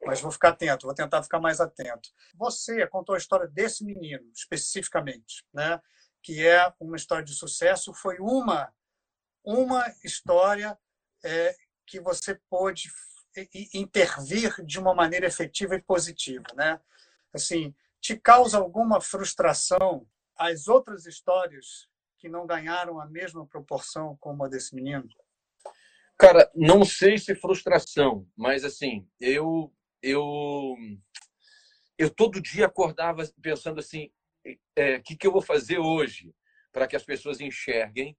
mas 0.04 0.20
vou 0.20 0.32
ficar 0.32 0.48
atento, 0.48 0.86
vou 0.86 0.94
tentar 0.94 1.22
ficar 1.22 1.38
mais 1.38 1.60
atento. 1.60 2.10
Você 2.34 2.84
contou 2.88 3.14
a 3.14 3.18
história 3.18 3.46
desse 3.46 3.84
menino, 3.84 4.28
especificamente, 4.34 5.46
né? 5.54 5.80
que 6.20 6.44
é 6.44 6.72
uma 6.80 6.96
história 6.96 7.24
de 7.24 7.32
sucesso, 7.32 7.94
foi 7.94 8.18
uma, 8.18 8.74
uma 9.44 9.86
história 10.02 10.76
é, 11.24 11.54
que 11.86 12.00
você 12.00 12.40
pôde 12.50 12.90
intervir 13.72 14.64
de 14.64 14.80
uma 14.80 14.92
maneira 14.92 15.28
efetiva 15.28 15.76
e 15.76 15.82
positiva. 15.82 16.46
Né? 16.56 16.80
Assim, 17.32 17.72
te 18.00 18.16
causa 18.16 18.58
alguma 18.58 19.00
frustração 19.00 20.04
as 20.36 20.66
outras 20.66 21.06
histórias 21.06 21.88
que 22.26 22.28
não 22.28 22.44
ganharam 22.44 23.00
a 23.00 23.06
mesma 23.06 23.46
proporção 23.46 24.16
como 24.20 24.44
a 24.44 24.48
desse 24.48 24.74
menino? 24.74 25.08
Cara, 26.18 26.50
não 26.56 26.84
sei 26.84 27.18
se 27.18 27.36
frustração, 27.36 28.26
mas 28.36 28.64
assim, 28.64 29.08
eu 29.20 29.72
eu 30.02 30.74
eu 31.96 32.10
todo 32.10 32.40
dia 32.40 32.66
acordava 32.66 33.22
pensando 33.40 33.78
assim, 33.78 34.10
o 34.44 34.56
é, 34.74 34.98
que, 34.98 35.16
que 35.16 35.26
eu 35.26 35.32
vou 35.32 35.40
fazer 35.40 35.78
hoje 35.78 36.34
para 36.72 36.88
que 36.88 36.96
as 36.96 37.04
pessoas 37.04 37.40
enxerguem 37.40 38.16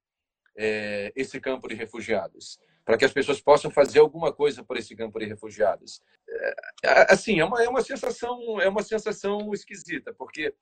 é, 0.56 1.12
esse 1.16 1.40
campo 1.42 1.68
de 1.68 1.76
refugiados, 1.76 2.60
para 2.86 2.98
que 2.98 3.06
as 3.06 3.12
pessoas 3.12 3.42
possam 3.42 3.70
fazer 3.70 4.00
alguma 4.00 4.32
coisa 4.32 4.64
por 4.64 4.78
esse 4.78 4.96
campo 4.96 5.20
de 5.20 5.26
refugiados. 5.26 6.02
É, 6.84 7.14
assim, 7.14 7.40
é 7.40 7.46
uma, 7.46 7.62
é 7.62 7.68
uma 7.68 7.82
sensação 7.82 8.62
é 8.62 8.70
uma 8.70 8.84
sensação 8.84 9.54
esquisita, 9.54 10.14
porque 10.14 10.56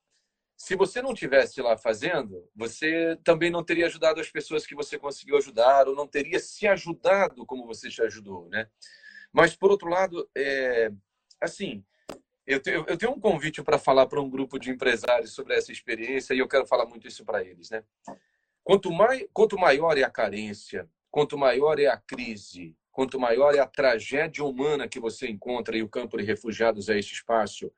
se 0.57 0.76
você 0.76 1.02
não 1.02 1.14
tivesse 1.14 1.61
lá 1.61 1.77
fazendo, 1.77 2.49
você 2.56 3.18
também 3.23 3.49
não 3.49 3.64
teria 3.64 3.88
ajudado 3.88 4.22
as 4.22 4.30
pessoas 4.30 4.65
que 4.65 4.76
você 4.76 4.98
conseguiu 4.98 5.38
ajudar, 5.38 5.88
ou 5.88 5.95
não 5.95 6.07
teria 6.07 6.40
se 6.40 6.65
ajudado 6.68 7.45
como 7.45 7.65
você 7.65 7.90
te 7.90 8.02
ajudou, 8.02 8.48
né? 8.49 8.68
Mas, 9.34 9.56
por 9.56 9.69
outro 9.69 9.90
lado, 9.90 10.30
é, 10.36 10.90
assim, 11.41 11.84
eu 12.48 12.61
tenho, 12.61 12.86
eu 12.88 12.98
tenho 12.98 13.11
um 13.11 13.19
convite 13.19 13.61
para 13.61 13.77
falar 13.77 14.06
para 14.06 14.22
um 14.22 14.30
grupo 14.30 14.57
de 14.57 14.72
empresários 14.72 15.34
sobre 15.34 15.56
essa 15.56 15.72
experiência 15.72 16.34
e 16.34 16.40
eu 16.40 16.48
quero 16.48 16.65
falar 16.65 16.86
muito 16.86 17.07
isso 17.07 17.26
para 17.26 17.44
eles, 17.44 17.69
né? 17.69 17.84
Quanto, 18.64 18.91
mai, 18.91 19.27
quanto 19.34 19.57
maior 19.57 19.98
é 19.98 20.03
a 20.03 20.10
carência, 20.10 20.90
quanto 21.11 21.38
maior 21.38 21.80
é 21.80 21.88
a 21.88 21.98
crise, 21.98 22.76
quanto 22.91 23.19
maior 23.19 23.53
é 23.56 23.60
a 23.60 23.68
tragédia 23.68 24.44
humana 24.44 24.88
que 24.88 24.99
você 24.99 25.27
encontra 25.27 25.76
e 25.76 25.84
o 25.84 25.90
campo 25.90 26.18
de 26.18 26.23
refugiados 26.23 26.88
é 26.88 26.98
esse 26.98 27.14
espaço, 27.14 27.72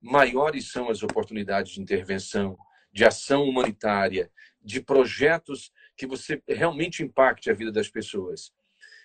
maiores 0.00 0.70
são 0.70 0.88
as 0.88 1.02
oportunidades 1.02 1.72
de 1.72 1.80
intervenção, 1.80 2.58
de 2.92 3.04
ação 3.04 3.44
humanitária, 3.44 4.30
de 4.62 4.80
projetos 4.80 5.72
que 5.96 6.06
você 6.06 6.42
realmente 6.48 7.02
impacte 7.02 7.50
a 7.50 7.54
vida 7.54 7.70
das 7.70 7.88
pessoas. 7.88 8.52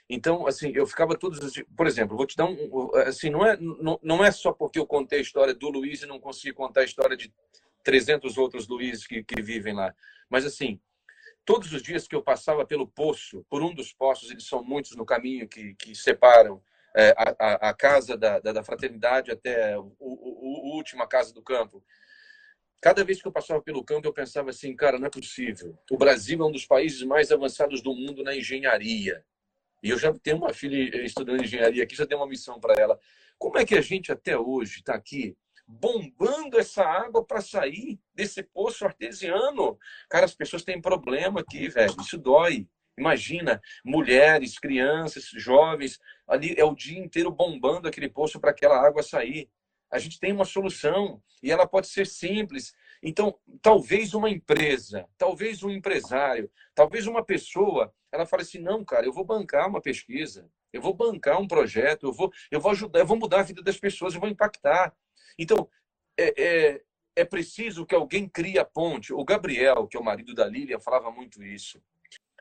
Então, 0.10 0.46
assim, 0.46 0.72
eu 0.76 0.86
ficava 0.86 1.18
todos 1.18 1.40
os 1.40 1.64
por 1.76 1.88
exemplo, 1.88 2.16
vou 2.16 2.28
te 2.28 2.38
dar 2.38 2.46
um, 2.46 2.96
assim, 3.08 3.30
não 3.30 3.46
é 3.46 3.58
não, 3.58 4.00
não 4.04 4.24
é 4.24 4.32
só 4.32 4.54
porque 4.54 4.78
eu 4.78 4.86
contei 4.86 5.20
a 5.20 5.22
história 5.22 5.54
do 5.54 5.70
Luiz 5.70 6.04
e 6.04 6.06
não 6.06 6.20
consegui 6.20 6.54
contar 6.54 6.82
a 6.82 6.86
história 6.86 7.18
de 7.18 7.34
300 7.84 8.38
outros 8.38 8.68
Luizes 8.68 9.08
que, 9.08 9.24
que 9.24 9.42
vivem 9.42 9.74
lá, 9.74 9.94
mas 10.30 10.46
assim, 10.46 10.80
todos 11.44 11.74
os 11.74 11.82
dias 11.82 12.08
que 12.08 12.16
eu 12.16 12.22
passava 12.22 12.66
pelo 12.66 12.88
poço, 12.88 13.46
por 13.50 13.64
um 13.64 13.74
dos 13.74 13.94
poços, 13.94 14.30
eles 14.30 14.48
são 14.48 14.64
muitos 14.64 14.96
no 14.96 15.06
caminho 15.06 15.48
que, 15.48 15.74
que 15.76 15.96
separam 15.96 16.62
é, 16.96 17.14
a, 17.18 17.70
a, 17.70 17.74
casa 17.74 18.16
da, 18.16 18.40
da, 18.40 18.54
da, 18.54 18.64
fraternidade 18.64 19.30
até 19.30 19.78
o, 19.78 19.94
o, 20.00 20.70
o, 20.70 20.76
última 20.78 21.06
casa 21.06 21.34
do 21.34 21.42
campo. 21.42 21.84
Cada 22.82 23.04
vez 23.04 23.22
que 23.22 23.28
eu 23.28 23.32
passava 23.32 23.62
pelo 23.62 23.84
campo, 23.84 24.08
eu 24.08 24.14
pensava 24.14 24.50
assim, 24.50 24.74
cara, 24.76 24.98
não 24.98 25.08
é 25.08 25.10
possível. 25.10 25.78
O 25.92 25.98
Brasil 25.98 26.42
é 26.42 26.46
um 26.46 26.52
dos 26.52 26.66
países 26.66 27.02
mais 27.04 27.32
avançados 27.32 27.82
do 27.82 27.94
mundo 27.94 28.24
na 28.24 28.36
engenharia. 28.36 29.26
E 29.84 29.90
eu 29.90 29.98
já 29.98 30.14
tenho 30.14 30.38
uma 30.38 30.54
filha 30.54 31.04
estudando 31.04 31.44
engenharia 31.44 31.84
aqui, 31.84 31.96
já 31.96 32.06
dei 32.06 32.18
uma 32.18 32.28
missão 32.28 32.60
para 32.60 32.80
ela. 32.80 32.98
Como 33.38 33.58
é 33.58 33.66
que 33.66 33.76
a 33.76 33.82
gente 33.82 34.12
até 34.12 34.38
hoje 34.38 34.80
está 34.80 34.96
aqui 34.96 35.36
bombando 35.68 36.60
essa 36.60 36.84
água 36.84 37.26
para 37.26 37.42
sair 37.42 38.00
desse 38.14 38.42
poço 38.42 38.86
artesiano? 38.86 39.78
Cara, 40.10 40.26
as 40.26 40.34
pessoas 40.34 40.64
têm 40.64 40.80
problema 40.80 41.42
aqui, 41.42 41.68
velho. 41.68 41.96
Isso 42.00 42.18
dói. 42.18 42.68
Imagina, 42.98 43.62
mulheres, 43.84 44.58
crianças, 44.58 45.26
jovens, 45.34 46.00
ali 46.28 46.56
é 46.58 46.64
o 46.64 46.76
dia 46.76 47.00
inteiro 47.00 47.30
bombando 47.32 47.88
aquele 47.88 48.10
poço 48.10 48.40
para 48.40 48.52
aquela 48.52 48.80
água 48.80 49.04
sair. 49.04 49.50
A 49.92 50.00
gente 50.00 50.20
tem 50.20 50.32
uma 50.32 50.46
solução 50.46 51.22
e 51.44 51.52
ela 51.52 51.68
pode 51.68 51.88
ser 51.88 52.08
simples. 52.08 52.74
Então, 53.04 53.38
talvez 53.62 54.14
uma 54.14 54.30
empresa, 54.30 55.08
talvez 55.18 55.62
um 55.62 55.70
empresário, 55.70 56.50
talvez 56.74 57.06
uma 57.06 57.24
pessoa, 57.24 57.94
ela 58.12 58.26
fale 58.26 58.44
assim: 58.44 58.60
não, 58.60 58.84
cara, 58.84 59.06
eu 59.06 59.14
vou 59.14 59.26
bancar 59.26 59.70
uma 59.70 59.82
pesquisa, 59.82 60.50
eu 60.72 60.82
vou 60.82 60.94
bancar 60.94 61.40
um 61.40 61.48
projeto, 61.48 62.08
eu 62.08 62.14
vou, 62.14 62.32
eu 62.50 62.60
vou 62.60 62.72
ajudar, 62.72 63.00
eu 63.00 63.06
vou 63.06 63.18
mudar 63.18 63.42
a 63.42 63.44
vida 63.44 63.62
das 63.62 63.78
pessoas, 63.78 64.14
eu 64.14 64.20
vou 64.20 64.30
impactar. 64.30 64.96
Então, 65.38 65.70
é, 66.18 66.34
é, 66.42 66.82
é 67.16 67.26
preciso 67.26 67.86
que 67.86 67.94
alguém 67.94 68.28
crie 68.28 68.58
a 68.58 68.66
ponte. 68.66 69.14
O 69.14 69.24
Gabriel, 69.24 69.88
que 69.88 69.98
é 69.98 70.00
o 70.00 70.04
marido 70.04 70.34
da 70.34 70.48
Lília, 70.48 70.80
falava 70.80 71.12
muito 71.12 71.44
isso. 71.44 71.82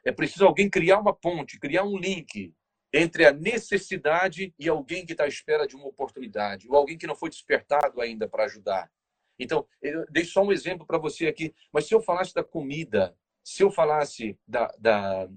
É 0.05 0.13
preciso 0.13 0.45
alguém 0.45 0.69
criar 0.69 1.01
uma 1.01 1.15
ponte, 1.15 1.59
criar 1.59 1.85
um 1.85 1.97
link 1.97 2.53
entre 2.93 3.27
a 3.27 3.33
necessidade 3.33 4.55
e 4.59 4.69
alguém 4.69 5.05
que 5.05 5.13
está 5.13 5.25
à 5.25 5.29
espera 5.29 5.67
de 5.67 5.75
uma 5.75 5.87
oportunidade, 5.87 6.69
ou 6.69 6.77
alguém 6.77 6.97
que 6.97 7.07
não 7.07 7.17
foi 7.17 7.29
despertado 7.29 8.01
ainda 8.01 8.29
para 8.29 8.45
ajudar. 8.45 8.91
Então, 9.39 9.67
eu 9.83 10.07
dei 10.11 10.25
só 10.25 10.43
um 10.43 10.53
exemplo 10.53 10.87
para 10.87 10.99
você 10.99 11.27
aqui, 11.27 11.53
mas 11.73 11.87
se 11.87 11.95
eu 11.95 12.01
falasse 12.01 12.33
da 12.33 12.45
comida, 12.45 13.17
se 13.43 13.63
eu 13.63 13.71
falasse 13.71 14.39
da, 14.47 14.73
da, 14.79 15.29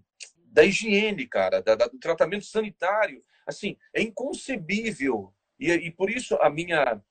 da 0.45 0.63
higiene, 0.63 1.27
cara, 1.27 1.61
da, 1.61 1.75
da, 1.75 1.87
do 1.87 1.97
tratamento 1.97 2.45
sanitário, 2.45 3.21
assim, 3.45 3.75
é 3.93 4.01
inconcebível. 4.01 5.33
E, 5.59 5.71
e 5.71 5.91
por 5.91 6.11
isso 6.11 6.35
a 6.35 6.49
minha, 6.49 7.01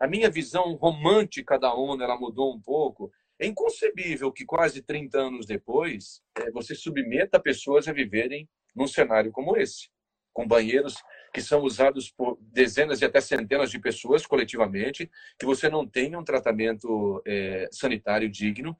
a 0.00 0.06
minha 0.08 0.28
visão 0.28 0.74
romântica 0.74 1.58
da 1.58 1.72
ONU 1.72 2.02
ela 2.02 2.18
mudou 2.18 2.52
um 2.52 2.60
pouco. 2.60 3.12
É 3.42 3.46
inconcebível 3.46 4.30
que 4.30 4.44
quase 4.44 4.80
30 4.80 5.18
anos 5.18 5.46
depois 5.46 6.22
é, 6.38 6.48
você 6.52 6.76
submeta 6.76 7.40
pessoas 7.40 7.88
a 7.88 7.92
viverem 7.92 8.48
num 8.72 8.86
cenário 8.86 9.32
como 9.32 9.56
esse, 9.56 9.88
com 10.32 10.46
banheiros 10.46 10.94
que 11.34 11.42
são 11.42 11.62
usados 11.62 12.08
por 12.08 12.38
dezenas 12.40 13.00
e 13.00 13.04
até 13.04 13.20
centenas 13.20 13.72
de 13.72 13.80
pessoas 13.80 14.24
coletivamente, 14.24 15.10
que 15.36 15.44
você 15.44 15.68
não 15.68 15.84
tenha 15.84 16.16
um 16.16 16.22
tratamento 16.22 17.20
é, 17.26 17.68
sanitário 17.72 18.30
digno, 18.30 18.78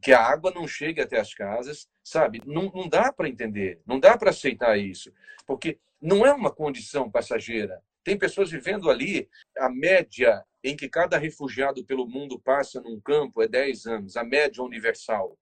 que 0.00 0.12
a 0.12 0.20
água 0.20 0.52
não 0.54 0.68
chegue 0.68 1.00
até 1.00 1.18
as 1.18 1.34
casas, 1.34 1.88
sabe? 2.04 2.40
Não, 2.46 2.70
não 2.72 2.88
dá 2.88 3.12
para 3.12 3.28
entender, 3.28 3.80
não 3.84 3.98
dá 3.98 4.16
para 4.16 4.30
aceitar 4.30 4.78
isso, 4.78 5.12
porque 5.44 5.80
não 6.00 6.24
é 6.24 6.32
uma 6.32 6.52
condição 6.52 7.10
passageira. 7.10 7.82
Tem 8.04 8.18
pessoas 8.18 8.50
vivendo 8.50 8.90
ali, 8.90 9.28
a 9.56 9.70
média 9.70 10.44
em 10.62 10.76
que 10.76 10.88
cada 10.88 11.18
refugiado 11.18 11.84
pelo 11.84 12.06
mundo 12.06 12.38
passa 12.38 12.80
num 12.80 13.00
campo 13.00 13.42
é 13.42 13.48
10 13.48 13.86
anos, 13.86 14.16
a 14.16 14.22
média 14.22 14.62
universal. 14.62 15.38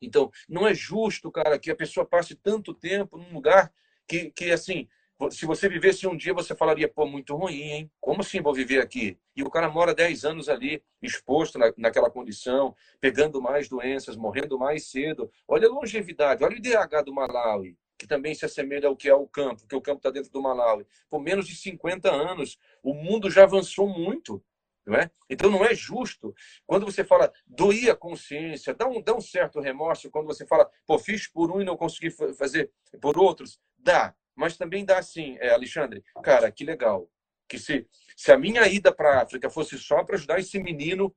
Então, 0.00 0.30
não 0.48 0.66
é 0.66 0.74
justo, 0.74 1.30
cara, 1.30 1.58
que 1.58 1.70
a 1.70 1.76
pessoa 1.76 2.06
passe 2.06 2.34
tanto 2.34 2.74
tempo 2.74 3.18
num 3.18 3.32
lugar 3.34 3.72
que, 4.08 4.30
que 4.32 4.50
assim, 4.50 4.88
se 5.30 5.46
você 5.46 5.68
vivesse 5.68 6.06
um 6.06 6.16
dia, 6.16 6.34
você 6.34 6.54
falaria, 6.54 6.88
pô, 6.88 7.06
muito 7.06 7.36
ruim, 7.36 7.62
hein? 7.62 7.90
Como 8.00 8.20
assim 8.20 8.40
vou 8.40 8.52
viver 8.52 8.80
aqui? 8.80 9.16
E 9.36 9.42
o 9.42 9.50
cara 9.50 9.68
mora 9.68 9.94
10 9.94 10.24
anos 10.24 10.48
ali, 10.48 10.82
exposto 11.00 11.58
na, 11.58 11.72
naquela 11.76 12.10
condição, 12.10 12.74
pegando 13.00 13.40
mais 13.40 13.68
doenças, 13.68 14.16
morrendo 14.16 14.58
mais 14.58 14.90
cedo. 14.90 15.30
Olha 15.46 15.68
a 15.68 15.70
longevidade, 15.70 16.42
olha 16.42 16.54
o 16.54 16.58
IDH 16.58 17.04
do 17.04 17.14
Malawi, 17.14 17.76
que 18.02 18.08
também 18.08 18.34
se 18.34 18.44
assemelha 18.44 18.88
ao 18.88 18.96
que 18.96 19.08
é 19.08 19.14
o 19.14 19.28
campo, 19.28 19.64
que 19.64 19.76
o 19.76 19.80
campo 19.80 19.98
está 19.98 20.10
dentro 20.10 20.28
do 20.32 20.42
Malawi. 20.42 20.84
Por 21.08 21.20
menos 21.20 21.46
de 21.46 21.54
50 21.54 22.10
anos, 22.10 22.58
o 22.82 22.92
mundo 22.92 23.30
já 23.30 23.44
avançou 23.44 23.88
muito. 23.88 24.44
Não 24.84 24.96
é? 24.96 25.08
Então 25.30 25.48
não 25.48 25.64
é 25.64 25.72
justo 25.72 26.34
quando 26.66 26.84
você 26.84 27.04
fala 27.04 27.32
doir 27.46 27.88
a 27.88 27.94
consciência, 27.94 28.74
dá 28.74 28.88
um, 28.88 29.00
dá 29.00 29.14
um 29.14 29.20
certo 29.20 29.60
remorso 29.60 30.10
quando 30.10 30.26
você 30.26 30.44
fala, 30.44 30.68
pô, 30.84 30.98
fiz 30.98 31.28
por 31.28 31.52
um 31.52 31.60
e 31.60 31.64
não 31.64 31.76
consegui 31.76 32.10
fazer 32.10 32.72
por 33.00 33.16
outros. 33.16 33.60
Dá, 33.78 34.12
mas 34.34 34.56
também 34.56 34.84
dá 34.84 34.98
assim, 34.98 35.36
é, 35.38 35.50
Alexandre, 35.50 36.02
cara, 36.24 36.50
que 36.50 36.64
legal. 36.64 37.08
Que 37.46 37.60
se, 37.60 37.86
se 38.16 38.32
a 38.32 38.36
minha 38.36 38.66
ida 38.66 38.92
para 38.92 39.20
a 39.20 39.22
África 39.22 39.48
fosse 39.48 39.78
só 39.78 40.02
para 40.02 40.16
ajudar 40.16 40.40
esse 40.40 40.58
menino, 40.58 41.14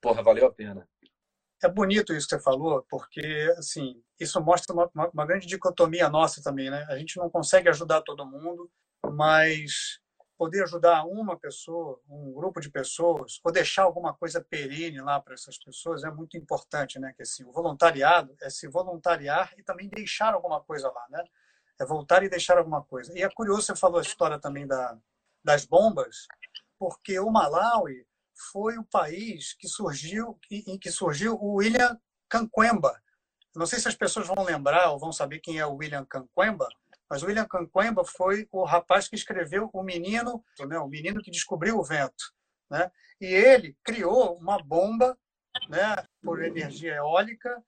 porra, 0.00 0.20
valeu 0.20 0.46
a 0.46 0.52
pena. 0.52 0.88
É 1.64 1.68
bonito 1.68 2.12
isso 2.12 2.28
que 2.28 2.36
você 2.36 2.42
falou, 2.42 2.84
porque 2.90 3.54
assim, 3.56 3.98
isso 4.20 4.38
mostra 4.38 4.74
uma, 4.74 4.90
uma, 4.94 5.24
grande 5.24 5.46
dicotomia 5.46 6.10
nossa 6.10 6.42
também, 6.42 6.68
né? 6.68 6.84
A 6.90 6.98
gente 6.98 7.16
não 7.16 7.30
consegue 7.30 7.70
ajudar 7.70 8.02
todo 8.02 8.26
mundo, 8.26 8.70
mas 9.10 9.98
poder 10.36 10.62
ajudar 10.64 11.06
uma 11.06 11.38
pessoa, 11.38 11.98
um 12.06 12.34
grupo 12.34 12.60
de 12.60 12.70
pessoas, 12.70 13.40
ou 13.42 13.50
deixar 13.50 13.84
alguma 13.84 14.12
coisa 14.12 14.44
perene 14.44 15.00
lá 15.00 15.18
para 15.18 15.32
essas 15.32 15.56
pessoas 15.56 16.04
é 16.04 16.10
muito 16.10 16.36
importante, 16.36 16.98
né? 16.98 17.14
Que 17.16 17.22
assim, 17.22 17.44
o 17.44 17.52
voluntariado 17.52 18.36
é 18.42 18.50
se 18.50 18.68
voluntariar 18.68 19.54
e 19.56 19.62
também 19.62 19.88
deixar 19.88 20.34
alguma 20.34 20.60
coisa 20.60 20.88
lá, 20.88 21.06
né? 21.08 21.24
É 21.80 21.86
voltar 21.86 22.22
e 22.22 22.28
deixar 22.28 22.58
alguma 22.58 22.84
coisa. 22.84 23.10
E 23.18 23.22
é 23.22 23.30
curioso 23.30 23.62
você 23.62 23.74
falou 23.74 24.00
a 24.00 24.02
história 24.02 24.38
também 24.38 24.66
da, 24.66 24.98
das 25.42 25.64
bombas, 25.64 26.26
porque 26.78 27.18
o 27.18 27.30
Malawi 27.30 28.06
foi 28.52 28.78
o 28.78 28.84
país 28.84 29.54
que 29.54 29.68
surgiu 29.68 30.38
em 30.50 30.78
que 30.78 30.90
surgiu 30.90 31.34
o 31.34 31.54
William 31.54 31.98
Kankwemba. 32.28 33.00
Não 33.54 33.66
sei 33.66 33.78
se 33.78 33.88
as 33.88 33.94
pessoas 33.94 34.26
vão 34.26 34.44
lembrar 34.44 34.90
ou 34.90 34.98
vão 34.98 35.12
saber 35.12 35.38
quem 35.38 35.58
é 35.58 35.66
o 35.66 35.74
William 35.74 36.04
Kankwemba, 36.04 36.68
mas 37.08 37.22
o 37.22 37.26
William 37.26 37.46
Kankwemba 37.46 38.04
foi 38.04 38.48
o 38.50 38.64
rapaz 38.64 39.08
que 39.08 39.14
escreveu 39.14 39.70
O 39.72 39.82
Menino, 39.82 40.44
né, 40.66 40.78
o 40.78 40.88
menino 40.88 41.22
que 41.22 41.30
descobriu 41.30 41.78
o 41.78 41.84
vento, 41.84 42.32
né? 42.70 42.90
E 43.20 43.26
ele 43.26 43.76
criou 43.84 44.36
uma 44.36 44.60
bomba, 44.62 45.16
né, 45.68 46.04
por 46.22 46.42
energia 46.42 46.96
eólica 46.96 47.62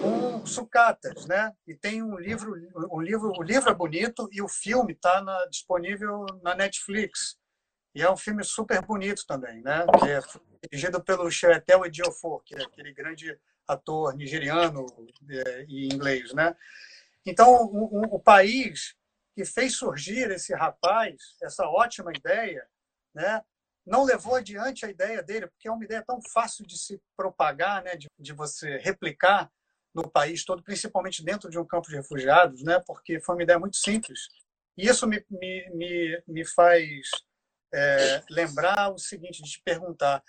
com 0.00 0.44
sucatas, 0.46 1.26
né? 1.26 1.52
E 1.66 1.74
tem 1.74 2.02
um 2.02 2.18
livro, 2.18 2.54
um 2.90 3.00
livro, 3.00 3.30
o 3.38 3.42
livro 3.42 3.70
é 3.70 3.74
bonito 3.74 4.28
e 4.32 4.40
o 4.40 4.48
filme 4.48 4.94
está 4.94 5.22
disponível 5.50 6.24
na 6.42 6.54
Netflix. 6.54 7.38
E 7.96 8.02
é 8.02 8.10
um 8.10 8.16
filme 8.16 8.44
super 8.44 8.84
bonito 8.84 9.26
também, 9.26 9.62
né? 9.62 9.86
Que 9.98 10.10
é 10.10 10.20
dirigido 10.68 11.02
pelo 11.02 11.30
Cheretel 11.30 11.86
Ejiofor, 11.86 12.42
que 12.44 12.54
é 12.54 12.62
aquele 12.62 12.92
grande 12.92 13.40
ator 13.66 14.14
nigeriano 14.14 14.84
é, 15.30 15.64
e 15.66 15.86
inglês, 15.86 16.34
né? 16.34 16.54
Então, 17.24 17.50
o, 17.50 17.84
o, 17.84 18.16
o 18.16 18.20
país 18.20 18.94
que 19.34 19.46
fez 19.46 19.76
surgir 19.76 20.30
esse 20.30 20.54
rapaz, 20.54 21.14
essa 21.42 21.66
ótima 21.66 22.12
ideia, 22.14 22.68
né? 23.14 23.42
não 23.86 24.04
levou 24.04 24.34
adiante 24.34 24.84
a 24.84 24.90
ideia 24.90 25.22
dele, 25.22 25.46
porque 25.46 25.66
é 25.66 25.72
uma 25.72 25.84
ideia 25.84 26.04
tão 26.06 26.20
fácil 26.34 26.66
de 26.66 26.76
se 26.76 27.00
propagar, 27.16 27.82
né, 27.82 27.96
de, 27.96 28.08
de 28.18 28.32
você 28.32 28.76
replicar, 28.76 29.50
no 29.94 30.06
país 30.10 30.44
todo, 30.44 30.62
principalmente 30.62 31.24
dentro 31.24 31.48
de 31.48 31.58
um 31.58 31.64
campo 31.64 31.88
de 31.88 31.96
refugiados, 31.96 32.62
né? 32.62 32.78
porque 32.86 33.18
foi 33.20 33.34
uma 33.34 33.42
ideia 33.42 33.58
muito 33.58 33.78
simples. 33.78 34.28
E 34.76 34.86
isso 34.86 35.06
me, 35.06 35.24
me, 35.30 35.70
me, 35.70 36.22
me 36.28 36.44
faz 36.44 37.08
é, 37.76 38.24
lembrar 38.30 38.90
o 38.90 38.98
seguinte, 38.98 39.42
de 39.42 39.50
te 39.50 39.62
perguntar, 39.62 40.22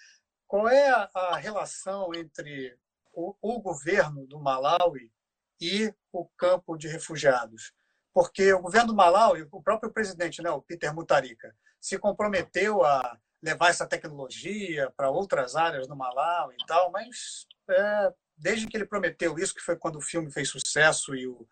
qual 0.46 0.68
é 0.68 0.90
a, 0.90 1.10
a 1.14 1.38
relação 1.38 2.14
entre 2.14 2.78
o, 3.14 3.36
o, 3.42 3.60
governo 3.62 4.28
do 4.28 4.40
Malawi 4.40 5.12
e 5.60 5.94
o 6.12 6.26
campo 6.38 6.78
de 6.78 6.88
refugiados? 6.88 7.74
Porque 8.14 8.52
o 8.54 8.62
governo 8.62 8.90
do 8.90 8.96
Malawi, 8.96 9.48
o 9.52 9.62
próprio 9.62 9.92
presidente, 9.92 10.42
né, 10.42 10.50
o 10.50 10.62
Peter 10.62 10.94
Mutharika, 10.94 11.56
se 11.80 11.98
comprometeu 11.98 12.84
a 12.84 13.18
levar 13.42 13.70
essa 13.70 13.88
tecnologia 13.88 14.92
para 14.98 15.10
outras 15.10 15.56
áreas 15.56 15.88
do 15.88 15.96
Malawi 15.96 16.56
e 16.56 16.66
tal, 16.66 16.92
mas 16.92 17.46
é, 17.70 18.14
desde 18.36 18.68
que 18.68 18.76
ele 18.76 18.86
prometeu 18.86 19.38
isso, 19.38 19.54
que 19.54 19.62
foi 19.62 19.76
quando 19.76 19.98
o 19.98 20.02
filme 20.02 20.32
fez 20.32 20.50
sucesso 20.50 21.16
e 21.16 21.28
o, 21.28 21.48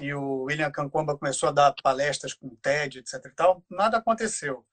e 0.00 0.12
o 0.14 0.44
William 0.44 0.70
Kankwamba 0.70 1.16
começou 1.16 1.48
a 1.48 1.52
dar 1.52 1.74
palestras 1.82 2.34
com 2.34 2.48
o 2.48 2.56
TED, 2.56 2.98
etc. 2.98 3.24
E 3.26 3.30
tal, 3.30 3.62
nada 3.70 3.98
aconteceu. 3.98 4.64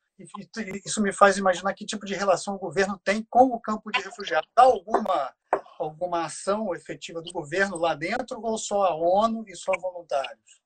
Isso 0.85 1.01
me 1.01 1.11
faz 1.13 1.37
imaginar 1.37 1.73
que 1.73 1.85
tipo 1.85 2.05
de 2.05 2.13
relação 2.13 2.55
o 2.55 2.59
governo 2.59 2.99
tem 3.03 3.25
com 3.29 3.45
o 3.45 3.59
campo 3.59 3.91
de 3.91 4.01
refugiados. 4.01 4.49
Há 4.55 4.63
alguma, 4.63 5.33
alguma 5.79 6.25
ação 6.25 6.73
efetiva 6.73 7.21
do 7.21 7.31
governo 7.31 7.77
lá 7.77 7.93
dentro 7.95 8.41
ou 8.41 8.57
só 8.57 8.83
a 8.83 8.95
ONU 8.95 9.43
e 9.47 9.55
só 9.55 9.71
voluntários? 9.79 10.63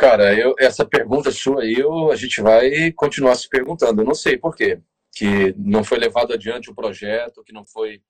Cara, 0.00 0.32
eu, 0.34 0.54
essa 0.58 0.82
pergunta 0.84 1.30
sua 1.30 1.62
aí, 1.62 1.74
eu, 1.74 2.10
a 2.10 2.16
gente 2.16 2.40
vai 2.40 2.90
continuar 2.92 3.34
se 3.34 3.46
perguntando. 3.48 4.00
Eu 4.00 4.06
não 4.06 4.14
sei 4.14 4.38
por 4.38 4.56
quê. 4.56 4.80
Que 5.12 5.52
não 5.58 5.84
foi 5.84 5.98
levado 5.98 6.32
adiante 6.32 6.70
o 6.70 6.74
projeto, 6.74 7.44
que 7.44 7.52
não 7.52 7.66
foi 7.66 8.00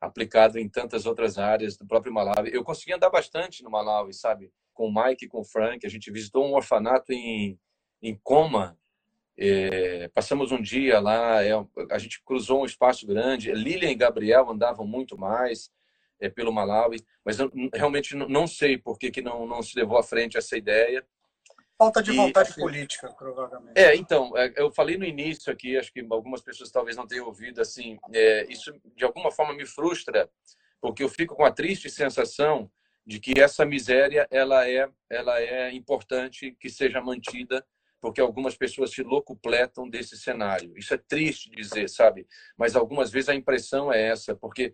aplicado 0.00 0.58
em 0.58 0.68
tantas 0.68 1.06
outras 1.06 1.38
áreas 1.38 1.76
do 1.76 1.86
próprio 1.86 2.12
Malawi. 2.12 2.50
Eu 2.52 2.62
consegui 2.62 2.92
andar 2.92 3.10
bastante 3.10 3.62
no 3.64 3.70
Malawi, 3.70 4.12
sabe? 4.12 4.52
Com 4.72 4.88
o 4.88 4.94
Mike, 4.94 5.26
com 5.26 5.40
o 5.40 5.44
Frank. 5.44 5.84
A 5.84 5.90
gente 5.90 6.12
visitou 6.12 6.46
um 6.46 6.54
orfanato 6.54 7.12
em, 7.12 7.58
em 8.00 8.16
Coma. 8.22 8.78
É, 9.36 10.08
passamos 10.08 10.52
um 10.52 10.60
dia 10.60 11.00
lá. 11.00 11.42
É, 11.44 11.52
a 11.90 11.98
gente 11.98 12.22
cruzou 12.24 12.62
um 12.62 12.66
espaço 12.66 13.06
grande. 13.06 13.52
Lilian 13.52 13.90
e 13.90 13.94
Gabriel 13.94 14.50
andavam 14.50 14.86
muito 14.86 15.16
mais 15.18 15.70
é, 16.20 16.28
pelo 16.28 16.52
Malawi, 16.52 17.04
mas 17.24 17.38
eu 17.40 17.50
realmente 17.74 18.14
não 18.14 18.46
sei 18.46 18.78
por 18.78 18.98
que, 18.98 19.10
que 19.10 19.20
não, 19.20 19.46
não 19.46 19.62
se 19.62 19.76
levou 19.76 19.98
à 19.98 20.02
frente 20.02 20.38
essa 20.38 20.56
ideia. 20.56 21.04
Falta 21.76 22.00
de 22.00 22.12
vontade 22.12 22.50
assim, 22.50 22.60
política, 22.60 23.12
provavelmente. 23.12 23.76
É, 23.76 23.96
então, 23.96 24.36
é, 24.36 24.52
eu 24.56 24.70
falei 24.70 24.96
no 24.96 25.04
início 25.04 25.52
aqui, 25.52 25.76
acho 25.76 25.92
que 25.92 26.06
algumas 26.08 26.40
pessoas 26.40 26.70
talvez 26.70 26.96
não 26.96 27.08
tenham 27.08 27.26
ouvido, 27.26 27.60
assim, 27.60 27.98
é, 28.12 28.46
isso 28.48 28.72
de 28.94 29.04
alguma 29.04 29.32
forma 29.32 29.52
me 29.52 29.66
frustra, 29.66 30.30
porque 30.80 31.02
eu 31.02 31.08
fico 31.08 31.34
com 31.34 31.44
a 31.44 31.50
triste 31.50 31.90
sensação 31.90 32.70
de 33.04 33.18
que 33.18 33.40
essa 33.40 33.64
miséria 33.64 34.28
ela 34.30 34.68
é, 34.68 34.88
ela 35.10 35.40
é 35.40 35.72
importante 35.72 36.56
que 36.60 36.70
seja 36.70 37.00
mantida, 37.00 37.66
porque 38.02 38.20
algumas 38.20 38.56
pessoas 38.56 38.90
se 38.90 39.00
locupletam 39.04 39.88
desse 39.88 40.16
cenário. 40.18 40.76
Isso 40.76 40.92
é 40.92 40.98
triste 40.98 41.48
dizer, 41.50 41.88
sabe? 41.88 42.26
Mas 42.58 42.74
algumas 42.74 43.12
vezes 43.12 43.28
a 43.28 43.34
impressão 43.34 43.92
é 43.92 44.08
essa, 44.08 44.34
porque 44.34 44.72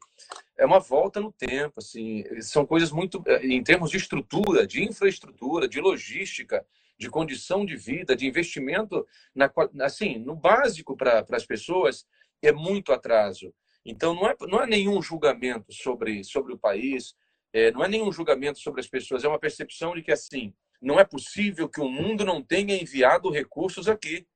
é 0.57 0.65
uma 0.65 0.81
volta 0.81 1.21
no 1.21 1.31
tempo, 1.31 1.75
assim, 1.77 2.25
são 2.41 2.65
coisas 2.65 2.91
muito 2.91 3.23
em 3.43 3.63
termos 3.63 3.91
de 3.91 3.99
estrutura, 3.99 4.67
de 4.67 4.83
infraestrutura, 4.83 5.69
de 5.69 5.79
logística, 5.79 6.65
de 6.99 7.11
condição 7.11 7.67
de 7.67 7.77
vida, 7.77 8.17
de 8.17 8.27
investimento 8.27 9.07
na, 9.35 9.53
assim, 9.83 10.19
no 10.19 10.35
básico 10.35 10.97
para 10.97 11.23
as 11.31 11.45
pessoas, 11.45 12.07
é 12.41 12.51
muito 12.51 12.95
atraso. 12.95 13.55
Então, 13.85 14.15
não 14.15 14.27
é, 14.27 14.35
não 14.49 14.63
é 14.63 14.67
nenhum 14.67 15.03
julgamento 15.03 15.71
sobre, 15.71 16.25
sobre 16.25 16.55
o 16.55 16.59
país, 16.59 17.15
é, 17.53 17.71
não 17.73 17.85
é 17.85 17.89
nenhum 17.89 18.11
julgamento 18.11 18.59
sobre 18.59 18.81
as 18.81 18.89
pessoas, 18.89 19.23
é 19.23 19.29
uma 19.29 19.39
percepção 19.39 19.95
de 19.95 20.03
que, 20.03 20.13
assim, 20.13 20.55
Não 20.81 20.99
é 20.99 21.05
possível 21.05 21.69
que 21.69 21.81
o 21.81 21.89
mundo 21.89 22.25
não 22.25 22.43
tenha 22.43 22.81
enviado 22.81 23.31
recursos 23.31 23.89
aqui, 23.89 24.27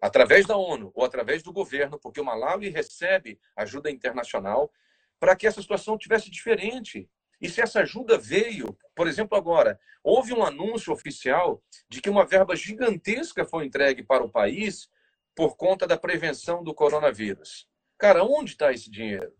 através 0.00 0.46
da 0.46 0.56
ONU 0.56 0.92
ou 0.94 1.04
através 1.04 1.42
do 1.42 1.52
governo, 1.52 1.98
porque 1.98 2.20
o 2.20 2.24
Malawi 2.24 2.68
recebe 2.68 3.38
ajuda 3.56 3.90
internacional 3.90 4.70
para 5.18 5.34
que 5.34 5.46
essa 5.46 5.62
situação 5.62 5.98
tivesse 5.98 6.30
diferente. 6.30 7.08
E 7.40 7.48
se 7.48 7.60
essa 7.60 7.80
ajuda 7.80 8.16
veio, 8.16 8.76
por 8.94 9.06
exemplo, 9.06 9.36
agora, 9.36 9.78
houve 10.02 10.32
um 10.32 10.42
anúncio 10.42 10.92
oficial 10.92 11.62
de 11.88 12.00
que 12.00 12.08
uma 12.08 12.24
verba 12.24 12.54
gigantesca 12.56 13.44
foi 13.44 13.66
entregue 13.66 14.02
para 14.02 14.24
o 14.24 14.30
país 14.30 14.88
por 15.34 15.56
conta 15.56 15.86
da 15.86 15.98
prevenção 15.98 16.62
do 16.62 16.74
coronavírus. 16.74 17.68
Cara, 17.98 18.24
onde 18.24 18.52
está 18.52 18.72
esse 18.72 18.90
dinheiro? 18.90 19.34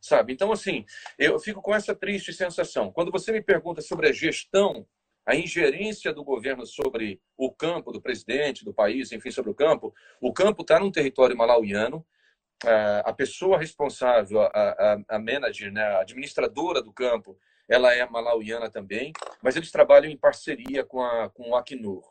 Sabe? 0.00 0.32
Então, 0.32 0.50
assim, 0.50 0.84
eu 1.18 1.38
fico 1.38 1.62
com 1.62 1.74
essa 1.74 1.94
triste 1.94 2.32
sensação. 2.32 2.92
Quando 2.92 3.12
você 3.12 3.32
me 3.32 3.40
pergunta 3.40 3.80
sobre 3.80 4.08
a 4.08 4.12
gestão 4.12 4.86
a 5.26 5.36
ingerência 5.36 6.12
do 6.12 6.24
governo 6.24 6.66
sobre 6.66 7.20
o 7.36 7.50
campo, 7.50 7.92
do 7.92 8.00
presidente, 8.00 8.64
do 8.64 8.74
país, 8.74 9.12
enfim, 9.12 9.30
sobre 9.30 9.50
o 9.50 9.54
campo, 9.54 9.94
o 10.20 10.32
campo 10.32 10.62
está 10.62 10.78
num 10.78 10.90
território 10.90 11.36
malauiano, 11.36 12.04
a 13.04 13.12
pessoa 13.12 13.58
responsável, 13.58 14.40
a, 14.40 14.46
a, 14.46 15.16
a 15.16 15.18
manager, 15.18 15.72
né, 15.72 15.82
a 15.82 16.00
administradora 16.00 16.80
do 16.80 16.92
campo, 16.92 17.36
ela 17.68 17.94
é 17.94 18.06
malauiana 18.08 18.70
também, 18.70 19.12
mas 19.42 19.56
eles 19.56 19.70
trabalham 19.70 20.10
em 20.10 20.16
parceria 20.16 20.84
com, 20.84 21.02
a, 21.02 21.28
com 21.30 21.50
o 21.50 21.56
Acnur 21.56 22.02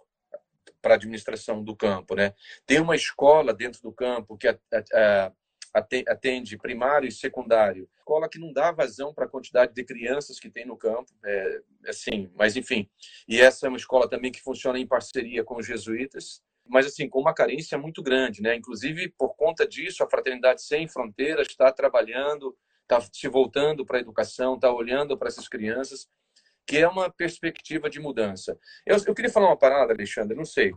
para 0.82 0.96
a 0.96 0.98
administração 0.98 1.64
do 1.64 1.76
campo. 1.76 2.16
Né? 2.16 2.34
Tem 2.66 2.80
uma 2.80 2.96
escola 2.96 3.54
dentro 3.54 3.82
do 3.82 3.92
campo 3.92 4.38
que 4.38 4.48
a, 4.48 4.58
a, 4.94 5.32
atende 5.74 6.58
primário 6.58 7.08
e 7.08 7.12
secundário. 7.12 7.88
Escola 7.98 8.30
que 8.30 8.40
não 8.40 8.52
dá 8.52 8.72
vazão 8.72 9.14
para 9.14 9.26
a 9.26 9.30
quantidade 9.30 9.74
de 9.74 9.84
crianças 9.84 10.40
que 10.40 10.50
tem 10.50 10.66
no 10.66 10.78
campo, 10.78 11.12
é, 11.24 11.62
assim, 11.88 12.30
mas 12.36 12.56
enfim. 12.56 12.90
E 13.28 13.40
essa 13.40 13.66
é 13.66 13.70
uma 13.70 13.78
escola 13.78 14.10
também 14.10 14.32
que 14.32 14.42
funciona 14.42 14.78
em 14.78 14.88
parceria 14.88 15.44
com 15.44 15.58
os 15.58 15.66
jesuítas, 15.66 16.42
mas 16.68 16.86
assim, 16.86 17.08
com 17.08 17.20
uma 17.20 17.34
carência 17.34 17.78
muito 17.78 18.04
grande, 18.04 18.42
né? 18.42 18.56
Inclusive, 18.56 19.10
por 19.18 19.36
conta 19.36 19.68
disso, 19.68 20.04
a 20.04 20.10
Fraternidade 20.10 20.62
Sem 20.62 20.88
Fronteiras 20.88 21.48
está 21.48 21.72
trabalhando, 21.72 22.56
está 22.84 23.00
se 23.02 23.28
voltando 23.28 23.86
para 23.86 23.98
a 23.98 24.02
educação, 24.02 24.56
está 24.56 24.72
olhando 24.72 25.18
para 25.18 25.30
essas 25.30 25.48
crianças, 25.48 26.08
que 26.68 26.78
é 26.78 26.88
uma 26.88 27.10
perspectiva 27.10 27.90
de 27.90 28.00
mudança. 28.00 28.58
Eu, 28.86 28.98
eu 29.08 29.16
queria 29.16 29.32
falar 29.32 29.48
uma 29.48 29.58
parada, 29.58 29.94
Alexandre, 29.94 30.38
não 30.38 30.46
sei 30.46 30.74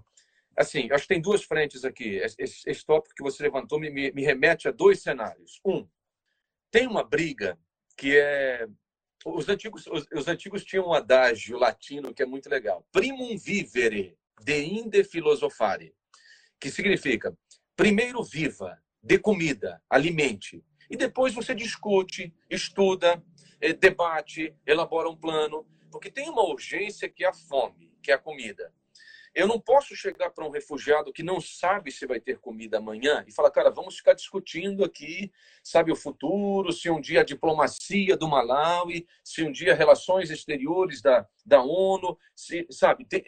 assim, 0.57 0.89
acho 0.91 1.03
que 1.03 1.15
tem 1.15 1.21
duas 1.21 1.43
frentes 1.43 1.85
aqui. 1.85 2.17
Esse, 2.17 2.69
esse 2.69 2.85
tópico 2.85 3.15
que 3.15 3.23
você 3.23 3.43
levantou 3.43 3.79
me, 3.79 3.91
me, 3.91 4.13
me 4.13 4.23
remete 4.23 4.69
a 4.69 4.71
dois 4.71 5.03
cenários. 5.03 5.61
Um, 5.65 5.87
tem 6.71 6.87
uma 6.87 7.05
briga 7.05 7.59
que 7.97 8.17
é 8.17 8.67
os 9.25 9.49
antigos, 9.49 9.87
os, 9.87 10.07
os, 10.13 10.29
antigos 10.29 10.65
tinham 10.65 10.89
um 10.89 10.93
adágio 10.93 11.59
latino 11.59 12.13
que 12.13 12.23
é 12.23 12.27
muito 12.27 12.49
legal. 12.49 12.87
Primum 12.93 13.39
vivere, 13.39 14.19
de 14.43 14.65
inde 14.65 15.03
filosofare, 15.03 15.95
que 16.61 16.71
significa 16.71 17.37
primeiro 17.75 18.23
viva, 18.23 18.79
dê 19.03 19.19
comida, 19.19 19.83
alimente, 19.89 20.63
e 20.91 20.97
depois 20.97 21.33
você 21.33 21.55
discute, 21.55 22.35
estuda, 22.51 23.23
eh, 23.61 23.73
debate, 23.73 24.55
elabora 24.67 25.09
um 25.09 25.17
plano, 25.17 25.67
porque 25.91 26.11
tem 26.11 26.29
uma 26.29 26.45
urgência 26.45 27.09
que 27.09 27.25
é 27.25 27.29
a 27.29 27.33
fome, 27.33 27.93
que 28.03 28.11
é 28.11 28.15
a 28.15 28.19
comida. 28.19 28.73
Eu 29.35 29.49
não 29.49 29.59
posso 29.59 29.97
chegar 29.97 30.31
para 30.31 30.47
um 30.47 30.51
refugiado 30.51 31.13
que 31.13 31.23
não 31.23 31.41
sabe 31.41 31.91
se 31.91 32.07
vai 32.07 32.21
ter 32.21 32.39
comida 32.39 32.79
amanhã 32.79 33.25
e 33.27 33.33
falar, 33.33 33.51
cara, 33.51 33.71
vamos 33.71 33.97
ficar 33.97 34.15
discutindo 34.15 34.85
aqui, 34.85 35.33
sabe, 35.63 35.91
o 35.91 35.97
futuro, 35.97 36.73
se 36.73 36.89
um 36.89 37.01
dia 37.01 37.23
a 37.23 37.25
diplomacia 37.25 38.17
do 38.17 38.29
Malawi, 38.29 39.07
se 39.25 39.43
um 39.43 39.51
dia 39.51 39.75
relações 39.75 40.31
exteriores 40.31 41.03
da, 41.03 41.27
da 41.45 41.63
ONU, 41.63 42.17
se, 42.35 42.67
sabe, 42.71 43.05
tem, 43.07 43.25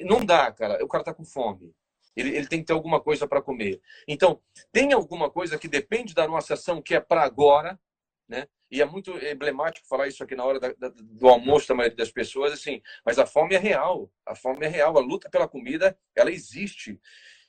não 0.00 0.24
dá, 0.24 0.50
cara, 0.50 0.84
o 0.84 0.88
cara 0.88 1.02
está 1.02 1.14
com 1.14 1.24
fome. 1.24 1.72
Ele, 2.16 2.34
ele 2.34 2.48
tem 2.48 2.60
que 2.60 2.66
ter 2.66 2.72
alguma 2.72 3.00
coisa 3.00 3.28
para 3.28 3.42
comer. 3.42 3.80
Então, 4.08 4.40
tem 4.72 4.92
alguma 4.92 5.30
coisa 5.30 5.58
que 5.58 5.68
depende 5.68 6.14
da 6.14 6.26
nossa 6.26 6.54
ação 6.54 6.80
que 6.82 6.94
é 6.94 7.00
para 7.00 7.22
agora, 7.22 7.78
né? 8.26 8.48
E 8.70 8.82
é 8.82 8.84
muito 8.84 9.12
emblemático 9.24 9.86
falar 9.86 10.08
isso 10.08 10.22
aqui 10.22 10.34
na 10.34 10.44
hora 10.44 10.58
da, 10.58 10.72
da, 10.72 10.88
do 10.88 11.28
almoço 11.28 11.68
da 11.68 11.74
maioria 11.74 11.96
das 11.96 12.10
pessoas, 12.10 12.52
assim, 12.52 12.82
mas 13.04 13.18
a 13.18 13.26
fome 13.26 13.54
é 13.54 13.58
real, 13.58 14.10
a 14.24 14.34
fome 14.34 14.66
é 14.66 14.68
real, 14.68 14.96
a 14.98 15.00
luta 15.00 15.30
pela 15.30 15.46
comida, 15.46 15.96
ela 16.14 16.30
existe. 16.30 17.00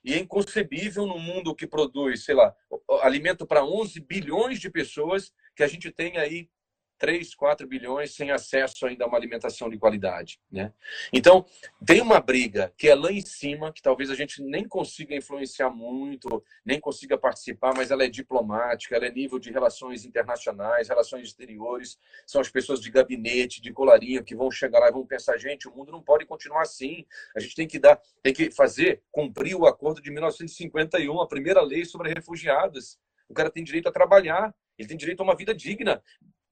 E 0.04 0.14
é 0.14 0.20
inconcebível 0.20 1.06
no 1.06 1.18
mundo 1.20 1.56
que 1.56 1.68
produz, 1.68 2.24
sei 2.24 2.36
lá, 2.36 2.56
alimento 3.02 3.46
para 3.46 3.66
11 3.66 4.00
bilhões 4.02 4.60
de 4.60 4.70
pessoas, 4.70 5.34
que 5.56 5.64
a 5.64 5.68
gente 5.68 5.92
tem 5.92 6.18
aí 6.18 6.50
3, 6.98 7.36
4 7.36 7.68
bilhões 7.68 8.16
sem 8.16 8.32
acesso 8.32 8.86
ainda 8.86 9.06
a 9.06 9.08
uma 9.08 9.18
alimentação 9.18 9.70
de 9.70 9.78
qualidade. 9.78 10.40
Né? 10.52 10.74
Então, 11.14 11.46
tem 11.86 12.02
uma 12.02 12.20
briga 12.20 12.74
que 12.78 12.90
é 12.90 12.96
lá 12.96 13.12
em 13.12 13.22
cima, 13.22 13.72
que 13.72 13.82
talvez 13.82 14.10
a 14.10 14.16
gente 14.16 14.42
nem 14.42 14.68
consiga 14.68 15.16
influenciar 15.16 15.70
muito, 15.70 16.44
nem 16.66 16.80
consiga 16.80 17.18
participar, 17.18 17.74
mas 17.76 17.92
ela 17.92 18.04
é 18.04 18.10
diplomática, 18.10 18.96
ela 18.96 19.06
é 19.06 19.12
nível 19.12 19.40
de 19.40 19.52
relações 19.52 20.06
internacionais, 20.06 20.90
relações 20.90 21.28
exteriores, 21.28 21.98
são 22.26 22.42
as 22.42 22.50
pessoas 22.50 22.82
de 22.82 22.90
gabinete, 22.90 23.62
de 23.62 23.72
colarinho, 23.72 24.24
que 24.24 24.36
vão 24.36 24.50
chegar 24.52 24.80
lá 24.80 24.90
e 24.90 24.92
vão 24.92 25.06
pensar, 25.06 25.38
gente, 25.38 25.68
o 25.68 25.76
mundo 25.76 25.92
não 25.92 26.02
pode 26.02 26.26
continuar 26.26 26.64
assim, 26.64 27.06
a 27.36 27.40
gente 27.40 27.56
tem 27.56 27.68
que 27.68 27.80
dar, 27.80 28.00
tem 28.22 28.34
que 28.34 28.52
fazer, 28.52 29.02
cumprir 29.12 29.56
o 29.56 29.66
acordo 29.66 30.02
de 30.02 30.12
1951, 30.12 31.22
a 31.22 31.28
primeira 31.28 31.62
lei 31.62 31.86
sobre 31.86 32.14
refugiados. 32.14 32.98
O 33.30 33.34
cara 33.34 33.50
tem 33.50 33.64
direito 33.64 33.90
a 33.90 33.92
trabalhar, 33.92 34.56
ele 34.78 34.88
tem 34.88 34.98
direito 34.98 35.20
a 35.22 35.24
uma 35.24 35.36
vida 35.36 35.54
digna 35.54 36.02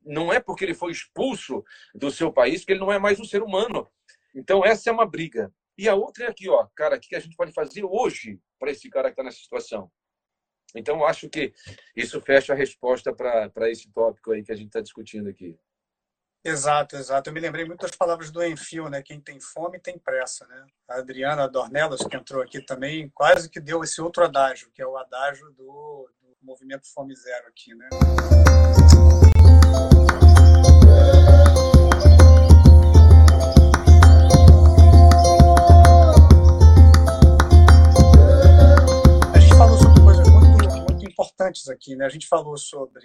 não 0.06 0.32
é 0.32 0.40
porque 0.40 0.64
ele 0.64 0.74
foi 0.74 0.92
expulso 0.92 1.64
do 1.94 2.12
seu 2.12 2.32
país 2.32 2.64
que 2.64 2.72
ele 2.72 2.80
não 2.80 2.92
é 2.92 3.00
mais 3.00 3.20
um 3.20 3.26
ser 3.26 3.42
humano. 3.42 3.90
Então, 4.34 4.64
essa 4.64 4.90
é 4.90 4.94
uma 4.94 5.06
briga. 5.06 5.52
E 5.78 5.90
a 5.90 5.96
outra 5.96 6.26
é 6.26 6.28
aqui, 6.30 6.50
ó, 6.50 6.68
cara, 6.76 6.96
o 6.96 7.00
que 7.00 7.16
a 7.16 7.20
gente 7.20 7.36
pode 7.36 7.52
fazer 7.52 7.84
hoje 7.84 8.40
para 8.60 8.72
esse 8.72 8.90
cara 8.90 9.10
que 9.10 9.14
está 9.14 9.24
nessa 9.24 9.40
situação? 9.40 9.92
Então, 10.74 11.06
acho 11.06 11.30
que 11.30 11.54
isso 11.96 12.20
fecha 12.22 12.54
a 12.54 12.56
resposta 12.56 13.14
para 13.14 13.70
esse 13.70 13.92
tópico 13.92 14.32
aí 14.32 14.44
que 14.44 14.52
a 14.52 14.56
gente 14.56 14.68
está 14.68 14.82
discutindo 14.82 15.30
aqui. 15.30 15.58
Exato, 16.44 16.96
exato. 16.96 17.30
Eu 17.30 17.34
me 17.34 17.40
lembrei 17.40 17.66
muito 17.66 17.82
das 17.82 17.96
palavras 17.96 18.30
do 18.30 18.44
Enfio, 18.46 18.88
né? 18.88 19.02
Quem 19.02 19.20
tem 19.20 19.40
fome 19.40 19.80
tem 19.80 19.98
pressa, 19.98 20.46
né? 20.46 20.66
A 20.88 21.00
Adriana 21.00 21.48
Dornelas, 21.48 22.06
que 22.06 22.16
entrou 22.16 22.44
aqui 22.44 22.62
também, 22.62 23.10
quase 23.10 23.50
que 23.50 23.60
deu 23.60 23.84
esse 23.84 24.00
outro 24.00 24.24
adágio, 24.24 24.70
que 24.72 24.82
é 24.82 24.86
o 24.86 24.96
adágio 24.96 25.50
do, 25.54 26.08
do 26.22 26.38
movimento 26.44 26.86
Fome 26.94 27.16
Zero 27.16 27.48
aqui, 27.48 27.74
né? 27.74 27.90
Importantes 41.36 41.70
aqui, 41.70 41.96
né? 41.96 42.06
A 42.06 42.10
gente 42.10 42.28
falou 42.28 42.58
sobre 42.58 43.04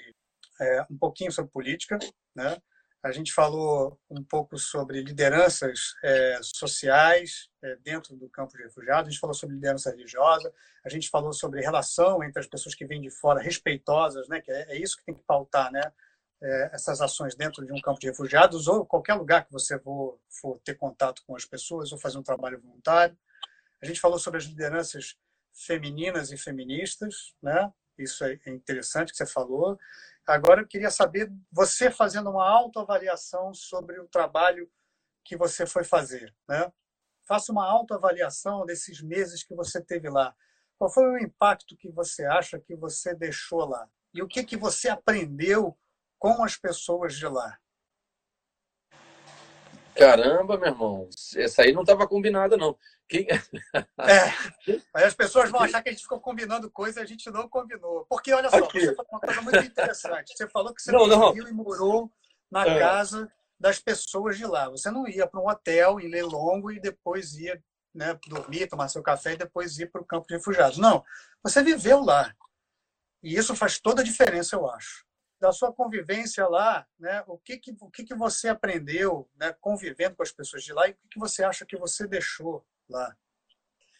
é, 0.61 0.86
um 0.90 0.97
pouquinho 0.97 1.32
sobre 1.32 1.51
política, 1.51 1.98
né? 2.35 2.57
A 3.02 3.12
gente 3.12 3.32
falou 3.32 3.98
um 4.11 4.23
pouco 4.23 4.59
sobre 4.59 5.02
lideranças 5.02 5.94
é, 6.05 6.39
sociais 6.43 7.48
é, 7.62 7.77
dentro 7.77 8.15
do 8.15 8.28
campo 8.28 8.57
de 8.57 8.62
refugiados, 8.62 9.09
a 9.09 9.11
gente 9.11 9.20
falou 9.20 9.32
sobre 9.32 9.55
liderança 9.55 9.90
religiosa, 9.90 10.52
a 10.85 10.89
gente 10.90 11.09
falou 11.09 11.32
sobre 11.32 11.62
relação 11.62 12.23
entre 12.23 12.40
as 12.40 12.47
pessoas 12.47 12.74
que 12.74 12.86
vêm 12.86 13.01
de 13.01 13.11
fora, 13.11 13.40
respeitosas, 13.40 14.28
né? 14.28 14.40
que 14.43 14.52
é, 14.52 14.73
é 14.73 14.78
isso 14.78 14.98
que 14.98 15.05
tem 15.05 15.15
que 15.15 15.24
pautar 15.27 15.73
né? 15.73 15.81
É, 16.43 16.70
essas 16.73 17.01
ações 17.02 17.35
dentro 17.35 17.66
de 17.66 17.73
um 17.73 17.81
campo 17.81 18.01
de 18.01 18.07
refugiados 18.07 18.66
ou 18.66 18.86
qualquer 18.86 19.15
lugar 19.15 19.44
que 19.44 19.52
você 19.52 19.78
for, 19.78 20.19
for 20.28 20.59
ter 20.65 20.74
contato 20.74 21.23
com 21.27 21.36
as 21.36 21.44
pessoas 21.44 21.93
ou 21.93 21.98
fazer 21.98 22.16
um 22.19 22.23
trabalho 22.23 22.61
voluntário. 22.61 23.16
A 23.82 23.86
gente 23.86 24.01
falou 24.01 24.19
sobre 24.19 24.39
as 24.39 24.44
lideranças 24.44 25.16
femininas 25.52 26.32
e 26.32 26.39
feministas, 26.39 27.35
né? 27.43 27.70
Isso 28.03 28.25
é 28.25 28.39
interessante 28.47 29.13
que 29.13 29.17
você 29.17 29.27
falou. 29.27 29.79
Agora 30.27 30.63
eu 30.63 30.67
queria 30.67 30.91
saber 30.91 31.31
você 31.53 31.91
fazendo 31.91 32.31
uma 32.31 32.49
autoavaliação 32.49 33.53
sobre 33.53 33.99
o 34.01 34.09
trabalho 34.09 34.71
que 35.25 35.37
você 35.37 35.67
foi 35.67 35.85
fazer, 35.85 36.35
né? 36.49 36.73
Faça 37.27 37.53
uma 37.53 37.67
autoavaliação 37.67 38.65
desses 38.65 39.01
meses 39.01 39.43
que 39.43 39.55
você 39.55 39.81
teve 39.81 40.09
lá. 40.09 40.35
Qual 40.79 40.91
foi 40.91 41.05
o 41.05 41.19
impacto 41.19 41.77
que 41.77 41.91
você 41.91 42.25
acha 42.25 42.59
que 42.59 42.75
você 42.75 43.15
deixou 43.15 43.67
lá? 43.67 43.89
E 44.15 44.23
o 44.23 44.29
que 44.29 44.43
que 44.43 44.57
você 44.57 44.89
aprendeu 44.89 45.79
com 46.19 46.43
as 46.43 46.57
pessoas 46.57 47.15
de 47.15 47.27
lá? 47.27 47.59
Caramba, 49.95 50.57
meu 50.57 50.69
irmão, 50.69 51.09
essa 51.37 51.63
aí 51.63 51.73
não 51.73 51.83
estava 51.83 52.09
combinada, 52.09 52.57
não. 52.57 52.79
Quem... 53.11 53.27
É, 53.28 53.39
aí 54.95 55.05
as 55.05 55.15
pessoas 55.15 55.51
vão 55.51 55.61
achar 55.61 55.82
que 55.82 55.89
a 55.89 55.93
gente 55.93 56.03
ficou 56.03 56.20
combinando 56.20 56.70
coisa 56.70 57.01
e 57.01 57.03
a 57.03 57.07
gente 57.07 57.28
não 57.28 57.49
combinou. 57.49 58.07
Porque, 58.09 58.32
olha 58.32 58.49
só, 58.49 58.57
Aqui. 58.57 58.81
você 58.81 58.95
falou 58.95 59.11
uma 59.11 59.20
coisa 59.20 59.43
muito 59.43 59.59
interessante. 59.59 60.32
Você 60.37 60.49
falou 60.49 60.73
que 60.73 60.81
você 60.81 60.93
não, 60.93 61.09
não. 61.09 61.37
e 61.37 61.53
morou 61.53 62.11
na 62.51 62.65
é. 62.65 62.78
casa 62.78 63.31
das 63.59 63.81
pessoas 63.81 64.39
de 64.39 64.47
lá. 64.47 64.70
Você 64.70 64.91
não 64.93 65.09
ia 65.09 65.27
para 65.27 65.41
um 65.41 65.49
hotel 65.49 65.99
em 65.99 66.09
Lelongo 66.09 66.70
e 66.70 66.81
depois 66.81 67.35
ia 67.35 67.61
né, 67.93 68.16
dormir, 68.28 68.69
tomar 68.69 68.89
seu 68.89 69.03
café 69.03 69.32
e 69.32 69.37
depois 69.37 69.77
ir 69.81 69.91
para 69.91 70.01
o 70.01 70.07
campo 70.07 70.28
de 70.28 70.35
refugiados. 70.35 70.78
Não, 70.78 71.05
você 71.43 71.62
viveu 71.65 72.01
lá. 72.01 72.32
E 73.23 73.37
isso 73.37 73.57
faz 73.57 73.81
toda 73.81 74.03
a 74.03 74.05
diferença, 74.05 74.55
eu 74.55 74.70
acho. 74.70 75.05
da 75.41 75.53
sua 75.53 75.73
convivência 75.73 76.47
lá, 76.47 76.87
né? 76.99 77.24
O 77.27 77.37
que 77.39 77.59
que, 77.59 77.77
o 77.81 77.91
que, 77.91 78.05
que 78.05 78.15
você 78.15 78.49
aprendeu, 78.49 79.28
né? 79.35 79.53
Convivendo 79.61 80.15
com 80.15 80.23
as 80.23 80.31
pessoas 80.32 80.62
de 80.62 80.73
lá 80.73 80.87
e 80.87 80.93
o 80.93 80.95
que, 80.95 81.09
que 81.09 81.19
você 81.19 81.43
acha 81.43 81.66
que 81.66 81.77
você 81.77 82.07
deixou 82.07 82.65
lá? 82.91 83.17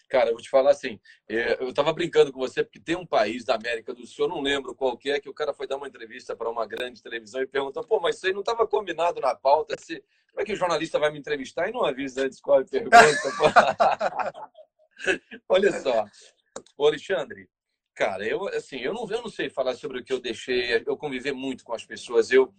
Cara, 0.09 0.31
eu 0.31 0.33
vou 0.33 0.43
te 0.43 0.51
falar 0.51 0.73
assim, 0.73 0.99
é, 1.29 1.63
eu 1.63 1.69
estava 1.69 1.93
brincando 1.93 2.33
com 2.33 2.41
você 2.41 2.65
porque 2.65 2.81
tem 2.81 2.97
um 2.97 3.07
país 3.07 3.45
da 3.45 3.55
América 3.55 3.95
do 3.95 4.05
Sul, 4.05 4.25
eu 4.25 4.29
não 4.29 4.41
lembro 4.41 4.75
qual 4.75 4.99
que 4.99 5.09
é, 5.09 5.21
que 5.21 5.29
o 5.29 5.35
cara 5.35 5.55
foi 5.55 5.69
dar 5.69 5.77
uma 5.77 5.87
entrevista 5.87 6.35
para 6.35 6.51
uma 6.51 6.67
grande 6.67 7.01
televisão 7.01 7.41
e 7.41 7.47
perguntou, 7.47 7.85
pô, 7.85 8.01
mas 8.01 8.17
isso 8.17 8.27
aí 8.27 8.33
não 8.33 8.41
estava 8.41 8.67
combinado 8.67 9.21
na 9.21 9.37
pauta, 9.37 9.77
se... 9.79 10.03
como 10.31 10.41
é 10.41 10.45
que 10.45 10.53
o 10.53 10.57
jornalista 10.57 10.99
vai 10.99 11.13
me 11.13 11.21
entrevistar 11.21 11.69
e 11.69 11.73
não 11.73 11.85
avisa 11.85 12.25
antes 12.25 12.41
qual 12.41 12.59
é 12.59 12.63
a 12.63 12.67
pergunta? 12.67 12.99
Olha 15.49 15.81
só, 15.81 16.05
Ô, 16.77 16.87
Alexandre, 16.87 17.49
cara, 17.95 18.27
eu 18.27 18.49
assim, 18.49 18.79
eu 18.79 18.93
não, 18.93 19.09
eu 19.11 19.23
não 19.23 19.29
sei 19.29 19.49
falar 19.49 19.75
sobre 19.75 20.01
o 20.01 20.05
que 20.05 20.13
eu 20.13 20.21
deixei, 20.21 20.83
eu 20.87 20.97
conviver 20.97 21.33
muito 21.33 21.65
com 21.65 21.73
as 21.73 21.85
pessoas, 21.85 22.31
eu, 22.31 22.53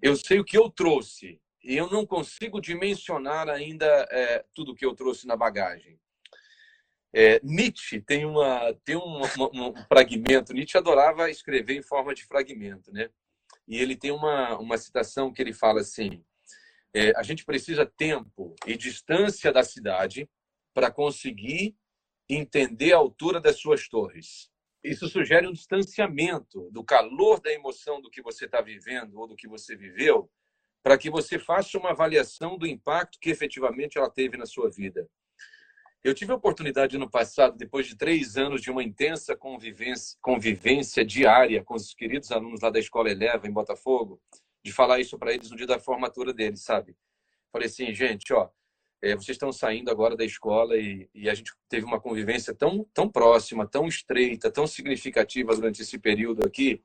eu 0.00 0.16
sei 0.16 0.40
o 0.40 0.44
que 0.44 0.56
eu 0.56 0.70
trouxe 0.70 1.40
eu 1.62 1.90
não 1.90 2.06
consigo 2.06 2.60
dimensionar 2.60 3.48
ainda 3.48 3.86
é, 4.10 4.44
tudo 4.54 4.74
que 4.74 4.84
eu 4.84 4.94
trouxe 4.94 5.26
na 5.26 5.36
bagagem. 5.36 5.98
É, 7.12 7.40
Nietzsche 7.42 8.00
tem, 8.00 8.26
uma, 8.26 8.72
tem 8.84 8.96
um, 8.96 9.22
uma, 9.36 9.70
um 9.70 9.86
fragmento. 9.86 10.52
Nietzsche 10.52 10.76
adorava 10.76 11.30
escrever 11.30 11.74
em 11.74 11.82
forma 11.82 12.14
de 12.14 12.24
fragmento, 12.24 12.92
né? 12.92 13.10
E 13.66 13.78
ele 13.78 13.96
tem 13.96 14.10
uma, 14.10 14.58
uma 14.58 14.76
citação 14.76 15.32
que 15.32 15.40
ele 15.40 15.52
fala 15.52 15.80
assim: 15.80 16.22
é, 16.94 17.12
a 17.16 17.22
gente 17.22 17.44
precisa 17.44 17.86
tempo 17.86 18.54
e 18.66 18.76
distância 18.76 19.52
da 19.52 19.62
cidade 19.62 20.28
para 20.74 20.90
conseguir 20.90 21.76
entender 22.28 22.92
a 22.92 22.98
altura 22.98 23.40
das 23.40 23.58
suas 23.58 23.88
torres. 23.88 24.50
Isso 24.84 25.08
sugere 25.08 25.46
um 25.46 25.52
distanciamento 25.52 26.70
do 26.70 26.84
calor 26.84 27.40
da 27.40 27.52
emoção 27.52 28.00
do 28.00 28.10
que 28.10 28.22
você 28.22 28.44
está 28.44 28.60
vivendo 28.60 29.18
ou 29.18 29.26
do 29.26 29.34
que 29.34 29.48
você 29.48 29.74
viveu, 29.74 30.30
para 30.82 30.96
que 30.98 31.10
você 31.10 31.38
faça 31.38 31.78
uma 31.78 31.90
avaliação 31.90 32.56
do 32.56 32.66
impacto 32.66 33.18
que 33.20 33.30
efetivamente 33.30 33.98
ela 33.98 34.10
teve 34.10 34.36
na 34.36 34.46
sua 34.46 34.70
vida. 34.70 35.08
Eu 36.02 36.14
tive 36.14 36.32
a 36.32 36.36
oportunidade 36.36 36.96
no 36.96 37.10
passado, 37.10 37.56
depois 37.56 37.86
de 37.86 37.96
três 37.96 38.36
anos 38.36 38.62
de 38.62 38.70
uma 38.70 38.82
intensa 38.82 39.36
convivência, 39.36 40.16
convivência 40.22 41.04
diária 41.04 41.62
com 41.62 41.74
os 41.74 41.92
queridos 41.92 42.30
alunos 42.30 42.60
lá 42.60 42.70
da 42.70 42.78
Escola 42.78 43.10
Eleva, 43.10 43.48
em 43.48 43.52
Botafogo, 43.52 44.20
de 44.64 44.72
falar 44.72 45.00
isso 45.00 45.18
para 45.18 45.32
eles 45.32 45.50
no 45.50 45.56
dia 45.56 45.66
da 45.66 45.78
formatura 45.78 46.32
deles, 46.32 46.62
sabe? 46.62 46.96
Falei 47.52 47.66
assim, 47.66 47.92
gente, 47.92 48.32
ó, 48.32 48.48
é, 49.02 49.14
vocês 49.14 49.30
estão 49.30 49.52
saindo 49.52 49.90
agora 49.90 50.16
da 50.16 50.24
escola 50.24 50.76
e, 50.76 51.08
e, 51.14 51.28
a 51.28 51.34
gente 51.34 51.52
teve 51.68 51.84
uma 51.84 52.00
convivência 52.00 52.54
tão, 52.54 52.84
tão 52.92 53.08
próxima, 53.08 53.66
tão 53.66 53.86
estreita, 53.86 54.50
tão 54.50 54.66
significativa 54.66 55.54
durante 55.54 55.82
esse 55.82 55.98
período 55.98 56.44
aqui, 56.46 56.82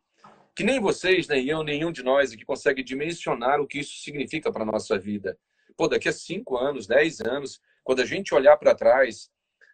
que 0.56 0.64
nem 0.64 0.80
vocês, 0.80 1.28
nem 1.28 1.48
eu, 1.48 1.64
nenhum 1.64 1.92
de 1.92 2.04
nós 2.04 2.32
aqui 2.32 2.46
consegue 2.46 2.84
dimensionar 2.84 3.60
o 3.60 3.68
que 3.68 3.80
isso 3.80 4.02
significa 4.02 4.52
para 4.52 4.64
a 4.64 4.66
nossa 4.66 4.98
vida. 4.98 5.38
Pô, 5.76 5.88
daqui 5.88 6.08
a 6.08 6.14
cinco 6.14 6.58
anos, 6.58 6.86
dez 6.86 7.20
anos, 7.22 7.60
quando 7.84 8.02
a 8.02 8.06
gente 8.06 8.34
olhar 8.34 8.56
para 8.58 8.76
trás, 8.76 9.32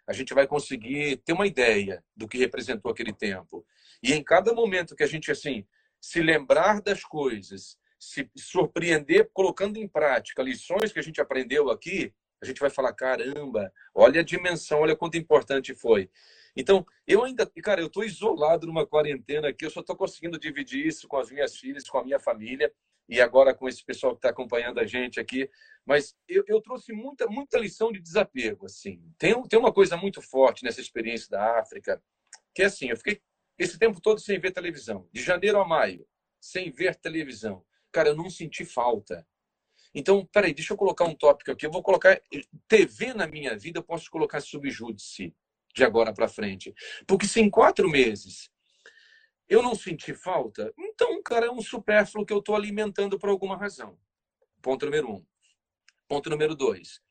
a 0.07 0.14
gente 0.14 0.34
vai 0.34 0.47
conseguir 0.47 1.18
ter 1.18 1.34
uma 1.34 1.45
ideia 1.45 2.03
do 2.15 2.27
que 2.27 2.38
representou 2.38 2.91
aquele 2.91 3.14
tempo. 3.14 3.65
E 4.01 4.14
em 4.14 4.23
cada 4.23 4.53
momento 4.53 4.95
que 4.95 5.03
a 5.03 5.07
gente 5.07 5.31
assim 5.31 5.65
se 6.01 6.22
lembrar 6.22 6.81
das 6.81 7.03
coisas, 7.03 7.77
se 7.99 8.30
surpreender 8.35 9.30
colocando 9.34 9.77
em 9.77 9.88
prática 9.88 10.41
lições 10.41 10.93
que 10.93 10.99
a 10.99 11.03
gente 11.03 11.19
aprendeu 11.19 11.69
aqui, 11.69 12.14
a 12.41 12.45
gente 12.45 12.60
vai 12.60 12.69
falar 12.69 12.93
caramba, 12.93 13.72
olha 13.93 14.22
a 14.22 14.23
dimensão, 14.23 14.80
olha 14.80 14.95
quanto 14.95 15.18
importante 15.18 15.76
foi. 15.76 16.10
Então, 16.60 16.86
eu 17.07 17.23
ainda, 17.23 17.49
cara, 17.64 17.80
eu 17.80 17.88
estou 17.88 18.03
isolado 18.03 18.68
numa 18.68 18.86
quarentena 18.86 19.48
aqui, 19.48 19.65
eu 19.65 19.69
só 19.69 19.80
estou 19.80 19.95
conseguindo 19.95 20.38
dividir 20.38 20.86
isso 20.86 21.07
com 21.07 21.15
as 21.15 21.31
minhas 21.31 21.56
filhas, 21.56 21.88
com 21.88 21.98
a 21.98 22.03
minha 22.03 22.19
família 22.19 22.69
e 23.07 23.22
agora 23.22 23.56
com 23.56 23.69
esse 23.69 23.81
pessoal 23.81 24.11
que 24.11 24.18
está 24.18 24.30
acompanhando 24.30 24.77
a 24.77 24.86
gente 24.86 25.22
aqui. 25.22 25.49
Mas 25.86 26.18
eu, 26.27 26.44
eu, 26.48 26.61
trouxe 26.61 26.91
muita, 26.91 27.27
muita 27.27 27.57
lição 27.57 27.94
de 27.94 28.02
desapego. 28.02 28.65
Assim. 28.65 29.02
Tem, 29.18 29.41
tem 29.44 29.57
uma 29.57 29.72
coisa 29.72 29.95
muito 29.95 30.22
forte 30.22 30.65
nessa 30.65 30.81
experiência 30.81 31.30
da 31.30 31.61
África, 31.61 32.03
que 32.53 32.61
é 32.61 32.65
assim, 32.65 32.90
eu 32.90 32.98
fiquei 32.98 33.22
esse 33.57 33.80
tempo 33.80 34.02
todo 34.02 34.19
sem 34.19 34.38
ver 34.38 34.52
televisão, 34.52 35.07
de 35.14 35.22
janeiro 35.22 35.61
a 35.61 35.65
maio, 35.65 36.06
sem 36.41 36.69
ver 36.72 36.94
televisão. 36.95 37.65
Cara, 37.90 38.10
eu 38.10 38.18
não 38.18 38.30
senti 38.30 38.65
falta. 38.65 39.26
Então, 39.95 40.26
peraí, 40.26 40.53
deixa 40.53 40.73
eu 40.73 40.77
colocar 40.77 41.06
um 41.06 41.15
tópico 41.15 41.52
aqui. 41.52 41.65
Eu 41.65 41.72
vou 41.72 41.81
colocar 41.81 42.22
TV 42.68 43.14
na 43.14 43.27
minha 43.27 43.57
vida, 43.57 43.80
eu 43.80 43.84
posso 43.84 44.11
colocar 44.11 44.41
subjúdice 44.41 45.34
de 45.74 45.84
agora 45.84 46.14
para 46.14 46.28
frente. 46.28 46.74
Porque 47.08 47.28
se 47.28 47.40
em 47.40 47.50
quatro 47.50 47.90
meses 47.90 48.50
eu 49.48 49.62
não 49.64 49.74
senti 49.74 50.14
falta, 50.14 50.72
então, 50.78 51.22
cara, 51.24 51.48
é 51.48 51.52
um 51.52 51.62
supérfluo 51.62 52.26
que 52.26 52.34
eu 52.34 52.40
estou 52.40 52.56
alimentando 52.56 53.18
por 53.18 53.30
alguma 53.30 53.58
razão. 53.58 53.98
Ponto 54.62 54.86
número 54.86 55.12
um. 55.12 55.26
Ponto 56.08 56.30
número 56.30 56.56
dois. 56.56 57.02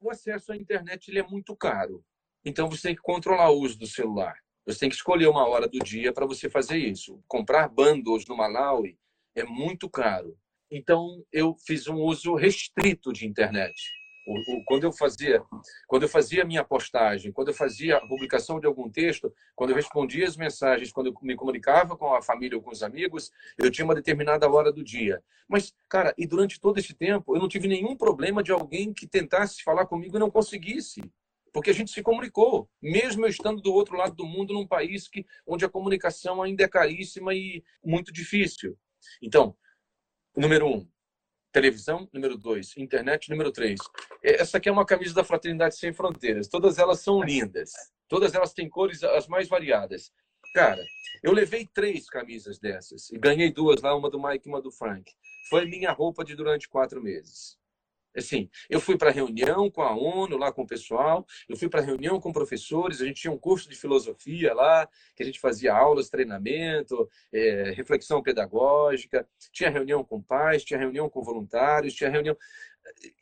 O 0.00 0.10
acesso 0.10 0.52
à 0.52 0.56
internet 0.56 1.08
ele 1.08 1.18
é 1.18 1.26
muito 1.26 1.56
caro. 1.56 2.04
Então, 2.44 2.68
você 2.68 2.88
tem 2.88 2.94
que 2.94 3.02
controlar 3.02 3.50
o 3.50 3.60
uso 3.60 3.78
do 3.78 3.86
celular. 3.86 4.38
Você 4.64 4.80
tem 4.80 4.88
que 4.88 4.94
escolher 4.94 5.26
uma 5.26 5.48
hora 5.48 5.66
do 5.66 5.78
dia 5.80 6.12
para 6.12 6.26
você 6.26 6.48
fazer 6.48 6.76
isso. 6.76 7.22
Comprar 7.26 7.68
bundles 7.68 8.26
no 8.26 8.36
Malawi 8.36 8.98
é 9.34 9.42
muito 9.42 9.90
caro. 9.90 10.38
Então, 10.70 11.24
eu 11.32 11.56
fiz 11.66 11.88
um 11.88 11.96
uso 11.96 12.34
restrito 12.34 13.12
de 13.12 13.26
internet 13.26 13.74
quando 14.66 14.84
eu 14.84 14.92
fazia 14.92 15.42
quando 15.86 16.02
eu 16.02 16.08
fazia 16.08 16.44
minha 16.44 16.64
postagem 16.64 17.32
quando 17.32 17.48
eu 17.48 17.54
fazia 17.54 17.96
a 17.96 18.06
publicação 18.06 18.60
de 18.60 18.66
algum 18.66 18.88
texto 18.90 19.32
quando 19.54 19.70
eu 19.70 19.76
respondia 19.76 20.26
as 20.26 20.36
mensagens 20.36 20.92
quando 20.92 21.08
eu 21.08 21.14
me 21.22 21.34
comunicava 21.34 21.96
com 21.96 22.14
a 22.14 22.22
família 22.22 22.56
ou 22.56 22.62
com 22.62 22.70
os 22.70 22.82
amigos 22.82 23.30
eu 23.56 23.70
tinha 23.70 23.84
uma 23.84 23.94
determinada 23.94 24.48
hora 24.48 24.72
do 24.72 24.84
dia. 24.84 25.22
Mas 25.48 25.74
cara 25.88 26.14
e 26.18 26.26
durante 26.26 26.60
todo 26.60 26.78
esse 26.78 26.94
tempo 26.94 27.34
eu 27.34 27.40
não 27.40 27.48
tive 27.48 27.68
nenhum 27.68 27.96
problema 27.96 28.42
de 28.42 28.52
alguém 28.52 28.92
que 28.92 29.06
tentasse 29.06 29.62
falar 29.62 29.86
comigo 29.86 30.16
e 30.16 30.20
não 30.20 30.30
conseguisse 30.30 31.00
porque 31.52 31.70
a 31.70 31.74
gente 31.74 31.90
se 31.90 32.02
comunicou 32.02 32.68
mesmo 32.82 33.24
eu 33.24 33.30
estando 33.30 33.62
do 33.62 33.72
outro 33.72 33.96
lado 33.96 34.14
do 34.14 34.26
mundo 34.26 34.52
num 34.52 34.66
país 34.66 35.08
que 35.08 35.24
onde 35.46 35.64
a 35.64 35.68
comunicação 35.68 36.42
ainda 36.42 36.64
é 36.64 36.68
caríssima 36.68 37.34
e 37.34 37.62
muito 37.82 38.12
difícil. 38.12 38.76
Então 39.22 39.56
número 40.36 40.66
um 40.66 40.86
televisão, 41.52 42.08
número 42.12 42.36
dois, 42.36 42.76
internet, 42.76 43.30
número 43.30 43.50
três. 43.50 43.80
Essa 44.22 44.58
aqui 44.58 44.68
é 44.68 44.72
uma 44.72 44.86
camisa 44.86 45.14
da 45.14 45.24
Fraternidade 45.24 45.76
Sem 45.76 45.92
Fronteiras. 45.92 46.48
Todas 46.48 46.78
elas 46.78 47.00
são 47.00 47.22
lindas. 47.22 47.72
Todas 48.08 48.34
elas 48.34 48.52
têm 48.52 48.68
cores 48.68 49.02
as 49.02 49.26
mais 49.26 49.48
variadas. 49.48 50.12
Cara, 50.54 50.82
eu 51.22 51.32
levei 51.32 51.66
três 51.66 52.08
camisas 52.08 52.58
dessas 52.58 53.10
e 53.10 53.18
ganhei 53.18 53.52
duas 53.52 53.82
lá, 53.82 53.94
uma 53.94 54.08
do 54.08 54.22
Mike 54.22 54.48
e 54.48 54.50
uma 54.50 54.62
do 54.62 54.70
Frank. 54.70 55.12
Foi 55.50 55.66
minha 55.66 55.92
roupa 55.92 56.24
de 56.24 56.34
durante 56.34 56.68
quatro 56.68 57.02
meses. 57.02 57.57
Assim, 58.18 58.50
eu 58.68 58.80
fui 58.80 58.96
para 58.96 59.10
reunião 59.10 59.70
com 59.70 59.82
a 59.82 59.94
ONU, 59.94 60.36
lá 60.36 60.52
com 60.52 60.62
o 60.62 60.66
pessoal, 60.66 61.26
eu 61.48 61.56
fui 61.56 61.68
para 61.68 61.80
reunião 61.80 62.20
com 62.20 62.32
professores, 62.32 63.00
a 63.00 63.06
gente 63.06 63.20
tinha 63.20 63.32
um 63.32 63.38
curso 63.38 63.68
de 63.68 63.76
filosofia 63.76 64.52
lá, 64.54 64.88
que 65.14 65.22
a 65.22 65.26
gente 65.26 65.40
fazia 65.40 65.74
aulas, 65.74 66.10
treinamento, 66.10 67.08
é, 67.32 67.72
reflexão 67.76 68.22
pedagógica, 68.22 69.28
tinha 69.52 69.70
reunião 69.70 70.04
com 70.04 70.22
pais, 70.22 70.64
tinha 70.64 70.78
reunião 70.78 71.08
com 71.08 71.22
voluntários, 71.22 71.94
tinha 71.94 72.10
reunião. 72.10 72.36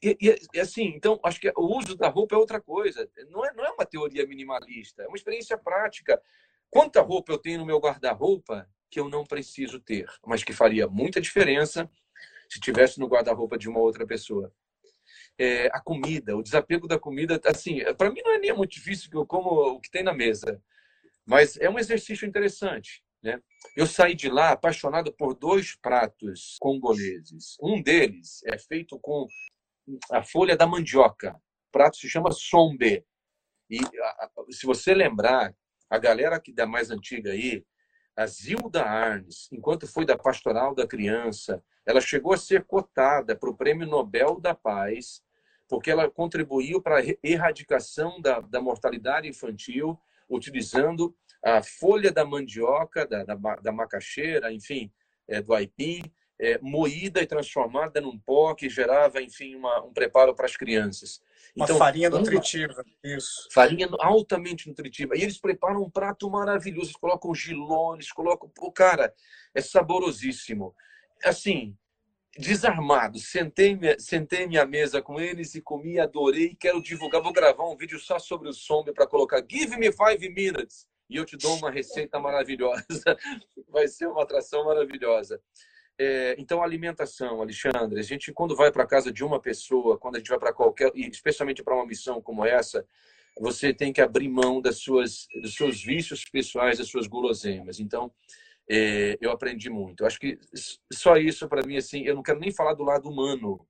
E, 0.02 0.16
e, 0.20 0.36
e, 0.54 0.60
assim, 0.60 0.92
então, 0.94 1.18
acho 1.24 1.40
que 1.40 1.52
o 1.56 1.78
uso 1.78 1.96
da 1.96 2.08
roupa 2.08 2.34
é 2.34 2.38
outra 2.38 2.60
coisa. 2.60 3.08
Não 3.30 3.44
é, 3.44 3.52
não 3.52 3.64
é 3.64 3.70
uma 3.70 3.86
teoria 3.86 4.26
minimalista, 4.26 5.02
é 5.02 5.08
uma 5.08 5.16
experiência 5.16 5.58
prática. 5.58 6.20
Quanta 6.70 7.00
roupa 7.00 7.32
eu 7.32 7.38
tenho 7.38 7.58
no 7.58 7.66
meu 7.66 7.78
guarda-roupa 7.78 8.68
que 8.90 9.00
eu 9.00 9.08
não 9.08 9.24
preciso 9.24 9.80
ter, 9.80 10.08
mas 10.24 10.44
que 10.44 10.52
faria 10.52 10.86
muita 10.86 11.20
diferença 11.20 11.90
se 12.48 12.60
tivesse 12.60 13.00
no 13.00 13.08
guarda-roupa 13.08 13.58
de 13.58 13.68
uma 13.68 13.80
outra 13.80 14.06
pessoa 14.06 14.52
é, 15.38 15.66
a 15.66 15.80
comida, 15.80 16.36
o 16.36 16.42
desapego 16.42 16.88
da 16.88 16.98
comida, 16.98 17.40
assim, 17.44 17.80
para 17.96 18.10
mim 18.10 18.22
não 18.24 18.32
é 18.32 18.38
nem 18.38 18.54
muito 18.54 18.72
difícil 18.72 19.10
que 19.10 19.16
eu 19.16 19.26
como 19.26 19.50
o 19.76 19.80
que 19.80 19.90
tem 19.90 20.02
na 20.02 20.14
mesa, 20.14 20.62
mas 21.24 21.56
é 21.58 21.68
um 21.68 21.78
exercício 21.78 22.26
interessante. 22.26 23.02
Né? 23.22 23.40
Eu 23.76 23.86
saí 23.86 24.14
de 24.14 24.28
lá 24.28 24.52
apaixonado 24.52 25.12
por 25.12 25.34
dois 25.34 25.76
pratos 25.76 26.56
congoleses. 26.60 27.56
Um 27.60 27.82
deles 27.82 28.42
é 28.44 28.56
feito 28.58 28.98
com 29.00 29.26
a 30.12 30.22
folha 30.22 30.56
da 30.56 30.66
mandioca. 30.66 31.34
O 31.68 31.72
prato 31.72 31.96
se 31.96 32.08
chama 32.08 32.30
sombe. 32.30 33.04
E 33.68 33.78
se 34.52 34.64
você 34.64 34.94
lembrar, 34.94 35.52
a 35.90 35.98
galera 35.98 36.40
que 36.40 36.52
da 36.52 36.66
mais 36.66 36.90
antiga 36.90 37.32
aí, 37.32 37.64
a 38.16 38.26
Zilda 38.26 38.84
Arnes, 38.84 39.48
enquanto 39.52 39.86
foi 39.86 40.06
da 40.06 40.16
Pastoral 40.16 40.74
da 40.74 40.86
Criança, 40.86 41.62
ela 41.84 42.00
chegou 42.00 42.32
a 42.32 42.38
ser 42.38 42.64
cotada 42.64 43.36
para 43.36 43.50
o 43.50 43.56
Prêmio 43.56 43.86
Nobel 43.86 44.40
da 44.40 44.54
Paz 44.54 45.22
porque 45.68 45.90
ela 45.90 46.10
contribuiu 46.10 46.80
para 46.80 47.00
a 47.00 47.04
erradicação 47.22 48.20
da, 48.20 48.40
da 48.40 48.60
mortalidade 48.60 49.28
infantil, 49.28 49.98
utilizando 50.28 51.14
a 51.42 51.62
folha 51.62 52.10
da 52.10 52.24
mandioca, 52.24 53.06
da, 53.06 53.24
da, 53.24 53.34
da 53.34 53.72
macaxeira, 53.72 54.52
enfim, 54.52 54.90
é, 55.28 55.40
do 55.40 55.54
aipim, 55.54 56.02
é, 56.38 56.58
moída 56.60 57.22
e 57.22 57.26
transformada 57.26 58.00
num 58.00 58.18
pó 58.18 58.54
que 58.54 58.68
gerava, 58.68 59.22
enfim, 59.22 59.54
uma, 59.54 59.82
um 59.84 59.92
preparo 59.92 60.34
para 60.34 60.46
as 60.46 60.56
crianças. 60.56 61.22
Uma 61.54 61.64
então, 61.64 61.78
farinha 61.78 62.10
nutritiva, 62.10 62.84
isso. 63.02 63.48
Farinha 63.50 63.88
altamente 64.00 64.68
nutritiva. 64.68 65.16
E 65.16 65.22
eles 65.22 65.38
preparam 65.38 65.82
um 65.82 65.90
prato 65.90 66.28
maravilhoso. 66.30 66.88
Eles 66.88 66.96
colocam 66.96 67.34
gilones, 67.34 68.12
colocam. 68.12 68.50
Pô, 68.54 68.70
cara, 68.70 69.12
é 69.54 69.60
saborosíssimo. 69.62 70.74
Assim, 71.24 71.74
desarmado. 72.38 73.18
Sentei, 73.18 73.78
sentei 73.98 74.46
minha 74.46 74.64
mesa 74.64 75.02
com 75.02 75.20
eles 75.20 75.54
e 75.54 75.60
comi, 75.60 75.98
adorei. 75.98 76.54
Quero 76.58 76.82
divulgar. 76.82 77.22
Vou 77.22 77.32
gravar 77.32 77.68
um 77.68 77.76
vídeo 77.76 77.98
só 77.98 78.18
sobre 78.18 78.48
o 78.48 78.52
sombra 78.52 78.92
para 78.92 79.06
colocar. 79.06 79.44
Give 79.48 79.76
me 79.76 79.90
five 79.92 80.28
minutes. 80.28 80.86
E 81.08 81.16
eu 81.16 81.24
te 81.24 81.36
dou 81.36 81.56
uma 81.56 81.70
receita 81.70 82.18
maravilhosa. 82.18 82.84
Vai 83.68 83.88
ser 83.88 84.06
uma 84.06 84.22
atração 84.22 84.64
maravilhosa. 84.64 85.40
É, 85.98 86.34
então, 86.38 86.62
alimentação, 86.62 87.40
Alexandre, 87.40 87.98
a 87.98 88.02
gente, 88.02 88.30
quando 88.30 88.54
vai 88.54 88.70
para 88.70 88.86
casa 88.86 89.10
de 89.10 89.24
uma 89.24 89.40
pessoa, 89.40 89.96
quando 89.96 90.16
a 90.16 90.18
gente 90.18 90.28
vai 90.28 90.38
para 90.38 90.52
qualquer, 90.52 90.92
especialmente 90.94 91.62
para 91.62 91.74
uma 91.74 91.86
missão 91.86 92.20
como 92.20 92.44
essa, 92.44 92.86
você 93.40 93.72
tem 93.72 93.94
que 93.94 94.02
abrir 94.02 94.28
mão 94.28 94.60
das 94.60 94.76
suas, 94.76 95.26
dos 95.40 95.54
seus 95.54 95.82
vícios 95.82 96.24
pessoais, 96.24 96.76
das 96.76 96.88
suas 96.88 97.06
guloseimas. 97.06 97.80
Então, 97.80 98.12
é, 98.68 99.16
eu 99.20 99.30
aprendi 99.30 99.70
muito. 99.70 100.02
Eu 100.02 100.06
acho 100.06 100.18
que 100.18 100.38
só 100.92 101.16
isso, 101.16 101.48
para 101.48 101.66
mim, 101.66 101.76
assim, 101.76 102.02
eu 102.02 102.14
não 102.14 102.22
quero 102.22 102.40
nem 102.40 102.50
falar 102.50 102.74
do 102.74 102.82
lado 102.82 103.08
humano, 103.08 103.66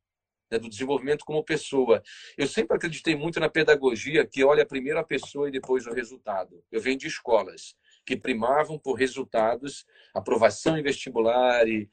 né, 0.51 0.59
do 0.59 0.69
desenvolvimento 0.69 1.25
como 1.25 1.45
pessoa. 1.45 2.03
Eu 2.37 2.47
sempre 2.47 2.77
acreditei 2.77 3.15
muito 3.15 3.41
na 3.41 3.49
pedagogia 3.49 4.27
que 4.27 4.45
olha 4.45 4.65
primeiro 4.65 4.99
a 4.99 5.05
pessoa 5.05 5.49
e 5.49 5.53
depois 5.53 5.87
o 5.87 5.93
resultado. 5.93 6.63
Eu 6.71 6.81
venho 6.81 6.99
de 6.99 7.07
escolas 7.07 7.75
que 8.05 8.17
primavam 8.17 8.79
por 8.79 8.95
resultados, 8.95 9.85
aprovação 10.15 10.79
em 10.79 10.83
vestibular 10.83 11.67
e 11.67 11.89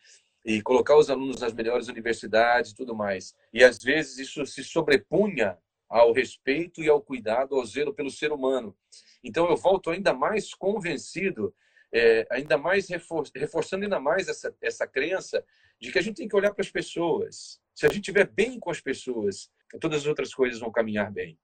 e 0.46 0.62
colocar 0.62 0.98
os 0.98 1.10
alunos 1.10 1.40
nas 1.40 1.54
melhores 1.54 1.88
universidades 1.88 2.72
e 2.72 2.76
tudo 2.76 2.96
mais. 2.96 3.34
E 3.54 3.64
às 3.64 3.78
vezes 3.78 4.18
isso 4.18 4.46
se 4.46 4.64
sobrepunha 4.64 5.58
ao 5.88 6.12
respeito 6.12 6.82
e 6.84 6.90
ao 6.90 7.02
cuidado, 7.02 7.56
ao 7.56 7.66
zelo 7.66 7.94
pelo 7.94 8.10
ser 8.10 8.32
humano. 8.32 8.76
Então 9.24 9.48
eu 9.50 9.56
volto 9.56 9.90
ainda 9.90 10.14
mais 10.14 10.54
convencido, 10.54 11.56
é, 11.94 12.26
ainda 12.32 12.58
mais 12.58 12.90
refor 12.90 13.24
reforçando 13.36 13.84
ainda 13.84 14.00
mais 14.00 14.28
essa, 14.28 14.54
essa 14.62 14.88
crença 14.88 15.46
de 15.80 15.92
que 15.92 16.00
a 16.00 16.02
gente 16.02 16.18
tem 16.18 16.28
que 16.28 16.36
olhar 16.36 16.54
para 16.54 16.64
as 16.64 16.72
pessoas. 16.72 17.62
Se 17.76 17.86
a 17.86 17.90
gente 17.90 18.00
estiver 18.00 18.28
bem 18.28 18.60
com 18.60 18.72
as 18.72 18.82
pessoas, 18.82 19.52
todas 19.80 20.02
as 20.02 20.08
outras 20.08 20.34
coisas 20.34 20.60
vão 20.60 20.72
caminhar 20.72 21.12
bem. 21.12 21.38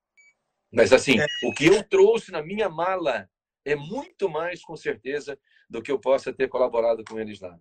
Mas 0.71 0.91
assim, 0.91 1.19
é. 1.19 1.25
o 1.43 1.53
que 1.53 1.65
eu 1.65 1.83
trouxe 1.83 2.31
na 2.31 2.41
minha 2.41 2.69
mala 2.69 3.29
é 3.65 3.75
muito 3.75 4.29
mais, 4.29 4.61
com 4.63 4.75
certeza, 4.75 5.37
do 5.69 5.81
que 5.81 5.91
eu 5.91 5.99
possa 5.99 6.33
ter 6.33 6.47
colaborado 6.47 7.03
com 7.03 7.19
eles 7.19 7.39
lá. 7.39 7.57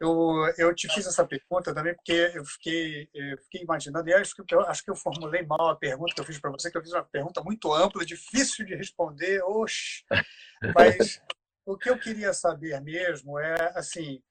Eu, 0.00 0.52
eu 0.58 0.74
te 0.74 0.92
fiz 0.92 1.06
essa 1.06 1.24
pergunta 1.24 1.72
também 1.72 1.94
porque 1.94 2.32
eu 2.34 2.44
fiquei, 2.44 3.08
eu 3.14 3.38
fiquei 3.38 3.62
imaginando, 3.62 4.08
e 4.08 4.14
acho 4.14 4.34
que, 4.34 4.52
eu, 4.52 4.60
acho 4.62 4.84
que 4.84 4.90
eu 4.90 4.96
formulei 4.96 5.42
mal 5.46 5.68
a 5.68 5.76
pergunta 5.76 6.12
que 6.12 6.20
eu 6.20 6.24
fiz 6.24 6.40
para 6.40 6.50
você, 6.50 6.70
que 6.70 6.76
eu 6.76 6.82
fiz 6.82 6.92
uma 6.92 7.04
pergunta 7.04 7.40
muito 7.40 7.72
ampla, 7.72 8.04
difícil 8.04 8.66
de 8.66 8.74
responder, 8.74 9.40
oxe. 9.44 10.04
Mas 10.76 11.22
o 11.64 11.76
que 11.76 11.90
eu 11.90 11.98
queria 11.98 12.32
saber 12.32 12.80
mesmo 12.80 13.38
é, 13.38 13.72
assim, 13.74 14.22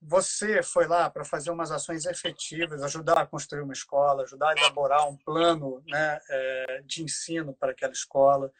você 0.00 0.62
foi 0.62 0.86
lá 0.86 1.10
para 1.10 1.24
fazer 1.24 1.50
umas 1.50 1.70
ações 1.70 2.06
efetivas, 2.06 2.82
ajudar 2.82 3.18
a 3.18 3.26
construir 3.26 3.62
uma 3.62 3.72
escola, 3.72 4.22
ajudar 4.22 4.50
a 4.50 4.60
elaborar 4.60 5.08
um 5.08 5.16
plano 5.16 5.82
né, 5.86 6.20
é, 6.28 6.82
de 6.84 7.02
ensino 7.02 7.54
para 7.54 7.72
aquela 7.72 7.92
escola. 7.92 8.52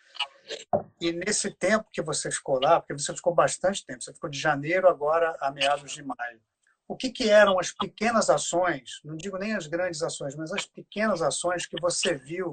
E 1.01 1.13
nesse 1.13 1.51
tempo 1.51 1.89
que 1.93 2.03
você 2.03 2.31
ficou 2.31 2.61
lá, 2.61 2.81
porque 2.81 2.95
você 2.95 3.15
ficou 3.15 3.35
bastante 3.35 3.85
tempo, 3.85 4.03
você 4.03 4.13
ficou 4.13 4.31
de 4.31 4.39
janeiro 4.39 4.89
agora 4.89 5.37
a 5.41 5.51
meados 5.51 5.93
de 5.93 6.03
maio 6.03 6.41
o 6.89 6.97
que, 6.97 7.11
que 7.11 7.29
eram 7.29 7.59
as 7.59 7.73
pequenas 7.73 8.31
ações, 8.31 9.01
não 9.05 9.17
digo 9.17 9.37
nem 9.39 9.55
as 9.55 9.67
grandes 9.67 10.03
ações, 10.03 10.37
mas 10.37 10.53
as 10.53 10.67
pequenas 10.67 11.21
ações 11.21 11.67
que 11.67 11.81
você 11.81 12.15
viu 12.15 12.53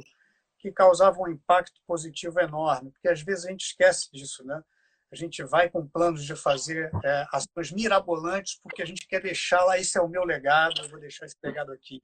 que 0.58 0.72
causavam 0.72 1.24
um 1.24 1.32
impacto 1.32 1.80
positivo 1.86 2.40
enorme, 2.40 2.91
porque 2.91 3.10
às 3.10 3.22
vezes 3.22 3.45
a 3.45 3.52
gente 3.52 3.66
esquece 3.66 4.10
disso, 4.12 4.44
né? 4.45 4.64
A 5.14 5.15
gente 5.15 5.44
vai 5.44 5.69
com 5.69 5.88
planos 5.88 6.26
de 6.26 6.35
fazer 6.35 6.91
é, 7.06 7.27
ações 7.31 7.72
mirabolantes 7.72 8.60
porque 8.64 8.81
a 8.81 8.85
gente 8.85 9.06
quer 9.06 9.22
deixar 9.22 9.64
lá, 9.64 9.77
esse 9.77 9.95
é 9.95 10.02
o 10.02 10.07
meu 10.07 10.23
legado, 10.23 10.81
eu 10.81 10.90
vou 10.90 10.99
deixar 10.99 11.27
esse 11.27 11.38
legado 11.44 11.72
aqui. 11.72 12.02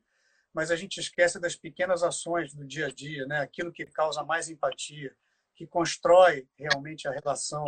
Mas 0.53 0.69
a 0.69 0.75
gente 0.75 0.99
esquece 0.99 1.39
das 1.39 1.55
pequenas 1.55 2.03
ações 2.03 2.53
do 2.53 2.63
dia 2.63 2.85
a 2.85 2.91
dia, 2.91 3.25
né? 3.25 3.39
Aquilo 3.39 3.73
que 3.73 3.83
causa 3.87 4.23
mais 4.23 4.47
empatia, 4.47 5.11
que 5.55 5.65
constrói 5.65 6.47
realmente 6.55 7.07
a 7.07 7.11
relação 7.11 7.65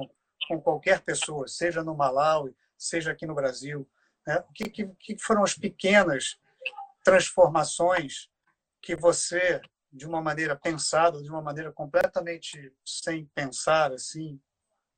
com 0.48 0.62
qualquer 0.62 1.02
pessoa, 1.02 1.48
seja 1.48 1.84
no 1.84 1.98
Malawi, 1.98 2.56
seja 2.78 3.12
aqui 3.12 3.26
no 3.26 3.34
Brasil. 3.34 3.90
Né? 4.28 4.38
O 4.48 4.54
que, 4.54 4.70
que, 4.70 4.88
que 5.00 5.18
foram 5.18 5.44
as 5.44 5.56
pequenas 5.56 6.38
transformações 7.04 8.30
que 8.80 8.96
você, 8.96 9.60
de 9.92 10.06
uma 10.06 10.22
maneira 10.22 10.56
pensada, 10.56 11.20
de 11.20 11.32
uma 11.32 11.42
maneira 11.42 11.72
completamente 11.72 12.72
sem 12.86 13.26
pensar, 13.34 13.92
assim, 13.92 14.40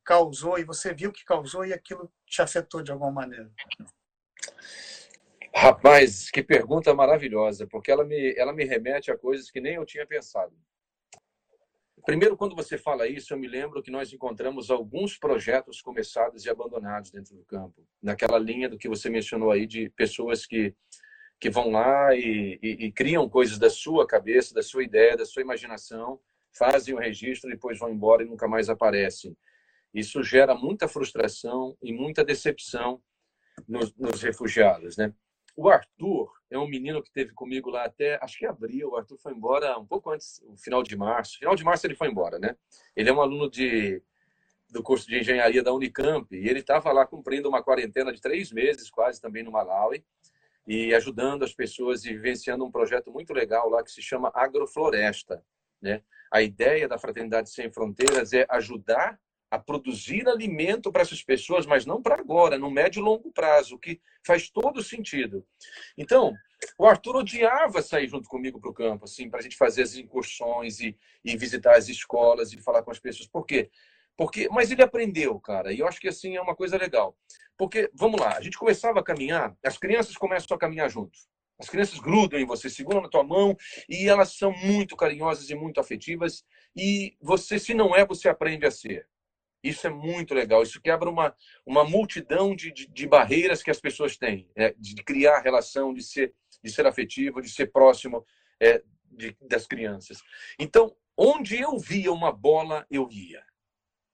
causou 0.04 0.58
e 0.58 0.64
você 0.64 0.94
viu 0.94 1.12
que 1.12 1.24
causou 1.26 1.66
e 1.66 1.74
aquilo 1.74 2.12
te 2.26 2.42
afetou 2.42 2.82
de 2.82 2.92
alguma 2.92 3.12
maneira? 3.12 3.52
Rapaz, 5.56 6.32
que 6.32 6.42
pergunta 6.42 6.94
maravilhosa, 6.94 7.68
porque 7.68 7.92
ela 7.92 8.04
me, 8.04 8.34
ela 8.36 8.52
me 8.52 8.64
remete 8.66 9.12
a 9.12 9.18
coisas 9.18 9.52
que 9.52 9.62
nem 9.62 9.76
eu 9.76 9.86
tinha 9.86 10.06
pensado. 10.06 10.54
Primeiro, 12.06 12.36
quando 12.36 12.56
você 12.56 12.78
fala 12.78 13.08
isso, 13.08 13.34
eu 13.34 13.38
me 13.38 13.48
lembro 13.48 13.82
que 13.82 13.92
nós 13.92 14.12
encontramos 14.12 14.70
alguns 14.70 15.18
projetos 15.18 15.82
começados 15.82 16.44
e 16.44 16.50
abandonados 16.50 17.12
dentro 17.12 17.36
do 17.36 17.46
campo, 17.46 17.88
naquela 18.02 18.38
linha 18.38 18.68
do 18.68 18.78
que 18.78 18.90
você 18.90 19.10
mencionou 19.10 19.52
aí 19.52 19.66
de 19.66 19.90
pessoas 19.92 20.46
que 20.46 20.76
que 21.44 21.50
vão 21.50 21.72
lá 21.72 22.16
e, 22.16 22.58
e, 22.64 22.86
e 22.86 22.92
criam 22.94 23.28
coisas 23.28 23.60
da 23.60 23.70
sua 23.70 24.08
cabeça, 24.08 24.54
da 24.54 24.64
sua 24.64 24.82
ideia, 24.82 25.18
da 25.18 25.26
sua 25.26 25.42
imaginação, 25.42 26.18
fazem 26.54 26.96
o 26.96 26.98
registro, 26.98 27.50
depois 27.50 27.78
vão 27.78 27.90
embora 27.90 28.24
e 28.24 28.26
nunca 28.26 28.48
mais 28.48 28.70
aparecem. 28.70 29.36
Isso 29.94 30.24
gera 30.24 30.56
muita 30.56 30.88
frustração 30.88 31.78
e 31.82 31.94
muita 31.94 32.24
decepção 32.24 33.02
nos, 33.68 33.94
nos 33.96 34.22
refugiados, 34.22 34.98
né? 34.98 35.14
O 35.56 35.70
Arthur 35.70 36.32
é 36.50 36.58
um 36.58 36.68
menino 36.68 37.02
que 37.02 37.12
teve 37.12 37.32
comigo 37.34 37.70
lá 37.70 37.86
até, 37.86 38.18
acho 38.24 38.40
que 38.40 38.46
abril. 38.46 38.90
O 38.90 38.96
Arthur 38.98 39.18
foi 39.20 39.34
embora 39.34 39.78
um 39.78 39.86
pouco 39.86 40.10
antes, 40.10 40.42
no 40.48 40.58
final 40.58 40.82
de 40.82 40.98
março. 40.98 41.38
Final 41.38 41.56
de 41.56 41.64
março 41.64 41.86
ele 41.86 41.96
foi 41.96 42.08
embora, 42.08 42.40
né? 42.40 42.56
Ele 42.96 43.10
é 43.10 43.14
um 43.14 43.22
aluno 43.22 43.50
de, 43.50 44.02
do 44.70 44.82
curso 44.82 45.08
de 45.08 45.20
engenharia 45.20 45.62
da 45.62 45.72
Unicamp 45.72 46.28
e 46.36 46.50
ele 46.50 46.60
estava 46.60 46.92
lá 46.92 47.06
cumprindo 47.06 47.48
uma 47.48 47.64
quarentena 47.64 48.12
de 48.12 48.20
três 48.20 48.52
meses, 48.52 48.90
quase 48.90 49.22
também 49.22 49.44
no 49.44 49.52
Malawi, 49.52 50.04
e 50.66 50.94
ajudando 50.96 51.44
as 51.44 51.54
pessoas 51.54 52.04
e 52.04 52.14
vivenciando 52.14 52.66
um 52.66 52.72
projeto 52.72 53.12
muito 53.12 53.32
legal 53.32 53.70
lá 53.70 53.84
que 53.84 53.92
se 53.92 54.02
chama 54.02 54.32
Agrofloresta, 54.34 55.44
né? 55.80 56.02
A 56.32 56.42
ideia 56.42 56.88
da 56.88 56.98
Fraternidade 56.98 57.52
Sem 57.52 57.72
Fronteiras 57.72 58.34
é 58.34 58.48
ajudar 58.50 59.20
a 59.54 59.60
produzir 59.60 60.28
alimento 60.28 60.92
para 60.92 61.04
essas 61.04 61.22
pessoas, 61.22 61.68
mas 61.68 61.86
não 61.86 62.02
para 62.02 62.16
agora, 62.16 62.58
no 62.58 62.72
médio 62.72 63.00
e 63.00 63.04
longo 63.04 63.32
prazo, 63.32 63.78
que 63.78 64.02
faz 64.26 64.50
todo 64.50 64.82
sentido. 64.82 65.46
Então, 65.96 66.34
o 66.76 66.88
Arthur 66.88 67.18
odiava 67.18 67.80
sair 67.84 68.08
junto 68.08 68.28
comigo 68.28 68.60
para 68.60 68.72
o 68.72 68.74
campo, 68.74 69.06
assim, 69.06 69.30
para 69.30 69.40
a 69.40 69.44
gente 69.44 69.56
fazer 69.56 69.84
as 69.84 69.96
incursões 69.96 70.80
e, 70.80 70.98
e 71.24 71.38
visitar 71.38 71.78
as 71.78 71.88
escolas 71.88 72.52
e 72.52 72.58
falar 72.58 72.82
com 72.82 72.90
as 72.90 72.98
pessoas. 72.98 73.30
Por 73.30 73.46
quê? 73.46 73.70
Porque, 74.18 74.50
mas 74.50 74.72
ele 74.72 74.82
aprendeu, 74.82 75.40
cara, 75.40 75.72
e 75.72 75.78
eu 75.78 75.88
acho 75.88 76.02
que 76.02 76.08
assim 76.08 76.36
é 76.36 76.42
uma 76.42 76.56
coisa 76.56 76.76
legal. 76.76 77.16
Porque, 77.56 77.92
vamos 77.94 78.20
lá, 78.20 78.36
a 78.36 78.42
gente 78.42 78.58
começava 78.58 79.02
a 79.02 79.04
caminhar, 79.04 79.56
as 79.64 79.78
crianças 79.78 80.18
começam 80.18 80.56
a 80.56 80.60
caminhar 80.60 80.90
juntos. 80.90 81.28
As 81.60 81.70
crianças 81.70 82.00
grudam 82.00 82.40
em 82.40 82.46
você, 82.46 82.72
seguram 82.72 83.02
na 83.02 83.08
tua 83.08 83.24
mão 83.24 83.56
e 83.88 84.10
elas 84.10 84.36
são 84.36 84.52
muito 84.52 84.96
carinhosas 84.96 85.48
e 85.52 85.54
muito 85.54 85.80
afetivas. 85.80 86.44
E 86.76 87.16
você, 87.22 87.60
se 87.60 87.76
não 87.76 87.96
é, 87.96 88.04
você 88.04 88.28
aprende 88.28 88.66
a 88.66 88.72
ser. 88.72 89.08
Isso 89.64 89.88
é 89.88 89.90
muito 89.90 90.34
legal. 90.34 90.62
Isso 90.62 90.82
quebra 90.82 91.10
uma, 91.10 91.34
uma 91.66 91.84
multidão 91.84 92.56
de, 92.56 92.72
de, 92.72 92.88
de 92.88 93.08
barreiras 93.08 93.64
que 93.64 93.72
as 93.72 93.80
pessoas 93.80 94.18
têm, 94.18 94.50
né? 94.56 94.74
de 94.78 94.96
criar 95.04 95.40
relação, 95.40 95.94
de 95.94 96.04
ser, 96.04 96.34
de 96.62 96.70
ser 96.70 96.86
afetivo, 96.86 97.42
de 97.42 97.50
ser 97.50 97.72
próximo 97.72 98.26
é, 98.60 98.84
de, 99.10 99.36
das 99.42 99.66
crianças. 99.66 100.22
Então, 100.60 100.96
onde 101.18 101.60
eu 101.60 101.78
via 101.80 102.12
uma 102.12 102.32
bola, 102.32 102.86
eu 102.92 103.08
ia. 103.10 103.44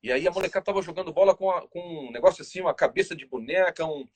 E 0.03 0.11
aí 0.11 0.27
a 0.27 0.31
molecada 0.31 0.61
estava 0.61 0.81
jogando 0.81 1.11
bola 1.11 1.35
com, 1.35 1.49
a, 1.49 1.67
com 1.67 2.07
um 2.07 2.11
negócio 2.11 2.41
assim, 2.41 2.61
uma 2.61 2.73
cabeça 2.73 3.15
de 3.15 3.25
boneca, 3.25 3.85
um, 3.85 4.07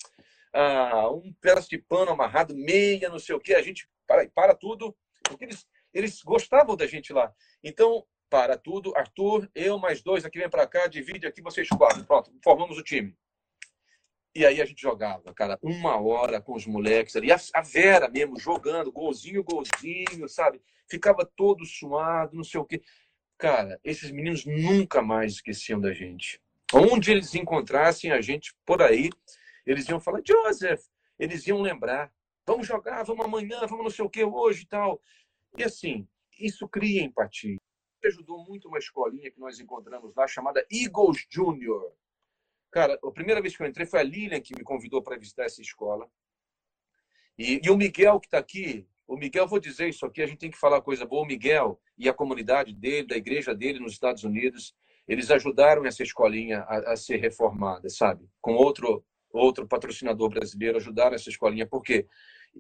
ah, 0.53 1.09
um 1.09 1.33
pedaço 1.41 1.69
de 1.69 1.77
pano 1.77 2.11
amarrado, 2.11 2.55
meia, 2.55 3.09
não 3.09 3.19
sei 3.19 3.35
o 3.35 3.39
quê. 3.39 3.55
A 3.55 3.61
gente 3.61 3.89
para, 4.07 4.29
para 4.29 4.55
tudo, 4.55 4.95
porque 5.23 5.45
eles, 5.45 5.67
eles 5.93 6.21
gostavam 6.21 6.75
da 6.75 6.87
gente 6.87 7.11
lá. 7.11 7.33
Então, 7.63 8.05
para 8.33 8.57
tudo. 8.57 8.97
Arthur, 8.97 9.47
eu 9.53 9.77
mais 9.77 10.01
dois 10.01 10.25
aqui, 10.25 10.39
vem 10.39 10.49
para 10.49 10.65
cá, 10.65 10.87
divide 10.87 11.27
aqui, 11.27 11.39
vocês 11.39 11.69
quatro. 11.69 12.03
Pronto, 12.03 12.33
formamos 12.43 12.79
o 12.79 12.81
time. 12.81 13.15
E 14.33 14.43
aí 14.43 14.59
a 14.59 14.65
gente 14.65 14.81
jogava, 14.81 15.31
cara, 15.35 15.59
uma 15.61 16.01
hora 16.01 16.41
com 16.41 16.55
os 16.55 16.65
moleques 16.65 17.15
ali. 17.15 17.31
A 17.31 17.61
Vera 17.61 18.09
mesmo, 18.09 18.39
jogando, 18.39 18.91
golzinho, 18.91 19.43
golzinho, 19.43 20.27
sabe? 20.27 20.59
Ficava 20.89 21.29
todo 21.35 21.63
suado, 21.63 22.35
não 22.35 22.43
sei 22.43 22.59
o 22.59 22.65
quê. 22.65 22.81
Cara, 23.37 23.79
esses 23.83 24.09
meninos 24.09 24.45
nunca 24.47 24.99
mais 24.99 25.33
esqueciam 25.33 25.79
da 25.79 25.93
gente. 25.93 26.41
Onde 26.73 27.11
eles 27.11 27.35
encontrassem 27.35 28.11
a 28.11 28.19
gente 28.19 28.51
por 28.65 28.81
aí, 28.81 29.11
eles 29.63 29.87
iam 29.87 29.99
falar, 29.99 30.23
Joseph, 30.27 30.81
eles 31.19 31.45
iam 31.45 31.61
lembrar. 31.61 32.11
Vamos 32.47 32.65
jogar, 32.65 33.03
vamos 33.03 33.23
amanhã, 33.23 33.59
vamos 33.67 33.83
não 33.83 33.91
sei 33.91 34.03
o 34.03 34.09
que 34.09 34.23
hoje 34.23 34.63
e 34.63 34.67
tal. 34.67 34.99
E 35.55 35.63
assim, 35.63 36.07
isso 36.39 36.67
cria 36.67 37.03
empatia. 37.03 37.59
Ajudou 38.05 38.43
muito 38.45 38.67
uma 38.67 38.77
escolinha 38.77 39.31
que 39.31 39.39
nós 39.39 39.59
encontramos 39.59 40.13
lá, 40.15 40.27
chamada 40.27 40.65
Eagles 40.71 41.25
Junior. 41.29 41.93
Cara, 42.71 42.99
a 43.03 43.11
primeira 43.11 43.41
vez 43.41 43.55
que 43.55 43.63
eu 43.63 43.67
entrei 43.67 43.85
foi 43.85 43.99
a 43.99 44.03
Lilian 44.03 44.41
que 44.41 44.55
me 44.55 44.63
convidou 44.63 45.01
para 45.01 45.17
visitar 45.17 45.45
essa 45.45 45.61
escola. 45.61 46.09
E, 47.37 47.61
e 47.63 47.69
o 47.69 47.77
Miguel, 47.77 48.19
que 48.19 48.27
está 48.27 48.39
aqui, 48.39 48.87
o 49.07 49.15
Miguel, 49.15 49.47
vou 49.47 49.59
dizer 49.59 49.89
isso 49.89 50.05
aqui, 50.05 50.21
a 50.21 50.25
gente 50.25 50.39
tem 50.39 50.51
que 50.51 50.57
falar 50.57 50.81
coisa 50.81 51.05
boa. 51.05 51.23
O 51.23 51.25
Miguel 51.27 51.79
e 51.97 52.09
a 52.09 52.13
comunidade 52.13 52.73
dele, 52.73 53.07
da 53.07 53.15
igreja 53.15 53.53
dele 53.53 53.79
nos 53.79 53.93
Estados 53.93 54.23
Unidos, 54.23 54.75
eles 55.07 55.29
ajudaram 55.29 55.85
essa 55.85 56.03
escolinha 56.03 56.61
a, 56.61 56.93
a 56.93 56.95
ser 56.95 57.17
reformada, 57.17 57.89
sabe? 57.89 58.27
Com 58.41 58.53
outro 58.55 59.05
outro 59.33 59.67
patrocinador 59.67 60.29
brasileiro 60.29 60.77
ajudaram 60.77 61.15
essa 61.15 61.29
escolinha. 61.29 61.65
Por 61.65 61.81
quê? 61.81 62.07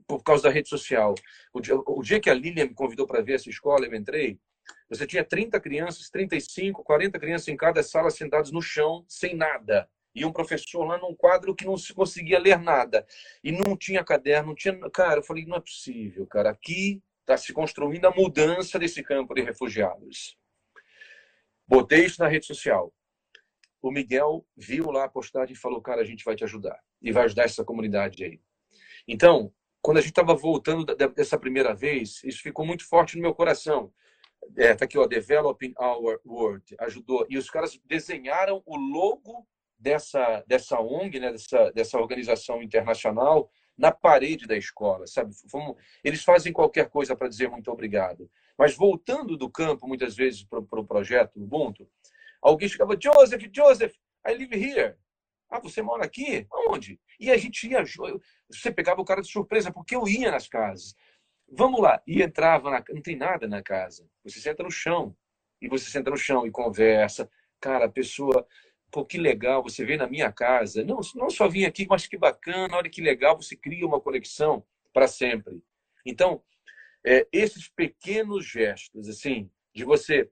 Por 0.07 0.23
causa 0.23 0.43
da 0.43 0.49
rede 0.49 0.67
social. 0.67 1.13
O 1.53 1.61
dia, 1.61 1.75
o 1.75 2.01
dia 2.01 2.19
que 2.19 2.29
a 2.29 2.33
Lilian 2.33 2.65
me 2.65 2.73
convidou 2.73 3.05
para 3.05 3.21
ver 3.21 3.33
essa 3.33 3.49
escola, 3.49 3.85
eu 3.85 3.93
entrei, 3.93 4.39
você 4.89 5.07
tinha 5.07 5.23
30 5.23 5.59
crianças, 5.59 6.09
35, 6.09 6.83
40 6.83 7.19
crianças 7.19 7.47
em 7.47 7.57
cada 7.57 7.81
sala 7.81 8.09
sentadas 8.09 8.51
no 8.51 8.61
chão, 8.61 9.05
sem 9.07 9.35
nada. 9.35 9.89
E 10.15 10.23
um 10.23 10.31
professor 10.31 10.83
lá 10.85 10.97
num 10.97 11.15
quadro 11.15 11.55
que 11.55 11.65
não 11.65 11.75
se 11.75 11.93
conseguia 11.93 12.39
ler 12.39 12.59
nada. 12.59 13.05
E 13.43 13.51
não 13.51 13.75
tinha 13.75 14.03
caderno, 14.03 14.49
não 14.49 14.55
tinha. 14.55 14.77
Cara, 14.91 15.19
eu 15.19 15.23
falei, 15.23 15.45
não 15.45 15.57
é 15.57 15.59
possível, 15.59 16.27
cara. 16.27 16.51
Aqui 16.51 17.01
está 17.21 17.35
se 17.37 17.51
construindo 17.51 18.05
a 18.05 18.11
mudança 18.11 18.77
desse 18.77 19.01
campo 19.01 19.33
de 19.33 19.41
refugiados. 19.41 20.37
Botei 21.67 22.05
isso 22.05 22.21
na 22.21 22.27
rede 22.27 22.45
social. 22.45 22.93
O 23.81 23.91
Miguel 23.91 24.45
viu 24.55 24.91
lá 24.91 25.05
a 25.05 25.09
postagem 25.09 25.53
e 25.53 25.59
falou: 25.59 25.81
Cara, 25.81 26.01
a 26.01 26.05
gente 26.05 26.23
vai 26.23 26.35
te 26.35 26.43
ajudar 26.43 26.79
e 27.01 27.11
vai 27.11 27.25
ajudar 27.25 27.43
essa 27.43 27.65
comunidade 27.65 28.23
aí. 28.23 28.39
Então, 29.07 29.51
quando 29.81 29.97
a 29.97 30.01
gente 30.01 30.11
estava 30.11 30.33
voltando 30.35 30.85
dessa 30.95 31.37
primeira 31.37 31.73
vez, 31.73 32.23
isso 32.23 32.41
ficou 32.41 32.65
muito 32.65 32.87
forte 32.87 33.15
no 33.15 33.21
meu 33.21 33.33
coração. 33.33 33.93
É, 34.57 34.75
tá 34.75 34.85
aqui, 34.85 34.97
ó, 34.97 35.05
Developing 35.05 35.73
Our 35.79 36.19
World, 36.25 36.75
ajudou. 36.79 37.25
E 37.29 37.37
os 37.37 37.49
caras 37.49 37.79
desenharam 37.85 38.61
o 38.65 38.75
logo 38.77 39.47
dessa, 39.77 40.43
dessa 40.47 40.79
ONG, 40.79 41.19
né, 41.19 41.31
dessa, 41.31 41.71
dessa 41.71 41.99
organização 41.99 42.61
internacional, 42.61 43.49
na 43.77 43.91
parede 43.91 44.45
da 44.45 44.55
escola, 44.55 45.07
sabe? 45.07 45.33
Eles 46.03 46.23
fazem 46.23 46.53
qualquer 46.53 46.89
coisa 46.89 47.15
para 47.15 47.27
dizer 47.27 47.49
muito 47.49 47.71
obrigado. 47.71 48.29
Mas 48.57 48.75
voltando 48.75 49.35
do 49.35 49.49
campo, 49.49 49.87
muitas 49.87 50.15
vezes, 50.15 50.43
para 50.43 50.59
o 50.59 50.65
pro 50.65 50.85
projeto 50.85 51.37
Ubuntu, 51.37 51.89
alguém 52.41 52.69
chegava, 52.69 52.97
Joseph, 52.99 53.43
Joseph, 53.51 53.93
I 54.25 54.33
live 54.33 54.55
here. 54.55 54.95
Ah, 55.49 55.59
você 55.59 55.81
mora 55.81 56.05
aqui? 56.05 56.47
Onde? 56.69 56.99
E 57.19 57.31
a 57.31 57.37
gente 57.37 57.67
ia, 57.67 57.83
você 58.49 58.71
pegava 58.71 59.01
o 59.01 59.05
cara 59.05 59.21
de 59.21 59.31
surpresa, 59.31 59.71
porque 59.71 59.95
eu 59.95 60.07
ia 60.07 60.31
nas 60.31 60.47
casas. 60.47 60.95
Vamos 61.51 61.81
lá. 61.81 62.01
E 62.07 62.21
entrava, 62.21 62.71
na, 62.71 62.83
não 62.89 63.01
tem 63.01 63.15
nada 63.15 63.47
na 63.47 63.61
casa. 63.61 64.07
Você 64.23 64.39
senta 64.39 64.63
no 64.63 64.71
chão. 64.71 65.15
E 65.61 65.67
você 65.67 65.89
senta 65.89 66.09
no 66.09 66.17
chão 66.17 66.45
e 66.45 66.51
conversa. 66.51 67.29
Cara, 67.59 67.85
a 67.85 67.89
pessoa, 67.89 68.45
pô, 68.91 69.05
que 69.05 69.17
legal, 69.17 69.63
você 69.63 69.85
vem 69.85 69.97
na 69.97 70.07
minha 70.07 70.31
casa. 70.31 70.83
Não, 70.83 70.99
não 71.15 71.29
só 71.29 71.47
vim 71.47 71.65
aqui, 71.65 71.85
mas 71.89 72.07
que 72.07 72.17
bacana, 72.17 72.75
olha 72.75 72.89
que 72.89 73.01
legal, 73.01 73.37
você 73.37 73.55
cria 73.55 73.85
uma 73.85 74.01
conexão 74.01 74.65
para 74.91 75.07
sempre. 75.07 75.63
Então, 76.05 76.43
é, 77.05 77.27
esses 77.31 77.67
pequenos 77.67 78.45
gestos, 78.45 79.07
assim, 79.07 79.49
de 79.73 79.83
você 79.83 80.29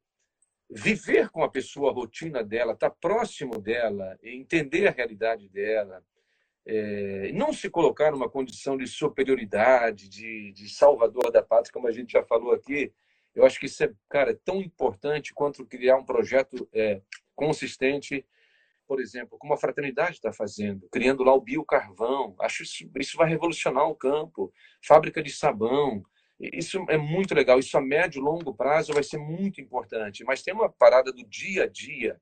viver 0.70 1.30
com 1.30 1.44
a 1.44 1.50
pessoa 1.50 1.92
a 1.92 1.94
rotina 1.94 2.44
dela, 2.44 2.74
estar 2.74 2.90
tá 2.90 2.96
próximo 3.00 3.60
dela, 3.60 4.18
entender 4.24 4.88
a 4.88 4.92
realidade 4.92 5.50
dela, 5.50 6.04
é, 6.66 7.32
não 7.34 7.52
se 7.52 7.70
colocar 7.70 8.12
numa 8.12 8.30
condição 8.30 8.78
de 8.78 8.88
superioridade, 8.88 10.08
de, 10.08 10.52
de 10.52 10.70
salvador 10.70 11.32
da 11.32 11.42
pátria, 11.42 11.74
como 11.74 11.88
a 11.88 11.92
gente 11.92 12.12
já 12.12 12.24
falou 12.24 12.54
aqui, 12.54 12.94
eu 13.34 13.46
acho 13.46 13.60
que 13.60 13.66
isso 13.66 13.84
é, 13.84 13.92
cara, 14.10 14.32
é 14.32 14.38
tão 14.46 14.62
importante 14.62 15.34
quanto 15.34 15.66
criar 15.66 15.98
um 15.98 16.06
projeto 16.06 16.68
é, 16.74 17.02
consistente, 17.36 18.26
por 18.88 19.00
exemplo, 19.00 19.38
como 19.38 19.54
a 19.54 19.58
Fraternidade 19.58 20.18
está 20.18 20.34
fazendo, 20.34 20.88
criando 20.92 21.24
lá 21.24 21.34
o 21.34 21.42
biocarvão. 21.42 22.36
Acho 22.40 22.64
isso, 22.64 22.90
isso 23.00 23.18
vai 23.18 23.30
revolucionar 23.30 23.88
o 23.88 23.96
campo. 23.96 24.52
Fábrica 24.86 25.24
de 25.24 25.32
sabão, 25.32 26.04
isso 26.38 26.84
é 26.90 26.98
muito 26.98 27.34
legal. 27.34 27.58
Isso 27.58 27.78
a 27.78 27.82
médio 27.82 28.20
e 28.20 28.24
longo 28.24 28.54
prazo 28.54 28.94
vai 28.94 29.04
ser 29.04 29.18
muito 29.18 29.62
importante. 29.62 30.26
Mas 30.26 30.42
tem 30.42 30.54
uma 30.54 30.70
parada 30.70 31.12
do 31.12 31.24
dia 31.24 31.64
a 31.64 31.68
dia, 31.68 32.20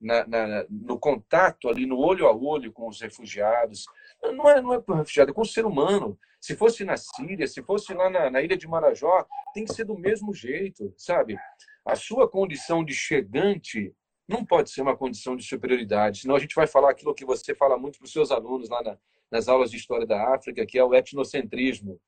na, 0.00 0.26
na, 0.26 0.66
no 0.68 0.98
contato 0.98 1.68
ali, 1.68 1.84
no 1.84 1.98
olho 1.98 2.26
a 2.26 2.34
olho 2.34 2.72
com 2.72 2.88
os 2.88 3.00
refugiados. 3.00 3.84
Não 4.22 4.48
é, 4.48 4.60
não 4.60 4.74
é 4.74 4.80
para 4.80 4.94
o 4.94 4.98
refugiado, 4.98 5.30
é 5.30 5.34
com 5.34 5.42
o 5.42 5.46
ser 5.46 5.66
humano. 5.66 6.18
Se 6.40 6.56
fosse 6.56 6.84
na 6.84 6.96
Síria, 6.96 7.46
se 7.46 7.62
fosse 7.62 7.92
lá 7.92 8.08
na, 8.08 8.30
na 8.30 8.40
ilha 8.40 8.56
de 8.56 8.66
Marajó, 8.66 9.26
tem 9.52 9.64
que 9.64 9.74
ser 9.74 9.84
do 9.84 9.98
mesmo 9.98 10.32
jeito, 10.32 10.92
sabe? 10.96 11.36
A 11.84 11.94
sua 11.94 12.28
condição 12.28 12.82
de 12.82 12.94
chegante 12.94 13.94
não 14.26 14.44
pode 14.44 14.70
ser 14.70 14.80
uma 14.80 14.96
condição 14.96 15.36
de 15.36 15.42
superioridade, 15.42 16.20
senão 16.20 16.36
a 16.36 16.38
gente 16.38 16.54
vai 16.54 16.66
falar 16.66 16.90
aquilo 16.90 17.14
que 17.14 17.24
você 17.24 17.54
fala 17.54 17.76
muito 17.76 17.98
para 17.98 18.06
os 18.06 18.12
seus 18.12 18.30
alunos 18.30 18.68
lá 18.68 18.82
na, 18.82 18.96
nas 19.30 19.48
aulas 19.48 19.70
de 19.70 19.76
História 19.76 20.06
da 20.06 20.34
África, 20.34 20.64
que 20.64 20.78
é 20.78 20.84
o 20.84 20.94
etnocentrismo. 20.94 22.00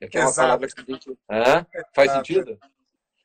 É 0.00 0.08
que 0.08 0.16
é 0.16 0.20
uma 0.20 0.28
Exato. 0.28 0.46
palavra 0.46 0.68
que 0.68 0.80
a 0.80 0.94
gente... 0.94 1.18
Faz 1.94 2.12
sentido? 2.12 2.58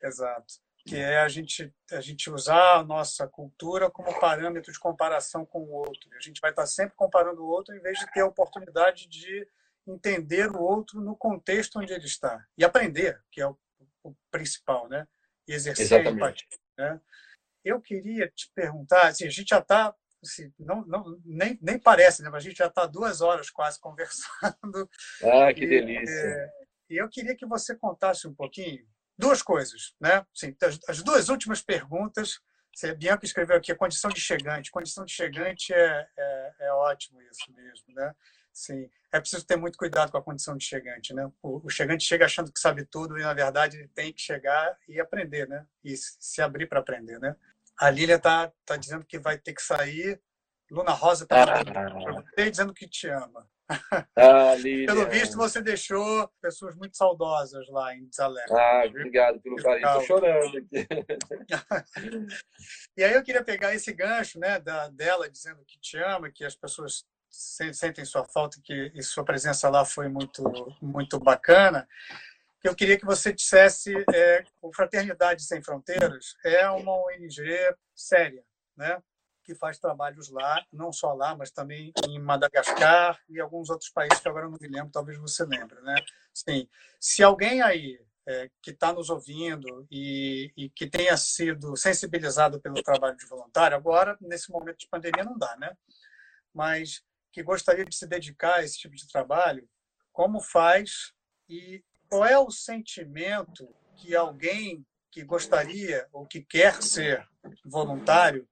Exato. 0.02 0.54
Que 0.90 0.96
é 0.96 1.18
a 1.18 1.28
gente, 1.28 1.72
a 1.92 2.00
gente 2.00 2.28
usar 2.28 2.78
a 2.78 2.82
nossa 2.82 3.28
cultura 3.28 3.88
como 3.88 4.18
parâmetro 4.18 4.72
de 4.72 4.78
comparação 4.80 5.46
com 5.46 5.60
o 5.60 5.70
outro. 5.70 6.10
A 6.16 6.20
gente 6.20 6.40
vai 6.40 6.50
estar 6.50 6.66
sempre 6.66 6.96
comparando 6.96 7.44
o 7.44 7.46
outro 7.46 7.72
em 7.76 7.80
vez 7.80 7.96
de 7.96 8.10
ter 8.12 8.22
a 8.22 8.26
oportunidade 8.26 9.06
de 9.06 9.46
entender 9.86 10.50
o 10.50 10.60
outro 10.60 11.00
no 11.00 11.16
contexto 11.16 11.78
onde 11.78 11.92
ele 11.92 12.06
está. 12.06 12.44
E 12.58 12.64
aprender, 12.64 13.22
que 13.30 13.40
é 13.40 13.46
o, 13.46 13.56
o 14.02 14.16
principal, 14.32 14.88
né? 14.88 15.06
E 15.46 15.52
exercer 15.52 15.86
Exatamente. 15.86 16.08
a 16.08 16.26
empatia. 16.26 16.58
Né? 16.76 17.00
Eu 17.64 17.80
queria 17.80 18.28
te 18.28 18.50
perguntar, 18.52 19.06
assim, 19.06 19.26
a 19.26 19.30
gente 19.30 19.48
já 19.48 19.58
está 19.58 19.94
Assim, 20.22 20.52
não, 20.58 20.84
não, 20.84 21.18
nem, 21.24 21.58
nem 21.62 21.78
parece, 21.78 22.22
né? 22.22 22.28
Mas 22.28 22.44
a 22.44 22.48
gente 22.48 22.58
já 22.58 22.66
está 22.66 22.84
duas 22.84 23.22
horas 23.22 23.48
quase 23.48 23.80
conversando. 23.80 24.86
Ah, 25.24 25.50
que 25.54 25.64
e, 25.64 25.66
delícia! 25.66 26.12
É, 26.12 26.50
e 26.90 27.00
eu 27.00 27.08
queria 27.08 27.34
que 27.34 27.46
você 27.46 27.74
contasse 27.74 28.28
um 28.28 28.34
pouquinho 28.34 28.86
duas 29.20 29.42
coisas, 29.42 29.94
né? 30.00 30.26
Assim, 30.34 30.56
as, 30.62 30.78
as 30.88 31.02
duas 31.02 31.28
últimas 31.28 31.62
perguntas. 31.62 32.40
Bianca 32.96 33.26
escreveu 33.26 33.56
aqui 33.56 33.70
a 33.70 33.76
condição 33.76 34.10
de 34.10 34.20
chegante. 34.20 34.70
Condição 34.70 35.04
de 35.04 35.12
chegante 35.12 35.72
é, 35.72 36.08
é, 36.16 36.54
é 36.60 36.72
ótimo 36.72 37.20
isso 37.22 37.52
mesmo, 37.52 37.94
né? 37.94 38.14
Sim, 38.52 38.88
é 39.12 39.20
preciso 39.20 39.46
ter 39.46 39.56
muito 39.56 39.78
cuidado 39.78 40.10
com 40.10 40.18
a 40.18 40.22
condição 40.22 40.56
de 40.56 40.64
chegante, 40.64 41.14
né? 41.14 41.30
O, 41.42 41.66
o 41.66 41.68
chegante 41.68 42.04
chega 42.04 42.24
achando 42.24 42.52
que 42.52 42.58
sabe 42.58 42.84
tudo 42.84 43.18
e 43.18 43.22
na 43.22 43.34
verdade 43.34 43.76
ele 43.76 43.88
tem 43.88 44.12
que 44.12 44.20
chegar 44.20 44.76
e 44.88 44.98
aprender, 44.98 45.46
né? 45.48 45.66
E 45.84 45.94
se 45.96 46.40
abrir 46.40 46.66
para 46.66 46.80
aprender, 46.80 47.18
né? 47.20 47.36
A 47.78 47.90
Lília 47.90 48.18
tá 48.18 48.50
tá 48.64 48.76
dizendo 48.76 49.04
que 49.04 49.18
vai 49.18 49.38
ter 49.38 49.52
que 49.52 49.62
sair. 49.62 50.20
Luna 50.70 50.92
Rosa 50.92 51.26
tá 51.26 51.44
ah. 51.44 52.50
dizendo 52.50 52.72
que 52.72 52.88
te 52.88 53.08
ama. 53.08 53.48
Ah, 54.16 54.54
pelo 54.86 55.08
visto, 55.08 55.36
você 55.36 55.62
deixou 55.62 56.28
pessoas 56.40 56.74
muito 56.74 56.96
saudosas 56.96 57.68
lá 57.68 57.94
em 57.94 58.06
Desalegre. 58.06 58.52
Ah, 58.52 58.82
obrigado 58.86 59.40
pelo 59.40 59.56
carinho. 59.56 59.86
Estou 59.86 60.02
chorando 60.02 60.58
aqui. 60.58 60.86
e 62.96 63.04
aí 63.04 63.14
eu 63.14 63.22
queria 63.22 63.44
pegar 63.44 63.74
esse 63.74 63.92
gancho 63.92 64.38
né, 64.38 64.58
da, 64.58 64.88
dela 64.88 65.30
dizendo 65.30 65.64
que 65.64 65.78
te 65.78 65.98
ama, 65.98 66.30
que 66.30 66.44
as 66.44 66.54
pessoas 66.54 67.04
sentem 67.30 68.04
sua 68.04 68.24
falta 68.24 68.60
que 68.62 68.90
e 68.94 69.02
sua 69.02 69.24
presença 69.24 69.68
lá 69.68 69.84
foi 69.84 70.08
muito, 70.08 70.42
muito 70.82 71.18
bacana. 71.18 71.88
Eu 72.62 72.74
queria 72.74 72.98
que 72.98 73.06
você 73.06 73.32
dissesse, 73.32 73.94
é, 74.12 74.44
o 74.60 74.74
Fraternidade 74.74 75.44
Sem 75.44 75.62
Fronteiras 75.62 76.36
é 76.44 76.68
uma 76.68 76.92
ONG 76.92 77.40
séria, 77.94 78.44
né? 78.76 79.00
Que 79.50 79.54
faz 79.56 79.80
trabalhos 79.80 80.30
lá, 80.30 80.64
não 80.72 80.92
só 80.92 81.12
lá, 81.12 81.34
mas 81.34 81.50
também 81.50 81.92
em 82.06 82.20
Madagascar 82.20 83.20
e 83.28 83.40
alguns 83.40 83.68
outros 83.68 83.90
países 83.90 84.20
que 84.20 84.28
agora 84.28 84.48
não 84.48 84.56
me 84.60 84.68
lembro, 84.68 84.92
talvez 84.92 85.18
você 85.18 85.44
lembre, 85.44 85.80
né? 85.80 85.96
Sim. 86.32 86.68
Se 87.00 87.20
alguém 87.24 87.60
aí 87.60 88.00
é, 88.28 88.48
que 88.62 88.70
está 88.70 88.92
nos 88.92 89.10
ouvindo 89.10 89.88
e, 89.90 90.52
e, 90.56 90.70
que 90.70 90.88
tenha 90.88 91.16
sido 91.16 91.76
sensibilizado 91.76 92.60
pelo 92.60 92.80
trabalho 92.80 93.16
de 93.16 93.26
voluntário, 93.26 93.76
agora 93.76 94.16
nesse 94.20 94.52
momento 94.52 94.78
de 94.78 94.88
pandemia 94.88 95.24
não 95.24 95.36
dá, 95.36 95.56
né? 95.56 95.76
Mas 96.54 97.02
que 97.32 97.42
gostaria 97.42 97.84
de 97.84 97.96
se 97.96 98.06
dedicar 98.06 98.56
a 98.56 98.62
esse 98.62 98.78
tipo 98.78 98.94
de 98.94 99.08
trabalho, 99.08 99.68
como 100.12 100.40
faz 100.40 101.12
e 101.48 101.82
qual 102.08 102.24
é 102.24 102.38
o 102.38 102.52
sentimento 102.52 103.68
que 103.96 104.14
alguém 104.14 104.86
que 105.10 105.24
gostaria 105.24 106.06
ou 106.12 106.24
que 106.24 106.40
quer 106.40 106.80
ser 106.80 107.26
voluntário 107.64 108.48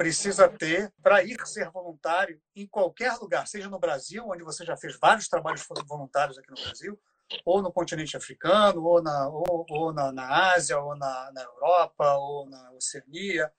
precisa 0.00 0.48
ter 0.48 0.90
para 1.02 1.22
ir 1.22 1.36
ser 1.46 1.70
voluntário 1.70 2.40
em 2.56 2.66
qualquer 2.66 3.12
lugar, 3.18 3.46
seja 3.46 3.68
no 3.68 3.78
Brasil, 3.78 4.24
onde 4.26 4.42
você 4.42 4.64
já 4.64 4.74
fez 4.74 4.98
vários 4.98 5.28
trabalhos 5.28 5.62
voluntários 5.86 6.38
aqui 6.38 6.48
no 6.48 6.56
Brasil, 6.56 6.98
ou 7.44 7.60
no 7.60 7.70
continente 7.70 8.16
africano, 8.16 8.82
ou 8.82 9.02
na, 9.02 9.28
ou, 9.28 9.66
ou 9.68 9.92
na, 9.92 10.10
na, 10.10 10.54
Ásia, 10.54 10.78
ou 10.78 10.96
na, 10.96 11.30
na 11.34 11.42
Europa, 11.42 12.16
ou 12.16 12.48
na 12.48 12.72
Oceania, 12.72 13.52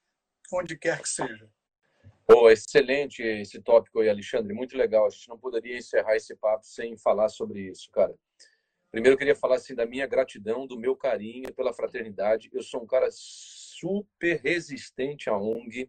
onde 0.51 0.75
quer 0.75 0.99
que 1.03 1.09
seja. 1.09 1.47
Oh, 2.27 2.49
excelente 2.49 3.21
esse 3.21 3.61
tópico 3.61 3.99
aí, 3.99 4.09
Alexandre. 4.09 4.51
Muito 4.51 4.75
legal. 4.75 5.05
A 5.05 5.09
gente 5.11 5.29
não 5.29 5.37
poderia 5.37 5.77
encerrar 5.77 6.15
esse 6.15 6.35
papo 6.35 6.65
sem 6.65 6.97
falar 6.97 7.29
sobre 7.29 7.69
isso, 7.69 7.87
cara. 7.91 8.15
Primeiro, 8.89 9.13
eu 9.13 9.17
queria 9.19 9.35
falar 9.35 9.57
assim 9.57 9.75
da 9.75 9.85
minha 9.85 10.07
gratidão, 10.07 10.65
do 10.65 10.79
meu 10.79 10.95
carinho 10.95 11.53
pela 11.53 11.71
fraternidade. 11.71 12.49
Eu 12.51 12.63
sou 12.63 12.81
um 12.81 12.87
cara 12.87 13.09
super 13.11 14.41
resistente 14.41 15.29
à 15.29 15.37
ONG, 15.37 15.87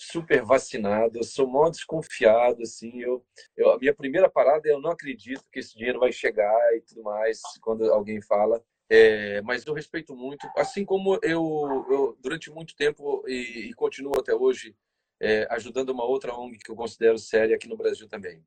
super 0.00 0.44
vacinado. 0.44 1.18
Eu 1.18 1.24
sou 1.24 1.46
mó 1.48 1.68
desconfiado, 1.68 2.62
assim. 2.62 3.00
Eu, 3.00 3.24
eu, 3.56 3.70
a 3.72 3.78
minha 3.78 3.92
primeira 3.92 4.30
parada 4.30 4.68
é 4.68 4.72
eu 4.72 4.80
não 4.80 4.92
acredito 4.92 5.44
que 5.52 5.58
esse 5.58 5.76
dinheiro 5.76 5.98
vai 5.98 6.12
chegar 6.12 6.56
e 6.76 6.80
tudo 6.82 7.02
mais 7.02 7.40
quando 7.60 7.92
alguém 7.92 8.22
fala. 8.22 8.62
É, 8.88 9.42
mas 9.42 9.66
eu 9.66 9.74
respeito 9.74 10.16
muito, 10.16 10.48
assim 10.56 10.82
como 10.82 11.18
eu, 11.22 11.86
eu 11.90 12.16
durante 12.20 12.50
muito 12.50 12.74
tempo 12.74 13.22
e, 13.26 13.68
e 13.68 13.74
continuo 13.74 14.18
até 14.18 14.34
hoje 14.34 14.74
é, 15.20 15.46
ajudando 15.50 15.90
uma 15.90 16.04
outra 16.04 16.34
ONG 16.34 16.58
que 16.58 16.70
eu 16.70 16.76
considero 16.76 17.18
séria 17.18 17.56
aqui 17.56 17.68
no 17.68 17.76
Brasil 17.76 18.08
também. 18.08 18.42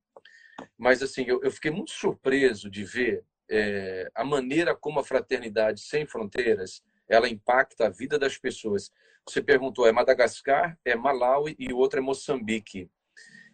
Mas, 0.78 1.04
assim, 1.04 1.26
eu, 1.28 1.44
eu 1.44 1.52
fiquei 1.52 1.70
muito 1.70 1.92
surpreso 1.92 2.70
de 2.70 2.84
ver 2.84 3.24
é, 3.50 4.10
a 4.16 4.24
maneira 4.24 4.74
como 4.74 5.00
a 5.00 5.04
Fraternidade 5.04 5.82
Sem 5.82 6.06
Fronteiras 6.06 6.82
ela 7.10 7.28
impacta 7.28 7.88
a 7.88 7.90
vida 7.90 8.18
das 8.18 8.38
pessoas. 8.38 8.90
Você 9.28 9.42
perguntou, 9.42 9.88
é 9.88 9.92
Madagascar, 9.92 10.78
é 10.84 10.96
Malawi 10.96 11.56
e 11.60 11.72
o 11.72 11.78
outro 11.78 12.00
é 12.00 12.02
Moçambique. 12.02 12.90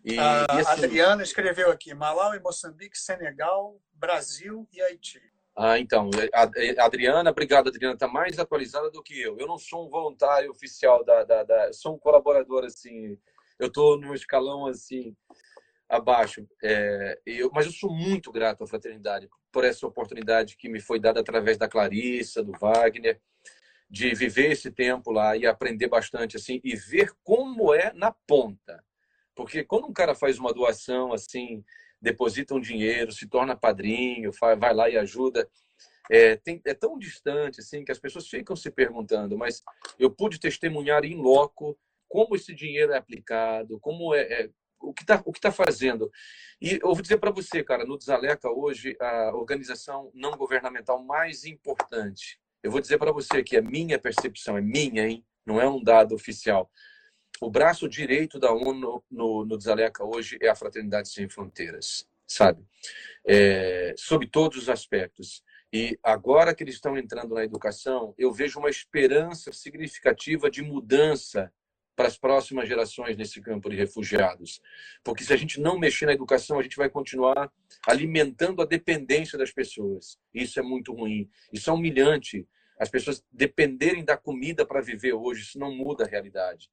E, 0.04 0.18
a 0.18 0.48
e 0.54 0.60
assim, 0.62 0.86
Adriana 0.86 1.24
escreveu 1.24 1.72
aqui, 1.72 1.94
Malawi, 1.94 2.40
Moçambique, 2.40 2.98
Senegal, 2.98 3.80
Brasil 3.94 4.68
e 4.72 4.82
Haiti. 4.82 5.22
Ah, 5.60 5.80
então, 5.80 6.12
a 6.34 6.86
Adriana, 6.86 7.32
obrigado, 7.32 7.70
Adriana, 7.70 7.96
está 7.96 8.08
mais 8.08 8.38
atualizada 8.38 8.92
do 8.92 9.02
que 9.02 9.20
eu. 9.20 9.38
Eu 9.40 9.48
não 9.48 9.58
sou 9.58 9.88
um 9.88 9.90
voluntário 9.90 10.52
oficial 10.52 11.04
da, 11.04 11.24
da, 11.24 11.44
da 11.44 11.74
sou 11.74 11.96
um 11.96 12.00
colaborador 12.00 12.64
assim. 12.64 13.18
Eu 13.58 13.68
estou 13.68 14.00
num 14.00 14.14
escalão 14.14 14.68
assim 14.68 15.16
abaixo. 15.90 16.48
É, 16.64 17.20
eu, 17.26 17.50
mas 17.52 17.66
eu 17.66 17.72
sou 17.72 17.92
muito 17.92 18.32
grato 18.32 18.64
à 18.64 18.68
fraternidade 18.68 19.28
por 19.52 19.64
essa 19.64 19.88
oportunidade 19.88 20.56
que 20.56 20.70
me 20.70 20.80
foi 20.80 21.00
dada 21.00 21.22
através 21.22 21.58
da 21.58 21.68
Clarissa, 21.68 22.44
do 22.44 22.52
Wagner, 22.52 23.20
de 23.90 24.14
viver 24.14 24.52
esse 24.52 24.72
tempo 24.72 25.12
lá 25.12 25.36
e 25.38 25.46
aprender 25.46 25.88
bastante 25.88 26.38
assim 26.38 26.60
e 26.64 26.76
ver 26.76 27.12
como 27.24 27.74
é 27.74 27.94
na 27.94 28.12
ponta. 28.12 28.84
Porque 29.36 29.64
quando 29.64 29.88
um 29.88 29.94
cara 29.94 30.16
faz 30.16 30.40
uma 30.40 30.54
doação 30.54 31.14
assim 31.14 31.64
deposita 32.02 32.54
um 32.54 32.60
dinheiro, 32.60 33.12
se 33.12 33.28
torna 33.28 33.56
padrinho, 33.56 34.32
vai 34.32 34.74
lá 34.74 34.90
e 34.90 34.98
ajuda. 34.98 35.50
É, 36.10 36.36
tem, 36.38 36.62
é 36.66 36.74
tão 36.74 36.98
distante 36.98 37.60
assim 37.60 37.84
que 37.84 37.92
as 37.92 38.00
pessoas 38.00 38.28
ficam 38.28 38.56
se 38.56 38.72
perguntando, 38.72 39.38
mas 39.38 39.62
eu 40.00 40.10
pude 40.10 40.40
testemunhar 40.40 41.04
em 41.04 41.16
loco 41.16 41.78
como 42.08 42.36
esse 42.36 42.54
dinheiro 42.54 42.94
é 42.94 42.98
aplicado, 42.98 43.80
como 43.80 44.14
é, 44.14 44.22
é 44.22 44.50
o 44.80 44.94
que 44.94 45.02
está 45.02 45.22
tá 45.42 45.52
fazendo. 45.52 46.10
E 46.62 46.80
eu 46.82 46.94
vou 46.94 47.02
dizer 47.02 47.18
para 47.18 47.32
você, 47.32 47.64
cara, 47.64 47.86
no 47.86 47.98
Desaleca 47.98 48.50
hoje 48.50 48.96
a 49.02 49.36
organização 49.36 50.10
não 50.14 50.32
governamental 50.32 51.04
mais 51.04 51.44
importante. 51.44 52.40
Eu 52.64 52.72
vou 52.72 52.82
dizer 52.82 52.98
para 52.98 53.12
você 53.12 53.44
que 53.44 53.56
é 53.56 53.62
minha 53.62 54.00
percepção, 54.00 54.58
é 54.58 54.62
minha, 54.62 55.08
hein? 55.08 55.26
Não 55.46 55.62
é 55.62 55.70
um 55.70 55.82
dado 55.82 56.14
oficial 56.14 56.70
o 57.42 57.50
braço 57.50 57.88
direito 57.88 58.40
da 58.40 58.52
ONU 58.52 59.04
no, 59.10 59.46
no 59.46 59.58
Desaleca 59.58 60.04
hoje 60.04 60.38
é 60.42 60.50
a 60.50 60.56
Fraternidade 60.56 61.10
Sem 61.10 61.30
Fronteiras, 61.30 62.08
sabe? 62.26 62.64
É, 63.26 63.94
sob 63.98 64.28
todos 64.28 64.58
os 64.58 64.70
aspectos. 64.70 65.44
E 65.72 66.00
agora 66.02 66.56
que 66.56 66.64
eles 66.64 66.76
estão 66.76 66.98
entrando 66.98 67.36
na 67.36 67.44
educação, 67.44 68.14
eu 68.18 68.32
vejo 68.32 68.60
uma 68.60 68.70
esperança 68.70 69.52
significativa 69.52 70.50
de 70.50 70.62
mudança 70.62 71.52
para 71.98 72.08
as 72.08 72.16
próximas 72.16 72.70
gerações 72.70 73.18
nesse 73.18 73.42
campo 73.42 73.72
de 73.72 73.76
refugiados. 73.76 74.62
Porque 75.04 75.24
se 75.24 75.34
a 75.34 75.36
gente 75.36 75.60
não 75.60 75.80
mexer 75.80 76.06
na 76.06 76.14
educação, 76.14 76.60
a 76.60 76.62
gente 76.64 76.78
vai 76.78 76.90
continuar 76.90 77.52
alimentando 77.88 78.62
a 78.62 78.66
dependência 78.66 79.36
das 79.36 79.52
pessoas. 79.52 80.20
Isso 80.32 80.60
é 80.60 80.62
muito 80.64 80.94
ruim. 80.94 81.28
Isso 81.52 81.72
é 81.72 81.74
humilhante. 81.74 82.48
As 82.80 82.88
pessoas 82.88 83.26
dependerem 83.32 84.06
da 84.06 84.16
comida 84.16 84.64
para 84.64 84.80
viver 84.80 85.14
hoje, 85.14 85.42
isso 85.42 85.58
não 85.58 85.74
muda 85.76 86.04
a 86.04 86.08
realidade. 86.08 86.70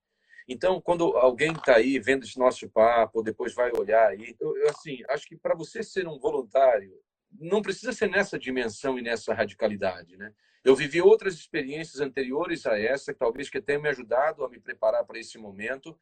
Então, 0.47 0.79
quando 0.79 1.17
alguém 1.17 1.53
está 1.53 1.77
aí 1.77 1.99
vendo 1.99 2.25
esse 2.25 2.39
nosso 2.39 2.69
papo, 2.69 3.23
depois 3.23 3.55
vai 3.55 3.73
olhar 3.75 4.09
aí, 4.09 4.37
eu, 4.39 4.55
eu 4.59 4.69
assim, 4.69 4.99
acho 5.09 5.27
que 5.27 5.39
para 5.39 5.55
você 5.55 5.83
ser 5.83 6.07
um 6.07 6.19
voluntário, 6.19 6.93
não 7.33 7.63
precisa 7.63 7.95
ser 7.95 8.11
nessa 8.11 8.39
dimensão 8.39 8.99
e 8.99 9.03
nessa 9.03 9.33
radicalidade, 9.33 10.19
né? 10.19 10.35
Eu 10.65 10.75
vivi 10.75 11.03
outras 11.03 11.35
experiências 11.35 12.01
anteriores 12.01 12.65
a 12.67 12.79
essa, 12.79 13.13
que 13.13 13.19
talvez 13.19 13.51
que 13.51 13.61
tenham 13.61 13.83
me 13.83 13.89
ajudado 13.89 14.45
a 14.45 14.49
me 14.49 14.59
preparar 14.59 15.05
para 15.05 15.19
esse 15.19 15.37
momento. 15.37 15.99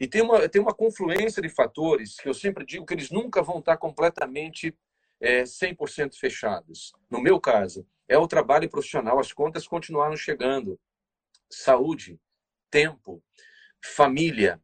E 0.00 0.08
tem 0.08 0.22
uma, 0.22 0.48
tem 0.48 0.60
uma 0.60 0.74
confluência 0.74 1.42
de 1.42 1.48
fatores 1.50 2.16
que 2.16 2.28
eu 2.28 2.34
sempre 2.34 2.64
digo 2.64 2.86
que 2.86 2.94
eles 2.94 3.10
nunca 3.10 3.42
vão 3.42 3.58
estar 3.58 3.76
completamente 3.76 4.74
é, 5.20 5.42
100% 5.42 6.16
fechados. 6.18 6.92
No 7.10 7.20
meu 7.20 7.38
caso, 7.38 7.86
é 8.08 8.16
o 8.16 8.26
trabalho 8.26 8.68
profissional, 8.68 9.18
as 9.18 9.32
contas 9.32 9.66
continuaram 9.66 10.16
chegando. 10.16 10.80
Saúde, 11.50 12.18
tempo, 12.70 13.22
família 13.84 14.60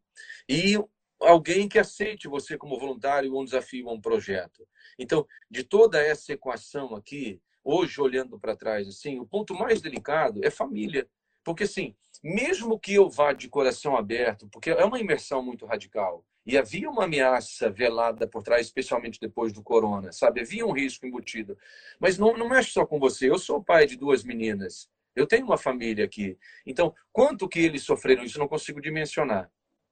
e 0.48 0.82
alguém 1.20 1.68
que 1.68 1.78
aceite 1.78 2.28
você 2.28 2.56
como 2.56 2.78
voluntário 2.78 3.36
um 3.36 3.44
desafio 3.44 3.88
um 3.90 4.00
projeto. 4.00 4.66
Então, 4.98 5.26
de 5.50 5.62
toda 5.62 6.02
essa 6.02 6.32
equação 6.32 6.94
aqui, 6.94 7.40
hoje 7.70 8.00
olhando 8.00 8.40
para 8.40 8.56
trás 8.56 8.88
assim, 8.88 9.18
o 9.18 9.26
ponto 9.26 9.54
mais 9.54 9.82
delicado 9.82 10.40
é 10.42 10.50
família, 10.50 11.06
porque 11.44 11.64
assim, 11.64 11.94
mesmo 12.24 12.80
que 12.80 12.94
eu 12.94 13.10
vá 13.10 13.34
de 13.34 13.46
coração 13.46 13.94
aberto, 13.94 14.48
porque 14.48 14.70
é 14.70 14.84
uma 14.84 14.98
imersão 14.98 15.42
muito 15.42 15.66
radical, 15.66 16.24
e 16.46 16.56
havia 16.56 16.88
uma 16.88 17.04
ameaça 17.04 17.68
velada 17.68 18.26
por 18.26 18.42
trás, 18.42 18.66
especialmente 18.66 19.20
depois 19.20 19.52
do 19.52 19.62
corona, 19.62 20.10
sabe? 20.12 20.40
Havia 20.40 20.66
um 20.66 20.72
risco 20.72 21.06
embutido. 21.06 21.58
Mas 22.00 22.16
não, 22.16 22.34
não 22.38 22.48
mexe 22.48 22.70
só 22.70 22.86
com 22.86 22.98
você. 22.98 23.28
Eu 23.28 23.38
sou 23.38 23.62
pai 23.62 23.84
de 23.84 23.98
duas 23.98 24.24
meninas. 24.24 24.88
Eu 25.14 25.26
tenho 25.26 25.44
uma 25.44 25.58
família 25.58 26.06
aqui. 26.06 26.38
Então, 26.64 26.94
quanto 27.12 27.46
que 27.46 27.58
eles 27.58 27.82
sofreram, 27.82 28.24
isso 28.24 28.38
eu 28.38 28.40
não 28.40 28.48
consigo 28.48 28.80
dimensionar. 28.80 29.50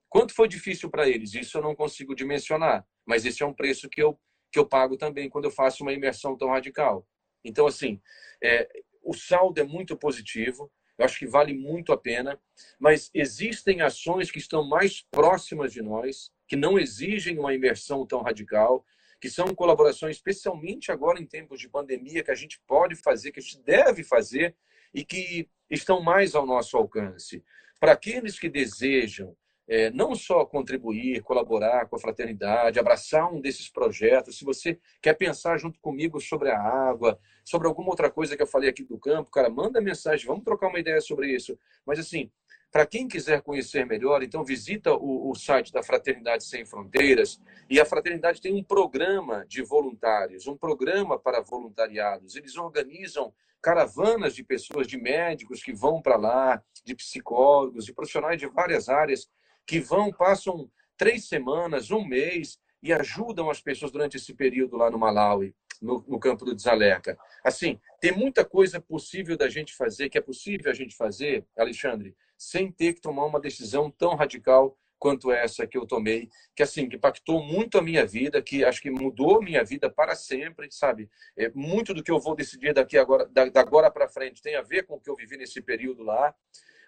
Quanto 0.08 0.32
foi 0.32 0.48
difícil 0.48 0.88
para 0.88 1.06
eles, 1.06 1.34
isso 1.34 1.58
eu 1.58 1.62
não 1.62 1.74
consigo 1.74 2.14
dimensionar. 2.14 2.86
Mas 3.04 3.26
esse 3.26 3.42
é 3.42 3.46
um 3.46 3.52
preço 3.52 3.86
que 3.86 4.02
eu, 4.02 4.18
que 4.50 4.58
eu 4.58 4.64
pago 4.64 4.96
também 4.96 5.28
quando 5.28 5.44
eu 5.44 5.50
faço 5.50 5.82
uma 5.82 5.92
imersão 5.92 6.38
tão 6.38 6.48
radical. 6.48 7.06
Então, 7.44 7.66
assim, 7.66 8.00
é, 8.42 8.68
o 9.02 9.14
saldo 9.14 9.60
é 9.60 9.64
muito 9.64 9.96
positivo, 9.96 10.70
eu 10.98 11.04
acho 11.04 11.18
que 11.18 11.26
vale 11.26 11.52
muito 11.52 11.92
a 11.92 11.96
pena, 11.96 12.40
mas 12.78 13.10
existem 13.12 13.82
ações 13.82 14.30
que 14.30 14.38
estão 14.38 14.66
mais 14.66 15.02
próximas 15.10 15.72
de 15.72 15.82
nós, 15.82 16.32
que 16.48 16.56
não 16.56 16.78
exigem 16.78 17.38
uma 17.38 17.54
imersão 17.54 18.06
tão 18.06 18.22
radical, 18.22 18.84
que 19.20 19.28
são 19.28 19.54
colaborações, 19.54 20.16
especialmente 20.16 20.90
agora 20.90 21.20
em 21.20 21.26
tempos 21.26 21.60
de 21.60 21.68
pandemia, 21.68 22.22
que 22.22 22.30
a 22.30 22.34
gente 22.34 22.60
pode 22.66 22.94
fazer, 22.94 23.32
que 23.32 23.40
a 23.40 23.42
gente 23.42 23.62
deve 23.62 24.02
fazer, 24.02 24.54
e 24.92 25.04
que 25.04 25.48
estão 25.70 26.00
mais 26.00 26.34
ao 26.34 26.46
nosso 26.46 26.76
alcance. 26.76 27.44
Para 27.78 27.92
aqueles 27.92 28.38
que 28.38 28.48
desejam 28.48 29.36
é, 29.68 29.90
não 29.90 30.14
só 30.14 30.44
contribuir, 30.44 31.22
colaborar 31.22 31.86
com 31.86 31.96
a 31.96 31.98
fraternidade, 31.98 32.78
abraçar 32.78 33.32
um 33.32 33.40
desses 33.40 33.68
projetos, 33.68 34.38
se 34.38 34.44
você 34.44 34.78
quer 35.02 35.14
pensar 35.14 35.58
junto 35.58 35.80
comigo 35.80 36.20
sobre 36.20 36.50
a 36.50 36.60
água, 36.60 37.18
sobre 37.44 37.66
alguma 37.66 37.90
outra 37.90 38.10
coisa 38.10 38.36
que 38.36 38.42
eu 38.42 38.46
falei 38.46 38.70
aqui 38.70 38.84
do 38.84 38.98
campo, 38.98 39.30
cara, 39.30 39.50
manda 39.50 39.80
mensagem, 39.80 40.26
vamos 40.26 40.44
trocar 40.44 40.68
uma 40.68 40.78
ideia 40.78 41.00
sobre 41.00 41.34
isso. 41.34 41.58
Mas 41.84 41.98
assim, 41.98 42.30
para 42.70 42.86
quem 42.86 43.08
quiser 43.08 43.42
conhecer 43.42 43.86
melhor, 43.86 44.22
então 44.22 44.44
visita 44.44 44.92
o, 44.92 45.30
o, 45.30 45.34
site 45.34 45.72
da 45.72 45.82
Fraternidade 45.82 46.44
Sem 46.44 46.64
Fronteiras 46.64 47.40
e 47.70 47.80
a 47.80 47.86
Fraternidade 47.86 48.40
tem 48.40 48.54
um 48.54 48.62
programa 48.62 49.46
de 49.48 49.62
voluntários, 49.62 50.46
um 50.46 50.56
programa 50.56 51.18
para 51.18 51.40
voluntariados. 51.40 52.36
Eles 52.36 52.56
organizam 52.56 53.32
caravanas 53.62 54.34
de 54.34 54.44
pessoas, 54.44 54.86
de 54.86 54.96
médicos 54.96 55.62
que 55.62 55.72
vão 55.72 56.02
para 56.02 56.16
lá, 56.16 56.62
de 56.84 56.94
psicólogos, 56.94 57.84
de 57.84 57.92
profissionais 57.92 58.38
de 58.38 58.46
várias 58.46 58.88
áreas 58.88 59.28
que 59.66 59.80
vão, 59.80 60.12
passam 60.12 60.70
três 60.96 61.28
semanas, 61.28 61.90
um 61.90 62.04
mês 62.04 62.58
e 62.82 62.92
ajudam 62.92 63.50
as 63.50 63.60
pessoas 63.60 63.90
durante 63.90 64.16
esse 64.16 64.32
período 64.34 64.76
lá 64.76 64.90
no 64.90 64.98
Malawi, 64.98 65.54
no, 65.82 66.04
no 66.06 66.18
campo 66.18 66.44
do 66.44 66.54
Desaleca. 66.54 67.18
Assim, 67.44 67.78
tem 68.00 68.12
muita 68.12 68.44
coisa 68.44 68.80
possível 68.80 69.36
da 69.36 69.48
gente 69.48 69.74
fazer, 69.74 70.08
que 70.08 70.18
é 70.18 70.20
possível 70.20 70.70
a 70.70 70.74
gente 70.74 70.94
fazer, 70.96 71.44
Alexandre, 71.56 72.14
sem 72.38 72.70
ter 72.70 72.94
que 72.94 73.00
tomar 73.00 73.26
uma 73.26 73.40
decisão 73.40 73.90
tão 73.90 74.14
radical 74.14 74.76
quanto 74.98 75.30
essa 75.30 75.66
que 75.66 75.76
eu 75.76 75.86
tomei, 75.86 76.28
que 76.54 76.62
assim, 76.62 76.88
que 76.88 76.96
impactou 76.96 77.42
muito 77.42 77.76
a 77.76 77.82
minha 77.82 78.06
vida, 78.06 78.40
que 78.40 78.64
acho 78.64 78.80
que 78.80 78.90
mudou 78.90 79.42
minha 79.42 79.62
vida 79.62 79.90
para 79.90 80.14
sempre, 80.14 80.68
sabe? 80.70 81.10
É, 81.36 81.50
muito 81.54 81.92
do 81.92 82.02
que 82.02 82.10
eu 82.10 82.18
vou 82.18 82.34
decidir 82.34 82.72
daqui 82.72 82.96
agora, 82.96 83.26
da, 83.26 83.44
da 83.46 83.60
agora 83.60 83.90
para 83.90 84.08
frente 84.08 84.40
tem 84.40 84.56
a 84.56 84.62
ver 84.62 84.86
com 84.86 84.94
o 84.94 85.00
que 85.00 85.10
eu 85.10 85.16
vivi 85.16 85.36
nesse 85.36 85.60
período 85.60 86.02
lá, 86.02 86.34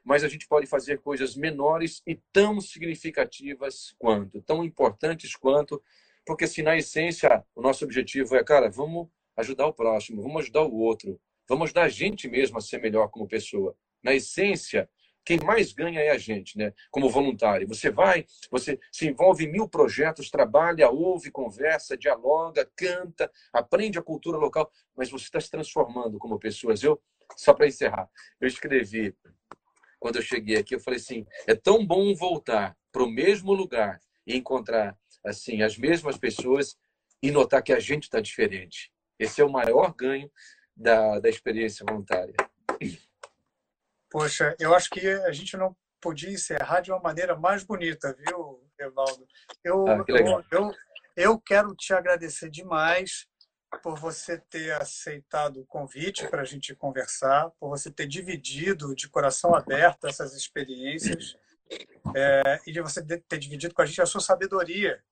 mas 0.04 0.24
a 0.24 0.28
gente 0.28 0.46
pode 0.46 0.66
fazer 0.66 1.00
coisas 1.00 1.36
menores 1.36 2.02
e 2.06 2.14
tão 2.32 2.60
significativas 2.60 3.94
quanto, 3.98 4.40
tão 4.42 4.64
importantes 4.64 5.36
quanto, 5.36 5.82
porque 6.24 6.46
se 6.46 6.62
na 6.62 6.76
essência 6.76 7.44
o 7.54 7.62
nosso 7.62 7.84
objetivo 7.84 8.36
é, 8.36 8.44
cara, 8.44 8.70
vamos 8.70 9.08
ajudar 9.36 9.66
o 9.66 9.72
próximo, 9.72 10.22
vamos 10.22 10.42
ajudar 10.42 10.62
o 10.62 10.74
outro, 10.74 11.20
vamos 11.48 11.66
ajudar 11.66 11.84
a 11.84 11.88
gente 11.88 12.28
mesmo 12.28 12.58
a 12.58 12.60
ser 12.60 12.78
melhor 12.78 13.08
como 13.08 13.26
pessoa. 13.26 13.76
Na 14.02 14.14
essência, 14.14 14.88
quem 15.28 15.38
mais 15.44 15.74
ganha 15.74 16.00
é 16.00 16.08
a 16.08 16.16
gente, 16.16 16.56
né? 16.56 16.72
Como 16.90 17.10
voluntário. 17.10 17.68
Você 17.68 17.90
vai, 17.90 18.24
você 18.50 18.78
se 18.90 19.06
envolve 19.06 19.44
em 19.44 19.52
mil 19.52 19.68
projetos, 19.68 20.30
trabalha, 20.30 20.88
ouve, 20.88 21.30
conversa, 21.30 21.98
dialoga, 21.98 22.66
canta, 22.74 23.30
aprende 23.52 23.98
a 23.98 24.02
cultura 24.02 24.38
local, 24.38 24.72
mas 24.96 25.10
você 25.10 25.24
está 25.24 25.38
se 25.38 25.50
transformando 25.50 26.18
como 26.18 26.38
pessoas. 26.38 26.82
Eu, 26.82 26.98
só 27.36 27.52
para 27.52 27.66
encerrar, 27.66 28.08
eu 28.40 28.48
escrevi 28.48 29.14
quando 29.98 30.16
eu 30.16 30.22
cheguei 30.22 30.56
aqui, 30.56 30.74
eu 30.74 30.80
falei 30.80 30.98
assim: 30.98 31.26
é 31.46 31.54
tão 31.54 31.84
bom 31.84 32.14
voltar 32.14 32.76
para 32.92 33.02
o 33.02 33.10
mesmo 33.10 33.52
lugar 33.52 34.00
e 34.26 34.36
encontrar 34.36 34.96
assim 35.24 35.62
as 35.62 35.76
mesmas 35.76 36.16
pessoas 36.16 36.76
e 37.22 37.30
notar 37.30 37.62
que 37.62 37.72
a 37.72 37.80
gente 37.80 38.04
está 38.04 38.20
diferente. 38.20 38.92
Esse 39.18 39.40
é 39.40 39.44
o 39.44 39.50
maior 39.50 39.94
ganho 39.94 40.30
da, 40.76 41.18
da 41.18 41.28
experiência 41.28 41.84
voluntária. 41.86 42.34
Poxa, 44.10 44.54
eu 44.58 44.74
acho 44.74 44.88
que 44.90 45.06
a 45.06 45.32
gente 45.32 45.56
não 45.56 45.76
podia 46.00 46.30
encerrar 46.30 46.80
de 46.80 46.90
uma 46.90 47.00
maneira 47.00 47.36
mais 47.36 47.64
bonita, 47.64 48.16
viu, 48.16 48.64
Evaldo? 48.78 49.26
Eu, 49.64 49.86
ah, 49.88 50.04
eu, 50.06 50.44
eu, 50.50 50.74
eu 51.16 51.40
quero 51.40 51.74
te 51.74 51.92
agradecer 51.92 52.48
demais 52.48 53.26
por 53.82 53.99
você 53.99 54.39
ter 54.39 54.73
aceitado 54.73 55.61
o 55.61 55.66
convite 55.66 56.27
para 56.28 56.43
a 56.43 56.45
gente 56.45 56.74
conversar, 56.74 57.51
por 57.61 57.69
você 57.69 57.90
ter 57.90 58.07
dividido 58.07 58.95
de 58.95 59.09
coração 59.09 59.55
aberto 59.55 60.07
essas 60.07 60.35
experiências 60.35 61.36
é, 62.16 62.61
e 62.66 62.73
de 62.73 62.81
você 62.81 63.03
ter 63.03 63.39
dividido 63.39 63.74
com 63.74 63.82
a 63.82 63.86
gente 63.86 64.01
a 64.01 64.07
sua 64.07 64.20
sabedoria, 64.20 65.03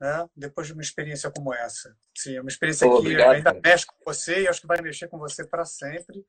né? 0.00 0.28
depois 0.36 0.66
de 0.66 0.72
uma 0.72 0.82
experiência 0.82 1.30
como 1.30 1.52
essa. 1.52 1.96
Sim, 2.16 2.36
é 2.36 2.40
uma 2.40 2.50
experiência 2.50 2.86
Pô, 2.86 3.02
que 3.02 3.08
ainda 3.16 3.52
cara. 3.52 3.60
mexe 3.62 3.86
com 3.86 3.96
você 4.04 4.42
e 4.42 4.48
acho 4.48 4.60
que 4.60 4.66
vai 4.66 4.80
mexer 4.80 5.08
com 5.08 5.18
você 5.18 5.44
para 5.44 5.64
sempre. 5.64 6.24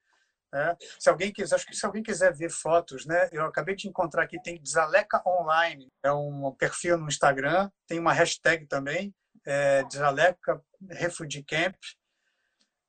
Né? 0.52 0.76
Se 1.00 1.10
alguém 1.10 1.32
quiser, 1.32 1.56
acho 1.56 1.66
que 1.66 1.76
se 1.76 1.86
alguém 1.86 2.02
quiser 2.02 2.34
ver 2.34 2.50
fotos, 2.50 3.06
né? 3.06 3.30
Eu 3.34 3.46
acabei 3.46 3.76
de 3.76 3.88
encontrar 3.88 4.24
aqui 4.24 4.42
tem 4.42 4.62
Zaleca 4.66 5.22
Online, 5.26 5.92
é 6.02 6.12
um 6.12 6.56
perfil 6.58 6.98
no 6.98 7.08
Instagram, 7.08 7.70
tem 7.86 8.00
uma 8.00 8.14
hashtag 8.14 8.66
também, 8.66 9.14
é, 9.46 9.84
Zaleca 9.92 10.62
Refugee 10.90 11.44
Camp. 11.44 11.76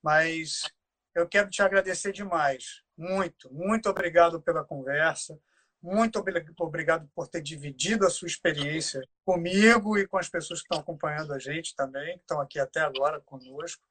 Mas 0.03 0.63
eu 1.15 1.27
quero 1.27 1.49
te 1.49 1.61
agradecer 1.61 2.11
demais, 2.11 2.83
muito, 2.97 3.53
muito 3.53 3.89
obrigado 3.89 4.41
pela 4.41 4.63
conversa. 4.63 5.39
Muito 5.81 6.19
obrigado 6.59 7.09
por 7.15 7.29
ter 7.29 7.41
dividido 7.41 8.05
a 8.05 8.09
sua 8.09 8.27
experiência 8.27 9.01
comigo 9.23 9.97
e 9.97 10.05
com 10.05 10.17
as 10.17 10.27
pessoas 10.27 10.59
que 10.59 10.65
estão 10.65 10.79
acompanhando 10.79 11.33
a 11.33 11.39
gente 11.39 11.73
também, 11.73 12.17
que 12.17 12.23
estão 12.23 12.41
aqui 12.41 12.59
até 12.59 12.81
agora 12.81 13.21
conosco. 13.21 13.81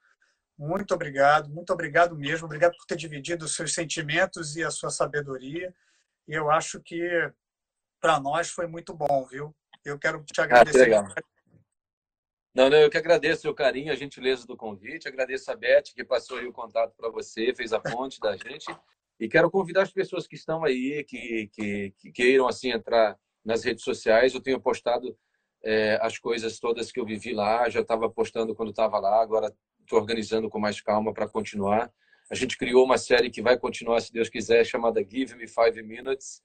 Muito 0.59 0.93
obrigado, 0.93 1.49
muito 1.49 1.73
obrigado 1.73 2.15
mesmo. 2.15 2.45
Obrigado 2.45 2.77
por 2.77 2.85
ter 2.85 2.97
dividido 2.97 3.47
os 3.47 3.55
seus 3.55 3.73
sentimentos 3.73 4.55
e 4.55 4.63
a 4.63 4.71
sua 4.71 4.91
sabedoria. 4.91 5.75
E 6.27 6.35
eu 6.35 6.51
acho 6.51 6.79
que 6.83 7.33
para 8.01 8.21
nós 8.21 8.51
foi 8.51 8.67
muito 8.67 8.93
bom, 8.93 9.27
viu? 9.27 9.57
Eu 9.83 9.99
quero 9.99 10.23
te 10.25 10.41
agradecer. 10.43 10.93
Ah, 10.93 11.05
não, 12.59 12.69
não, 12.69 12.79
eu 12.79 12.91
que 12.91 12.99
agradeço 12.99 13.49
o 13.49 13.55
carinho, 13.55 13.93
a 13.93 13.95
gentileza 13.95 14.45
do 14.45 14.57
convite. 14.57 15.07
Agradeço 15.07 15.49
a 15.49 15.55
Beth, 15.55 15.95
que 15.95 16.03
passou 16.03 16.41
o 16.41 16.53
contato 16.53 16.93
para 16.97 17.09
você, 17.09 17.55
fez 17.55 17.73
a 17.73 17.79
ponte 17.79 18.19
da 18.19 18.37
gente. 18.37 18.67
E 19.21 19.29
quero 19.29 19.49
convidar 19.49 19.83
as 19.83 19.93
pessoas 19.93 20.27
que 20.27 20.35
estão 20.35 20.65
aí, 20.65 21.05
que, 21.05 21.49
que, 21.53 21.95
que 21.97 22.11
queiram 22.11 22.49
assim 22.49 22.73
entrar 22.73 23.17
nas 23.45 23.63
redes 23.63 23.85
sociais. 23.85 24.35
Eu 24.35 24.41
tenho 24.41 24.61
postado 24.61 25.17
é, 25.63 26.01
as 26.03 26.19
coisas 26.19 26.59
todas 26.59 26.91
que 26.91 26.99
eu 26.99 27.07
vivi 27.07 27.33
lá. 27.33 27.69
Já 27.69 27.79
estava 27.79 28.11
postando 28.11 28.57
quando 28.57 28.71
estava 28.71 28.99
lá. 28.99 29.23
Agora 29.23 29.55
estou 29.81 30.01
organizando 30.01 30.51
com 30.51 30.59
mais 30.59 30.81
calma 30.81 31.15
para 31.15 31.29
continuar. 31.29 31.93
A 32.29 32.35
gente 32.35 32.59
criou 32.59 32.85
uma 32.85 32.99
série 32.99 33.31
que 33.31 33.41
vai 33.41 33.57
continuar, 33.57 34.01
se 34.01 34.13
Deus 34.13 34.29
quiser, 34.29 34.65
chamada 34.65 35.01
Give 35.01 35.37
Me 35.37 35.47
Five 35.47 35.81
Minutes. 35.81 36.43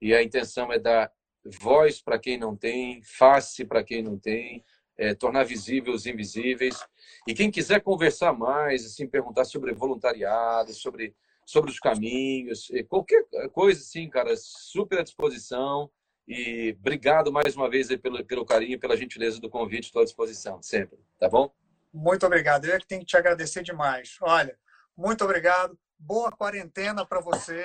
E 0.00 0.14
a 0.14 0.22
intenção 0.22 0.72
é 0.72 0.78
dar 0.78 1.12
voz 1.44 2.00
para 2.00 2.20
quem 2.20 2.38
não 2.38 2.56
tem, 2.56 3.02
face 3.02 3.64
para 3.64 3.82
quem 3.82 4.00
não 4.00 4.16
tem, 4.16 4.64
é, 5.00 5.14
tornar 5.14 5.44
visíveis 5.44 5.96
os 5.96 6.06
invisíveis. 6.06 6.78
E 7.26 7.32
quem 7.32 7.50
quiser 7.50 7.80
conversar 7.80 8.34
mais, 8.34 8.84
assim, 8.84 9.06
perguntar 9.06 9.44
sobre 9.46 9.72
voluntariado, 9.72 10.74
sobre 10.74 11.14
sobre 11.42 11.68
os 11.72 11.80
caminhos, 11.80 12.70
qualquer 12.88 13.24
coisa 13.52 13.80
assim, 13.80 14.08
cara, 14.08 14.32
super 14.36 15.00
à 15.00 15.02
disposição. 15.02 15.90
E 16.28 16.76
obrigado 16.78 17.32
mais 17.32 17.56
uma 17.56 17.68
vez 17.68 17.88
pelo, 17.96 18.24
pelo 18.24 18.46
carinho, 18.46 18.78
pela 18.78 18.96
gentileza 18.96 19.40
do 19.40 19.50
convite, 19.50 19.86
estou 19.86 20.02
à 20.02 20.04
disposição, 20.04 20.62
sempre, 20.62 21.00
tá 21.18 21.28
bom? 21.28 21.52
Muito 21.92 22.24
obrigado. 22.24 22.66
Eu 22.66 22.76
é 22.76 22.78
que 22.78 22.86
tenho 22.86 23.00
que 23.00 23.06
te 23.08 23.16
agradecer 23.16 23.64
demais. 23.64 24.16
Olha, 24.22 24.56
muito 24.96 25.24
obrigado. 25.24 25.76
Boa 25.98 26.30
quarentena 26.30 27.04
para 27.04 27.20
você. 27.20 27.64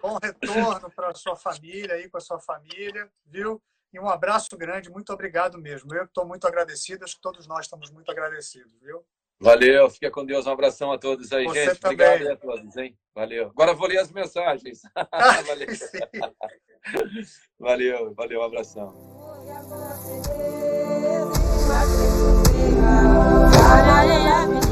Bom 0.00 0.16
retorno 0.22 0.92
para 0.94 1.12
sua 1.14 1.34
família 1.34 1.94
aí, 1.94 2.08
com 2.08 2.18
a 2.18 2.20
sua 2.20 2.38
família, 2.38 3.10
viu? 3.26 3.60
E 3.92 3.98
um 3.98 4.08
abraço 4.08 4.56
grande. 4.56 4.90
Muito 4.90 5.12
obrigado 5.12 5.58
mesmo. 5.58 5.94
Eu 5.94 6.04
estou 6.04 6.26
muito 6.26 6.46
agradecido. 6.46 7.04
Acho 7.04 7.16
que 7.16 7.22
todos 7.22 7.46
nós 7.46 7.66
estamos 7.66 7.90
muito 7.90 8.10
agradecidos, 8.10 8.72
viu? 8.80 9.04
Valeu, 9.42 9.88
fica 9.88 10.10
com 10.10 10.24
Deus. 10.24 10.46
Um 10.46 10.50
abração 10.50 10.92
a 10.92 10.98
todos 10.98 11.32
aí, 11.32 11.44
Você 11.46 11.64
gente. 11.66 11.80
Também. 11.80 12.06
Obrigado 12.06 12.32
a 12.32 12.36
todos, 12.36 12.76
hein? 12.76 12.94
Valeu. 13.14 13.46
Agora 13.48 13.72
vou 13.72 13.88
ler 13.88 13.98
as 13.98 14.12
mensagens. 14.12 14.82
valeu. 15.46 15.66
valeu, 17.58 18.14
valeu, 18.14 18.40
um 18.40 18.44
abração. 18.44 18.94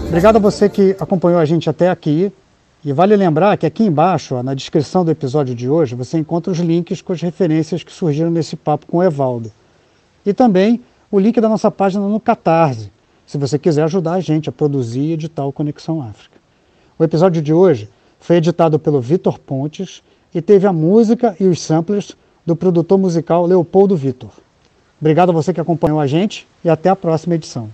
Obrigado 0.07 0.37
a 0.37 0.39
você 0.39 0.69
que 0.69 0.95
acompanhou 1.01 1.41
a 1.41 1.45
gente 1.47 1.69
até 1.71 1.89
aqui. 1.89 2.33
E 2.85 2.93
vale 2.93 3.17
lembrar 3.17 3.57
que 3.57 3.67
aqui 3.67 3.83
embaixo, 3.85 4.37
ó, 4.37 4.43
na 4.43 4.55
descrição 4.55 5.05
do 5.05 5.11
episódio 5.11 5.55
de 5.55 5.69
hoje, 5.69 5.97
você 5.97 6.17
encontra 6.17 6.53
os 6.53 6.59
links 6.59 7.03
com 7.03 7.13
as 7.13 7.21
referências 7.21 7.83
que 7.83 7.93
surgiram 7.93 8.31
nesse 8.31 8.55
papo 8.55 8.87
com 8.87 8.99
o 8.99 9.03
Evaldo. 9.03 9.51
E 10.25 10.33
também 10.33 10.81
o 11.11 11.19
link 11.19 11.41
da 11.41 11.49
nossa 11.49 11.71
página 11.71 12.07
no 12.07 12.21
Catarse, 12.21 12.93
se 13.27 13.37
você 13.37 13.59
quiser 13.59 13.83
ajudar 13.83 14.13
a 14.13 14.21
gente 14.21 14.49
a 14.49 14.53
produzir 14.53 15.01
e 15.01 15.13
editar 15.13 15.45
o 15.45 15.53
Conexão 15.53 16.01
África. 16.01 16.39
O 16.99 17.05
episódio 17.05 17.43
de 17.43 17.53
hoje 17.53 17.89
foi 18.21 18.37
editado 18.37 18.79
pelo 18.79 19.01
Vitor 19.01 19.39
Pontes 19.39 20.03
e 20.35 20.41
teve 20.41 20.67
a 20.67 20.73
música 20.73 21.35
e 21.41 21.45
os 21.45 21.61
samplers 21.61 22.17
do 22.47 22.55
produtor 22.55 22.99
musical 22.99 23.45
Leopoldo 23.45 23.97
Vitor. 23.97 24.31
Obrigado 25.01 25.31
a 25.31 25.33
você 25.33 25.53
que 25.53 25.61
acompanhou 25.61 26.01
a 26.01 26.07
gente 26.07 26.47
e 26.65 26.71
até 26.71 26.89
a 26.89 26.97
próxima 26.97 27.35
edição. 27.35 27.69